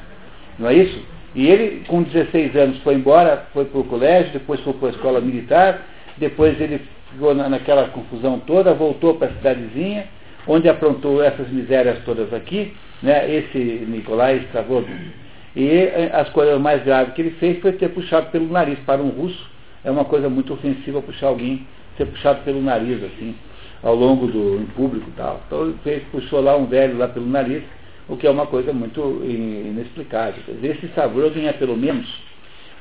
Não 0.59 0.67
é 0.67 0.73
isso? 0.73 1.01
E 1.33 1.47
ele, 1.47 1.85
com 1.87 2.03
16 2.03 2.53
anos, 2.57 2.79
foi 2.79 2.95
embora, 2.95 3.45
foi 3.53 3.63
para 3.63 3.79
o 3.79 3.85
colégio, 3.85 4.33
depois 4.33 4.59
foi 4.59 4.73
para 4.73 4.89
a 4.89 4.91
escola 4.91 5.21
militar, 5.21 5.83
depois 6.17 6.59
ele 6.59 6.81
ficou 7.13 7.33
na, 7.33 7.47
naquela 7.47 7.87
confusão 7.87 8.41
toda, 8.41 8.73
voltou 8.73 9.15
para 9.15 9.29
a 9.29 9.31
cidadezinha, 9.31 10.03
onde 10.45 10.67
aprontou 10.67 11.23
essas 11.23 11.47
misérias 11.47 11.99
todas 12.03 12.33
aqui, 12.33 12.73
né, 13.01 13.33
esse 13.33 13.57
Nicolai 13.87 14.39
Stravogin. 14.47 15.13
E 15.55 15.69
eh, 15.69 16.11
as 16.11 16.27
coisas 16.31 16.59
mais 16.59 16.83
graves 16.83 17.13
que 17.13 17.21
ele 17.21 17.31
fez 17.39 17.61
foi 17.61 17.71
ter 17.71 17.87
puxado 17.87 18.31
pelo 18.31 18.51
nariz. 18.51 18.77
Para 18.79 19.01
um 19.01 19.07
russo, 19.07 19.49
é 19.81 19.89
uma 19.89 20.03
coisa 20.03 20.27
muito 20.27 20.51
ofensiva 20.53 21.01
puxar 21.01 21.27
alguém, 21.27 21.65
ser 21.97 22.05
puxado 22.05 22.43
pelo 22.43 22.61
nariz, 22.61 23.03
assim, 23.03 23.35
ao 23.81 23.95
longo 23.95 24.27
do 24.27 24.59
em 24.61 24.65
público 24.67 25.09
e 25.09 25.13
tal. 25.13 25.41
Então 25.47 25.73
ele 25.85 26.05
puxou 26.11 26.41
lá 26.41 26.55
um 26.55 26.65
velho 26.65 26.97
lá 26.97 27.07
pelo 27.07 27.27
nariz, 27.27 27.63
o 28.07 28.17
que 28.17 28.27
é 28.27 28.29
uma 28.29 28.47
coisa 28.47 28.73
muito 28.73 29.01
in- 29.23 29.69
inexplicável. 29.69 30.41
Esse 30.61 30.87
Stavrogen 30.87 31.47
é 31.47 31.53
pelo 31.53 31.77
menos 31.77 32.07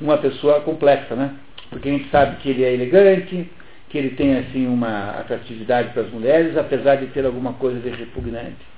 uma 0.01 0.19
pessoa 0.19 0.61
complexa, 0.61 1.15
né? 1.15 1.35
Porque 1.71 1.89
a 1.89 1.93
gente 1.93 2.09
sabe 2.11 2.37
que 2.37 2.51
ele 2.51 2.65
é 2.65 2.75
elegante, 2.75 3.49
que 3.89 3.99
ele 3.99 4.11
tem 4.11 4.37
assim 4.37 4.67
uma 4.67 5.11
atratividade 5.21 5.91
para 5.91 6.03
as 6.03 6.11
mulheres, 6.11 6.57
apesar 6.57 6.97
de 6.97 7.07
ter 7.09 7.25
alguma 7.25 7.53
coisa 7.55 7.79
de 7.79 7.91
repugnante. 7.91 8.73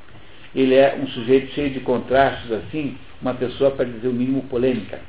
ele 0.55 0.75
é 0.75 0.97
um 1.01 1.07
sujeito 1.09 1.53
cheio 1.53 1.71
de 1.71 1.81
contrastes, 1.81 2.51
assim, 2.53 2.97
uma 3.21 3.35
pessoa, 3.35 3.73
para 3.73 3.85
dizer 3.85 4.09
o 4.09 4.13
mínimo, 4.13 4.43
polêmica. 4.43 5.01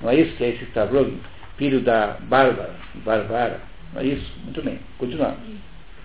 Não 0.00 0.10
é 0.10 0.16
isso 0.16 0.34
que 0.36 0.44
é 0.44 0.50
esse 0.50 0.64
Stavrogin? 0.64 1.18
Filho 1.56 1.80
da 1.80 2.16
Bárbara, 2.22 2.74
Bárbara. 3.04 3.60
É 3.96 4.04
isso? 4.04 4.32
Muito 4.44 4.62
bem. 4.62 4.78
Continuamos. 4.98 5.38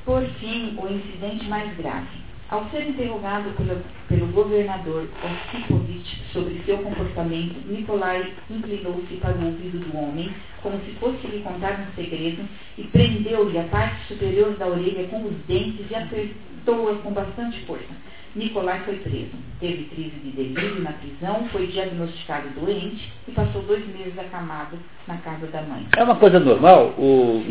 Por 0.05 0.23
fim, 0.39 0.77
o 0.77 0.87
incidente 0.87 1.47
mais 1.47 1.75
grave. 1.77 2.29
Ao 2.49 2.67
ser 2.71 2.89
interrogado 2.89 3.51
pelo, 3.51 3.79
pelo 4.07 4.27
governador 4.31 5.07
Osipovich 5.23 6.23
sobre 6.33 6.59
seu 6.65 6.79
comportamento, 6.79 7.55
Nikolai 7.67 8.33
inclinou-se 8.49 9.15
para 9.17 9.37
o 9.37 9.45
ouvido 9.45 9.79
do 9.79 9.95
homem, 9.95 10.33
como 10.63 10.79
se 10.79 10.91
fosse 10.93 11.27
lhe 11.27 11.43
contar 11.43 11.79
um 11.79 11.95
segredo, 11.95 12.43
e 12.75 12.83
prendeu-lhe 12.85 13.59
a 13.59 13.65
parte 13.65 14.07
superior 14.07 14.55
da 14.57 14.65
orelha 14.65 15.07
com 15.09 15.25
os 15.25 15.35
dentes 15.47 15.85
e 15.91 15.95
apertou-a 15.95 16.95
com 16.95 17.11
bastante 17.11 17.59
força. 17.65 17.93
Nicolai 18.35 18.79
foi 18.85 18.95
preso. 18.97 19.31
Teve 19.59 19.85
crise 19.85 20.11
de 20.23 20.31
delírio 20.31 20.81
na 20.81 20.93
prisão, 20.93 21.47
foi 21.51 21.67
diagnosticado 21.67 22.49
doente 22.59 23.11
e 23.27 23.31
passou 23.31 23.61
dois 23.63 23.85
meses 23.87 24.17
acamado 24.17 24.77
na 25.07 25.17
casa 25.17 25.47
da 25.47 25.61
mãe. 25.63 25.85
É 25.97 26.03
uma 26.03 26.15
coisa 26.15 26.39
normal? 26.39 26.93
O, 26.97 27.43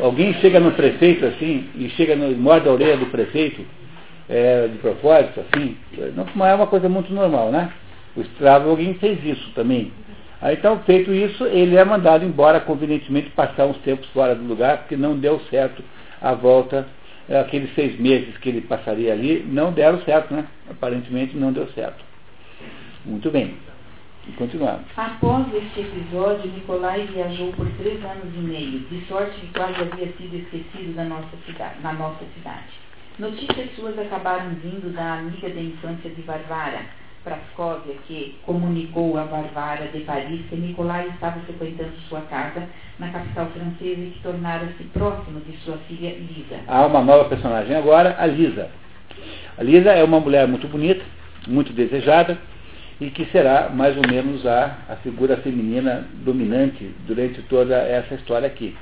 alguém 0.00 0.32
chega 0.34 0.60
no 0.60 0.72
prefeito 0.72 1.26
assim, 1.26 1.68
e 1.74 1.90
chega 1.90 2.16
no, 2.16 2.34
morde 2.36 2.68
a 2.68 2.72
orelha 2.72 2.96
do 2.96 3.06
prefeito, 3.06 3.64
é, 4.28 4.68
de 4.68 4.78
propósito, 4.78 5.40
assim, 5.40 5.76
não 6.14 6.46
é 6.46 6.54
uma 6.54 6.66
coisa 6.66 6.88
muito 6.88 7.12
normal, 7.12 7.50
né? 7.50 7.72
O 8.16 8.20
escravo 8.20 8.70
alguém 8.70 8.94
fez 8.94 9.22
isso 9.24 9.50
também. 9.54 9.92
Aí, 10.40 10.56
então, 10.56 10.80
feito 10.80 11.12
isso, 11.12 11.44
ele 11.46 11.76
é 11.76 11.84
mandado 11.84 12.24
embora, 12.24 12.60
convenientemente, 12.60 13.30
passar 13.30 13.66
uns 13.66 13.76
tempos 13.78 14.08
fora 14.10 14.34
do 14.34 14.44
lugar, 14.44 14.78
porque 14.78 14.96
não 14.96 15.16
deu 15.16 15.40
certo 15.50 15.84
a 16.20 16.34
volta 16.34 16.86
aqueles 17.28 17.74
seis 17.74 17.98
meses 17.98 18.36
que 18.38 18.48
ele 18.48 18.60
passaria 18.62 19.12
ali 19.12 19.44
não 19.46 19.72
deram 19.72 20.00
certo, 20.02 20.34
né? 20.34 20.46
Aparentemente 20.70 21.36
não 21.36 21.52
deu 21.52 21.66
certo. 21.68 22.04
Muito 23.04 23.30
bem. 23.30 23.56
Continuamos. 24.36 24.86
Após 24.96 25.52
este 25.52 25.80
episódio, 25.80 26.50
Nicolai 26.52 27.06
viajou 27.12 27.52
por 27.54 27.68
três 27.72 28.02
anos 28.04 28.32
e 28.34 28.38
meio, 28.38 28.78
de 28.80 29.04
sorte 29.06 29.40
que 29.40 29.48
quase 29.48 29.80
havia 29.80 30.12
sido 30.12 30.36
esquecido 30.36 30.94
da 30.94 31.04
nossa 31.04 31.36
cidade, 31.44 31.80
na 31.82 31.92
nossa 31.92 32.24
cidade. 32.36 32.68
Notícias 33.18 33.74
suas 33.74 33.98
acabaram 33.98 34.50
vindo 34.62 34.92
da 34.94 35.14
amiga 35.14 35.48
da 35.48 35.60
infância 35.60 36.08
de 36.08 36.22
Varvara, 36.22 36.82
Prascóvia, 37.24 37.94
que 38.06 38.36
comunicou 38.44 39.16
a 39.16 39.24
Varvara 39.24 39.86
de 39.88 40.00
Paris 40.00 40.40
que 40.48 40.56
Nicolai 40.56 41.08
estava 41.08 41.40
frequentando 41.40 41.92
sua 42.08 42.20
casa 42.22 42.68
na 42.98 43.10
capital 43.10 43.46
francesa 43.46 44.00
e 44.00 44.10
que 44.14 44.22
tornara-se 44.22 44.82
próximo 44.92 45.40
de 45.40 45.56
sua 45.58 45.76
filha 45.88 46.10
Lisa. 46.10 46.60
Há 46.66 46.86
uma 46.86 47.02
nova 47.02 47.28
personagem 47.28 47.76
agora, 47.76 48.16
a 48.18 48.26
Lisa. 48.26 48.70
A 49.56 49.62
Lisa 49.62 49.90
é 49.90 50.02
uma 50.02 50.20
mulher 50.20 50.48
muito 50.48 50.66
bonita, 50.66 51.04
muito 51.46 51.72
desejada, 51.72 52.38
e 53.00 53.10
que 53.10 53.24
será 53.26 53.68
mais 53.68 53.96
ou 53.96 54.06
menos 54.06 54.46
a, 54.46 54.78
a 54.88 54.96
figura 54.96 55.36
feminina 55.38 56.06
dominante 56.24 56.94
durante 57.06 57.42
toda 57.42 57.76
essa 57.76 58.14
história 58.14 58.46
aqui. 58.46 58.76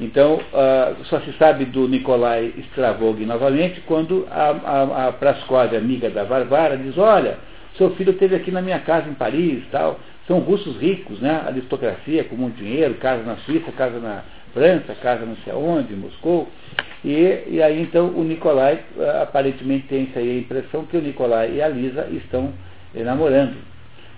Então, 0.00 0.36
uh, 0.36 1.04
só 1.06 1.20
se 1.20 1.32
sabe 1.32 1.64
do 1.64 1.88
Nicolai 1.88 2.54
Stravog 2.70 3.24
novamente 3.26 3.80
quando 3.80 4.26
a, 4.30 4.50
a, 4.50 5.08
a 5.08 5.12
Prascóvia, 5.12 5.78
amiga 5.78 6.08
da 6.08 6.22
Varvara, 6.22 6.76
diz, 6.76 6.96
olha, 6.96 7.36
seu 7.78 7.90
filho 7.94 8.12
esteve 8.12 8.34
aqui 8.34 8.50
na 8.50 8.60
minha 8.60 8.80
casa 8.80 9.08
em 9.08 9.14
Paris 9.14 9.62
tal. 9.70 9.98
São 10.26 10.40
russos 10.40 10.76
ricos, 10.76 11.20
né? 11.20 11.42
Aristocracia 11.46 12.24
com 12.24 12.36
muito 12.36 12.56
dinheiro, 12.56 12.94
casa 12.94 13.22
na 13.22 13.36
Suíça, 13.38 13.72
casa 13.72 13.98
na 13.98 14.22
França, 14.52 14.94
casa 14.96 15.24
não 15.24 15.36
sei 15.36 15.52
aonde, 15.52 15.94
Moscou. 15.94 16.48
E, 17.04 17.44
e 17.48 17.62
aí 17.62 17.80
então 17.80 18.08
o 18.08 18.24
Nicolai, 18.24 18.80
ah, 18.98 19.22
aparentemente 19.22 19.86
tem 19.86 20.08
aí 20.14 20.30
a 20.30 20.38
impressão 20.40 20.84
que 20.84 20.96
o 20.96 21.00
Nicolai 21.00 21.52
e 21.54 21.62
a 21.62 21.68
Lisa 21.68 22.08
estão 22.10 22.52
namorando. 22.94 23.56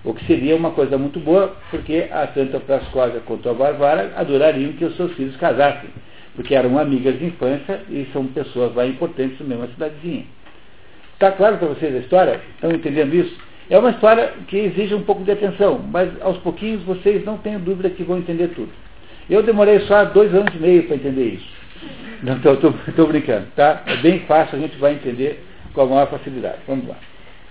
O 0.03 0.13
que 0.13 0.25
seria 0.25 0.55
uma 0.55 0.71
coisa 0.71 0.97
muito 0.97 1.19
boa, 1.19 1.55
porque 1.69 2.07
a, 2.11 2.25
tanto 2.25 2.57
a 2.57 3.21
quanto 3.21 3.47
a 3.47 3.53
Varvara 3.53 4.13
adorariam 4.15 4.73
que 4.73 4.83
os 4.83 4.95
seus 4.95 5.13
filhos 5.13 5.35
casassem, 5.37 5.91
porque 6.35 6.55
eram 6.55 6.79
amigas 6.79 7.19
de 7.19 7.25
infância 7.25 7.81
e 7.87 8.07
são 8.11 8.25
pessoas 8.25 8.73
lá 8.73 8.85
importantes 8.85 9.39
na 9.39 9.45
mesma 9.45 9.67
cidadezinha. 9.67 10.25
Está 11.13 11.31
claro 11.33 11.57
para 11.57 11.67
vocês 11.67 11.95
a 11.95 11.99
história? 11.99 12.41
Estão 12.55 12.71
entendendo 12.71 13.13
isso? 13.13 13.50
É 13.69 13.77
uma 13.77 13.91
história 13.91 14.33
que 14.47 14.57
exige 14.57 14.93
um 14.93 15.03
pouco 15.03 15.23
de 15.23 15.31
atenção, 15.31 15.79
mas 15.91 16.09
aos 16.21 16.37
pouquinhos 16.39 16.83
vocês 16.83 17.23
não 17.23 17.37
tenham 17.37 17.61
dúvida 17.61 17.89
que 17.89 18.03
vão 18.03 18.17
entender 18.17 18.49
tudo. 18.49 18.71
Eu 19.29 19.43
demorei 19.43 19.79
só 19.81 20.03
dois 20.05 20.33
anos 20.33 20.53
e 20.53 20.57
meio 20.57 20.83
para 20.83 20.95
entender 20.95 21.35
isso. 21.35 21.61
Não 22.21 22.35
estou 22.35 23.07
brincando, 23.07 23.47
tá? 23.55 23.81
É 23.87 23.95
bem 23.97 24.19
fácil, 24.21 24.57
a 24.57 24.61
gente 24.61 24.77
vai 24.77 24.93
entender 24.93 25.43
com 25.73 25.81
a 25.81 25.85
maior 25.85 26.07
facilidade. 26.07 26.59
Vamos 26.67 26.87
lá. 26.87 26.95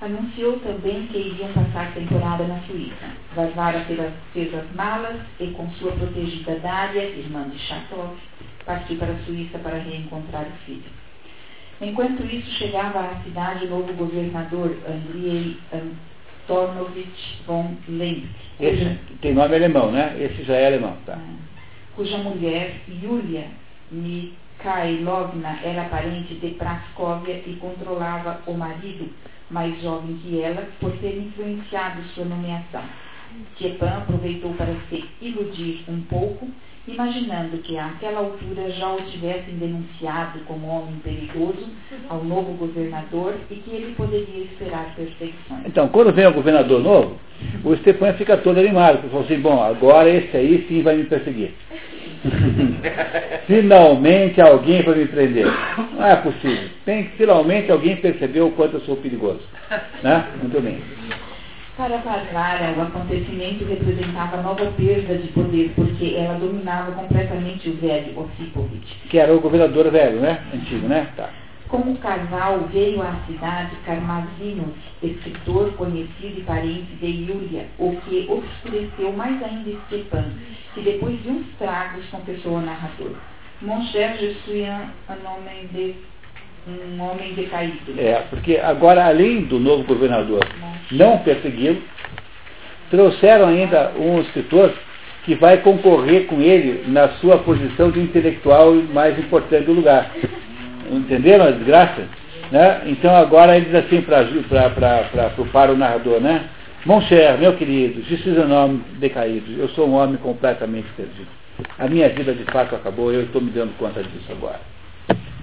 Anunciou 0.00 0.58
também 0.60 1.06
que 1.08 1.18
iriam 1.18 1.52
passar 1.52 1.92
temporada 1.92 2.44
na 2.44 2.58
Suíça. 2.60 3.06
Varvara 3.34 3.84
fez 4.32 4.54
as 4.54 4.74
malas 4.74 5.16
e, 5.38 5.48
com 5.48 5.68
sua 5.72 5.92
protegida 5.92 6.58
Dária, 6.60 7.02
irmã 7.02 7.48
de 7.50 7.58
Chatov, 7.58 8.16
partiu 8.64 8.96
para 8.96 9.12
a 9.12 9.18
Suíça 9.26 9.58
para 9.58 9.76
reencontrar 9.76 10.44
o 10.44 10.64
filho. 10.64 10.90
Enquanto 11.80 12.22
isso, 12.24 12.50
chegava 12.58 13.00
à 13.00 13.22
cidade 13.22 13.64
o 13.64 13.70
novo 13.70 13.92
governador 13.94 14.76
Andrei 14.86 15.56
Tornovich 16.46 17.42
von 17.46 17.76
Lenk. 17.88 18.28
Esse 18.58 18.98
tem 19.22 19.32
nome 19.32 19.54
alemão, 19.54 19.90
né? 19.90 20.14
Esse 20.20 20.42
já 20.42 20.56
é 20.56 20.66
alemão, 20.66 20.96
tá? 21.06 21.14
É. 21.14 21.50
Cuja 21.96 22.18
mulher, 22.18 22.82
Yulia 23.02 23.46
Mikhailovna, 23.90 25.58
era 25.62 25.84
parente 25.84 26.34
de 26.34 26.50
Praskovia 26.50 27.42
e 27.46 27.56
controlava 27.60 28.40
o 28.46 28.52
marido, 28.52 29.08
mais 29.50 29.80
jovem 29.80 30.18
que 30.18 30.40
ela, 30.40 30.68
por 30.80 30.92
ter 30.98 31.16
influenciado 31.16 32.02
sua 32.14 32.24
nomeação. 32.26 32.82
Tchepan 33.56 33.98
aproveitou 33.98 34.52
para 34.54 34.74
se 34.88 35.04
iludir 35.22 35.84
um 35.88 36.00
pouco 36.02 36.48
imaginando 36.86 37.58
que 37.58 37.78
àquela 37.78 38.20
altura 38.20 38.70
já 38.70 38.92
o 38.92 39.02
tivessem 39.02 39.54
denunciado 39.54 40.40
como 40.46 40.66
homem 40.66 40.94
perigoso 41.04 41.68
ao 42.08 42.24
novo 42.24 42.52
governador 42.54 43.34
e 43.50 43.56
que 43.56 43.70
ele 43.70 43.94
poderia 43.94 44.44
esperar 44.44 44.94
perseguições. 44.96 45.66
Então, 45.66 45.88
quando 45.88 46.12
vem 46.12 46.26
o 46.26 46.32
governador 46.32 46.80
novo, 46.80 47.18
o 47.64 47.76
Stepan 47.76 48.14
fica 48.14 48.36
todo 48.36 48.58
animado, 48.58 48.98
porque 48.98 49.08
falou 49.08 49.24
assim, 49.24 49.40
bom, 49.40 49.62
agora 49.62 50.08
esse 50.08 50.36
aí 50.36 50.64
sim 50.68 50.82
vai 50.82 50.96
me 50.96 51.04
perseguir. 51.04 51.54
finalmente 53.46 54.40
alguém 54.40 54.82
vai 54.82 54.94
me 54.94 55.06
prender. 55.06 55.46
Não 55.96 56.06
é 56.06 56.16
possível. 56.16 56.68
Tem 56.84 57.04
que 57.04 57.16
finalmente 57.16 57.70
alguém 57.70 57.96
percebeu 57.96 58.48
o 58.48 58.52
quanto 58.52 58.74
eu 58.74 58.80
sou 58.80 58.96
perigoso. 58.96 59.40
Né? 60.02 60.26
Muito 60.42 60.60
bem. 60.60 60.80
Para 61.80 61.96
Varvara, 61.96 62.74
o 62.76 62.82
acontecimento 62.82 63.64
representava 63.64 64.42
nova 64.42 64.70
perda 64.72 65.16
de 65.16 65.28
poder, 65.28 65.72
porque 65.74 66.14
ela 66.14 66.38
dominava 66.38 66.92
completamente 66.92 67.70
o 67.70 67.76
velho 67.76 68.20
Osipovich. 68.20 69.08
Que 69.08 69.16
era 69.16 69.34
o 69.34 69.40
governador 69.40 69.90
velho, 69.90 70.20
né? 70.20 70.44
Antigo, 70.52 70.86
né? 70.86 71.08
Tá. 71.16 71.30
Como 71.68 71.96
casal, 71.96 72.68
veio 72.70 73.00
à 73.00 73.16
cidade 73.26 73.74
Karmazinos, 73.86 74.74
escritor 75.02 75.72
conhecido 75.72 76.40
e 76.40 76.42
parente 76.42 76.92
de 77.00 77.06
Yulia, 77.06 77.66
o 77.78 77.96
que 78.02 78.26
obscureceu 78.28 79.12
mais 79.12 79.42
ainda 79.42 79.70
Stepan, 79.86 80.34
que 80.74 80.82
depois 80.82 81.22
de 81.22 81.30
uns 81.30 81.46
tragos 81.58 82.04
confessou 82.10 82.56
ao 82.56 82.62
narrador. 82.62 83.12
Mon 83.62 83.82
cher, 83.86 84.18
je 84.18 84.34
suis 84.44 84.68
un 84.68 85.26
homme 85.26 85.66
de 85.72 85.94
um 86.66 87.02
homem 87.02 87.34
decaído. 87.34 87.98
É, 87.98 88.22
porque 88.30 88.58
agora, 88.58 89.06
além 89.06 89.42
do 89.42 89.58
novo 89.58 89.84
governador 89.84 90.46
não 90.90 91.18
persegui-lo, 91.18 91.82
trouxeram 92.90 93.48
ainda 93.48 93.92
um 93.96 94.20
escritor 94.20 94.72
que 95.24 95.34
vai 95.34 95.58
concorrer 95.58 96.26
com 96.26 96.40
ele 96.40 96.84
na 96.88 97.08
sua 97.20 97.38
posição 97.38 97.90
de 97.90 98.00
intelectual 98.00 98.74
mais 98.92 99.18
importante 99.18 99.66
do 99.66 99.72
lugar. 99.72 100.10
Entenderam 100.90 101.46
a 101.46 101.50
desgraça? 101.50 102.02
Né? 102.50 102.82
Então 102.86 103.14
agora 103.14 103.56
ele 103.56 103.66
diz 103.66 103.74
assim 103.76 104.02
para 104.02 105.72
o 105.72 105.76
narrador, 105.76 106.20
né? 106.20 106.48
Mon 106.86 107.00
cher, 107.02 107.38
meu 107.38 107.56
querido, 107.56 108.02
je 108.08 108.16
suis 108.16 108.38
um 108.38 108.50
homem 108.52 108.82
decaído, 108.98 109.52
eu 109.60 109.68
sou 109.68 109.86
um 109.86 109.94
homem 109.94 110.16
completamente 110.16 110.88
perdido. 110.96 111.28
A 111.78 111.86
minha 111.86 112.08
vida 112.08 112.32
de 112.32 112.42
fato 112.44 112.74
acabou, 112.74 113.12
eu 113.12 113.24
estou 113.24 113.42
me 113.42 113.50
dando 113.50 113.76
conta 113.76 114.02
disso 114.02 114.32
agora. 114.32 114.58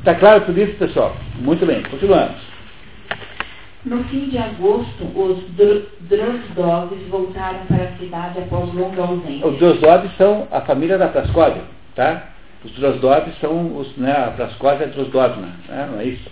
Está 0.07 0.19
claro 0.19 0.45
tudo 0.45 0.61
isso, 0.61 0.77
pessoal? 0.77 1.17
Muito 1.35 1.65
bem, 1.65 1.83
continuamos. 1.83 2.37
No 3.83 4.01
fim 4.05 4.29
de 4.29 4.37
agosto, 4.37 5.03
os 5.03 5.43
Drozdovs 6.07 7.07
voltaram 7.09 7.65
para 7.65 7.83
a 7.83 7.97
cidade 7.97 8.39
após 8.39 8.73
longa 8.73 9.01
ausência. 9.01 9.45
Os 9.45 9.59
Drozdovs 9.59 10.09
são 10.15 10.47
a 10.49 10.61
família 10.61 10.97
da 10.97 11.09
Prascóvia, 11.09 11.61
tá? 11.93 12.29
Os 12.63 12.71
Drozdovs 12.71 13.37
são 13.41 13.75
os, 13.75 13.97
né, 13.97 14.13
a 14.13 14.31
Prascóvia 14.31 14.85
é 14.85 14.87
Drozdovna, 14.87 15.47
né? 15.67 15.89
não 15.91 15.99
é 15.99 16.05
isso? 16.05 16.31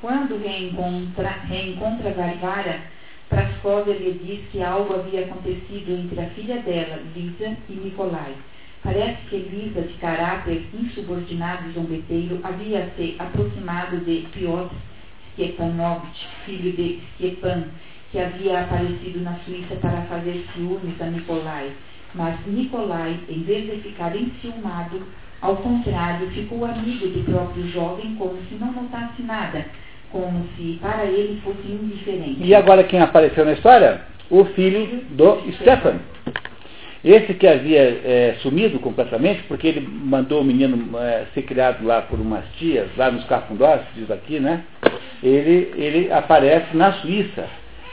Quando 0.00 0.42
reencontra, 0.42 1.36
reencontra 1.48 2.10
Varvara, 2.10 2.80
Prascóvia 3.28 3.94
lhe 3.94 4.18
diz 4.24 4.40
que 4.50 4.60
algo 4.60 4.92
havia 4.92 5.20
acontecido 5.20 5.88
entre 5.88 6.20
a 6.20 6.26
filha 6.30 6.56
dela, 6.62 6.98
Lisa, 7.14 7.56
e 7.68 7.74
Nicolai 7.74 8.34
Parece 8.82 9.18
que 9.28 9.36
Elisa, 9.36 9.82
de 9.82 9.94
caráter 9.94 10.64
insubordinado 10.74 11.68
e 11.68 11.72
zombeteiro, 11.72 12.40
havia 12.42 12.90
se 12.96 13.14
aproximado 13.18 13.98
de 13.98 14.26
Piotr 14.32 14.74
Stepanovich, 15.34 16.28
filho 16.44 16.72
de 16.72 17.00
Stepan, 17.16 17.64
que 18.10 18.18
havia 18.18 18.60
aparecido 18.60 19.20
na 19.20 19.34
Suíça 19.44 19.76
para 19.76 20.02
fazer 20.02 20.44
ciúmes 20.52 21.00
a 21.00 21.06
Nikolai. 21.06 21.72
Mas 22.14 22.36
Nikolai, 22.46 23.18
em 23.28 23.42
vez 23.42 23.70
de 23.70 23.88
ficar 23.88 24.14
enciumado, 24.14 25.02
ao 25.40 25.56
contrário, 25.56 26.28
ficou 26.30 26.64
amigo 26.64 27.08
do 27.08 27.24
próprio 27.24 27.66
jovem 27.68 28.14
como 28.16 28.36
se 28.48 28.54
não 28.56 28.72
notasse 28.72 29.22
nada, 29.22 29.64
como 30.10 30.46
se 30.56 30.78
para 30.82 31.04
ele 31.04 31.40
fosse 31.42 31.66
indiferente. 31.66 32.42
E 32.42 32.54
agora 32.54 32.84
quem 32.84 33.00
apareceu 33.00 33.44
na 33.44 33.54
história? 33.54 34.02
O 34.28 34.44
filho 34.44 35.04
do 35.10 35.40
Stefan. 35.52 36.00
Esse 37.04 37.34
que 37.34 37.48
havia 37.48 37.80
é, 37.80 38.36
sumido 38.42 38.78
completamente, 38.78 39.42
porque 39.48 39.66
ele 39.66 39.80
mandou 39.80 40.40
o 40.40 40.44
menino 40.44 40.96
é, 40.98 41.24
ser 41.34 41.42
criado 41.42 41.84
lá 41.84 42.02
por 42.02 42.20
umas 42.20 42.44
tias, 42.56 42.86
lá 42.96 43.10
nos 43.10 43.24
Cafundós, 43.24 43.80
diz 43.96 44.08
aqui, 44.08 44.38
né? 44.38 44.62
Ele, 45.20 45.72
ele 45.74 46.12
aparece 46.12 46.76
na 46.76 46.92
Suíça. 46.92 47.44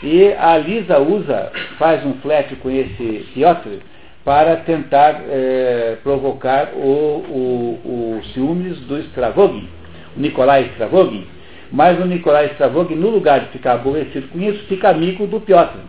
E 0.04 0.32
a 0.34 0.56
Lisa 0.60 1.00
usa, 1.00 1.52
faz 1.80 2.06
um 2.06 2.14
flat 2.22 2.56
com 2.58 2.70
esse 2.70 3.26
Piotr 3.34 3.80
para 4.24 4.58
tentar 4.58 5.24
é, 5.28 5.98
provocar 6.04 6.70
o, 6.76 6.88
o, 6.88 8.20
o 8.20 8.22
ciúmes 8.34 8.80
do 8.82 9.00
Stravogin, 9.00 9.68
o 10.16 10.20
Nikolai 10.20 10.70
Stravogin. 10.74 11.26
Mas 11.72 12.00
o 12.00 12.06
Nikolai 12.06 12.52
Stravogin, 12.52 12.96
no 12.96 13.10
lugar 13.10 13.40
de 13.40 13.48
ficar 13.48 13.74
aborrecido 13.74 14.28
com 14.28 14.40
isso, 14.40 14.68
fica 14.68 14.90
amigo 14.90 15.26
do 15.26 15.42
Piotr. 15.42 15.80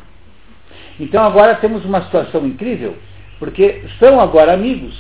Então 0.99 1.23
agora 1.23 1.55
temos 1.57 1.85
uma 1.85 2.03
situação 2.05 2.47
incrível 2.47 2.97
porque 3.41 3.83
são 3.99 4.21
agora 4.21 4.53
amigos, 4.53 4.95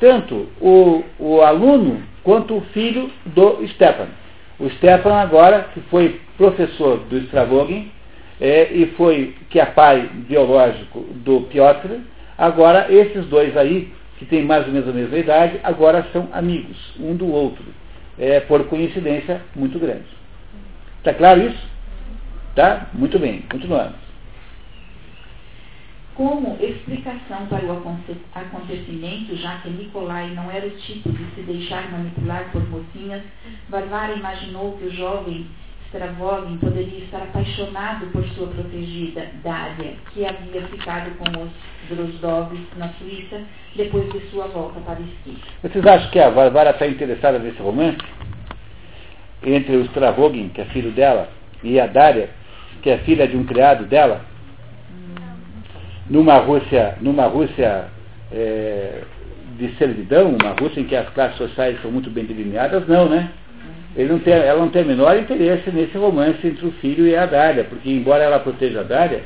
tanto 0.00 0.48
o, 0.60 1.04
o 1.18 1.42
aluno 1.42 2.00
quanto 2.22 2.56
o 2.56 2.60
filho 2.72 3.10
do 3.26 3.66
Stepan. 3.68 4.06
O 4.58 4.70
Stepan 4.70 5.14
agora, 5.14 5.66
que 5.74 5.80
foi 5.82 6.20
professor 6.38 6.98
do 7.10 7.18
Stravogin, 7.18 7.90
é, 8.40 8.72
e 8.72 8.86
foi, 8.96 9.34
que 9.50 9.60
é 9.60 9.66
pai 9.66 10.08
biológico 10.28 11.00
do 11.16 11.42
Piotr, 11.42 12.00
agora 12.38 12.86
esses 12.90 13.26
dois 13.26 13.56
aí, 13.56 13.92
que 14.18 14.24
têm 14.24 14.44
mais 14.44 14.66
ou 14.66 14.72
menos 14.72 14.88
a 14.88 14.92
mesma 14.92 15.18
idade, 15.18 15.60
agora 15.64 16.06
são 16.12 16.28
amigos, 16.32 16.76
um 17.00 17.16
do 17.16 17.30
outro, 17.30 17.64
é, 18.18 18.38
por 18.40 18.64
coincidência 18.66 19.42
muito 19.56 19.78
grande. 19.78 20.06
Está 20.98 21.12
claro 21.12 21.42
isso? 21.42 21.72
Tá? 22.54 22.86
Muito 22.94 23.18
bem, 23.18 23.42
continuamos. 23.50 24.01
Como 26.14 26.58
explicação 26.60 27.46
para 27.46 27.64
o 27.64 27.72
acontecimento, 27.72 29.34
já 29.36 29.58
que 29.58 29.70
Nicolai 29.70 30.28
não 30.34 30.50
era 30.50 30.66
o 30.66 30.70
tipo 30.70 31.10
de 31.10 31.24
se 31.34 31.42
deixar 31.42 31.90
manipular 31.90 32.50
por 32.52 32.68
mocinhas, 32.68 33.22
Varvara 33.70 34.12
imaginou 34.12 34.76
que 34.76 34.84
o 34.84 34.90
jovem 34.90 35.46
Stravogin 35.86 36.56
poderia 36.56 37.04
estar 37.04 37.22
apaixonado 37.22 38.06
por 38.06 38.26
sua 38.30 38.46
protegida, 38.48 39.26
Dária, 39.44 39.94
que 40.12 40.24
havia 40.24 40.62
ficado 40.68 41.10
com 41.18 41.42
os 41.42 41.50
Drozdovs 41.88 42.60
na 42.76 42.88
Suíça 42.94 43.42
depois 43.76 44.10
de 44.10 44.20
sua 44.30 44.46
volta 44.48 44.80
para 44.80 45.00
Esqui. 45.00 45.38
Vocês 45.62 45.86
acham 45.86 46.10
que 46.10 46.18
a 46.18 46.30
Varvara 46.30 46.70
está 46.70 46.86
interessada 46.86 47.38
nesse 47.38 47.60
romance? 47.60 47.98
Entre 49.42 49.76
o 49.76 49.84
Stravogin, 49.86 50.48
que 50.50 50.60
é 50.60 50.64
filho 50.66 50.92
dela, 50.92 51.28
e 51.62 51.78
a 51.78 51.86
Dária, 51.86 52.30
que 52.82 52.88
é 52.88 52.98
filha 52.98 53.28
de 53.28 53.36
um 53.36 53.44
criado 53.44 53.84
dela? 53.84 54.31
Numa 56.08 56.36
Rússia, 56.38 56.96
numa 57.00 57.26
Rússia 57.26 57.86
é, 58.32 59.02
de 59.58 59.74
servidão, 59.76 60.30
uma 60.30 60.50
Rússia 60.58 60.80
em 60.80 60.84
que 60.84 60.96
as 60.96 61.08
classes 61.10 61.36
sociais 61.36 61.80
são 61.82 61.90
muito 61.90 62.10
bem 62.10 62.24
delineadas, 62.24 62.86
não, 62.86 63.08
né? 63.08 63.30
Não 63.96 64.18
tem, 64.18 64.32
ela 64.32 64.60
não 64.60 64.70
tem 64.70 64.82
o 64.82 64.86
menor 64.86 65.18
interesse 65.18 65.70
nesse 65.70 65.98
romance 65.98 66.46
entre 66.46 66.66
o 66.66 66.72
filho 66.72 67.06
e 67.06 67.14
a 67.14 67.26
Dália, 67.26 67.64
porque 67.64 67.90
embora 67.90 68.24
ela 68.24 68.38
proteja 68.38 68.80
a 68.80 68.84
Dália, 68.84 69.22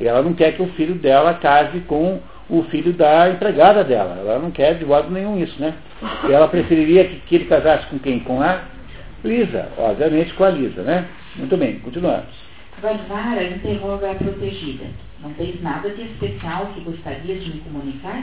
ela 0.00 0.22
não 0.22 0.34
quer 0.34 0.56
que 0.56 0.62
o 0.62 0.68
filho 0.70 0.94
dela 0.96 1.34
case 1.34 1.80
com 1.80 2.20
o 2.50 2.62
filho 2.64 2.92
da 2.92 3.30
empregada 3.30 3.84
dela. 3.84 4.16
Ela 4.18 4.38
não 4.38 4.50
quer 4.50 4.74
de 4.74 4.84
modo 4.84 5.10
nenhum 5.10 5.38
isso, 5.38 5.60
né? 5.60 5.74
Ela 6.28 6.48
preferiria 6.48 7.04
que, 7.04 7.16
que 7.20 7.34
ele 7.36 7.44
casasse 7.44 7.86
com 7.86 7.98
quem? 7.98 8.18
Com 8.20 8.40
a 8.40 8.62
Lisa, 9.24 9.68
obviamente 9.76 10.34
com 10.34 10.44
a 10.44 10.50
Lisa, 10.50 10.82
né? 10.82 11.06
Muito 11.36 11.56
bem, 11.56 11.78
continuamos. 11.80 12.48
Varvara 12.80 13.42
interroga 13.44 14.10
a 14.10 14.14
protegida. 14.14 14.84
Não 15.22 15.32
tens 15.34 15.60
nada 15.62 15.90
de 15.90 16.02
especial 16.02 16.66
que 16.74 16.80
gostarias 16.80 17.42
de 17.42 17.54
me 17.54 17.60
comunicar? 17.60 18.22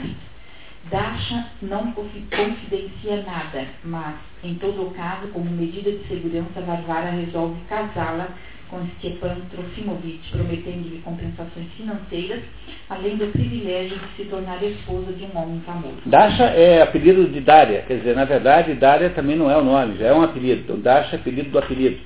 Dasha 0.90 1.46
não 1.60 1.92
confidencia 1.92 3.22
nada, 3.26 3.66
mas, 3.84 4.14
em 4.44 4.54
todo 4.54 4.86
o 4.86 4.90
caso, 4.92 5.26
como 5.28 5.50
medida 5.50 5.90
de 5.90 6.06
segurança, 6.06 6.60
Varvara 6.60 7.10
resolve 7.10 7.56
casá-la 7.68 8.28
com 8.68 8.84
Stepan 8.98 9.36
Trofimovich, 9.50 10.30
prometendo-lhe 10.30 11.00
compensações 11.04 11.66
financeiras, 11.76 12.42
além 12.88 13.16
do 13.16 13.26
privilégio 13.32 13.98
de 13.98 14.16
se 14.16 14.24
tornar 14.28 14.62
esposa 14.62 15.12
de 15.12 15.24
um 15.24 15.38
homem 15.38 15.60
famoso. 15.60 15.96
Dasha 16.06 16.44
é 16.44 16.82
apelido 16.82 17.28
de 17.28 17.40
Dária, 17.40 17.82
quer 17.86 17.98
dizer, 17.98 18.14
na 18.14 18.24
verdade, 18.24 18.74
Dária 18.74 19.10
também 19.10 19.36
não 19.36 19.50
é 19.50 19.56
o 19.56 19.64
nome, 19.64 19.98
já 19.98 20.06
é 20.06 20.14
um 20.14 20.22
apelido. 20.22 20.62
Então, 20.62 20.80
Dasha 20.80 21.16
é 21.16 21.18
apelido 21.18 21.50
do 21.50 21.58
apelido. 21.58 21.98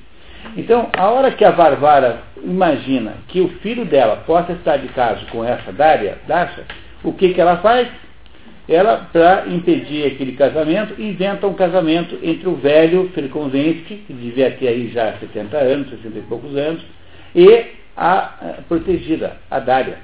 Então, 0.57 0.89
a 0.97 1.09
hora 1.11 1.31
que 1.31 1.45
a 1.45 1.51
Varvara 1.51 2.23
imagina 2.43 3.15
que 3.29 3.41
o 3.41 3.49
filho 3.61 3.85
dela 3.85 4.17
possa 4.27 4.53
estar 4.53 4.79
de 4.79 4.89
caso 4.89 5.25
com 5.27 5.45
essa 5.45 5.73
Dária, 5.73 6.19
Dasha, 6.27 6.65
o 7.05 7.13
que, 7.13 7.33
que 7.33 7.41
ela 7.41 7.59
faz? 7.59 7.89
Ela, 8.69 9.09
para 9.13 9.49
impedir 9.49 10.07
aquele 10.07 10.33
casamento, 10.33 11.01
inventa 11.01 11.47
um 11.47 11.55
casamento 11.55 12.19
entre 12.23 12.49
o 12.49 12.55
velho 12.55 13.11
Felkonzensky, 13.15 14.05
que 14.07 14.13
devia 14.13 14.51
ter 14.53 14.69
aí 14.69 14.89
já 14.91 15.13
70 15.15 15.57
anos, 15.57 15.91
60 15.91 16.19
e 16.19 16.23
poucos 16.23 16.57
anos, 16.57 16.83
e 17.35 17.65
a 17.97 18.59
protegida, 18.69 19.37
a 19.51 19.59
Dária. 19.59 19.99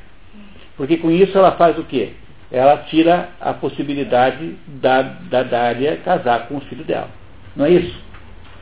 Porque 0.77 0.97
com 0.97 1.11
isso 1.11 1.37
ela 1.39 1.53
faz 1.53 1.79
o 1.79 1.85
quê? 1.85 2.11
Ela 2.51 2.79
tira 2.89 3.31
a 3.41 3.53
possibilidade 3.53 4.57
da, 4.67 5.03
da 5.03 5.43
Dária 5.43 5.97
casar 6.05 6.47
com 6.49 6.57
o 6.57 6.61
filho 6.63 6.85
dela. 6.85 7.09
Não 7.55 7.65
é 7.65 7.71
isso? 7.71 7.99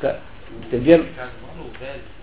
Tá? 0.00 0.16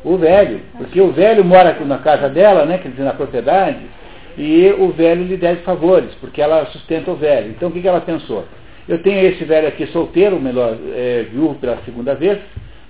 O 0.03 0.17
velho, 0.17 0.61
porque 0.77 0.99
o 0.99 1.11
velho 1.11 1.45
mora 1.45 1.77
na 1.85 1.99
casa 1.99 2.27
dela, 2.27 2.65
né, 2.65 2.79
quer 2.79 2.89
dizer, 2.89 3.03
na 3.03 3.13
propriedade, 3.13 3.79
e 4.37 4.73
o 4.79 4.89
velho 4.89 5.23
lhe 5.23 5.37
deve 5.37 5.61
favores, 5.61 6.13
porque 6.19 6.41
ela 6.41 6.65
sustenta 6.67 7.11
o 7.11 7.15
velho. 7.15 7.49
Então 7.51 7.69
o 7.69 7.71
que, 7.71 7.81
que 7.81 7.87
ela 7.87 8.01
pensou? 8.01 8.45
Eu 8.87 8.99
tenho 9.03 9.19
esse 9.27 9.43
velho 9.43 9.67
aqui 9.67 9.85
solteiro, 9.87 10.39
melhor, 10.39 10.75
é, 10.93 11.27
viúvo 11.31 11.55
pela 11.55 11.77
segunda 11.85 12.15
vez, 12.15 12.39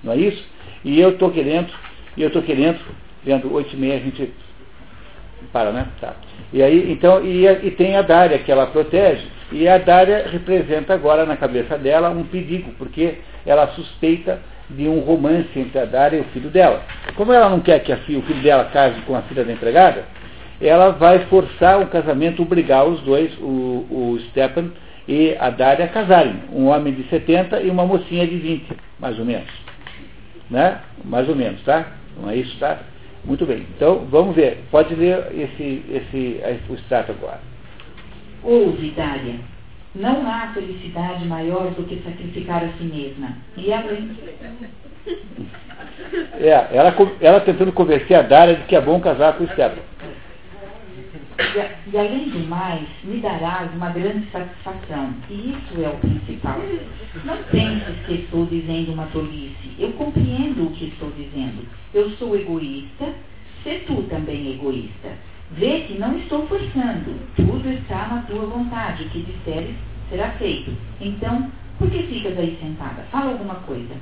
não 0.02 0.12
é 0.12 0.16
isso? 0.16 0.42
E 0.84 0.98
eu 0.98 1.10
estou 1.10 1.30
querendo, 1.30 1.72
e 2.16 2.22
eu 2.22 2.28
estou 2.28 2.42
querendo, 2.42 2.78
vendo 3.22 3.52
oito 3.52 3.74
e 3.74 3.78
meia 3.78 3.96
a 3.96 4.00
gente 4.00 4.32
para, 5.52 5.70
né? 5.70 5.86
Tá. 6.00 6.14
E 6.52 6.62
aí, 6.62 6.90
então, 6.90 7.24
e, 7.24 7.46
e 7.46 7.70
tem 7.72 7.96
a 7.96 8.02
Dária 8.02 8.38
que 8.38 8.50
ela 8.50 8.66
protege, 8.66 9.26
e 9.50 9.68
a 9.68 9.76
Dária 9.76 10.26
representa 10.30 10.94
agora 10.94 11.26
na 11.26 11.36
cabeça 11.36 11.76
dela 11.76 12.10
um 12.10 12.24
perigo, 12.24 12.72
porque 12.78 13.16
ela 13.44 13.68
suspeita 13.68 14.40
de 14.76 14.88
um 14.88 15.00
romance 15.00 15.48
entre 15.56 15.78
a 15.78 15.84
Dária 15.84 16.18
e 16.18 16.20
o 16.20 16.24
filho 16.32 16.50
dela. 16.50 16.82
Como 17.14 17.32
ela 17.32 17.48
não 17.48 17.60
quer 17.60 17.80
que 17.80 17.94
filha, 17.96 18.18
o 18.18 18.22
filho 18.22 18.42
dela 18.42 18.64
case 18.66 19.00
com 19.02 19.14
a 19.14 19.22
filha 19.22 19.44
da 19.44 19.52
empregada, 19.52 20.04
ela 20.60 20.90
vai 20.90 21.20
forçar 21.26 21.80
o 21.80 21.88
casamento, 21.88 22.42
obrigar 22.42 22.86
os 22.86 23.00
dois, 23.00 23.32
o, 23.38 23.86
o 23.90 24.18
Stepan 24.30 24.70
e 25.08 25.36
a 25.38 25.50
Dária, 25.50 25.84
a 25.84 25.88
casarem. 25.88 26.36
Um 26.52 26.66
homem 26.66 26.94
de 26.94 27.02
70 27.08 27.60
e 27.62 27.70
uma 27.70 27.84
mocinha 27.84 28.26
de 28.26 28.36
20, 28.36 28.72
mais 29.00 29.18
ou 29.18 29.24
menos. 29.24 29.48
Né? 30.50 30.78
Mais 31.04 31.28
ou 31.28 31.34
menos, 31.34 31.60
tá? 31.62 31.86
Não 32.20 32.30
é 32.30 32.36
isso, 32.36 32.56
tá? 32.58 32.78
Muito 33.24 33.46
bem. 33.46 33.66
Então, 33.76 34.06
vamos 34.10 34.34
ver. 34.34 34.64
Pode 34.70 34.94
ler 34.94 35.26
esse, 35.32 35.82
esse, 35.90 36.40
o 36.68 36.74
extrato 36.74 37.12
agora. 37.12 37.40
Ouve, 38.42 38.90
Dária. 38.90 39.51
Não 39.94 40.26
há 40.26 40.52
felicidade 40.54 41.24
maior 41.26 41.70
do 41.72 41.84
que 41.84 42.02
sacrificar 42.02 42.64
a 42.64 42.68
si 42.78 42.84
mesma. 42.84 43.36
E 43.56 43.72
além. 43.72 44.16
É, 46.34 46.68
ela, 46.72 46.94
ela 47.20 47.40
tentando 47.40 47.72
convencer 47.72 48.16
a 48.16 48.22
Dária 48.22 48.56
de 48.56 48.64
que 48.64 48.76
é 48.76 48.80
bom 48.80 49.00
casar 49.00 49.34
com 49.34 49.44
o 49.44 49.48
Stefan. 49.48 49.82
E, 51.38 51.90
e, 51.90 51.98
além 51.98 52.28
do 52.30 52.38
mais, 52.48 52.86
me 53.04 53.20
darás 53.20 53.70
uma 53.74 53.90
grande 53.90 54.30
satisfação. 54.30 55.14
E 55.28 55.50
isso 55.50 55.82
é 55.82 55.88
o 55.88 55.96
principal. 55.98 56.58
Não 57.24 57.36
penses 57.44 58.06
que 58.06 58.14
estou 58.14 58.46
dizendo 58.46 58.92
uma 58.92 59.06
tolice. 59.06 59.74
Eu 59.78 59.92
compreendo 59.92 60.66
o 60.66 60.70
que 60.70 60.86
estou 60.86 61.10
dizendo. 61.10 61.66
Eu 61.92 62.10
sou 62.12 62.34
egoísta, 62.36 63.12
se 63.62 63.78
tu 63.86 64.02
também 64.04 64.52
egoísta. 64.54 65.10
Vê 65.52 65.80
que 65.80 65.98
não 65.98 66.18
estou 66.18 66.46
forçando. 66.46 67.18
Tudo 67.36 67.68
está 67.70 68.08
na 68.08 68.22
tua 68.22 68.46
vontade. 68.46 69.04
O 69.04 69.10
que 69.10 69.22
disseres 69.22 69.76
será 70.08 70.30
feito. 70.32 70.72
Então, 71.00 71.50
por 71.78 71.90
que 71.90 72.02
ficas 72.04 72.38
aí 72.38 72.58
sentada? 72.60 73.02
Fala 73.10 73.32
alguma 73.32 73.56
coisa. 73.56 73.94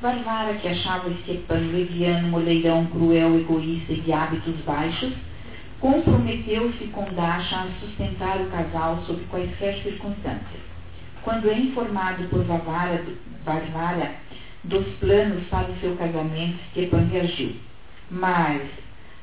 Varvara, 0.00 0.54
que 0.54 0.68
achava 0.68 1.12
Stepan 1.22 1.58
leviano, 1.72 2.28
moleirão, 2.28 2.86
cruel, 2.86 3.38
egoísta 3.38 3.92
e 3.92 4.00
de 4.00 4.12
hábitos 4.12 4.56
baixos, 4.66 5.12
comprometeu-se 5.80 6.84
com 6.88 7.04
Dasha 7.14 7.60
a 7.60 7.68
sustentar 7.80 8.40
o 8.40 8.50
casal 8.50 9.02
sob 9.06 9.22
quaisquer 9.30 9.80
circunstâncias. 9.82 10.60
Quando 11.22 11.48
é 11.48 11.58
informado 11.58 12.24
por 12.24 12.42
Varvara, 12.44 13.04
Varvara 13.44 14.12
dos 14.64 14.86
planos 14.98 15.44
para 15.48 15.70
o 15.70 15.76
seu 15.80 15.96
casamento, 15.96 16.58
Stepan 16.70 17.06
reagiu. 17.10 17.56
Mas, 18.10 18.62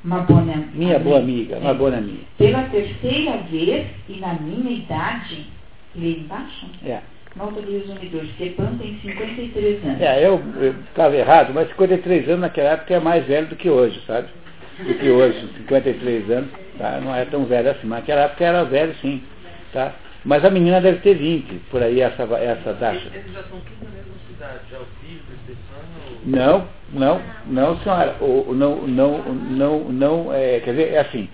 uma 0.03 0.19
boa 0.19 0.41
minha 0.73 0.99
boa 0.99 1.19
amiga, 1.19 1.57
uma 1.57 1.73
boa 1.73 1.95
amiga. 1.95 2.23
Pela 2.37 2.63
terceira 2.63 3.37
vez 3.49 3.87
e 4.07 4.19
na 4.19 4.33
minha 4.33 4.71
idade, 4.71 5.45
lê 5.95 6.17
embaixo? 6.17 6.67
É. 6.85 6.99
Nota 7.35 7.61
do 7.61 7.71
resumidor, 7.71 8.25
Stepan 8.35 8.77
tem 8.79 8.97
53 9.01 9.85
anos. 9.85 10.01
É, 10.01 10.25
eu 10.25 10.41
estava 10.89 11.15
errado, 11.15 11.53
mas 11.53 11.67
53 11.69 12.27
anos 12.27 12.41
naquela 12.41 12.71
época 12.71 12.93
é 12.93 12.99
mais 12.99 13.25
velho 13.25 13.47
do 13.47 13.55
que 13.55 13.69
hoje, 13.69 14.01
sabe? 14.07 14.27
Do 14.79 14.93
que 14.95 15.09
hoje, 15.09 15.47
53 15.57 16.31
anos, 16.31 16.49
tá? 16.77 16.99
não 17.01 17.13
é 17.13 17.25
tão 17.25 17.45
velho 17.45 17.69
assim, 17.69 17.85
mas 17.85 17.99
naquela 17.99 18.21
época 18.21 18.45
era 18.45 18.63
velho 18.63 18.95
sim, 19.01 19.21
tá? 19.73 19.93
Mas 20.25 20.43
a 20.43 20.49
menina 20.49 20.81
deve 20.81 20.99
ter 20.99 21.15
20, 21.15 21.53
por 21.71 21.81
aí 21.81 22.01
essa, 22.01 22.23
essa 22.23 22.73
taxa. 22.73 23.09
Eles 23.13 23.31
já 23.33 23.39
estão 23.39 23.59
tudo 23.59 23.85
na 23.85 23.91
mesma 23.91 24.13
cidade, 24.27 24.59
já 24.69 24.77
o 24.79 24.85
filho, 25.01 25.21
o 25.29 25.37
Stefano... 25.43 26.19
Não, 26.25 26.67
não, 26.91 27.21
não, 27.47 27.77
senhora. 27.79 28.15
O, 28.19 28.53
não, 28.53 28.87
não, 28.87 29.17
não, 29.33 29.79
não, 29.85 30.33
é, 30.33 30.59
quer 30.59 30.71
dizer, 30.71 30.93
é 30.93 30.99
assim, 30.99 31.29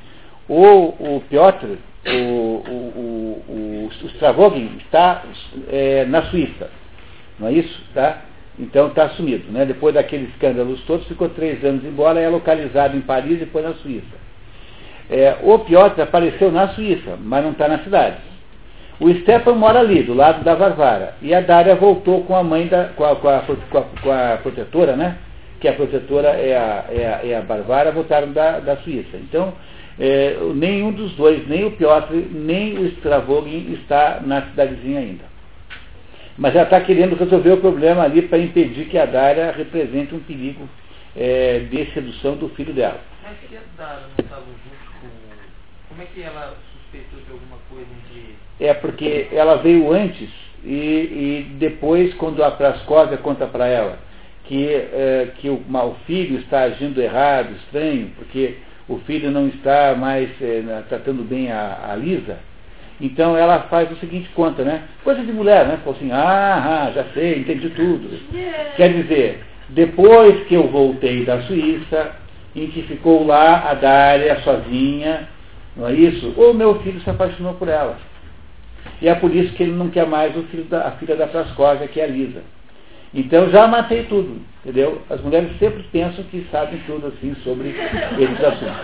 o, 0.47 1.15
o 1.15 1.23
Piotr, 1.29 1.65
o, 2.05 2.11
o, 2.11 3.43
o, 3.47 3.89
o 3.89 4.07
Stravogin 4.09 4.77
está 4.85 5.23
é, 5.69 6.05
na 6.05 6.21
Suíça, 6.23 6.69
não 7.39 7.47
é 7.47 7.53
isso? 7.53 7.81
Tá? 7.93 8.21
Então 8.59 8.87
está 8.87 9.05
assumido. 9.05 9.51
Né? 9.51 9.65
Depois 9.65 9.95
daqueles 9.95 10.29
escândalos 10.29 10.81
todos, 10.85 11.07
ficou 11.07 11.29
três 11.29 11.63
anos 11.65 11.83
embora, 11.83 12.19
é 12.19 12.29
localizado 12.29 12.95
em 12.95 13.01
Paris 13.01 13.33
e 13.33 13.45
depois 13.45 13.65
na 13.65 13.73
Suíça. 13.75 14.25
É, 15.09 15.37
o 15.43 15.59
Piotr 15.59 16.01
apareceu 16.01 16.51
na 16.51 16.69
Suíça, 16.69 17.17
mas 17.19 17.43
não 17.43 17.51
está 17.51 17.67
na 17.67 17.79
cidade. 17.79 18.17
O 18.99 19.13
Stepan 19.13 19.55
mora 19.55 19.79
ali, 19.79 20.03
do 20.03 20.13
lado 20.13 20.43
da 20.43 20.55
Varvara. 20.55 21.15
E 21.21 21.33
a 21.33 21.41
Dária 21.41 21.75
voltou 21.75 22.23
com 22.23 22.35
a 22.35 22.43
mãe 22.43 22.67
da. 22.67 22.85
com 22.95 23.03
a, 23.03 23.15
com 23.15 23.27
a, 23.27 23.41
com 23.41 23.77
a, 23.77 23.81
com 23.81 24.11
a 24.11 24.37
protetora, 24.37 24.95
né? 24.95 25.17
Que 25.59 25.67
a 25.67 25.73
protetora 25.73 26.29
é 26.29 26.55
a, 26.55 26.85
é 26.89 27.07
a, 27.07 27.27
é 27.27 27.35
a 27.35 27.41
Varvara, 27.41 27.91
voltaram 27.91 28.31
da, 28.31 28.59
da 28.59 28.77
Suíça. 28.77 29.17
Então, 29.17 29.53
é, 29.99 30.37
nenhum 30.53 30.91
dos 30.91 31.13
dois, 31.13 31.47
nem 31.47 31.65
o 31.65 31.71
Piotr, 31.71 32.13
nem 32.31 32.77
o 32.77 32.85
Stravogin 32.87 33.73
está 33.73 34.21
na 34.25 34.41
cidadezinha 34.43 34.99
ainda. 34.99 35.23
Mas 36.37 36.53
ela 36.53 36.63
está 36.63 36.81
querendo 36.81 37.15
resolver 37.15 37.51
o 37.51 37.61
problema 37.61 38.03
ali 38.03 38.21
para 38.21 38.37
impedir 38.37 38.85
que 38.87 38.97
a 38.97 39.05
Dária 39.05 39.51
represente 39.51 40.13
um 40.13 40.19
perigo 40.19 40.67
é, 41.15 41.59
de 41.59 41.85
sedução 41.93 42.35
do 42.35 42.49
filho 42.49 42.73
dela. 42.73 42.99
Mas 43.23 43.37
se 43.49 43.55
a 43.57 43.61
Dária 43.77 44.01
não 44.01 44.25
estava 44.25 44.45
junto 44.45 44.99
com. 45.01 45.07
Como 45.89 46.01
é 46.01 46.05
que 46.05 46.21
ela 46.21 46.55
suspeitou 46.73 47.19
de 47.21 47.31
alguma 47.31 47.57
coisa 47.69 47.87
entre 48.03 48.35
é 48.59 48.73
porque 48.73 49.27
ela 49.31 49.57
veio 49.57 49.91
antes 49.91 50.29
e, 50.63 50.69
e 50.73 51.47
depois, 51.59 52.13
quando 52.15 52.43
a 52.43 52.51
Prascóvia 52.51 53.17
conta 53.17 53.45
para 53.45 53.67
ela 53.67 53.99
que, 54.45 54.67
é, 54.67 55.29
que 55.37 55.49
o, 55.49 55.55
o, 55.55 55.95
filho 56.05 56.39
está 56.39 56.63
agindo 56.63 57.01
errado, 57.01 57.55
estranho, 57.57 58.11
porque 58.15 58.57
o 58.87 58.97
filho 58.99 59.31
não 59.31 59.47
está 59.47 59.95
mais 59.95 60.29
é, 60.41 60.83
tratando 60.87 61.23
bem 61.23 61.51
a, 61.51 61.91
a, 61.91 61.95
Lisa, 61.95 62.37
então 63.01 63.35
ela 63.35 63.61
faz 63.61 63.91
o 63.91 63.95
seguinte 63.97 64.29
conta, 64.35 64.63
né? 64.63 64.83
Coisa 65.03 65.21
de 65.21 65.31
mulher, 65.31 65.67
né? 65.67 65.79
Falou 65.83 65.95
assim, 65.95 66.11
ah, 66.11 66.85
ah 66.87 66.91
já 66.93 67.03
sei, 67.13 67.39
entendi 67.39 67.69
tudo. 67.69 68.09
Quer 68.77 68.93
dizer, 68.93 69.43
depois 69.69 70.45
que 70.47 70.53
eu 70.53 70.67
voltei 70.67 71.25
da 71.25 71.41
Suíça, 71.41 72.11
em 72.55 72.67
que 72.67 72.83
ficou 72.83 73.25
lá 73.25 73.69
a 73.69 73.73
Dária 73.73 74.39
sozinha, 74.41 75.27
não 75.75 75.89
é 75.89 75.93
isso? 75.93 76.29
O 76.37 76.53
meu 76.53 76.79
filho 76.81 77.01
se 77.01 77.09
apaixonou 77.09 77.55
por 77.55 77.67
ela. 77.67 77.97
E 79.01 79.07
é 79.07 79.15
por 79.15 79.33
isso 79.33 79.53
que 79.53 79.63
ele 79.63 79.73
não 79.73 79.89
quer 79.89 80.05
mais 80.07 80.33
da, 80.69 80.87
a 80.87 80.91
filha 80.91 81.15
da 81.15 81.27
Prascóvia, 81.27 81.87
que 81.87 81.99
é 81.99 82.05
a 82.05 82.07
Lisa. 82.07 82.41
Então 83.13 83.49
já 83.49 83.65
matei 83.65 84.03
tudo, 84.03 84.41
entendeu? 84.63 85.01
As 85.09 85.21
mulheres 85.21 85.49
sempre 85.57 85.83
pensam 85.83 86.23
que 86.25 86.45
sabem 86.51 86.81
tudo 86.85 87.07
assim 87.07 87.33
sobre 87.43 87.69
esses 87.69 88.43
assuntos. 88.43 88.75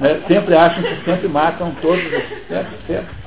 Né? 0.00 0.20
Sempre 0.26 0.56
acham 0.56 0.82
que 0.82 1.04
sempre 1.04 1.28
matam 1.28 1.70
todos, 1.80 2.02
né? 2.50 2.66
sempre. 2.86 3.26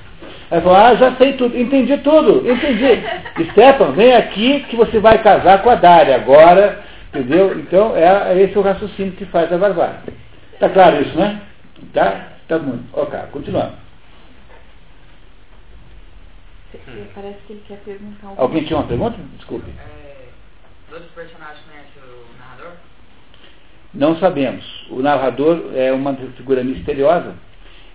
Aí 0.51 0.61
falou, 0.61 0.77
ah, 0.77 0.95
já 0.95 1.15
sei 1.15 1.33
tudo, 1.33 1.57
entendi 1.57 1.95
tudo, 1.99 2.49
entendi. 2.49 3.03
Stepan, 3.51 3.91
vem 3.91 4.13
aqui 4.13 4.65
que 4.67 4.75
você 4.75 4.99
vai 4.99 5.21
casar 5.21 5.61
com 5.61 5.69
a 5.69 5.75
Dária 5.75 6.15
agora, 6.15 6.79
entendeu? 7.13 7.57
Então 7.57 7.95
é, 7.95 8.33
é 8.33 8.41
esse 8.41 8.57
o 8.57 8.61
raciocínio 8.61 9.13
que 9.13 9.25
faz 9.25 9.53
a 9.53 9.57
Barbara. 9.57 10.01
Tá 10.59 10.67
claro 10.67 11.01
isso, 11.01 11.17
né? 11.17 11.39
Tá? 11.93 12.29
Tá 12.47 12.59
muito. 12.59 12.83
Ok, 12.93 13.17
continuando. 13.31 13.73
Parece 17.15 17.39
que 17.47 17.53
ele 17.53 17.63
quer 17.67 17.79
perguntar 17.79 18.27
alguma 18.27 18.41
Alguém 18.41 18.63
tinha 18.63 18.77
uma 18.77 18.87
pergunta? 18.87 19.17
Desculpe. 19.37 19.71
É, 19.79 20.27
todos 20.89 21.05
os 21.07 21.11
personagens 21.13 21.59
conhecem 21.65 22.01
o 22.03 22.39
narrador? 22.39 22.73
Não 23.93 24.15
sabemos. 24.17 24.85
O 24.91 25.01
narrador 25.01 25.71
é 25.73 25.91
uma 25.91 26.15
figura 26.15 26.63
misteriosa 26.63 27.35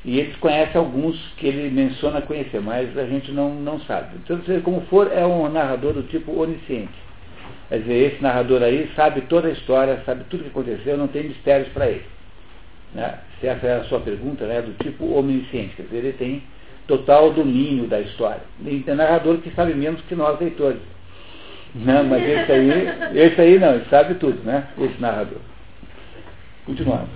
e 0.05 0.19
eles 0.19 0.37
conhecem 0.37 0.77
alguns 0.77 1.17
que 1.37 1.47
ele 1.47 1.71
menciona 1.71 2.21
conhecer, 2.21 2.61
mas 2.61 2.97
a 2.99 3.07
gente 3.07 3.31
não, 3.31 3.55
não 3.55 3.81
sabe. 3.81 4.17
Então, 4.17 4.43
seja 4.43 4.61
como 4.61 4.81
for, 4.83 5.11
é 5.13 5.25
um 5.25 5.49
narrador 5.49 5.93
do 5.93 6.03
tipo 6.03 6.39
onisciente. 6.39 6.93
Quer 7.69 7.79
dizer, 7.79 8.13
esse 8.13 8.23
narrador 8.23 8.63
aí 8.63 8.91
sabe 8.95 9.23
toda 9.23 9.49
a 9.49 9.53
história, 9.53 10.03
sabe 10.05 10.25
tudo 10.25 10.41
o 10.41 10.45
que 10.45 10.51
aconteceu, 10.51 10.99
não 10.99 11.09
tem 11.09 11.25
mistérios 11.25 11.69
para 11.69 11.89
ele. 11.89 12.05
Né? 12.93 13.19
Se 13.41 13.47
essa 13.47 13.67
é 13.67 13.81
a 13.81 13.85
sua 13.85 14.01
pergunta, 14.01 14.47
né, 14.47 14.61
do 14.61 14.75
tipo 14.85 15.17
onisciente, 15.17 15.75
quer 15.77 15.85
dizer, 15.85 15.97
ele 15.99 16.13
tem 16.13 16.43
total 16.87 17.33
domínio 17.33 17.87
da 17.87 18.01
história. 18.01 18.43
E 18.65 18.81
tem 18.81 18.95
narrador 18.95 19.39
que 19.39 19.51
sabe 19.51 19.75
menos 19.75 20.01
que 20.03 20.15
nós 20.15 20.39
leitores. 20.41 20.81
Não, 21.75 22.05
mas 22.05 22.23
esse 22.23 22.53
aí, 22.53 22.71
esse 23.15 23.41
aí 23.41 23.59
não, 23.59 23.75
ele 23.75 23.85
sabe 23.91 24.15
tudo, 24.15 24.41
né? 24.45 24.69
Esse 24.79 25.01
narrador. 25.01 25.39
Continuamos. 26.67 27.09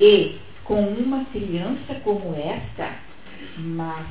E 0.00 0.36
com 0.64 0.80
uma 0.82 1.24
criança 1.26 1.94
como 2.04 2.34
esta, 2.34 2.90
mas 3.58 4.06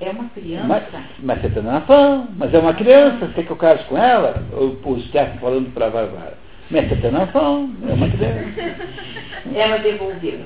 é 0.00 0.10
uma 0.10 0.28
criança. 0.30 0.66
Mas, 0.66 0.84
mas 1.20 1.40
você 1.40 1.46
está 1.46 1.62
na 1.62 1.80
fã, 1.82 2.26
mas 2.36 2.52
é 2.52 2.58
uma 2.58 2.74
criança, 2.74 3.26
você 3.26 3.42
que 3.42 3.50
eu 3.50 3.56
case 3.56 3.84
com 3.84 3.96
ela? 3.96 4.42
O, 4.52 4.90
o 4.90 5.00
Stefan 5.02 5.38
falando 5.38 5.72
para 5.72 5.86
a 5.86 5.90
Varvara. 5.90 6.38
Mas 6.70 6.88
você 6.88 6.94
está 6.94 7.10
na 7.10 7.26
fã, 7.28 7.68
é 7.88 7.92
uma 7.92 8.10
criança. 8.10 8.76
Ela 9.54 9.76
devolveu 9.78 10.40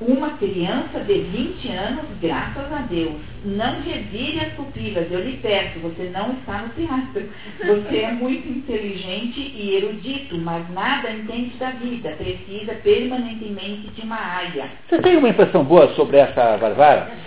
uma 0.00 0.30
criança 0.38 0.98
de 1.06 1.20
20 1.20 1.68
anos, 1.68 2.04
graças 2.20 2.72
a 2.72 2.78
Deus. 2.90 3.14
Não 3.44 3.80
revire 3.80 4.40
as 4.40 4.52
pupilas, 4.54 5.06
eu 5.10 5.20
lhe 5.20 5.36
peço, 5.36 5.78
você 5.80 6.10
não 6.12 6.32
está 6.32 6.62
no 6.62 6.70
teatro. 6.70 7.28
Você 7.64 7.98
é 7.98 8.10
muito 8.10 8.48
inteligente 8.48 9.40
e 9.40 9.76
erudito, 9.76 10.36
mas 10.38 10.68
nada 10.70 11.10
entende 11.10 11.56
da 11.58 11.70
vida. 11.70 12.10
Precisa 12.18 12.74
permanentemente 12.82 13.88
de 13.94 14.02
uma 14.02 14.16
área. 14.16 14.64
Você 14.88 15.00
tem 15.00 15.16
uma 15.16 15.28
impressão 15.28 15.62
boa 15.62 15.86
sobre 15.94 16.16
essa 16.16 16.56
Barbara? 16.56 17.08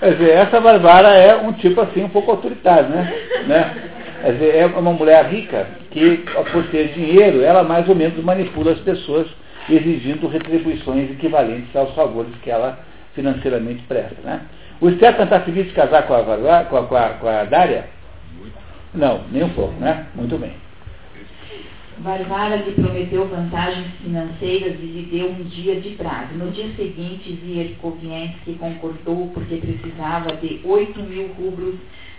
Quer 0.00 0.14
dizer, 0.14 0.30
essa 0.30 0.60
Barbara 0.60 1.10
é 1.10 1.36
um 1.36 1.52
tipo 1.52 1.80
assim, 1.80 2.02
um 2.02 2.08
pouco 2.08 2.32
autoritário, 2.32 2.88
né? 2.88 3.14
né? 3.46 3.90
Quer 4.22 4.32
dizer, 4.32 4.56
é 4.56 4.66
uma 4.66 4.92
mulher 4.92 5.24
rica 5.26 5.68
que, 5.90 6.24
por 6.50 6.64
ter 6.68 6.88
dinheiro, 6.94 7.42
ela 7.42 7.62
mais 7.62 7.88
ou 7.88 7.94
menos 7.94 8.18
manipula 8.24 8.72
as 8.72 8.80
pessoas 8.80 9.28
exigindo 9.68 10.28
retribuições 10.28 11.10
equivalentes 11.10 11.74
aos 11.74 11.94
favores 11.94 12.34
que 12.42 12.50
ela 12.50 12.78
financeiramente 13.14 13.82
presta. 13.84 14.16
Né? 14.22 14.40
O 14.80 14.90
Stefan 14.92 15.24
está 15.24 15.40
feliz 15.40 15.66
de 15.66 15.72
casar 15.72 16.06
com 16.06 16.14
a, 16.14 16.24
com 16.64 16.76
a, 16.76 16.84
com 16.84 16.96
a, 16.96 17.08
com 17.10 17.28
a 17.28 17.44
Dária? 17.44 17.88
Não, 18.94 19.22
nem 19.30 19.44
um 19.44 19.50
pouco, 19.50 19.74
né? 19.78 20.06
Muito 20.14 20.36
bem. 20.38 20.52
Varvara 21.98 22.56
lhe 22.56 22.72
prometeu 22.72 23.28
vantagens 23.28 23.88
financeiras 24.02 24.74
e 24.80 24.86
lhe 24.86 25.02
deu 25.12 25.30
um 25.30 25.42
dia 25.44 25.78
de 25.80 25.90
prazo. 25.90 26.32
No 26.34 26.50
dia 26.50 26.68
seguinte, 26.74 27.38
Vierkoviensky 27.42 28.54
concordou 28.54 29.30
porque 29.34 29.56
precisava 29.56 30.34
de 30.36 30.60
8 30.64 31.02
mil 31.02 31.28
rublos 31.34 31.74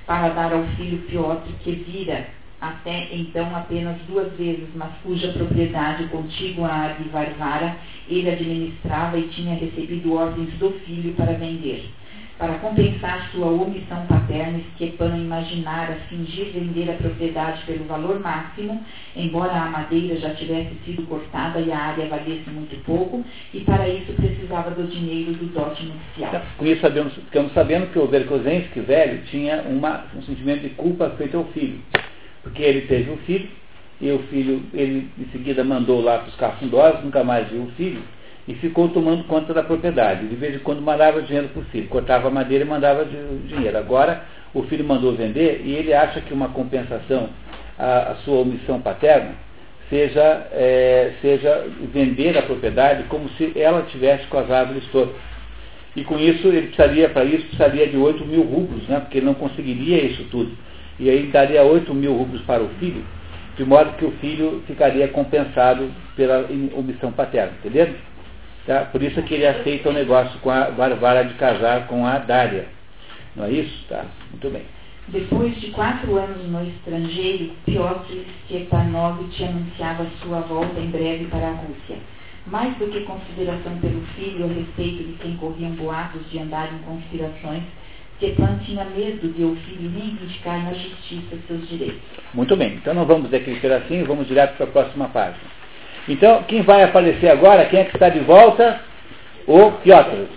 para 0.05 0.29
dar 0.29 0.53
ao 0.53 0.63
filho 0.75 0.99
Piotr, 0.99 1.49
que 1.63 1.71
vira 1.71 2.27
até 2.61 3.07
então 3.11 3.53
apenas 3.55 3.97
duas 4.07 4.31
vezes, 4.33 4.69
mas 4.75 4.91
cuja 5.03 5.33
propriedade 5.33 6.05
contígua 6.05 6.67
à 6.67 6.87
de 6.89 7.09
Varvara 7.09 7.75
ele 8.07 8.29
administrava 8.29 9.17
e 9.17 9.27
tinha 9.29 9.55
recebido 9.55 10.13
ordens 10.13 10.53
do 10.59 10.71
filho 10.85 11.13
para 11.13 11.33
vender. 11.33 11.89
Para 12.37 12.55
compensar 12.55 13.29
sua 13.31 13.47
omissão 13.47 14.03
paterna, 14.07 14.59
Stepan 14.73 15.15
imaginara 15.15 15.95
fingir 16.09 16.51
vender 16.51 16.89
a 16.89 16.93
propriedade 16.93 17.63
pelo 17.67 17.85
valor 17.85 18.19
máximo, 18.19 18.83
embora 19.15 19.53
a 19.53 19.69
madeira 19.69 20.15
já 20.17 20.33
tivesse 20.33 20.71
sido 20.83 21.03
cortada 21.03 21.59
e 21.59 21.71
a 21.71 21.77
área 21.77 22.07
valesse 22.07 22.49
muito 22.49 22.83
pouco, 22.83 23.23
e 23.53 23.59
para 23.59 23.87
isso 23.87 24.13
precisava 24.13 24.71
do 24.71 24.87
dinheiro 24.87 25.33
do 25.33 25.53
dote 25.53 25.83
nupcial. 25.83 26.41
Com 26.57 26.65
isso 26.65 26.81
sabemos, 26.81 27.13
ficamos 27.13 27.53
sabendo 27.53 27.91
que 27.91 27.99
o 27.99 28.07
Verkozensky 28.07 28.79
velho 28.79 29.21
tinha 29.25 29.61
uma, 29.61 30.05
um 30.15 30.23
sentimento 30.23 30.61
de 30.61 30.69
culpa 30.69 31.11
feito 31.11 31.37
ao 31.37 31.45
filho 31.45 31.79
porque 32.43 32.61
ele 32.61 32.81
teve 32.81 33.11
um 33.11 33.17
filho, 33.17 33.49
e 33.99 34.11
o 34.11 34.19
filho, 34.29 34.63
ele 34.73 35.09
em 35.17 35.25
seguida 35.31 35.63
mandou 35.63 36.01
lá 36.01 36.19
para 36.19 36.29
os 36.29 36.35
cafundós, 36.35 37.03
nunca 37.03 37.23
mais 37.23 37.47
viu 37.49 37.63
o 37.63 37.71
filho, 37.77 38.01
e 38.47 38.55
ficou 38.55 38.89
tomando 38.89 39.23
conta 39.25 39.53
da 39.53 39.61
propriedade. 39.61 40.27
De 40.27 40.35
vez 40.35 40.55
em 40.55 40.59
quando 40.59 40.81
mandava 40.81 41.21
dinheiro 41.21 41.49
para 41.49 41.61
o 41.61 41.65
filho, 41.65 41.87
cortava 41.87 42.29
madeira 42.29 42.65
e 42.65 42.67
mandava 42.67 43.05
dinheiro. 43.05 43.77
Agora 43.77 44.23
o 44.53 44.63
filho 44.63 44.83
mandou 44.83 45.13
vender 45.13 45.61
e 45.63 45.73
ele 45.73 45.93
acha 45.93 46.19
que 46.21 46.33
uma 46.33 46.49
compensação 46.49 47.29
a, 47.77 48.11
a 48.11 48.15
sua 48.17 48.39
omissão 48.39 48.81
paterna 48.81 49.35
seja, 49.89 50.47
é, 50.51 51.13
seja 51.21 51.67
vender 51.93 52.37
a 52.37 52.41
propriedade 52.43 53.03
como 53.03 53.29
se 53.31 53.51
ela 53.55 53.83
tivesse 53.83 54.25
com 54.27 54.37
as 54.37 54.49
árvores 54.49 54.83
todas. 54.91 55.13
E 55.95 56.03
com 56.05 56.17
isso, 56.17 56.47
ele 56.47 56.67
precisaria, 56.67 57.09
para 57.09 57.25
isso, 57.25 57.45
precisaria 57.47 57.87
de 57.87 57.97
8 57.97 58.25
mil 58.25 58.43
rublos, 58.43 58.87
né? 58.87 59.01
porque 59.01 59.17
ele 59.17 59.25
não 59.25 59.33
conseguiria 59.33 60.01
isso 60.05 60.23
tudo. 60.31 60.51
E 61.01 61.09
aí 61.09 61.31
daria 61.31 61.63
8 61.63 61.91
mil 61.95 62.13
rublos 62.13 62.43
para 62.43 62.61
o 62.61 62.69
filho, 62.79 63.03
de 63.57 63.65
modo 63.65 63.97
que 63.97 64.05
o 64.05 64.11
filho 64.21 64.61
ficaria 64.67 65.07
compensado 65.07 65.91
pela 66.15 66.47
omissão 66.75 67.11
paterna, 67.11 67.53
entendeu? 67.57 67.91
Tá? 68.67 68.81
Por 68.81 69.01
isso 69.01 69.19
que 69.23 69.33
ele 69.33 69.47
aceita 69.47 69.89
o 69.89 69.93
negócio 69.93 70.39
com 70.41 70.51
a 70.51 70.65
Varvara 70.65 71.25
de 71.25 71.33
casar 71.33 71.87
com 71.87 72.05
a 72.05 72.19
Dária. 72.19 72.67
Não 73.35 73.45
é 73.45 73.51
isso? 73.51 73.83
Tá, 73.89 74.05
muito 74.29 74.47
bem. 74.51 74.61
Depois 75.07 75.59
de 75.59 75.71
quatro 75.71 76.15
anos 76.17 76.47
no 76.47 76.63
estrangeiro, 76.69 77.51
Piotr 77.65 78.19
Stepanovich 78.45 79.43
anunciava 79.43 80.05
sua 80.21 80.41
volta 80.41 80.79
em 80.79 80.91
breve 80.91 81.25
para 81.25 81.47
a 81.47 81.53
Rússia. 81.53 81.97
Mais 82.45 82.77
do 82.77 82.85
que 82.85 83.01
consideração 83.01 83.75
pelo 83.79 84.01
filho 84.15 84.45
a 84.45 84.47
respeito 84.47 85.03
de 85.03 85.13
quem 85.13 85.35
corriam 85.37 85.71
boatos 85.71 86.21
de 86.29 86.37
andar 86.37 86.71
em 86.71 86.77
conspirações, 86.79 87.63
Stepan 88.21 88.59
tinha 88.63 88.85
medo 88.85 89.27
de 89.33 89.43
o 89.43 89.55
filho 89.55 89.89
reivindicar 89.89 90.63
na 90.63 90.73
justiça 90.73 91.35
seus 91.47 91.67
direitos. 91.67 91.99
Muito 92.35 92.55
bem, 92.55 92.75
então 92.75 92.93
não 92.93 93.03
vamos 93.03 93.31
decretar 93.31 93.81
assim, 93.81 94.03
vamos 94.03 94.27
direto 94.27 94.55
para 94.57 94.67
a 94.67 94.69
próxima 94.69 95.07
página. 95.07 95.39
Então, 96.07 96.43
quem 96.43 96.61
vai 96.61 96.83
aparecer 96.83 97.29
agora, 97.29 97.65
quem 97.65 97.79
é 97.79 97.85
que 97.85 97.95
está 97.95 98.09
de 98.09 98.19
volta? 98.19 98.79
O 99.47 99.71
Piotr, 99.71 100.27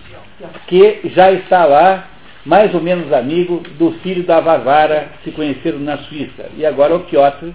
que 0.67 1.01
já 1.13 1.31
está 1.31 1.65
lá 1.65 2.09
mais 2.43 2.73
ou 2.73 2.81
menos 2.81 3.13
amigo 3.13 3.63
do 3.77 3.91
filho 3.99 4.23
da 4.23 4.39
Varvara, 4.39 5.09
se 5.23 5.31
conheceram 5.31 5.79
na 5.79 5.97
Suíça. 5.99 6.49
E 6.57 6.65
agora 6.65 6.95
o 6.95 7.01
Piotr 7.01 7.49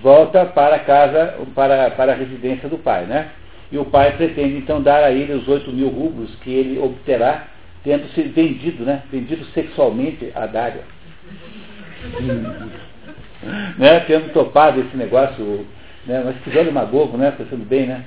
volta 0.00 0.44
para 0.46 0.78
casa, 0.80 1.34
para, 1.54 1.90
para 1.90 2.12
a 2.12 2.16
residência 2.16 2.68
do 2.68 2.78
pai, 2.78 3.04
né? 3.04 3.30
E 3.70 3.78
o 3.78 3.84
pai 3.84 4.12
pretende 4.16 4.56
então 4.56 4.82
dar 4.82 5.02
a 5.02 5.10
ele 5.10 5.32
os 5.32 5.48
8 5.48 5.72
mil 5.72 5.88
rublos 5.88 6.34
que 6.36 6.52
ele 6.52 6.78
obterá 6.78 7.51
tendo 7.84 8.08
sido 8.14 8.32
vendido, 8.34 8.84
né? 8.84 9.02
Vendido 9.10 9.44
sexualmente 9.46 10.30
a 10.34 10.46
Dária. 10.46 10.82
Hum. 12.20 12.70
né? 13.78 14.00
Tendo 14.00 14.32
topado 14.32 14.80
esse 14.80 14.96
negócio, 14.96 15.66
né? 16.06 16.22
Mas 16.24 16.36
que 16.38 16.50
velho 16.50 16.72
magogo, 16.72 17.16
né? 17.16 17.32
Pensando 17.32 17.64
bem, 17.64 17.86
né? 17.86 18.04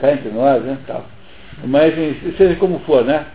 Cá 0.00 0.12
entre 0.12 0.30
nós, 0.30 0.62
né? 0.62 0.78
Tal. 0.86 1.06
Mas 1.64 1.94
seja 2.36 2.56
como 2.56 2.80
for, 2.80 3.04
né? 3.04 3.26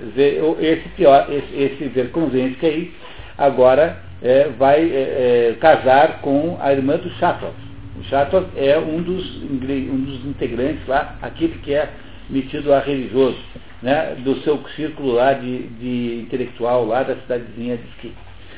Esse 0.60 0.90
pior, 0.90 1.28
esse, 1.30 1.56
esse 1.56 2.56
que 2.60 2.66
aí 2.66 2.94
agora 3.38 3.98
é, 4.22 4.50
vai 4.58 4.82
é, 4.82 5.52
é, 5.52 5.58
casar 5.60 6.22
com 6.22 6.58
a 6.60 6.72
irmã 6.74 6.98
do 6.98 7.10
Chatov. 7.12 7.54
O 8.00 8.04
Chatov 8.04 8.48
é 8.56 8.78
um 8.78 9.02
dos, 9.02 9.44
um 9.44 10.04
dos 10.04 10.26
integrantes 10.26 10.86
lá, 10.88 11.18
aquele 11.22 11.58
que 11.60 11.74
é 11.74 11.90
metido 12.30 12.74
a 12.74 12.80
religioso, 12.80 13.38
né? 13.82 14.16
Do 14.20 14.42
seu 14.42 14.62
círculo 14.76 15.14
lá 15.14 15.34
de, 15.34 15.68
de 15.68 16.22
intelectual 16.24 16.86
lá 16.86 17.04
da 17.04 17.16
cidadezinha 17.16 17.78
de 17.78 17.84
Esqui. 17.90 18.14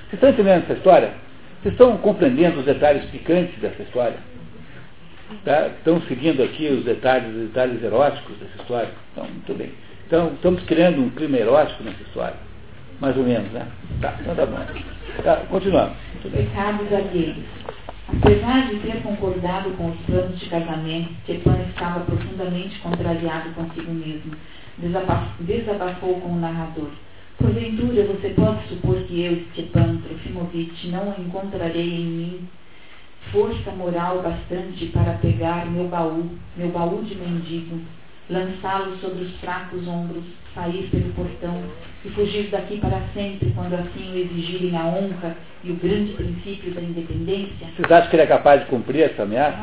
Vocês 0.10 0.14
estão 0.14 0.30
entendendo 0.30 0.64
essa 0.64 0.74
história? 0.74 1.14
Vocês 1.62 1.74
estão 1.74 1.98
compreendendo 1.98 2.60
os 2.60 2.66
detalhes 2.66 3.06
picantes 3.06 3.58
dessa 3.60 3.82
história? 3.84 4.18
Tá? 5.46 5.68
Estão 5.68 6.02
seguindo 6.04 6.42
aqui 6.42 6.68
os 6.68 6.84
detalhes, 6.84 7.28
os 7.36 7.48
detalhes 7.50 7.84
eróticos 7.84 8.38
dessa 8.38 8.62
história? 8.62 8.90
Então, 9.12 9.26
muito 9.26 9.54
bem. 9.56 9.72
Então, 10.08 10.34
estamos 10.34 10.64
criando 10.64 11.02
um 11.02 11.10
clima 11.12 11.38
erótico 11.38 11.84
nessa 11.84 12.02
história. 12.02 12.36
Mais 13.00 13.16
ou 13.16 13.24
menos, 13.24 13.52
né? 13.52 13.68
Tá, 14.02 14.16
então 14.20 14.36
tá 14.36 14.46
bom. 14.46 14.58
Tá, 15.24 15.36
continuamos. 15.50 15.96
Pecados 16.24 16.92
alheios. 16.92 17.38
Apesar 18.12 18.70
de 18.70 18.80
ter 18.80 19.02
concordado 19.04 19.70
com 19.72 19.92
os 19.92 20.00
planos 20.02 20.40
de 20.40 20.50
casamento, 20.50 21.14
Stepan 21.24 21.60
estava 21.70 22.00
profundamente 22.02 22.80
contrariado 22.80 23.52
consigo 23.52 23.94
mesmo. 23.94 24.36
Desabafou 25.40 26.20
com 26.20 26.34
o 26.34 26.40
narrador. 26.40 26.90
Porventura, 27.38 28.04
você 28.06 28.30
pode 28.30 28.68
supor 28.68 28.98
que 29.04 29.22
eu, 29.22 29.46
Stepan 29.54 29.98
Trofimovich, 29.98 30.88
não 30.90 31.16
encontrarei 31.20 32.02
em 32.02 32.06
mim 32.06 32.50
força 33.32 33.72
moral 33.72 34.22
bastante 34.22 34.88
para 34.88 35.14
pegar 35.14 35.66
meu 35.68 35.88
baú, 35.88 36.30
meu 36.58 36.70
baú 36.70 37.04
de 37.04 37.16
mendigo, 37.16 37.80
lançá-lo 38.30 38.96
sobre 38.98 39.24
os 39.24 39.36
fracos 39.40 39.88
ombros, 39.88 40.24
sair 40.54 40.88
pelo 40.92 41.12
portão 41.14 41.64
e 42.06 42.10
fugir 42.10 42.50
daqui 42.50 42.78
para 42.78 43.02
sempre, 43.14 43.52
quando 43.56 43.74
assim 43.74 44.14
o 44.14 44.18
exigirem 44.18 44.78
a 44.78 44.86
honra 44.86 45.36
e 45.64 45.72
o 45.72 45.76
grande 45.76 46.14
princípio 46.14 46.72
da 46.72 46.82
independência? 46.82 47.68
Vocês 47.76 47.92
acham 47.92 48.10
que 48.10 48.16
ele 48.16 48.24
é 48.24 48.28
capaz 48.28 48.62
de 48.62 48.68
cumprir 48.68 49.04
essa 49.04 49.24
ameaça? 49.24 49.58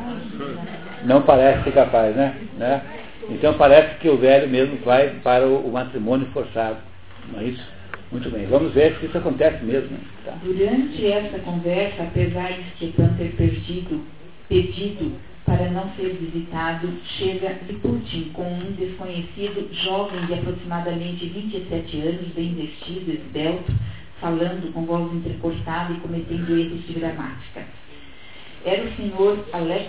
Não 1.05 1.23
parece 1.23 1.65
ser 1.65 1.73
capaz, 1.73 2.15
né? 2.15 2.35
né? 2.59 2.83
Então 3.31 3.55
parece 3.55 3.97
que 3.99 4.09
o 4.09 4.17
velho 4.17 4.49
mesmo 4.49 4.79
vai 4.85 5.11
para 5.23 5.47
o 5.47 5.71
matrimônio 5.71 6.27
forçado. 6.29 6.77
Não 7.33 7.41
é 7.41 7.45
isso? 7.45 7.77
Muito 8.11 8.31
bem, 8.31 8.47
vamos 8.47 8.73
ver 8.73 8.97
se 8.99 9.07
isso 9.07 9.19
acontece 9.19 9.65
mesmo. 9.65 9.99
Tá. 10.25 10.33
Durante 10.43 11.07
essa 11.07 11.39
conversa, 11.41 12.05
apesar 12.05 12.53
de 12.53 12.71
Stepan 12.77 13.09
ter 13.17 13.33
perdido, 13.37 14.05
pedido 14.49 15.13
para 15.47 15.71
não 15.71 15.89
ser 15.95 16.15
visitado, 16.15 16.93
chega 17.17 17.61
Liputin 17.69 18.31
com 18.35 18.43
um 18.43 18.73
desconhecido 18.73 19.73
jovem 19.73 20.27
de 20.27 20.35
aproximadamente 20.35 21.25
27 21.25 22.01
anos, 22.01 22.29
bem 22.35 22.53
vestido, 22.55 23.13
esbelto, 23.13 23.73
falando 24.21 24.73
com 24.73 24.85
voz 24.85 25.13
entrecortada 25.15 25.93
e 25.93 26.01
cometendo 26.01 26.59
erros 26.59 26.85
de 26.85 26.95
gramática. 26.95 27.65
Era 28.65 28.85
o 28.85 28.97
senhor 28.97 29.47
Alex, 29.53 29.89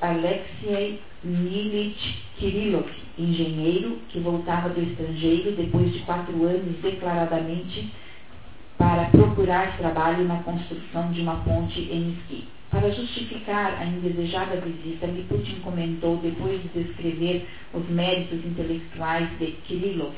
Alexei 0.00 1.00
Nilich 1.22 2.24
Kirillov, 2.38 2.88
engenheiro 3.16 3.98
que 4.08 4.18
voltava 4.18 4.70
do 4.70 4.82
estrangeiro 4.82 5.52
depois 5.52 5.92
de 5.92 6.00
quatro 6.00 6.34
anos 6.44 6.76
declaradamente 6.82 7.92
para 8.76 9.04
procurar 9.04 9.76
trabalho 9.78 10.24
na 10.24 10.42
construção 10.42 11.12
de 11.12 11.20
uma 11.20 11.36
ponte 11.36 11.80
em 11.80 12.10
esqui. 12.10 12.55
Para 12.70 12.90
justificar 12.90 13.78
a 13.80 13.84
indesejada 13.84 14.60
visita, 14.60 15.06
Liputin 15.06 15.60
comentou, 15.62 16.16
depois 16.18 16.60
de 16.62 16.68
descrever 16.82 17.46
os 17.72 17.88
méritos 17.88 18.44
intelectuais 18.44 19.28
de 19.38 19.46
Kirillov, 19.66 20.12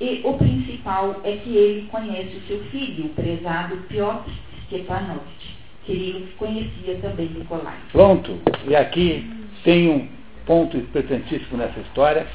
e 0.00 0.20
o 0.24 0.34
principal 0.34 1.20
é 1.24 1.32
que 1.32 1.56
ele 1.56 1.88
conhece 1.90 2.36
o 2.36 2.46
seu 2.46 2.60
filho, 2.70 3.06
o 3.06 3.08
prezado 3.10 3.76
Piotr 3.88 4.30
Stepanovich. 4.66 5.56
Kirillov 5.84 6.26
conhecia 6.38 6.98
também 7.00 7.28
Nikolai. 7.30 7.76
Pronto, 7.92 8.38
e 8.68 8.76
aqui 8.76 9.28
tem 9.64 9.88
um 9.88 10.08
ponto 10.44 10.76
importantíssimo 10.76 11.56
nessa 11.56 11.80
história. 11.80 12.26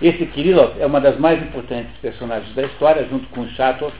Esse 0.00 0.24
Kirillov 0.26 0.80
é 0.80 0.86
uma 0.86 1.00
das 1.00 1.18
mais 1.18 1.42
importantes 1.42 1.90
personagens 2.00 2.54
da 2.54 2.62
história, 2.62 3.06
junto 3.08 3.26
com 3.28 3.46
Chatov, 3.48 3.92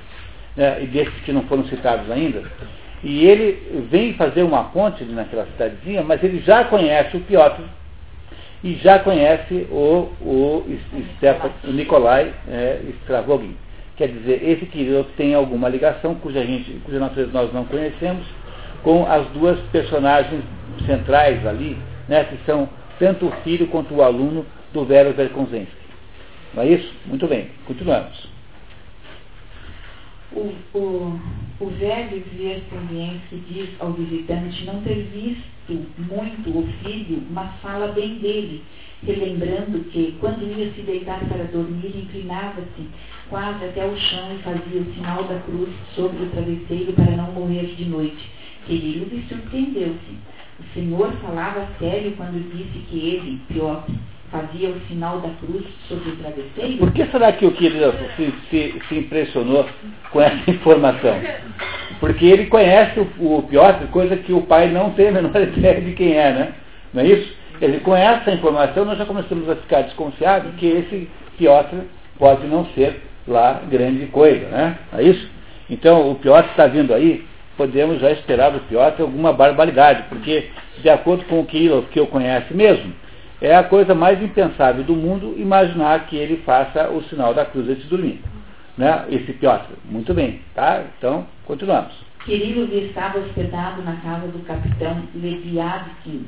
né, 0.57 0.83
e 0.83 0.87
desses 0.87 1.15
que 1.25 1.33
não 1.33 1.43
foram 1.43 1.65
citados 1.67 2.11
ainda. 2.11 2.45
E 3.03 3.25
ele 3.25 3.87
vem 3.91 4.15
fazer 4.15 4.43
uma 4.43 4.65
ponte 4.65 5.05
naquela 5.05 5.47
cidadezinha, 5.47 6.03
mas 6.03 6.23
ele 6.23 6.41
já 6.41 6.65
conhece 6.65 7.17
o 7.17 7.21
Piotr 7.21 7.63
e 8.63 8.75
já 8.75 8.99
conhece 8.99 9.67
o, 9.71 10.11
o, 10.21 10.65
o 11.65 11.73
Nikolai 11.73 12.33
é, 12.49 12.81
Stravogin. 13.03 13.57
Quer 13.97 14.09
dizer, 14.09 14.43
esse 14.49 14.67
Kirillov 14.67 15.09
tem 15.17 15.35
alguma 15.35 15.69
ligação, 15.69 16.15
cuja, 16.17 16.45
gente, 16.45 16.71
cuja 16.85 16.99
natureza 16.99 17.33
nós 17.33 17.53
não 17.53 17.65
conhecemos, 17.65 18.25
com 18.83 19.05
as 19.11 19.27
duas 19.29 19.59
personagens 19.73 20.43
centrais 20.87 21.45
ali, 21.47 21.77
né, 22.09 22.25
que 22.25 22.39
são 22.47 22.69
tanto 22.99 23.27
o 23.27 23.33
filho 23.43 23.67
quanto 23.69 23.95
o 23.95 24.03
aluno 24.03 24.47
do 24.73 24.85
Vero 24.85 25.13
Verkonzensky. 25.13 25.73
Não 26.55 26.63
é 26.63 26.69
isso? 26.69 26.93
Muito 27.07 27.27
bem, 27.27 27.49
continuamos. 27.67 28.38
O, 30.33 30.55
o, 30.79 31.21
o 31.61 31.67
velho 31.79 32.23
Verkonzensky 32.37 33.43
diz 33.49 33.71
ao 33.81 33.93
visitante 33.93 34.65
não 34.65 34.83
ter 34.83 35.03
visto 35.13 35.87
muito 35.99 36.51
o 36.51 36.67
filho, 36.83 37.23
mas 37.31 37.51
fala 37.61 37.89
bem 37.93 38.19
dele, 38.19 38.63
relembrando 39.03 39.81
que, 39.91 40.17
quando 40.21 40.43
ia 40.43 40.73
se 40.73 40.83
deitar 40.83 41.21
para 41.29 41.45
dormir, 41.45 41.97
inclinava-se 41.97 42.89
quase 43.31 43.65
até 43.65 43.87
o 43.87 43.97
chão 43.97 44.35
e 44.35 44.43
fazia 44.43 44.81
o 44.81 44.95
sinal 44.95 45.25
da 45.25 45.39
cruz 45.41 45.71
sobre 45.95 46.25
o 46.25 46.31
travesseiro 46.31 46.93
para 46.93 47.17
não 47.17 47.33
morrer 47.33 47.75
de 47.75 47.85
noite. 47.85 48.31
Querido, 48.67 49.21
surpreendeu-se 49.29 50.39
o 50.59 50.75
Senhor 50.75 51.13
falava 51.23 51.69
sério 51.79 52.17
quando 52.17 52.51
disse 52.51 52.85
que 52.87 52.99
ele, 52.99 53.41
Piotr, 53.47 53.93
fazia 54.31 54.71
o 54.71 54.81
sinal 54.89 55.21
da 55.21 55.31
cruz 55.41 55.65
sobre 55.89 56.11
o 56.11 56.17
travesseiro? 56.17 56.79
Por 56.79 56.93
que 56.93 57.07
será 57.07 57.33
que 57.33 57.47
o 57.47 57.53
querido 57.53 57.95
se, 58.17 58.33
se, 58.51 58.83
se 58.89 58.95
impressionou 58.97 59.67
com 60.11 60.21
essa 60.21 60.39
informação? 60.51 61.15
Porque 62.01 62.27
ele 62.27 62.47
conhece 62.47 63.01
o, 63.01 63.39
o 63.39 63.43
Piotr, 63.43 63.87
coisa 63.89 64.17
que 64.17 64.33
o 64.33 64.43
pai 64.43 64.71
não 64.71 64.91
tem 64.91 65.09
a 65.09 65.13
menor 65.13 65.31
ideia 65.41 65.81
de 65.81 65.93
quem 65.93 66.17
é, 66.17 66.33
né? 66.33 66.53
Não 66.93 67.03
é 67.03 67.07
isso? 67.07 67.37
Ele, 67.61 67.81
com 67.81 67.97
essa 67.97 68.31
informação, 68.31 68.85
nós 68.85 68.99
já 68.99 69.05
começamos 69.05 69.49
a 69.49 69.57
ficar 69.57 69.83
desconfiados 69.83 70.55
que 70.57 70.67
esse 70.67 71.09
Piotr 71.37 71.77
pode 72.19 72.47
não 72.47 72.67
ser 72.67 73.03
lá 73.27 73.61
grande 73.69 74.07
coisa, 74.07 74.47
né? 74.49 74.79
É 74.97 75.03
isso? 75.03 75.29
Então, 75.69 76.11
o 76.11 76.15
Piotr 76.15 76.51
está 76.51 76.67
vindo 76.67 76.95
aí 76.95 77.27
podemos 77.59 78.01
já 78.01 78.13
esperar 78.13 78.53
do 78.53 78.61
Piotr 78.61 79.03
alguma 79.03 79.33
barbaridade, 79.33 80.05
porque, 80.09 80.49
de 80.81 80.89
acordo 80.89 81.25
com 81.25 81.41
o 81.41 81.45
Kirillov, 81.45 81.87
que 81.89 81.99
eu 81.99 82.07
conheço 82.07 82.55
mesmo, 82.55 82.95
é 83.41 83.55
a 83.55 83.63
coisa 83.63 83.95
mais 83.95 84.21
impensável 84.23 84.83
do 84.83 84.97
mundo 84.97 85.35
imaginar 85.39 86.07
que 86.07 86.17
ele 86.17 86.39
faça 86.39 86.91
o 86.91 87.03
sinal 87.05 87.33
da 87.33 87.45
cruz 87.45 87.69
antes 87.69 87.85
de 87.85 87.89
dormir. 87.89 88.21
Né? 88.77 89.07
Esse 89.11 89.33
Piotr. 89.33 89.73
Muito 89.85 90.13
bem, 90.13 90.41
tá? 90.55 90.85
Então, 90.97 91.27
continuamos. 91.47 91.93
Kirillov 92.25 92.73
estava 92.73 93.19
hospedado 93.21 93.83
na 93.83 93.97
casa 93.97 94.29
do 94.29 94.41
capitão 94.41 95.03
Leviadsky, 95.15 96.21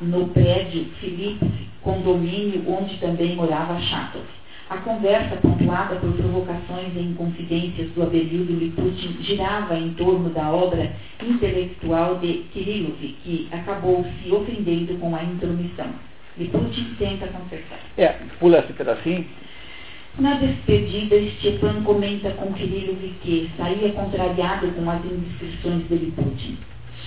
no 0.00 0.28
prédio 0.28 0.86
Filipe, 1.00 1.68
condomínio 1.82 2.64
onde 2.68 2.96
também 2.98 3.36
morava 3.36 3.78
Chatov. 3.80 4.24
A 4.70 4.78
conversa, 4.78 5.36
pontuada 5.36 5.96
por 5.96 6.12
provocações 6.14 6.96
e 6.96 7.00
inconfidências 7.00 7.90
do 7.90 8.02
Abelildo 8.02 8.54
Liputin, 8.54 9.18
girava 9.20 9.76
em 9.76 9.90
torno 9.90 10.30
da 10.30 10.50
obra 10.50 10.90
intelectual 11.22 12.16
de 12.18 12.44
Kirillov, 12.52 12.96
que 12.98 13.48
acabou 13.52 14.04
se 14.22 14.32
ofendendo 14.32 14.96
com 14.98 15.14
a 15.14 15.22
intromissão. 15.22 15.92
Liputin 16.36 16.94
tenta 16.98 17.28
consertar. 17.28 17.78
É, 17.96 18.08
pula 18.40 18.58
esse 18.58 18.72
pedacinho. 18.72 19.26
Na 20.18 20.34
despedida, 20.34 21.16
Stepan 21.38 21.82
comenta 21.82 22.30
com 22.32 22.52
Kirillov 22.52 23.00
que 23.22 23.50
saía 23.56 23.92
contrariado 23.92 24.68
com 24.68 24.88
as 24.88 25.04
indiscrições 25.04 25.88
de 25.88 25.94
Liputin. 25.96 26.58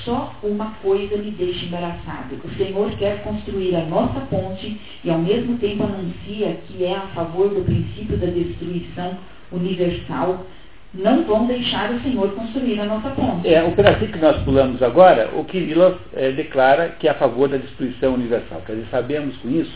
Só 0.04 0.34
uma 0.44 0.72
coisa 0.82 1.18
me 1.18 1.32
deixa 1.32 1.66
embaraçado. 1.66 2.36
O 2.44 2.49
Senhor 2.56 2.91
quer 2.98 3.24
construir 3.24 3.76
a 3.76 3.86
nossa 3.86 4.22
ponte 4.22 4.80
e 5.04 5.10
ao 5.10 5.20
mesmo 5.20 5.58
tempo 5.58 5.84
anuncia 5.84 6.58
que 6.68 6.84
é 6.84 6.95
a 6.95 7.08
favor 7.08 7.49
do 7.49 7.64
princípio 7.64 8.18
da 8.18 8.28
destruição 8.28 9.18
universal. 9.52 10.45
Não 10.93 11.23
vão 11.23 11.45
deixar 11.45 11.91
o 11.91 11.99
Senhor 12.01 12.31
construir 12.31 12.80
a 12.80 12.85
nossa 12.85 13.09
ponte. 13.09 13.47
É, 13.47 13.64
o 13.64 13.73
pedacinho 13.73 14.11
que 14.11 14.19
nós 14.19 14.41
pulamos 14.43 14.81
agora, 14.81 15.30
o 15.35 15.43
Kirillov 15.43 15.97
é, 16.14 16.31
declara 16.31 16.89
que 16.99 17.07
é 17.07 17.11
a 17.11 17.15
favor 17.15 17.49
da 17.49 17.57
destruição 17.57 18.14
universal. 18.14 18.61
Quer 18.65 18.73
dizer, 18.73 18.88
sabemos 18.89 19.35
com 19.38 19.49
isso 19.49 19.73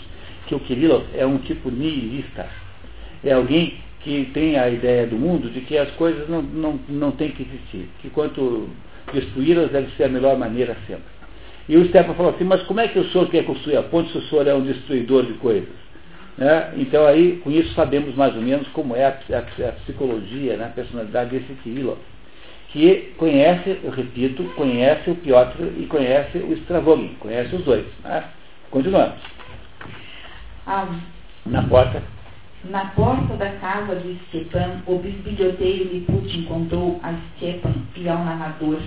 que 0.47 0.55
o 0.55 0.59
Kirillov 0.59 1.03
é 1.13 1.25
um 1.25 1.37
tipo 1.37 1.69
nihilista. 1.69 2.47
É 3.23 3.33
alguém 3.33 3.75
que 3.99 4.31
tem 4.33 4.57
a 4.57 4.69
ideia 4.69 5.05
do 5.05 5.15
mundo 5.15 5.49
de 5.49 5.61
que 5.61 5.77
as 5.77 5.91
coisas 5.91 6.27
não, 6.27 6.41
não, 6.41 6.79
não 6.89 7.11
têm 7.11 7.29
que 7.29 7.43
existir. 7.43 7.87
Que 8.01 8.09
quanto 8.09 8.69
destruí-las 9.13 9.69
deve 9.71 9.91
ser 9.95 10.05
a 10.05 10.09
melhor 10.09 10.37
maneira 10.37 10.75
sempre. 10.87 11.11
E 11.69 11.77
o 11.77 11.87
Stepan 11.87 12.13
falou 12.15 12.33
assim, 12.33 12.43
mas 12.43 12.63
como 12.63 12.79
é 12.79 12.87
que 12.87 12.99
o 12.99 13.09
senhor 13.11 13.29
quer 13.29 13.45
construir 13.45 13.77
a 13.77 13.83
ponte 13.83 14.11
se 14.11 14.17
o 14.17 14.21
senhor 14.23 14.47
é 14.47 14.53
um 14.53 14.65
destruidor 14.65 15.25
de 15.25 15.33
coisas? 15.33 15.80
Né? 16.37 16.73
Então 16.77 17.05
aí, 17.05 17.37
com 17.43 17.51
isso, 17.51 17.73
sabemos 17.73 18.15
mais 18.15 18.35
ou 18.35 18.41
menos 18.41 18.67
como 18.69 18.95
é 18.95 19.05
a, 19.05 19.09
a, 19.09 19.67
a 19.69 19.71
psicologia, 19.73 20.57
né? 20.57 20.65
a 20.65 20.69
personalidade 20.69 21.31
desse 21.31 21.53
Kirillov, 21.61 21.97
que 22.69 23.13
conhece, 23.17 23.79
eu 23.83 23.91
repito, 23.91 24.43
conhece 24.55 25.09
o 25.09 25.15
Piotr 25.15 25.61
e 25.77 25.85
conhece 25.87 26.37
o 26.37 26.53
Stravogin, 26.53 27.15
conhece 27.19 27.55
os 27.55 27.63
dois. 27.63 27.85
Né? 28.03 28.23
Continuamos. 28.69 29.17
Ah, 30.65 30.87
Na 31.45 31.63
porta. 31.63 32.01
na 32.63 32.85
porta 32.85 33.35
da 33.35 33.49
casa 33.53 33.95
de 33.95 34.17
Stepan, 34.29 34.81
o 34.85 34.97
bisbilhoteiro 34.99 35.89
Liputin 35.91 36.43
contou 36.43 36.99
a 37.03 37.13
Stepan 37.35 37.73
e 37.97 38.07
ao 38.07 38.23
narrador 38.23 38.79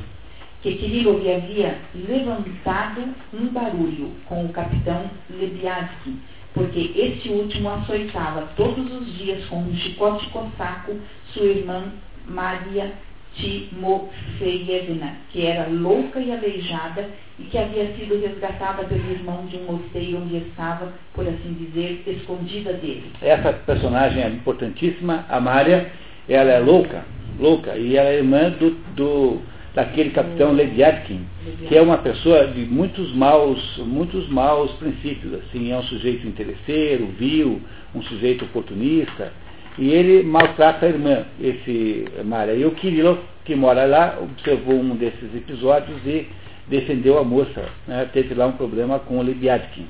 que 0.63 0.77
Kirillov 0.77 1.21
havia 1.31 1.79
levantado 1.95 3.03
um 3.35 3.49
barulho 3.49 4.13
com 4.25 4.47
o 4.47 4.49
capitão 4.49 5.11
Lebiadsky, 5.29 6.17
porque 6.55 6.93
este 6.95 7.29
último 7.29 7.69
açoitava 7.69 8.49
todos 8.57 8.91
os 8.93 9.19
dias 9.19 9.45
com 9.47 9.59
um 9.59 9.77
chicote 9.77 10.27
cossaco 10.31 10.97
sua 11.33 11.47
irmã 11.47 11.93
Maria 12.27 12.93
Timofeyevna, 13.35 15.17
que 15.33 15.45
era 15.45 15.69
louca 15.69 16.21
e 16.21 16.31
aleijada 16.31 17.11
e 17.39 17.43
que 17.45 17.59
havia 17.59 17.93
sido 17.97 18.21
resgatada 18.21 18.85
pelo 18.85 19.11
irmão 19.11 19.45
de 19.47 19.57
um 19.57 19.65
mosteiro 19.65 20.23
onde 20.23 20.37
estava, 20.37 20.93
por 21.13 21.27
assim 21.27 21.53
dizer, 21.55 22.05
escondida 22.07 22.73
dele. 22.75 23.11
Essa 23.21 23.53
personagem 23.53 24.23
é 24.23 24.29
importantíssima, 24.29 25.27
a 25.29 25.41
Mária, 25.41 25.91
ela 26.29 26.53
é 26.53 26.61
louca, 26.61 27.05
louca, 27.39 27.77
e 27.77 27.97
ela 27.97 28.11
é 28.11 28.19
irmã 28.19 28.51
do, 28.51 28.71
do 28.95 29.43
daquele 29.75 30.11
capitão 30.11 30.53
Leviatkin, 30.53 31.27
que 31.69 31.77
é 31.77 31.83
uma 31.83 31.99
pessoa 31.99 32.47
de 32.47 32.65
muitos 32.65 33.13
maus, 33.13 33.77
muitos 33.79 34.29
maus 34.29 34.71
princípios, 34.73 35.35
assim, 35.35 35.73
é 35.73 35.77
um 35.77 35.83
sujeito 35.83 36.27
interesseiro, 36.27 37.09
vil, 37.19 37.61
um 37.95 38.03
sujeito 38.03 38.45
oportunista, 38.45 39.33
e 39.77 39.91
ele 39.91 40.23
maltrata 40.23 40.87
a 40.87 40.89
irmã, 40.89 41.25
esse 41.41 42.05
Mária. 42.25 42.53
E 42.53 42.65
o 42.65 42.71
Kirillov, 42.71 43.19
que 43.45 43.57
mora 43.57 43.85
lá, 43.85 44.19
observou 44.23 44.77
um 44.77 44.95
desses 44.95 45.35
episódios 45.35 45.99
e 46.07 46.29
defendeu 46.69 47.19
a 47.19 47.25
moça. 47.25 47.65
Né? 47.87 48.09
Teve 48.13 48.35
lá 48.35 48.47
um 48.47 48.53
problema 48.53 49.01
com 49.01 49.19
o 49.19 49.23
Lebiatkin. 49.23 49.87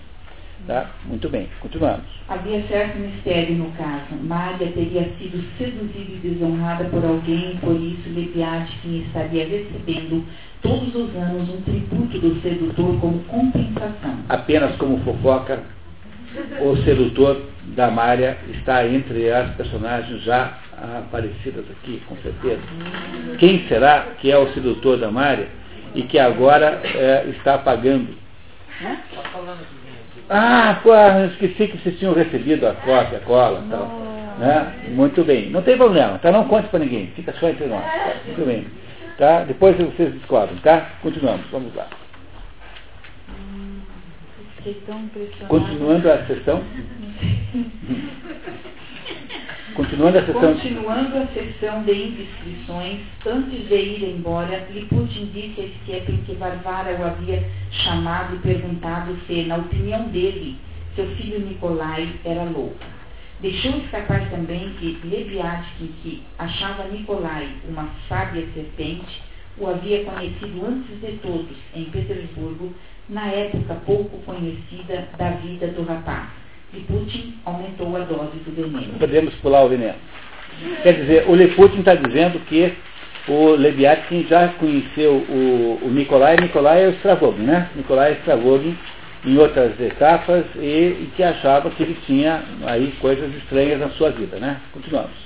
Tá? 0.67 0.91
Muito 1.05 1.29
bem, 1.29 1.47
continuamos. 1.61 2.07
Havia 2.27 2.63
certo 2.69 2.99
mistério 2.99 3.55
no 3.57 3.71
caso. 3.73 4.15
Mária 4.23 4.67
teria 4.73 5.11
sido 5.19 5.45
seduzida 5.59 6.13
e 6.13 6.21
desonrada 6.23 6.85
por 6.85 7.05
alguém, 7.05 7.59
por 7.59 7.79
isso 7.79 8.09
Lebiatkin 8.09 9.05
estaria 9.07 9.47
recebendo 9.47 10.25
todos 10.63 10.95
os 10.95 11.15
anos 11.17 11.51
um 11.51 11.61
tributo 11.61 12.19
do 12.19 12.41
sedutor 12.41 12.99
como 12.99 13.19
compensação. 13.25 14.21
Apenas 14.31 14.75
como 14.77 14.99
fofoca, 15.01 15.63
o 16.63 16.77
sedutor 16.79 17.43
da 17.77 17.91
Mária 17.91 18.39
está 18.49 18.87
entre 18.87 19.31
as 19.31 19.55
personagens 19.57 20.23
já 20.23 20.59
aparecidas 20.99 21.67
aqui, 21.71 22.03
com 22.07 22.17
certeza. 22.17 22.63
Quem 23.39 23.67
será 23.69 24.15
que 24.19 24.31
é 24.31 24.39
o 24.39 24.51
sedutor 24.55 24.97
da 24.99 25.11
Mária 25.11 25.49
e 25.95 26.03
que 26.03 26.19
agora 26.19 26.81
é, 26.85 27.27
está 27.29 27.59
pagando? 27.59 28.17
Tá 28.83 28.99
Ah, 30.29 30.81
eu 30.85 31.27
esqueci 31.27 31.69
que 31.69 31.79
vocês 31.79 31.99
tinham 31.99 32.15
recebido 32.15 32.67
a 32.67 32.75
cópia, 32.75 33.19
a 33.19 33.21
cola 33.21 33.63
e 33.67 33.71
tal. 33.71 33.87
Né? 34.39 34.73
Muito 34.89 35.23
bem. 35.23 35.51
Não 35.51 35.63
tem 35.63 35.77
problema, 35.77 36.19
tá? 36.19 36.33
Não 36.33 36.49
conte 36.49 36.69
para 36.69 36.81
ninguém, 36.81 37.09
fica 37.15 37.33
só 37.35 37.49
entre 37.49 37.67
nós. 37.67 37.85
Tá? 37.85 38.15
Muito 38.27 38.47
bem. 38.47 38.67
Tá? 39.19 39.45
Depois 39.45 39.77
vocês 39.77 40.13
descobrem, 40.15 40.57
tá? 40.59 40.91
Continuamos, 41.03 41.47
vamos 41.53 41.75
lá. 41.75 41.87
Continuando 45.47 46.11
a 46.11 46.25
sessão. 46.27 46.63
Continuando 49.75 50.19
a 50.19 50.25
sessão. 50.25 50.41
Continuando 50.41 51.17
a 51.19 51.27
sessão 51.27 51.83
de 51.83 51.93
indiscrições, 51.93 53.01
antes 53.27 53.69
de 53.69 53.75
ir 53.75 54.05
embora, 54.05 54.69
Liputin 54.71 55.31
disse 55.35 55.61
a 55.61 55.69
Stephen 55.83 56.19
que 56.25 56.35
Varvara 56.35 56.97
o 57.01 57.05
havia 57.05 57.43
chamado 57.71 58.37
e 58.37 58.39
perguntado 58.39 59.17
se, 59.27 59.43
na 59.43 59.57
opinião 59.57 60.09
dele, 60.09 60.57
seu 60.95 61.07
filho 61.17 61.41
Nikolai 61.41 62.09
era 62.25 62.45
louco. 62.45 62.79
Deixou 63.41 63.73
escapar 63.79 64.31
também 64.31 64.75
que 64.79 64.97
Leviatkin, 65.03 65.93
que 66.03 66.23
achava 66.39 66.85
Nikolai 66.85 67.49
uma 67.69 67.89
sábia 68.09 68.47
serpente, 68.55 69.23
o 69.59 69.67
havia 69.67 70.05
conhecido 70.05 70.67
antes 70.67 71.01
de 71.01 71.19
todos, 71.19 71.57
em 71.75 71.85
Petersburgo, 71.87 72.73
na 73.09 73.27
época 73.27 73.75
pouco 73.87 74.19
conhecida 74.19 75.09
da 75.19 75.31
vida 75.31 75.67
do 75.69 75.83
rapaz. 75.83 76.44
E 76.77 76.81
Putin 76.81 77.35
aumentou 77.45 77.97
a 77.97 78.01
dose 78.01 78.37
do 78.39 78.51
veneno. 78.55 78.99
Podemos 78.99 79.35
pular 79.37 79.65
o 79.65 79.69
veneno. 79.69 79.95
Quer 80.83 80.93
dizer, 80.95 81.25
o 81.29 81.35
Leputin 81.35 81.81
está 81.81 81.95
dizendo 81.95 82.39
que 82.47 82.73
o 83.29 83.51
Leviatkin 83.51 84.27
já 84.29 84.49
conheceu 84.49 85.15
o, 85.29 85.81
o 85.83 85.89
Nikolai, 85.91 86.37
Nikolai 86.37 86.85
é 86.85 86.89
o 86.89 86.93
Stravogin, 86.95 87.43
né? 87.43 87.71
Nikolai 87.75 88.13
Stravogin 88.21 88.77
em 89.25 89.39
outras 89.39 89.81
etapas 89.81 90.45
e, 90.57 90.59
e 90.59 91.13
que 91.17 91.23
achava 91.23 91.71
que 91.71 91.83
ele 91.83 91.97
tinha 92.07 92.43
aí 92.67 92.93
coisas 93.01 93.35
estranhas 93.37 93.81
na 93.81 93.89
sua 93.91 94.11
vida, 94.11 94.39
né? 94.39 94.61
Continuamos. 94.73 95.25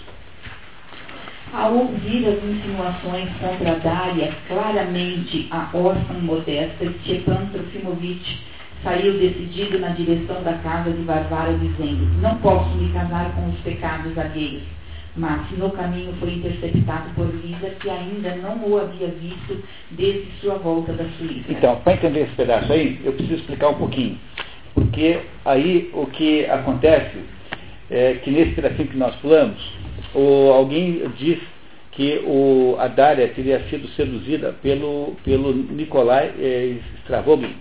Ao 1.53 1.75
ouvir 1.75 2.29
as 2.29 2.45
insinuações 2.45 3.31
contra 3.41 3.75
Dália, 3.77 4.33
claramente 4.47 5.49
a 5.51 5.71
órfã 5.73 6.15
modesta, 6.21 6.85
Stepan 7.03 7.47
Trofimovich 7.53 8.39
saiu 8.83 9.19
decidido 9.19 9.79
na 9.79 9.89
direção 9.91 10.43
da 10.43 10.55
casa 10.55 10.91
de 10.91 11.03
Varvara, 11.03 11.53
dizendo: 11.55 12.07
Não 12.21 12.37
posso 12.39 12.71
me 12.77 12.93
casar 12.93 13.35
com 13.35 13.49
os 13.49 13.59
pecados 13.61 14.17
alheios. 14.17 14.63
Mas 15.17 15.51
no 15.59 15.71
caminho 15.71 16.13
foi 16.21 16.35
interceptado 16.35 17.11
por 17.15 17.27
Lisa, 17.27 17.71
que 17.81 17.91
ainda 17.91 18.37
não 18.37 18.65
o 18.69 18.79
havia 18.79 19.09
visto 19.09 19.65
desde 19.91 20.31
sua 20.41 20.55
volta 20.55 20.93
da 20.93 21.05
Suíça. 21.19 21.47
Então, 21.49 21.77
para 21.81 21.95
entender 21.95 22.21
esse 22.21 22.35
pedaço 22.35 22.73
aí, 22.73 23.01
eu 23.05 23.13
preciso 23.13 23.41
explicar 23.41 23.71
um 23.71 23.75
pouquinho. 23.75 24.17
Porque 24.75 25.19
aí 25.45 25.91
o 25.93 26.07
que 26.07 26.47
acontece 26.47 27.19
é 27.91 28.15
que 28.23 28.31
nesse 28.31 28.53
pedacinho 28.53 28.89
que 28.89 28.97
nós 28.97 29.15
pulamos, 29.17 29.61
o, 30.15 30.53
alguém 30.53 31.03
diz 31.19 31.41
que 31.93 32.23
o, 32.25 32.77
a 32.79 32.87
Dária 32.87 33.27
teria 33.29 33.59
sido 33.69 33.89
seduzida 33.89 34.55
pelo, 34.63 35.17
pelo 35.25 35.53
Nikolai 35.53 36.31
eh, 36.39 36.77
Stravogin. 37.03 37.57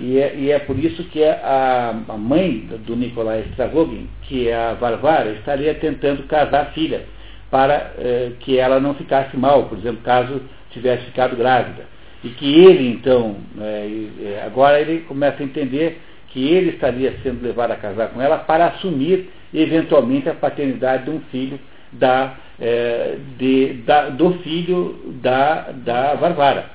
E 0.00 0.18
é, 0.18 0.34
e 0.36 0.50
é 0.50 0.58
por 0.58 0.78
isso 0.78 1.04
que 1.04 1.22
a, 1.22 1.94
a 2.08 2.16
mãe 2.16 2.68
do 2.86 2.96
Nikolai 2.96 3.44
Stravogin, 3.50 4.08
que 4.22 4.48
é 4.48 4.54
a 4.54 4.74
Varvara, 4.74 5.30
estaria 5.32 5.74
tentando 5.74 6.24
casar 6.24 6.62
a 6.62 6.66
filha, 6.66 7.04
para 7.50 7.92
eh, 7.98 8.32
que 8.40 8.58
ela 8.58 8.80
não 8.80 8.94
ficasse 8.94 9.36
mal, 9.36 9.64
por 9.66 9.76
exemplo, 9.76 10.02
caso 10.02 10.40
tivesse 10.70 11.04
ficado 11.04 11.36
grávida. 11.36 11.84
E 12.24 12.30
que 12.30 12.64
ele, 12.64 12.88
então, 12.88 13.36
é, 13.60 14.42
agora 14.46 14.80
ele 14.80 15.00
começa 15.00 15.42
a 15.42 15.44
entender 15.44 16.00
que 16.28 16.48
ele 16.48 16.70
estaria 16.70 17.14
sendo 17.22 17.42
levado 17.42 17.72
a 17.72 17.76
casar 17.76 18.08
com 18.08 18.22
ela 18.22 18.38
para 18.38 18.68
assumir, 18.68 19.28
eventualmente, 19.52 20.28
a 20.28 20.34
paternidade 20.34 21.04
de 21.04 21.10
um 21.10 21.20
filho 21.30 21.60
da, 21.92 22.36
é, 22.58 23.16
de, 23.36 23.74
da, 23.84 24.08
do 24.08 24.32
filho 24.38 25.18
da, 25.20 25.72
da 25.72 26.14
Varvara. 26.14 26.70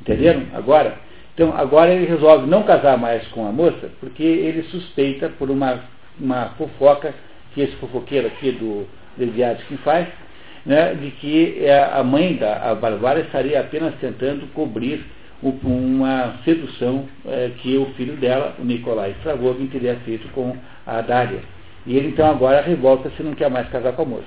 Entenderam? 0.00 0.44
Agora, 0.54 0.94
então, 1.34 1.52
agora 1.56 1.92
ele 1.92 2.06
resolve 2.06 2.46
não 2.46 2.62
casar 2.62 2.96
mais 2.96 3.26
com 3.28 3.46
a 3.46 3.50
moça, 3.50 3.90
porque 3.98 4.22
ele 4.22 4.62
suspeita, 4.64 5.28
por 5.30 5.50
uma, 5.50 5.80
uma 6.18 6.50
fofoca 6.56 7.12
que 7.52 7.60
esse 7.60 7.74
fofoqueiro 7.76 8.28
aqui 8.28 8.52
do 8.52 8.86
Leviathan 9.18 9.76
faz, 9.82 10.06
né, 10.64 10.94
de 10.94 11.10
que 11.10 11.64
é, 11.64 11.90
a 11.92 12.02
mãe 12.04 12.36
da 12.36 12.70
a 12.70 12.74
Bárbara 12.74 13.20
estaria 13.20 13.60
apenas 13.60 13.94
tentando 13.96 14.46
cobrir 14.54 15.04
uma 15.42 16.36
sedução 16.44 17.06
é, 17.26 17.50
que 17.58 17.76
o 17.76 17.86
filho 17.96 18.16
dela, 18.16 18.54
o 18.58 18.64
Nicolai 18.64 19.10
Stravogin, 19.18 19.66
teria 19.66 19.96
feito 20.04 20.26
com 20.28 20.56
a 20.86 21.00
Dália. 21.02 21.40
E 21.84 21.96
ele 21.96 22.08
então 22.08 22.30
agora 22.30 22.62
revolta-se 22.62 23.22
não 23.22 23.34
quer 23.34 23.50
mais 23.50 23.68
casar 23.68 23.92
com 23.92 24.02
a 24.02 24.06
moça. 24.06 24.24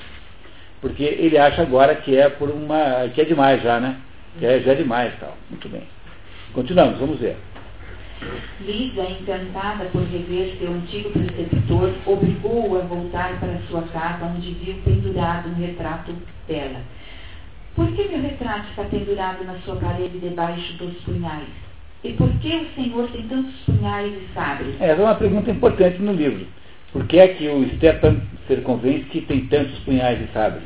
Porque 0.79 1.03
ele 1.03 1.37
acha 1.39 1.63
agora 1.63 1.95
que 1.95 2.15
é 2.15 2.29
por 2.29 2.51
uma. 2.51 3.09
que 3.15 3.21
é 3.21 3.25
demais 3.25 3.63
já, 3.63 3.79
né? 3.79 3.97
Que 4.37 4.45
é, 4.45 4.59
já 4.59 4.73
é 4.73 4.75
demais 4.75 5.11
tal. 5.19 5.35
Muito 5.49 5.67
bem. 5.67 5.96
Continuamos, 6.57 6.97
vamos 6.97 7.19
ver. 7.19 7.37
Lisa, 8.61 9.03
encantada 9.03 9.85
por 9.91 10.01
rever 10.05 10.57
seu 10.57 10.73
antigo 10.73 11.11
preceptor, 11.11 11.93
obrigou-o 12.03 12.79
a 12.79 12.81
voltar 12.81 13.39
para 13.39 13.59
sua 13.69 13.83
casa, 13.83 14.25
onde 14.25 14.53
viu 14.53 14.73
pendurado 14.83 15.49
um 15.49 15.53
retrato 15.53 16.15
dela. 16.47 16.81
Por 17.75 17.91
que 17.91 18.07
meu 18.07 18.23
retrato 18.23 18.71
está 18.71 18.85
pendurado 18.85 19.43
na 19.43 19.53
sua 19.59 19.75
parede 19.75 20.17
debaixo 20.17 20.73
dos 20.79 20.95
punhais? 21.03 21.47
E 22.03 22.13
por 22.13 22.29
que 22.39 22.55
o 22.55 22.73
Senhor 22.73 23.07
tem 23.11 23.27
tantos 23.27 23.53
punhais 23.63 24.13
e 24.15 24.33
sabres? 24.33 24.81
Essa 24.81 24.99
é 24.99 25.05
uma 25.05 25.13
pergunta 25.13 25.51
importante 25.51 26.01
no 26.01 26.13
livro. 26.13 26.47
Por 26.91 27.05
que 27.05 27.19
é 27.19 27.27
que 27.27 27.47
o 27.47 27.69
Stepan 27.75 28.19
que 29.11 29.21
tem 29.27 29.45
tantos 29.45 29.77
punhais 29.81 30.19
e 30.27 30.33
sabres? 30.33 30.63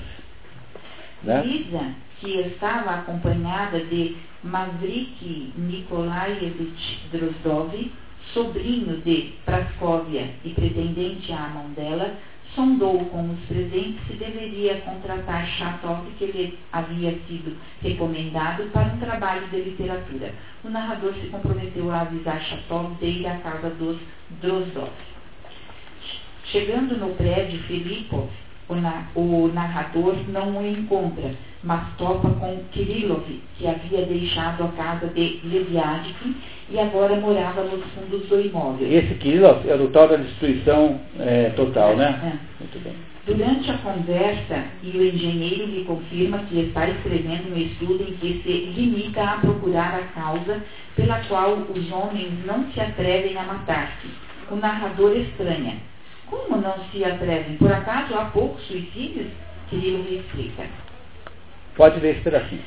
Né? 1.23 1.43
Lisa, 1.43 1.83
que 2.21 2.39
estava 2.39 2.91
acompanhada 2.91 3.83
de 3.83 4.15
Mavrik 4.43 5.53
Nikolaevich 5.57 6.99
Drozdov, 7.11 7.91
sobrinho 8.33 9.01
de 9.01 9.33
Praskovia 9.43 10.29
e 10.45 10.51
pretendente 10.51 11.33
à 11.33 11.47
mão 11.47 11.69
dela, 11.71 12.15
sondou 12.53 13.05
com 13.05 13.31
os 13.31 13.39
presentes 13.47 14.05
se 14.07 14.13
deveria 14.13 14.81
contratar 14.81 15.47
Chatov, 15.47 16.05
que 16.17 16.25
lhe 16.25 16.59
havia 16.71 17.11
sido 17.27 17.57
recomendado 17.81 18.69
para 18.71 18.93
um 18.93 18.99
trabalho 18.99 19.47
de 19.47 19.61
literatura. 19.61 20.33
O 20.63 20.69
narrador 20.69 21.13
se 21.15 21.27
comprometeu 21.27 21.89
a 21.91 22.01
avisar 22.01 22.41
Chatov 22.41 22.97
de 22.99 23.05
ir 23.05 23.27
à 23.27 23.37
casa 23.37 23.69
dos 23.71 23.97
Drozdov. 24.41 24.91
Chegando 26.45 26.97
no 26.97 27.15
prédio 27.15 27.59
Filipov, 27.63 28.29
o, 28.71 28.75
na, 28.75 29.03
o 29.15 29.49
narrador 29.53 30.15
não 30.29 30.57
o 30.57 30.67
encontra, 30.67 31.31
mas 31.63 31.81
topa 31.97 32.29
com 32.29 32.63
Kirillov, 32.71 33.25
que 33.57 33.67
havia 33.67 34.05
deixado 34.05 34.63
a 34.63 34.67
casa 34.69 35.07
de 35.07 35.41
Leviadikin 35.43 36.35
e 36.69 36.79
agora 36.79 37.15
morava 37.17 37.63
nos 37.63 37.83
fundos 37.93 38.27
do 38.27 38.39
imóvel. 38.39 38.87
Esse 38.89 39.13
Kirillov 39.15 39.67
é 39.67 39.75
o 39.75 39.89
tal 39.89 40.07
da 40.07 40.15
destruição 40.15 40.99
é, 41.19 41.49
total, 41.49 41.97
né? 41.97 42.37
É. 42.37 42.63
Muito 42.63 42.83
bem. 42.83 42.93
Durante 43.25 43.69
a 43.69 43.77
conversa, 43.77 44.63
e 44.81 44.97
o 44.97 45.05
engenheiro 45.05 45.65
lhe 45.65 45.83
confirma 45.83 46.39
que 46.39 46.59
está 46.59 46.89
escrevendo 46.89 47.53
um 47.53 47.57
estudo 47.57 48.01
em 48.01 48.13
que 48.15 48.41
se 48.41 48.71
limita 48.71 49.21
a 49.21 49.37
procurar 49.37 49.93
a 49.93 50.19
causa 50.19 50.63
pela 50.95 51.19
qual 51.25 51.53
os 51.53 51.91
homens 51.91 52.31
não 52.45 52.65
se 52.71 52.79
atrevem 52.79 53.37
a 53.37 53.43
matar-se. 53.43 54.07
O 54.49 54.55
narrador 54.55 55.15
estranha. 55.15 55.90
Como 56.31 56.61
não 56.61 56.75
se 56.91 57.03
atrevem? 57.03 57.57
Por 57.57 57.71
acaso 57.71 58.15
há 58.15 58.25
poucos 58.25 58.65
suicídios? 58.65 59.27
Kirilo 59.69 60.01
lhe 60.03 60.19
explica. 60.19 60.63
Pode 61.75 61.99
ler 61.99 62.11
esse 62.11 62.21
pedacinho. 62.21 62.61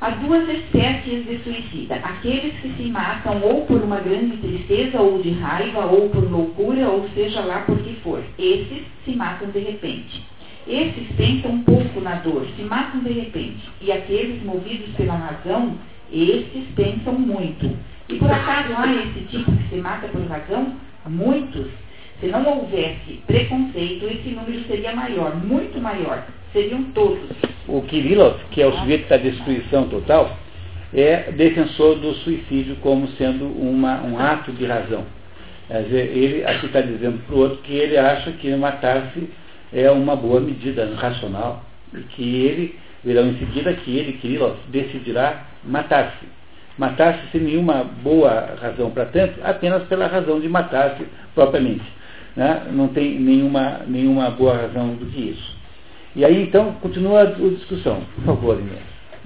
Há 0.00 0.10
duas 0.10 0.48
espécies 0.48 1.24
de 1.24 1.38
suicida. 1.44 1.94
Aqueles 1.94 2.54
que 2.60 2.74
se 2.76 2.90
matam 2.90 3.40
ou 3.40 3.64
por 3.66 3.80
uma 3.82 4.00
grande 4.00 4.36
tristeza, 4.38 5.00
ou 5.00 5.22
de 5.22 5.30
raiva, 5.30 5.86
ou 5.86 6.08
por 6.10 6.28
loucura, 6.28 6.88
ou 6.88 7.08
seja 7.10 7.40
lá 7.40 7.60
por 7.60 7.78
que 7.78 7.94
for. 8.02 8.20
Esses 8.36 8.82
se 9.04 9.14
matam 9.14 9.48
de 9.50 9.60
repente. 9.60 10.24
Esses 10.66 11.08
pensam 11.16 11.52
um 11.52 11.62
pouco 11.62 12.00
na 12.00 12.16
dor, 12.16 12.46
se 12.56 12.62
matam 12.62 13.00
de 13.00 13.12
repente. 13.12 13.62
E 13.80 13.92
aqueles 13.92 14.42
movidos 14.42 14.92
pela 14.96 15.14
razão, 15.14 15.78
esses 16.12 16.66
pensam 16.74 17.14
muito. 17.14 17.76
E 18.08 18.16
por 18.16 18.30
acaso 18.30 18.74
há 18.76 18.92
esse 18.92 19.20
tipo 19.30 19.52
que 19.52 19.68
se 19.68 19.76
mata 19.76 20.08
por 20.08 20.26
razão? 20.26 20.74
Muitos. 21.06 21.68
Se 22.20 22.26
não 22.26 22.44
houvesse 22.46 23.20
preconceito, 23.26 24.06
esse 24.06 24.30
número 24.30 24.64
seria 24.64 24.94
maior, 24.94 25.36
muito 25.36 25.80
maior. 25.80 26.24
Seriam 26.52 26.82
todos. 26.92 27.30
O 27.68 27.82
Kirillov, 27.82 28.36
que 28.50 28.60
é 28.60 28.66
o 28.66 28.72
sujeito 28.72 29.08
da 29.08 29.18
destruição 29.18 29.88
total, 29.88 30.36
é 30.92 31.30
defensor 31.32 31.96
do 31.96 32.14
suicídio 32.14 32.76
como 32.76 33.06
sendo 33.12 33.46
uma, 33.46 34.02
um 34.02 34.18
ato 34.18 34.50
de 34.52 34.64
razão. 34.64 35.04
Quer 35.68 35.82
dizer, 35.84 36.16
ele 36.16 36.44
aqui 36.44 36.66
está 36.66 36.80
dizendo 36.80 37.24
para 37.26 37.36
o 37.36 37.38
outro 37.38 37.58
que 37.58 37.74
ele 37.74 37.96
acha 37.96 38.32
que 38.32 38.54
matar-se 38.56 39.28
é 39.72 39.88
uma 39.90 40.16
boa 40.16 40.40
medida 40.40 40.92
racional, 40.96 41.62
e 41.94 41.98
que 41.98 42.22
ele, 42.22 42.78
verão 43.04 43.28
em 43.28 43.38
seguida 43.38 43.72
que 43.74 43.96
ele, 43.96 44.14
Kirillov, 44.14 44.56
decidirá 44.68 45.46
matar-se. 45.62 46.26
Matar-se 46.78 47.20
sem 47.30 47.42
nenhuma 47.42 47.84
boa 48.02 48.56
razão 48.60 48.90
para 48.90 49.04
tanto, 49.06 49.38
apenas 49.44 49.84
pela 49.84 50.06
razão 50.06 50.40
de 50.40 50.48
matar-se 50.48 51.04
propriamente. 51.34 51.97
Né? 52.38 52.68
Não 52.70 52.86
tem 52.86 53.18
nenhuma, 53.18 53.80
nenhuma 53.88 54.30
boa 54.30 54.56
razão 54.56 54.94
do 54.94 55.06
que 55.06 55.30
isso. 55.30 55.56
E 56.14 56.24
aí 56.24 56.44
então 56.44 56.72
continua 56.74 57.22
a 57.22 57.24
discussão. 57.24 58.00
Por 58.14 58.24
favor, 58.26 58.60
Inês. 58.60 58.78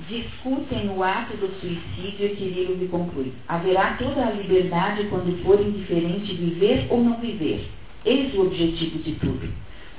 Discutem 0.08 0.88
o 0.88 1.02
ato 1.02 1.36
do 1.36 1.48
suicídio 1.60 2.26
e 2.26 2.36
Quirilo 2.36 2.88
conclui. 2.88 3.30
Haverá 3.46 3.98
toda 3.98 4.26
a 4.26 4.30
liberdade 4.30 5.04
quando 5.10 5.44
for 5.44 5.60
indiferente 5.60 6.34
viver 6.34 6.86
ou 6.88 7.04
não 7.04 7.18
viver. 7.18 7.68
Eis 8.06 8.34
o 8.34 8.46
objetivo 8.46 8.98
de 9.00 9.12
tudo. 9.16 9.46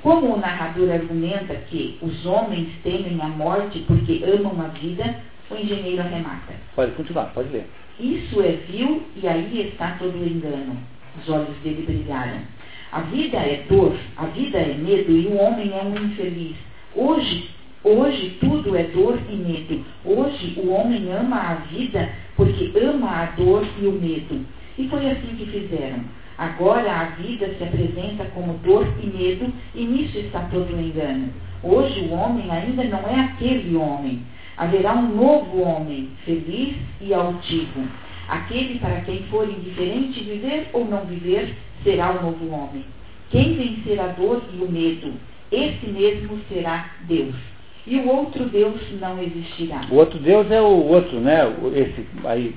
Como 0.02 0.34
o 0.34 0.40
narrador 0.40 0.90
argumenta 0.90 1.54
que 1.54 1.96
os 2.02 2.26
homens 2.26 2.68
temem 2.82 3.16
a 3.20 3.28
morte 3.28 3.78
porque 3.86 4.24
amam 4.24 4.60
a 4.60 4.68
vida, 4.68 5.20
o 5.52 5.54
engenheiro 5.54 6.02
arremata. 6.02 6.54
Pode 6.74 6.90
continuar, 6.92 7.26
pode 7.26 7.48
ler. 7.50 7.66
Isso 8.00 8.42
é 8.42 8.58
vil 8.68 9.04
e 9.22 9.28
aí 9.28 9.68
está 9.68 9.92
todo 10.00 10.18
o 10.18 10.26
engano. 10.26 10.76
Os 11.22 11.28
olhos 11.28 11.56
dele 11.62 11.84
brilharam. 11.86 12.40
A 12.94 13.00
vida 13.00 13.38
é 13.38 13.64
dor, 13.68 13.92
a 14.16 14.26
vida 14.26 14.56
é 14.56 14.72
medo 14.72 15.10
e 15.10 15.26
o 15.26 15.36
homem 15.36 15.68
é 15.72 15.82
um 15.82 15.96
infeliz. 15.96 16.54
Hoje, 16.94 17.50
hoje 17.82 18.36
tudo 18.38 18.76
é 18.76 18.84
dor 18.84 19.18
e 19.28 19.34
medo. 19.34 19.84
Hoje 20.04 20.54
o 20.58 20.70
homem 20.70 21.12
ama 21.12 21.36
a 21.36 21.54
vida 21.72 22.08
porque 22.36 22.70
ama 22.78 23.10
a 23.10 23.24
dor 23.36 23.66
e 23.82 23.86
o 23.88 23.92
medo. 23.92 24.46
E 24.78 24.86
foi 24.86 25.10
assim 25.10 25.34
que 25.36 25.44
fizeram. 25.46 26.04
Agora 26.38 27.00
a 27.00 27.04
vida 27.16 27.52
se 27.58 27.64
apresenta 27.64 28.26
como 28.26 28.58
dor 28.58 28.86
e 29.02 29.06
medo, 29.08 29.52
e 29.74 29.84
nisso 29.84 30.16
está 30.16 30.42
todo 30.52 30.72
o 30.72 30.80
engano. 30.80 31.30
Hoje 31.64 31.98
o 31.98 32.12
homem 32.12 32.48
ainda 32.48 32.84
não 32.84 33.00
é 33.08 33.18
aquele 33.22 33.74
homem. 33.74 34.22
Haverá 34.56 34.94
um 34.94 35.16
novo 35.16 35.62
homem, 35.62 36.10
feliz 36.24 36.76
e 37.00 37.12
altivo. 37.12 37.88
Aquele 38.28 38.78
para 38.78 39.00
quem 39.00 39.24
for 39.24 39.48
indiferente 39.48 40.22
viver 40.22 40.68
ou 40.72 40.84
não 40.84 41.04
viver, 41.06 41.54
será 41.84 42.10
o 42.10 42.22
novo 42.22 42.50
homem. 42.50 42.84
Quem 43.30 43.54
vencer 43.54 44.00
a 44.00 44.08
dor 44.08 44.42
e 44.52 44.62
o 44.62 44.70
medo, 44.70 45.12
esse 45.52 45.86
mesmo 45.86 46.40
será 46.48 46.90
Deus. 47.02 47.34
E 47.86 47.98
o 47.98 48.08
outro 48.08 48.46
Deus 48.46 48.80
não 48.98 49.22
existirá. 49.22 49.82
O 49.90 49.96
outro 49.96 50.18
Deus 50.18 50.50
é 50.50 50.60
o 50.60 50.86
outro, 50.86 51.20
né? 51.20 51.40
Esse 51.74 52.06
aí, 52.24 52.56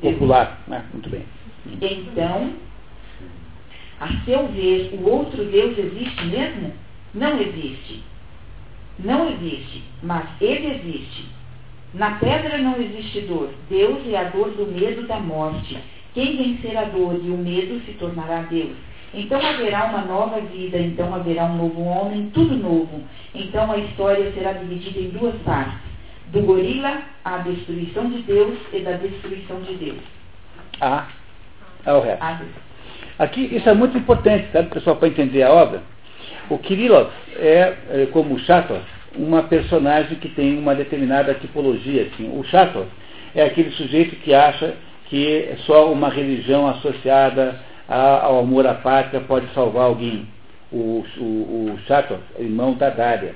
popular. 0.00 0.62
Né? 0.68 0.84
Muito 0.92 1.08
bem. 1.08 1.24
Então, 1.80 2.52
a 4.00 4.08
seu 4.24 4.46
ver, 4.48 4.90
o 4.92 5.08
outro 5.08 5.44
Deus 5.44 5.76
existe 5.78 6.24
mesmo? 6.26 6.72
Não 7.14 7.40
existe. 7.40 8.02
Não 8.98 9.30
existe, 9.30 9.82
mas 10.02 10.28
ele 10.40 10.74
existe. 10.74 11.24
Na 11.94 12.18
pedra 12.18 12.58
não 12.58 12.80
existe 12.80 13.22
dor. 13.22 13.50
Deus 13.70 14.06
é 14.08 14.18
a 14.18 14.24
dor 14.24 14.50
do 14.50 14.66
medo 14.66 15.06
da 15.06 15.18
morte. 15.18 15.78
Quem 16.14 16.36
vencer 16.36 16.76
a 16.76 16.84
dor 16.84 17.20
e 17.22 17.30
o 17.30 17.36
medo 17.36 17.80
se 17.84 17.92
tornará 17.92 18.42
Deus. 18.42 18.76
Então 19.14 19.40
haverá 19.40 19.86
uma 19.86 20.02
nova 20.02 20.40
vida, 20.40 20.78
então 20.78 21.14
haverá 21.14 21.44
um 21.44 21.56
novo 21.56 21.82
homem, 21.82 22.30
tudo 22.34 22.56
novo. 22.56 23.02
Então 23.34 23.70
a 23.70 23.78
história 23.78 24.30
será 24.32 24.52
dividida 24.52 24.98
em 25.00 25.10
duas 25.10 25.34
partes: 25.42 25.78
do 26.26 26.42
gorila 26.42 27.02
à 27.24 27.38
destruição 27.38 28.10
de 28.10 28.22
Deus 28.22 28.58
e 28.72 28.80
da 28.80 28.92
destruição 28.92 29.60
de 29.62 29.74
Deus. 29.74 29.98
Ah, 30.80 31.06
é 31.86 31.92
o 31.92 32.00
resto. 32.00 32.22
Ah, 32.22 32.40
Aqui, 33.18 33.54
isso 33.54 33.68
é 33.68 33.74
muito 33.74 33.98
importante, 33.98 34.46
sabe, 34.52 34.68
pessoal, 34.68 34.96
para 34.96 35.08
entender 35.08 35.42
a 35.42 35.52
obra. 35.52 35.82
O 36.48 36.56
Kirillov 36.58 37.10
é, 37.36 37.74
é 37.90 38.08
como 38.12 38.34
o 38.34 38.38
Chatov, 38.38 38.80
uma 39.16 39.42
personagem 39.42 40.18
que 40.18 40.28
tem 40.28 40.56
uma 40.58 40.74
determinada 40.74 41.34
tipologia. 41.34 42.08
Assim. 42.12 42.30
O 42.38 42.44
Chato 42.44 42.86
é 43.34 43.42
aquele 43.42 43.70
sujeito 43.72 44.16
que 44.16 44.32
acha 44.32 44.74
que 45.08 45.54
só 45.66 45.90
uma 45.90 46.08
religião 46.08 46.68
associada 46.68 47.58
ao 47.88 48.40
amor 48.40 48.66
à 48.66 48.74
pátria 48.74 49.20
pode 49.20 49.46
salvar 49.54 49.84
alguém. 49.84 50.26
O, 50.70 51.04
o, 51.16 51.74
o 51.74 52.42
irmão 52.42 52.74
da 52.74 52.90
Dária. 52.90 53.34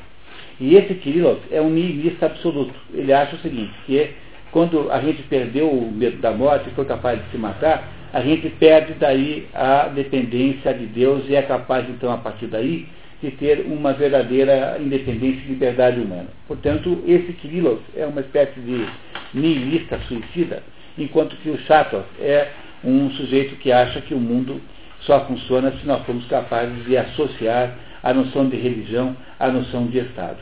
E 0.60 0.76
esse 0.76 0.94
Kirillov 0.94 1.38
é 1.50 1.60
um 1.60 1.70
nihilista 1.70 2.26
absoluto. 2.26 2.74
Ele 2.92 3.12
acha 3.12 3.36
o 3.36 3.38
seguinte, 3.38 3.72
que 3.86 4.10
quando 4.50 4.92
a 4.92 5.00
gente 5.00 5.22
perdeu 5.22 5.70
o 5.70 5.90
medo 5.90 6.18
da 6.18 6.30
morte 6.30 6.68
e 6.68 6.74
foi 6.74 6.84
capaz 6.84 7.18
de 7.18 7.30
se 7.30 7.38
matar, 7.38 7.88
a 8.12 8.20
gente 8.20 8.50
perde 8.50 8.92
daí 8.94 9.48
a 9.54 9.88
dependência 9.88 10.74
de 10.74 10.84
Deus 10.84 11.24
e 11.26 11.34
é 11.34 11.40
capaz, 11.40 11.88
então, 11.88 12.12
a 12.12 12.18
partir 12.18 12.46
daí, 12.46 12.86
de 13.22 13.30
ter 13.30 13.64
uma 13.66 13.94
verdadeira 13.94 14.76
independência 14.78 15.40
e 15.46 15.48
liberdade 15.50 16.00
humana. 16.00 16.26
Portanto, 16.46 17.02
esse 17.06 17.32
Kirillov 17.32 17.80
é 17.96 18.04
uma 18.04 18.20
espécie 18.20 18.60
de 18.60 18.86
nihilista 19.32 19.98
suicida, 20.06 20.62
enquanto 20.98 21.36
que 21.36 21.50
o 21.50 21.58
Chatov 21.60 22.04
é 22.20 22.50
um 22.84 23.10
sujeito 23.10 23.56
que 23.56 23.70
acha 23.70 24.00
que 24.00 24.14
o 24.14 24.18
mundo 24.18 24.60
só 25.00 25.24
funciona 25.26 25.72
se 25.72 25.86
nós 25.86 26.04
formos 26.04 26.26
capazes 26.26 26.84
de 26.84 26.96
associar 26.96 27.76
a 28.02 28.12
noção 28.12 28.48
de 28.48 28.56
religião 28.56 29.16
à 29.38 29.48
noção 29.48 29.86
de 29.86 29.98
Estado. 29.98 30.38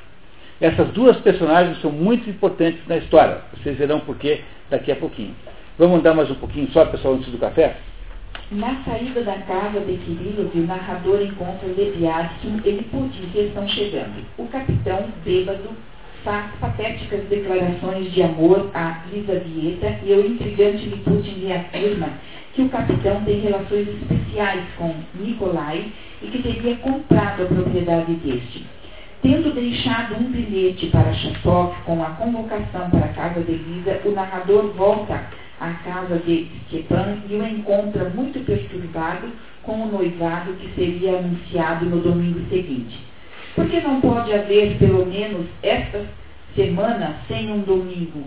Essas 0.61 0.89
duas 0.91 1.17
personagens 1.21 1.81
são 1.81 1.91
muito 1.91 2.29
importantes 2.29 2.81
na 2.87 2.99
história. 2.99 3.39
Vocês 3.55 3.79
verão 3.79 4.01
por 4.01 4.17
quê 4.17 4.41
daqui 4.69 4.93
a 4.93 4.97
pouquinho. 4.97 5.35
Vamos 5.79 5.99
andar 5.99 6.15
mais 6.15 6.31
um 6.31 6.35
pouquinho 6.35 6.71
só, 6.73 6.85
pessoal, 6.85 7.15
antes 7.15 7.31
do 7.31 7.39
café? 7.39 7.77
Na 8.51 8.83
saída 8.85 9.23
da 9.23 9.39
casa 9.39 9.81
de 9.81 9.97
Kirillov, 9.97 10.51
o 10.55 10.67
narrador 10.67 11.23
encontra 11.23 11.67
Leviatkin 11.67 12.61
e 12.65 12.71
Liputin 12.71 13.31
que 13.33 13.41
estão 13.41 13.67
chegando. 13.69 14.25
O 14.37 14.47
capitão, 14.49 15.07
bêbado, 15.25 15.71
patéticas 16.25 17.25
declarações 17.29 18.13
de 18.13 18.23
amor 18.23 18.71
a 18.75 19.03
Lisavieta 19.13 19.99
e 20.05 20.13
o 20.13 20.27
intrigante 20.27 20.87
Liputin 20.87 21.47
reafirma 21.47 22.09
que 22.55 22.63
o 22.63 22.69
capitão 22.69 23.25
tem 23.25 23.41
relações 23.41 23.89
especiais 23.89 24.65
com 24.77 24.95
Nikolai 25.15 25.93
e 26.23 26.27
que 26.27 26.43
teria 26.43 26.77
comprado 26.77 27.43
a 27.43 27.47
propriedade 27.47 28.13
deste. 28.15 28.67
Tendo 29.23 29.55
deixado 29.55 30.17
um 30.17 30.31
bilhete 30.31 30.87
para 30.87 31.13
Chastov 31.13 31.75
com 31.85 32.03
a 32.03 32.11
convocação 32.11 32.91
para 32.91 33.05
a 33.05 33.13
casa 33.13 33.41
de 33.43 33.53
Lisa, 33.53 34.01
o 34.05 34.13
narrador 34.13 34.73
volta 34.73 35.27
à 35.61 35.73
casa 35.85 36.19
de 36.19 36.49
Stepan 36.69 37.19
e 37.29 37.35
o 37.35 37.47
encontra 37.47 38.09
muito 38.11 38.45
perturbado 38.45 39.29
com 39.63 39.83
o 39.83 39.93
noivado 39.93 40.55
que 40.55 40.75
seria 40.75 41.19
anunciado 41.19 41.85
no 41.85 42.01
domingo 42.01 42.41
seguinte. 42.49 42.99
Por 43.55 43.69
que 43.69 43.81
não 43.81 44.01
pode 44.01 44.33
haver, 44.33 44.77
pelo 44.79 45.05
menos, 45.07 45.47
esta 45.63 46.05
semana 46.55 47.17
sem 47.29 47.51
um 47.51 47.61
domingo? 47.61 48.25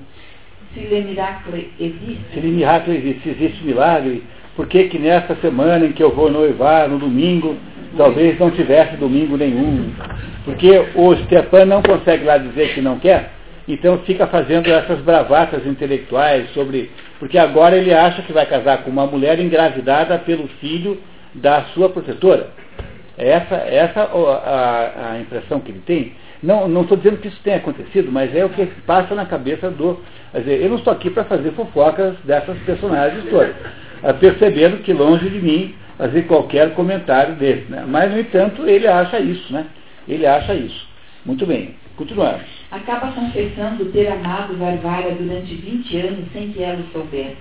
Se 0.73 0.79
Le 0.81 1.01
Miracle 1.01 1.71
existe? 1.79 2.23
Se 2.33 2.39
Le 2.39 2.47
Miracle 2.47 2.95
existe, 2.95 3.29
existe 3.29 3.63
milagre, 3.63 4.23
por 4.55 4.67
que 4.67 4.85
que 4.85 4.99
nessa 4.99 5.35
semana 5.35 5.85
em 5.85 5.91
que 5.91 6.03
eu 6.03 6.13
vou 6.13 6.29
noivar, 6.29 6.89
no 6.89 6.99
domingo, 6.99 7.55
talvez 7.97 8.37
não 8.39 8.51
tivesse 8.51 8.97
domingo 8.97 9.37
nenhum? 9.37 9.91
Porque 10.45 10.85
o 10.95 11.15
Stepan 11.23 11.65
não 11.65 11.81
consegue 11.81 12.25
lá 12.25 12.37
dizer 12.37 12.73
que 12.73 12.81
não 12.81 12.99
quer, 12.99 13.31
então 13.67 13.99
fica 13.99 14.27
fazendo 14.27 14.67
essas 14.67 14.99
bravatas 14.99 15.65
intelectuais 15.65 16.49
sobre. 16.51 16.91
Porque 17.17 17.37
agora 17.37 17.77
ele 17.77 17.93
acha 17.93 18.21
que 18.21 18.33
vai 18.33 18.45
casar 18.45 18.83
com 18.83 18.91
uma 18.91 19.07
mulher 19.07 19.39
engravidada 19.39 20.19
pelo 20.19 20.47
filho 20.59 20.99
da 21.33 21.63
sua 21.73 21.89
protetora. 21.89 22.51
Essa, 23.18 23.56
essa 23.56 24.02
a, 24.03 25.11
a 25.11 25.19
impressão 25.19 25.60
que 25.60 25.72
ele 25.72 25.84
tem. 25.85 26.14
Não 26.41 26.81
estou 26.81 26.98
dizendo 26.98 27.18
que 27.18 27.30
isso 27.30 27.40
tenha 27.44 27.57
acontecido, 27.57 28.11
mas 28.11 28.35
é 28.35 28.44
o 28.44 28.49
que 28.49 28.65
passa 28.85 29.15
na 29.15 29.26
cabeça 29.26 29.69
do. 29.69 30.02
Quer 30.31 30.40
dizer, 30.40 30.61
eu 30.61 30.69
não 30.69 30.77
estou 30.77 30.91
aqui 30.91 31.10
para 31.10 31.23
fazer 31.23 31.52
fofocas 31.52 32.15
dessas 32.26 32.57
personagens 32.60 33.23
todas, 33.30 33.56
percebendo 34.19 34.84
que 34.84 34.91
longe 34.91 35.30
de 35.30 35.40
mim 35.40 35.76
fazer 35.98 36.23
qualquer 36.23 36.73
comentário 36.73 37.35
desse. 37.35 37.72
Né? 37.72 37.85
Mas, 37.88 38.11
no 38.11 38.19
entanto, 38.19 38.68
ele 38.68 38.88
acha 38.88 39.19
isso, 39.19 39.53
né? 39.53 39.68
Ele 40.07 40.26
acha 40.26 40.53
isso. 40.53 40.88
Muito 41.26 41.45
bem, 41.45 41.76
continuamos. 41.95 42.41
Acaba 42.72 43.11
confessando 43.11 43.85
ter 43.94 44.07
amado 44.07 44.57
Varvara 44.57 45.11
durante 45.11 45.56
20 45.56 45.98
anos 45.98 46.26
sem 46.34 46.52
que 46.52 46.61
ela 46.61 46.80
o 46.80 46.91
soubesse. 46.91 47.38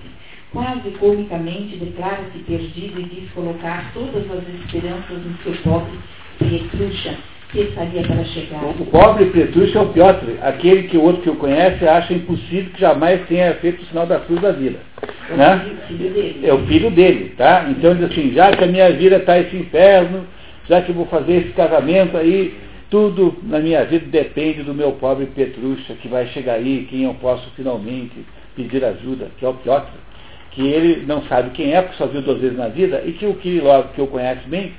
Quase 0.53 0.91
comicamente 0.99 1.77
declara-se 1.77 2.37
perdido 2.45 3.01
e 3.01 3.03
diz 3.05 3.31
colocar 3.31 3.91
todas 3.91 4.23
as 4.29 4.47
esperanças 4.59 5.17
no 5.25 5.35
seu 5.43 5.53
pobre 5.63 5.97
Pietrucha, 6.37 7.15
que 7.51 7.61
estaria 7.61 8.03
para 8.03 8.23
chegar. 8.25 8.63
O 8.63 8.85
pobre 8.85 9.25
Pietrucha 9.31 9.79
é 9.79 9.81
o 9.81 9.89
Piotr, 9.89 10.25
aquele 10.43 10.83
que 10.83 10.95
o 10.95 11.01
outro 11.01 11.23
que 11.23 11.29
o 11.31 11.35
conhece 11.37 11.87
acha 11.87 12.13
impossível 12.13 12.71
que 12.71 12.79
jamais 12.79 13.25
tenha 13.27 13.55
feito 13.55 13.81
o 13.81 13.85
sinal 13.87 14.05
da 14.05 14.19
cruz 14.19 14.39
da 14.41 14.51
vida. 14.51 14.77
É 15.27 15.33
o 15.33 15.37
né? 15.37 15.75
filho 15.87 16.13
dele. 16.13 16.39
É 16.43 16.53
o 16.53 16.59
filho 16.67 16.91
dele, 16.91 17.33
tá? 17.35 17.65
Então 17.69 17.89
ele 17.89 18.05
diz 18.05 18.11
assim, 18.11 18.33
já 18.33 18.51
que 18.51 18.63
a 18.63 18.67
minha 18.67 18.91
vida 18.91 19.15
está 19.15 19.39
esse 19.39 19.55
inferno, 19.55 20.27
já 20.69 20.83
que 20.83 20.89
eu 20.89 20.95
vou 20.95 21.07
fazer 21.07 21.33
esse 21.37 21.49
casamento 21.53 22.15
aí, 22.15 22.55
tudo 22.91 23.35
na 23.41 23.57
minha 23.57 23.83
vida 23.85 24.05
depende 24.05 24.61
do 24.61 24.71
meu 24.71 24.91
pobre 24.91 25.25
Petrucha, 25.25 25.95
que 25.95 26.07
vai 26.07 26.27
chegar 26.27 26.53
aí, 26.53 26.85
quem 26.91 27.05
eu 27.05 27.15
posso 27.15 27.49
finalmente 27.55 28.23
pedir 28.55 28.85
ajuda, 28.85 29.31
que 29.39 29.45
é 29.45 29.49
o 29.49 29.55
Piotr, 29.55 29.89
que 30.53 30.61
ele 30.61 31.05
não 31.05 31.23
sabe 31.23 31.49
quem 31.51 31.73
é, 31.73 31.81
porque 31.81 31.97
só 31.97 32.05
viu 32.05 32.21
duas 32.21 32.39
vezes 32.39 32.57
na 32.57 32.67
vida, 32.67 33.01
e 33.05 33.13
que 33.13 33.25
o 33.25 33.33
Kirillov, 33.35 33.89
que 33.93 33.99
eu 33.99 34.07
conheço 34.07 34.47
bem, 34.47 34.73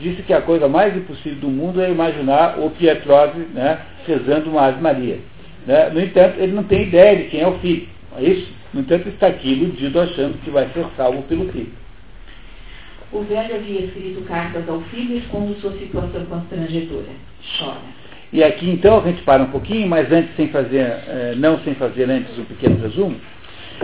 disse 0.00 0.22
que 0.22 0.32
a 0.32 0.40
coisa 0.40 0.68
mais 0.68 0.96
impossível 0.96 1.38
do 1.40 1.48
mundo 1.48 1.80
é 1.80 1.90
imaginar 1.90 2.58
o 2.58 2.70
Pietrov 2.70 3.34
né, 3.52 3.78
rezando 4.06 4.50
uma 4.50 4.66
Ave 4.66 4.80
Maria. 4.80 5.18
Né? 5.66 5.90
No 5.90 6.00
entanto, 6.00 6.38
ele 6.38 6.52
não 6.52 6.64
tem 6.64 6.82
ideia 6.82 7.16
de 7.16 7.24
quem 7.24 7.40
é 7.40 7.46
o 7.48 7.58
filho. 7.58 7.88
É 8.16 8.22
isso? 8.22 8.52
No 8.72 8.80
entanto, 8.80 9.08
está 9.08 9.26
aqui 9.26 9.52
iludido 9.52 10.00
achando 10.00 10.38
que 10.42 10.50
vai 10.50 10.68
ser 10.72 10.86
salvo 10.96 11.22
pelo 11.22 11.50
filho. 11.50 11.72
O 13.12 13.22
velho 13.22 13.54
havia 13.54 13.80
escrito 13.80 14.20
cartas 14.22 14.68
ao 14.68 14.80
filho 14.82 15.18
expondo 15.18 15.54
sua 15.60 15.72
situação 15.72 16.24
constrangedora. 16.26 17.06
Chora. 17.58 17.96
E 18.32 18.42
aqui 18.42 18.68
então 18.68 18.98
a 18.98 19.02
gente 19.02 19.22
para 19.22 19.42
um 19.42 19.50
pouquinho, 19.50 19.88
mas 19.88 20.10
antes 20.10 20.34
sem 20.34 20.48
fazer, 20.48 20.80
eh, 20.80 21.34
não 21.36 21.58
sem 21.60 21.74
fazer 21.74 22.10
antes 22.10 22.36
um 22.38 22.44
pequeno 22.44 22.80
resumo. 22.80 23.16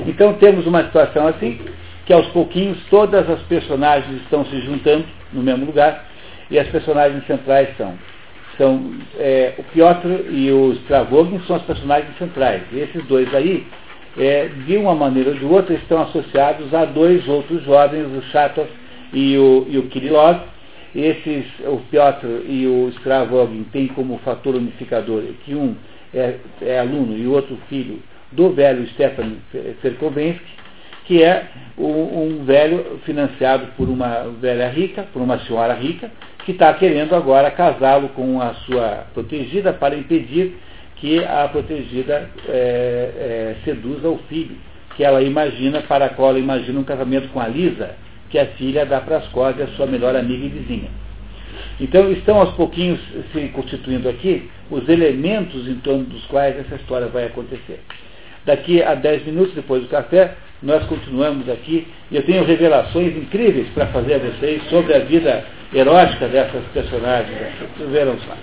Então 0.07 0.35
temos 0.35 0.67
uma 0.67 0.85
situação 0.85 1.27
assim, 1.27 1.61
que 2.07 2.13
aos 2.13 2.27
pouquinhos 2.29 2.79
todas 2.91 3.29
as 3.29 3.41
personagens 3.43 4.23
estão 4.23 4.45
se 4.47 4.61
juntando 4.61 5.05
no 5.33 5.43
mesmo 5.43 5.67
lugar, 5.67 6.07
e 6.51 6.59
as 6.59 6.69
personagens 6.69 7.27
centrais 7.27 7.69
são, 7.77 7.95
são 8.59 8.95
é, 9.19 9.55
o 9.59 9.63
Piotr 9.65 10.31
e 10.31 10.51
o 10.51 10.73
Stravogin 10.73 11.41
são 11.47 11.57
os 11.57 11.63
personagens 11.63 12.17
centrais. 12.19 12.63
E 12.73 12.81
esses 12.81 13.05
dois 13.07 13.33
aí, 13.35 13.67
é, 14.19 14.49
de 14.67 14.77
uma 14.77 14.95
maneira 14.95 15.31
ou 15.31 15.37
de 15.37 15.45
outra, 15.45 15.75
estão 15.75 16.03
associados 16.03 16.75
a 16.75 16.85
dois 16.85 17.27
outros 17.27 17.65
jovens, 17.65 18.07
o 18.07 18.23
Chatov 18.31 18.69
e 19.13 19.37
o, 19.39 19.67
e 19.69 19.79
o 19.79 19.85
Kirillov. 19.85 20.41
Esses, 20.95 21.47
o 21.61 21.79
Piotr 21.91 22.27
e 22.47 22.67
o 22.67 22.91
Stravogin 22.97 23.65
têm 23.73 23.89
como 23.89 24.19
fator 24.19 24.55
unificador 24.55 25.23
que 25.43 25.55
um 25.55 25.75
é, 26.13 26.35
é 26.61 26.81
aluno 26.81 27.17
e 27.17 27.27
o 27.27 27.33
outro 27.33 27.57
filho 27.71 27.99
do 28.33 28.51
velho 28.51 28.87
Stefan 28.89 29.37
Ferkovensky, 29.81 30.53
que 31.05 31.23
é 31.23 31.47
um 31.77 32.45
velho 32.45 33.01
financiado 33.05 33.69
por 33.77 33.89
uma 33.89 34.29
velha 34.41 34.69
rica, 34.69 35.05
por 35.13 35.21
uma 35.21 35.39
senhora 35.41 35.75
rica, 35.75 36.11
que 36.45 36.53
está 36.53 36.73
querendo 36.75 37.15
agora 37.15 37.51
casá-lo 37.51 38.09
com 38.11 38.41
a 38.41 38.55
sua 38.55 39.07
protegida 39.15 39.73
para 39.73 39.97
impedir 39.97 40.57
que 40.97 41.25
a 41.25 41.49
protegida 41.49 42.31
é, 42.49 42.53
é, 42.53 43.57
seduza 43.65 44.09
o 44.09 44.19
filho, 44.29 44.57
que 44.97 45.03
ela 45.03 45.23
imagina, 45.23 45.83
para 45.83 46.07
a 46.07 46.09
qual 46.09 46.31
ela 46.31 46.39
imagina 46.39 46.79
um 46.79 46.85
casamento 46.85 47.29
com 47.29 47.41
a 47.41 47.49
Lisa, 47.49 47.97
que 48.31 48.39
é 48.39 48.47
filha 48.57 48.87
da 48.87 49.01
Prascóvia, 49.01 49.67
sua 49.77 49.87
melhor 49.87 50.15
amiga 50.15 50.45
e 50.45 50.49
vizinha. 50.49 50.89
Então 51.81 52.11
estão 52.13 52.39
aos 52.39 52.55
pouquinhos 52.55 53.01
se 53.33 53.49
constituindo 53.49 54.09
aqui 54.09 54.49
os 54.71 54.89
elementos 54.89 55.69
em 55.69 55.77
torno 55.77 56.05
dos 56.05 56.25
quais 56.27 56.59
essa 56.59 56.77
história 56.77 57.09
vai 57.09 57.27
acontecer. 57.27 57.81
Daqui 58.45 58.83
a 58.83 58.95
10 58.95 59.27
minutos 59.27 59.55
depois 59.55 59.83
do 59.83 59.89
café, 59.89 60.35
nós 60.63 60.85
continuamos 60.85 61.49
aqui 61.49 61.87
e 62.11 62.17
eu 62.17 62.23
tenho 62.23 62.45
revelações 62.45 63.17
incríveis 63.17 63.69
para 63.71 63.87
fazer 63.87 64.15
a 64.15 64.19
vocês 64.19 64.63
sobre 64.69 64.95
a 64.95 65.01
vida 65.01 65.45
erótica 65.73 66.29
dessas 66.29 66.63
personagens. 66.73 67.39
Vocês 67.77 67.91
verão 67.91 68.19
só. 68.21 68.37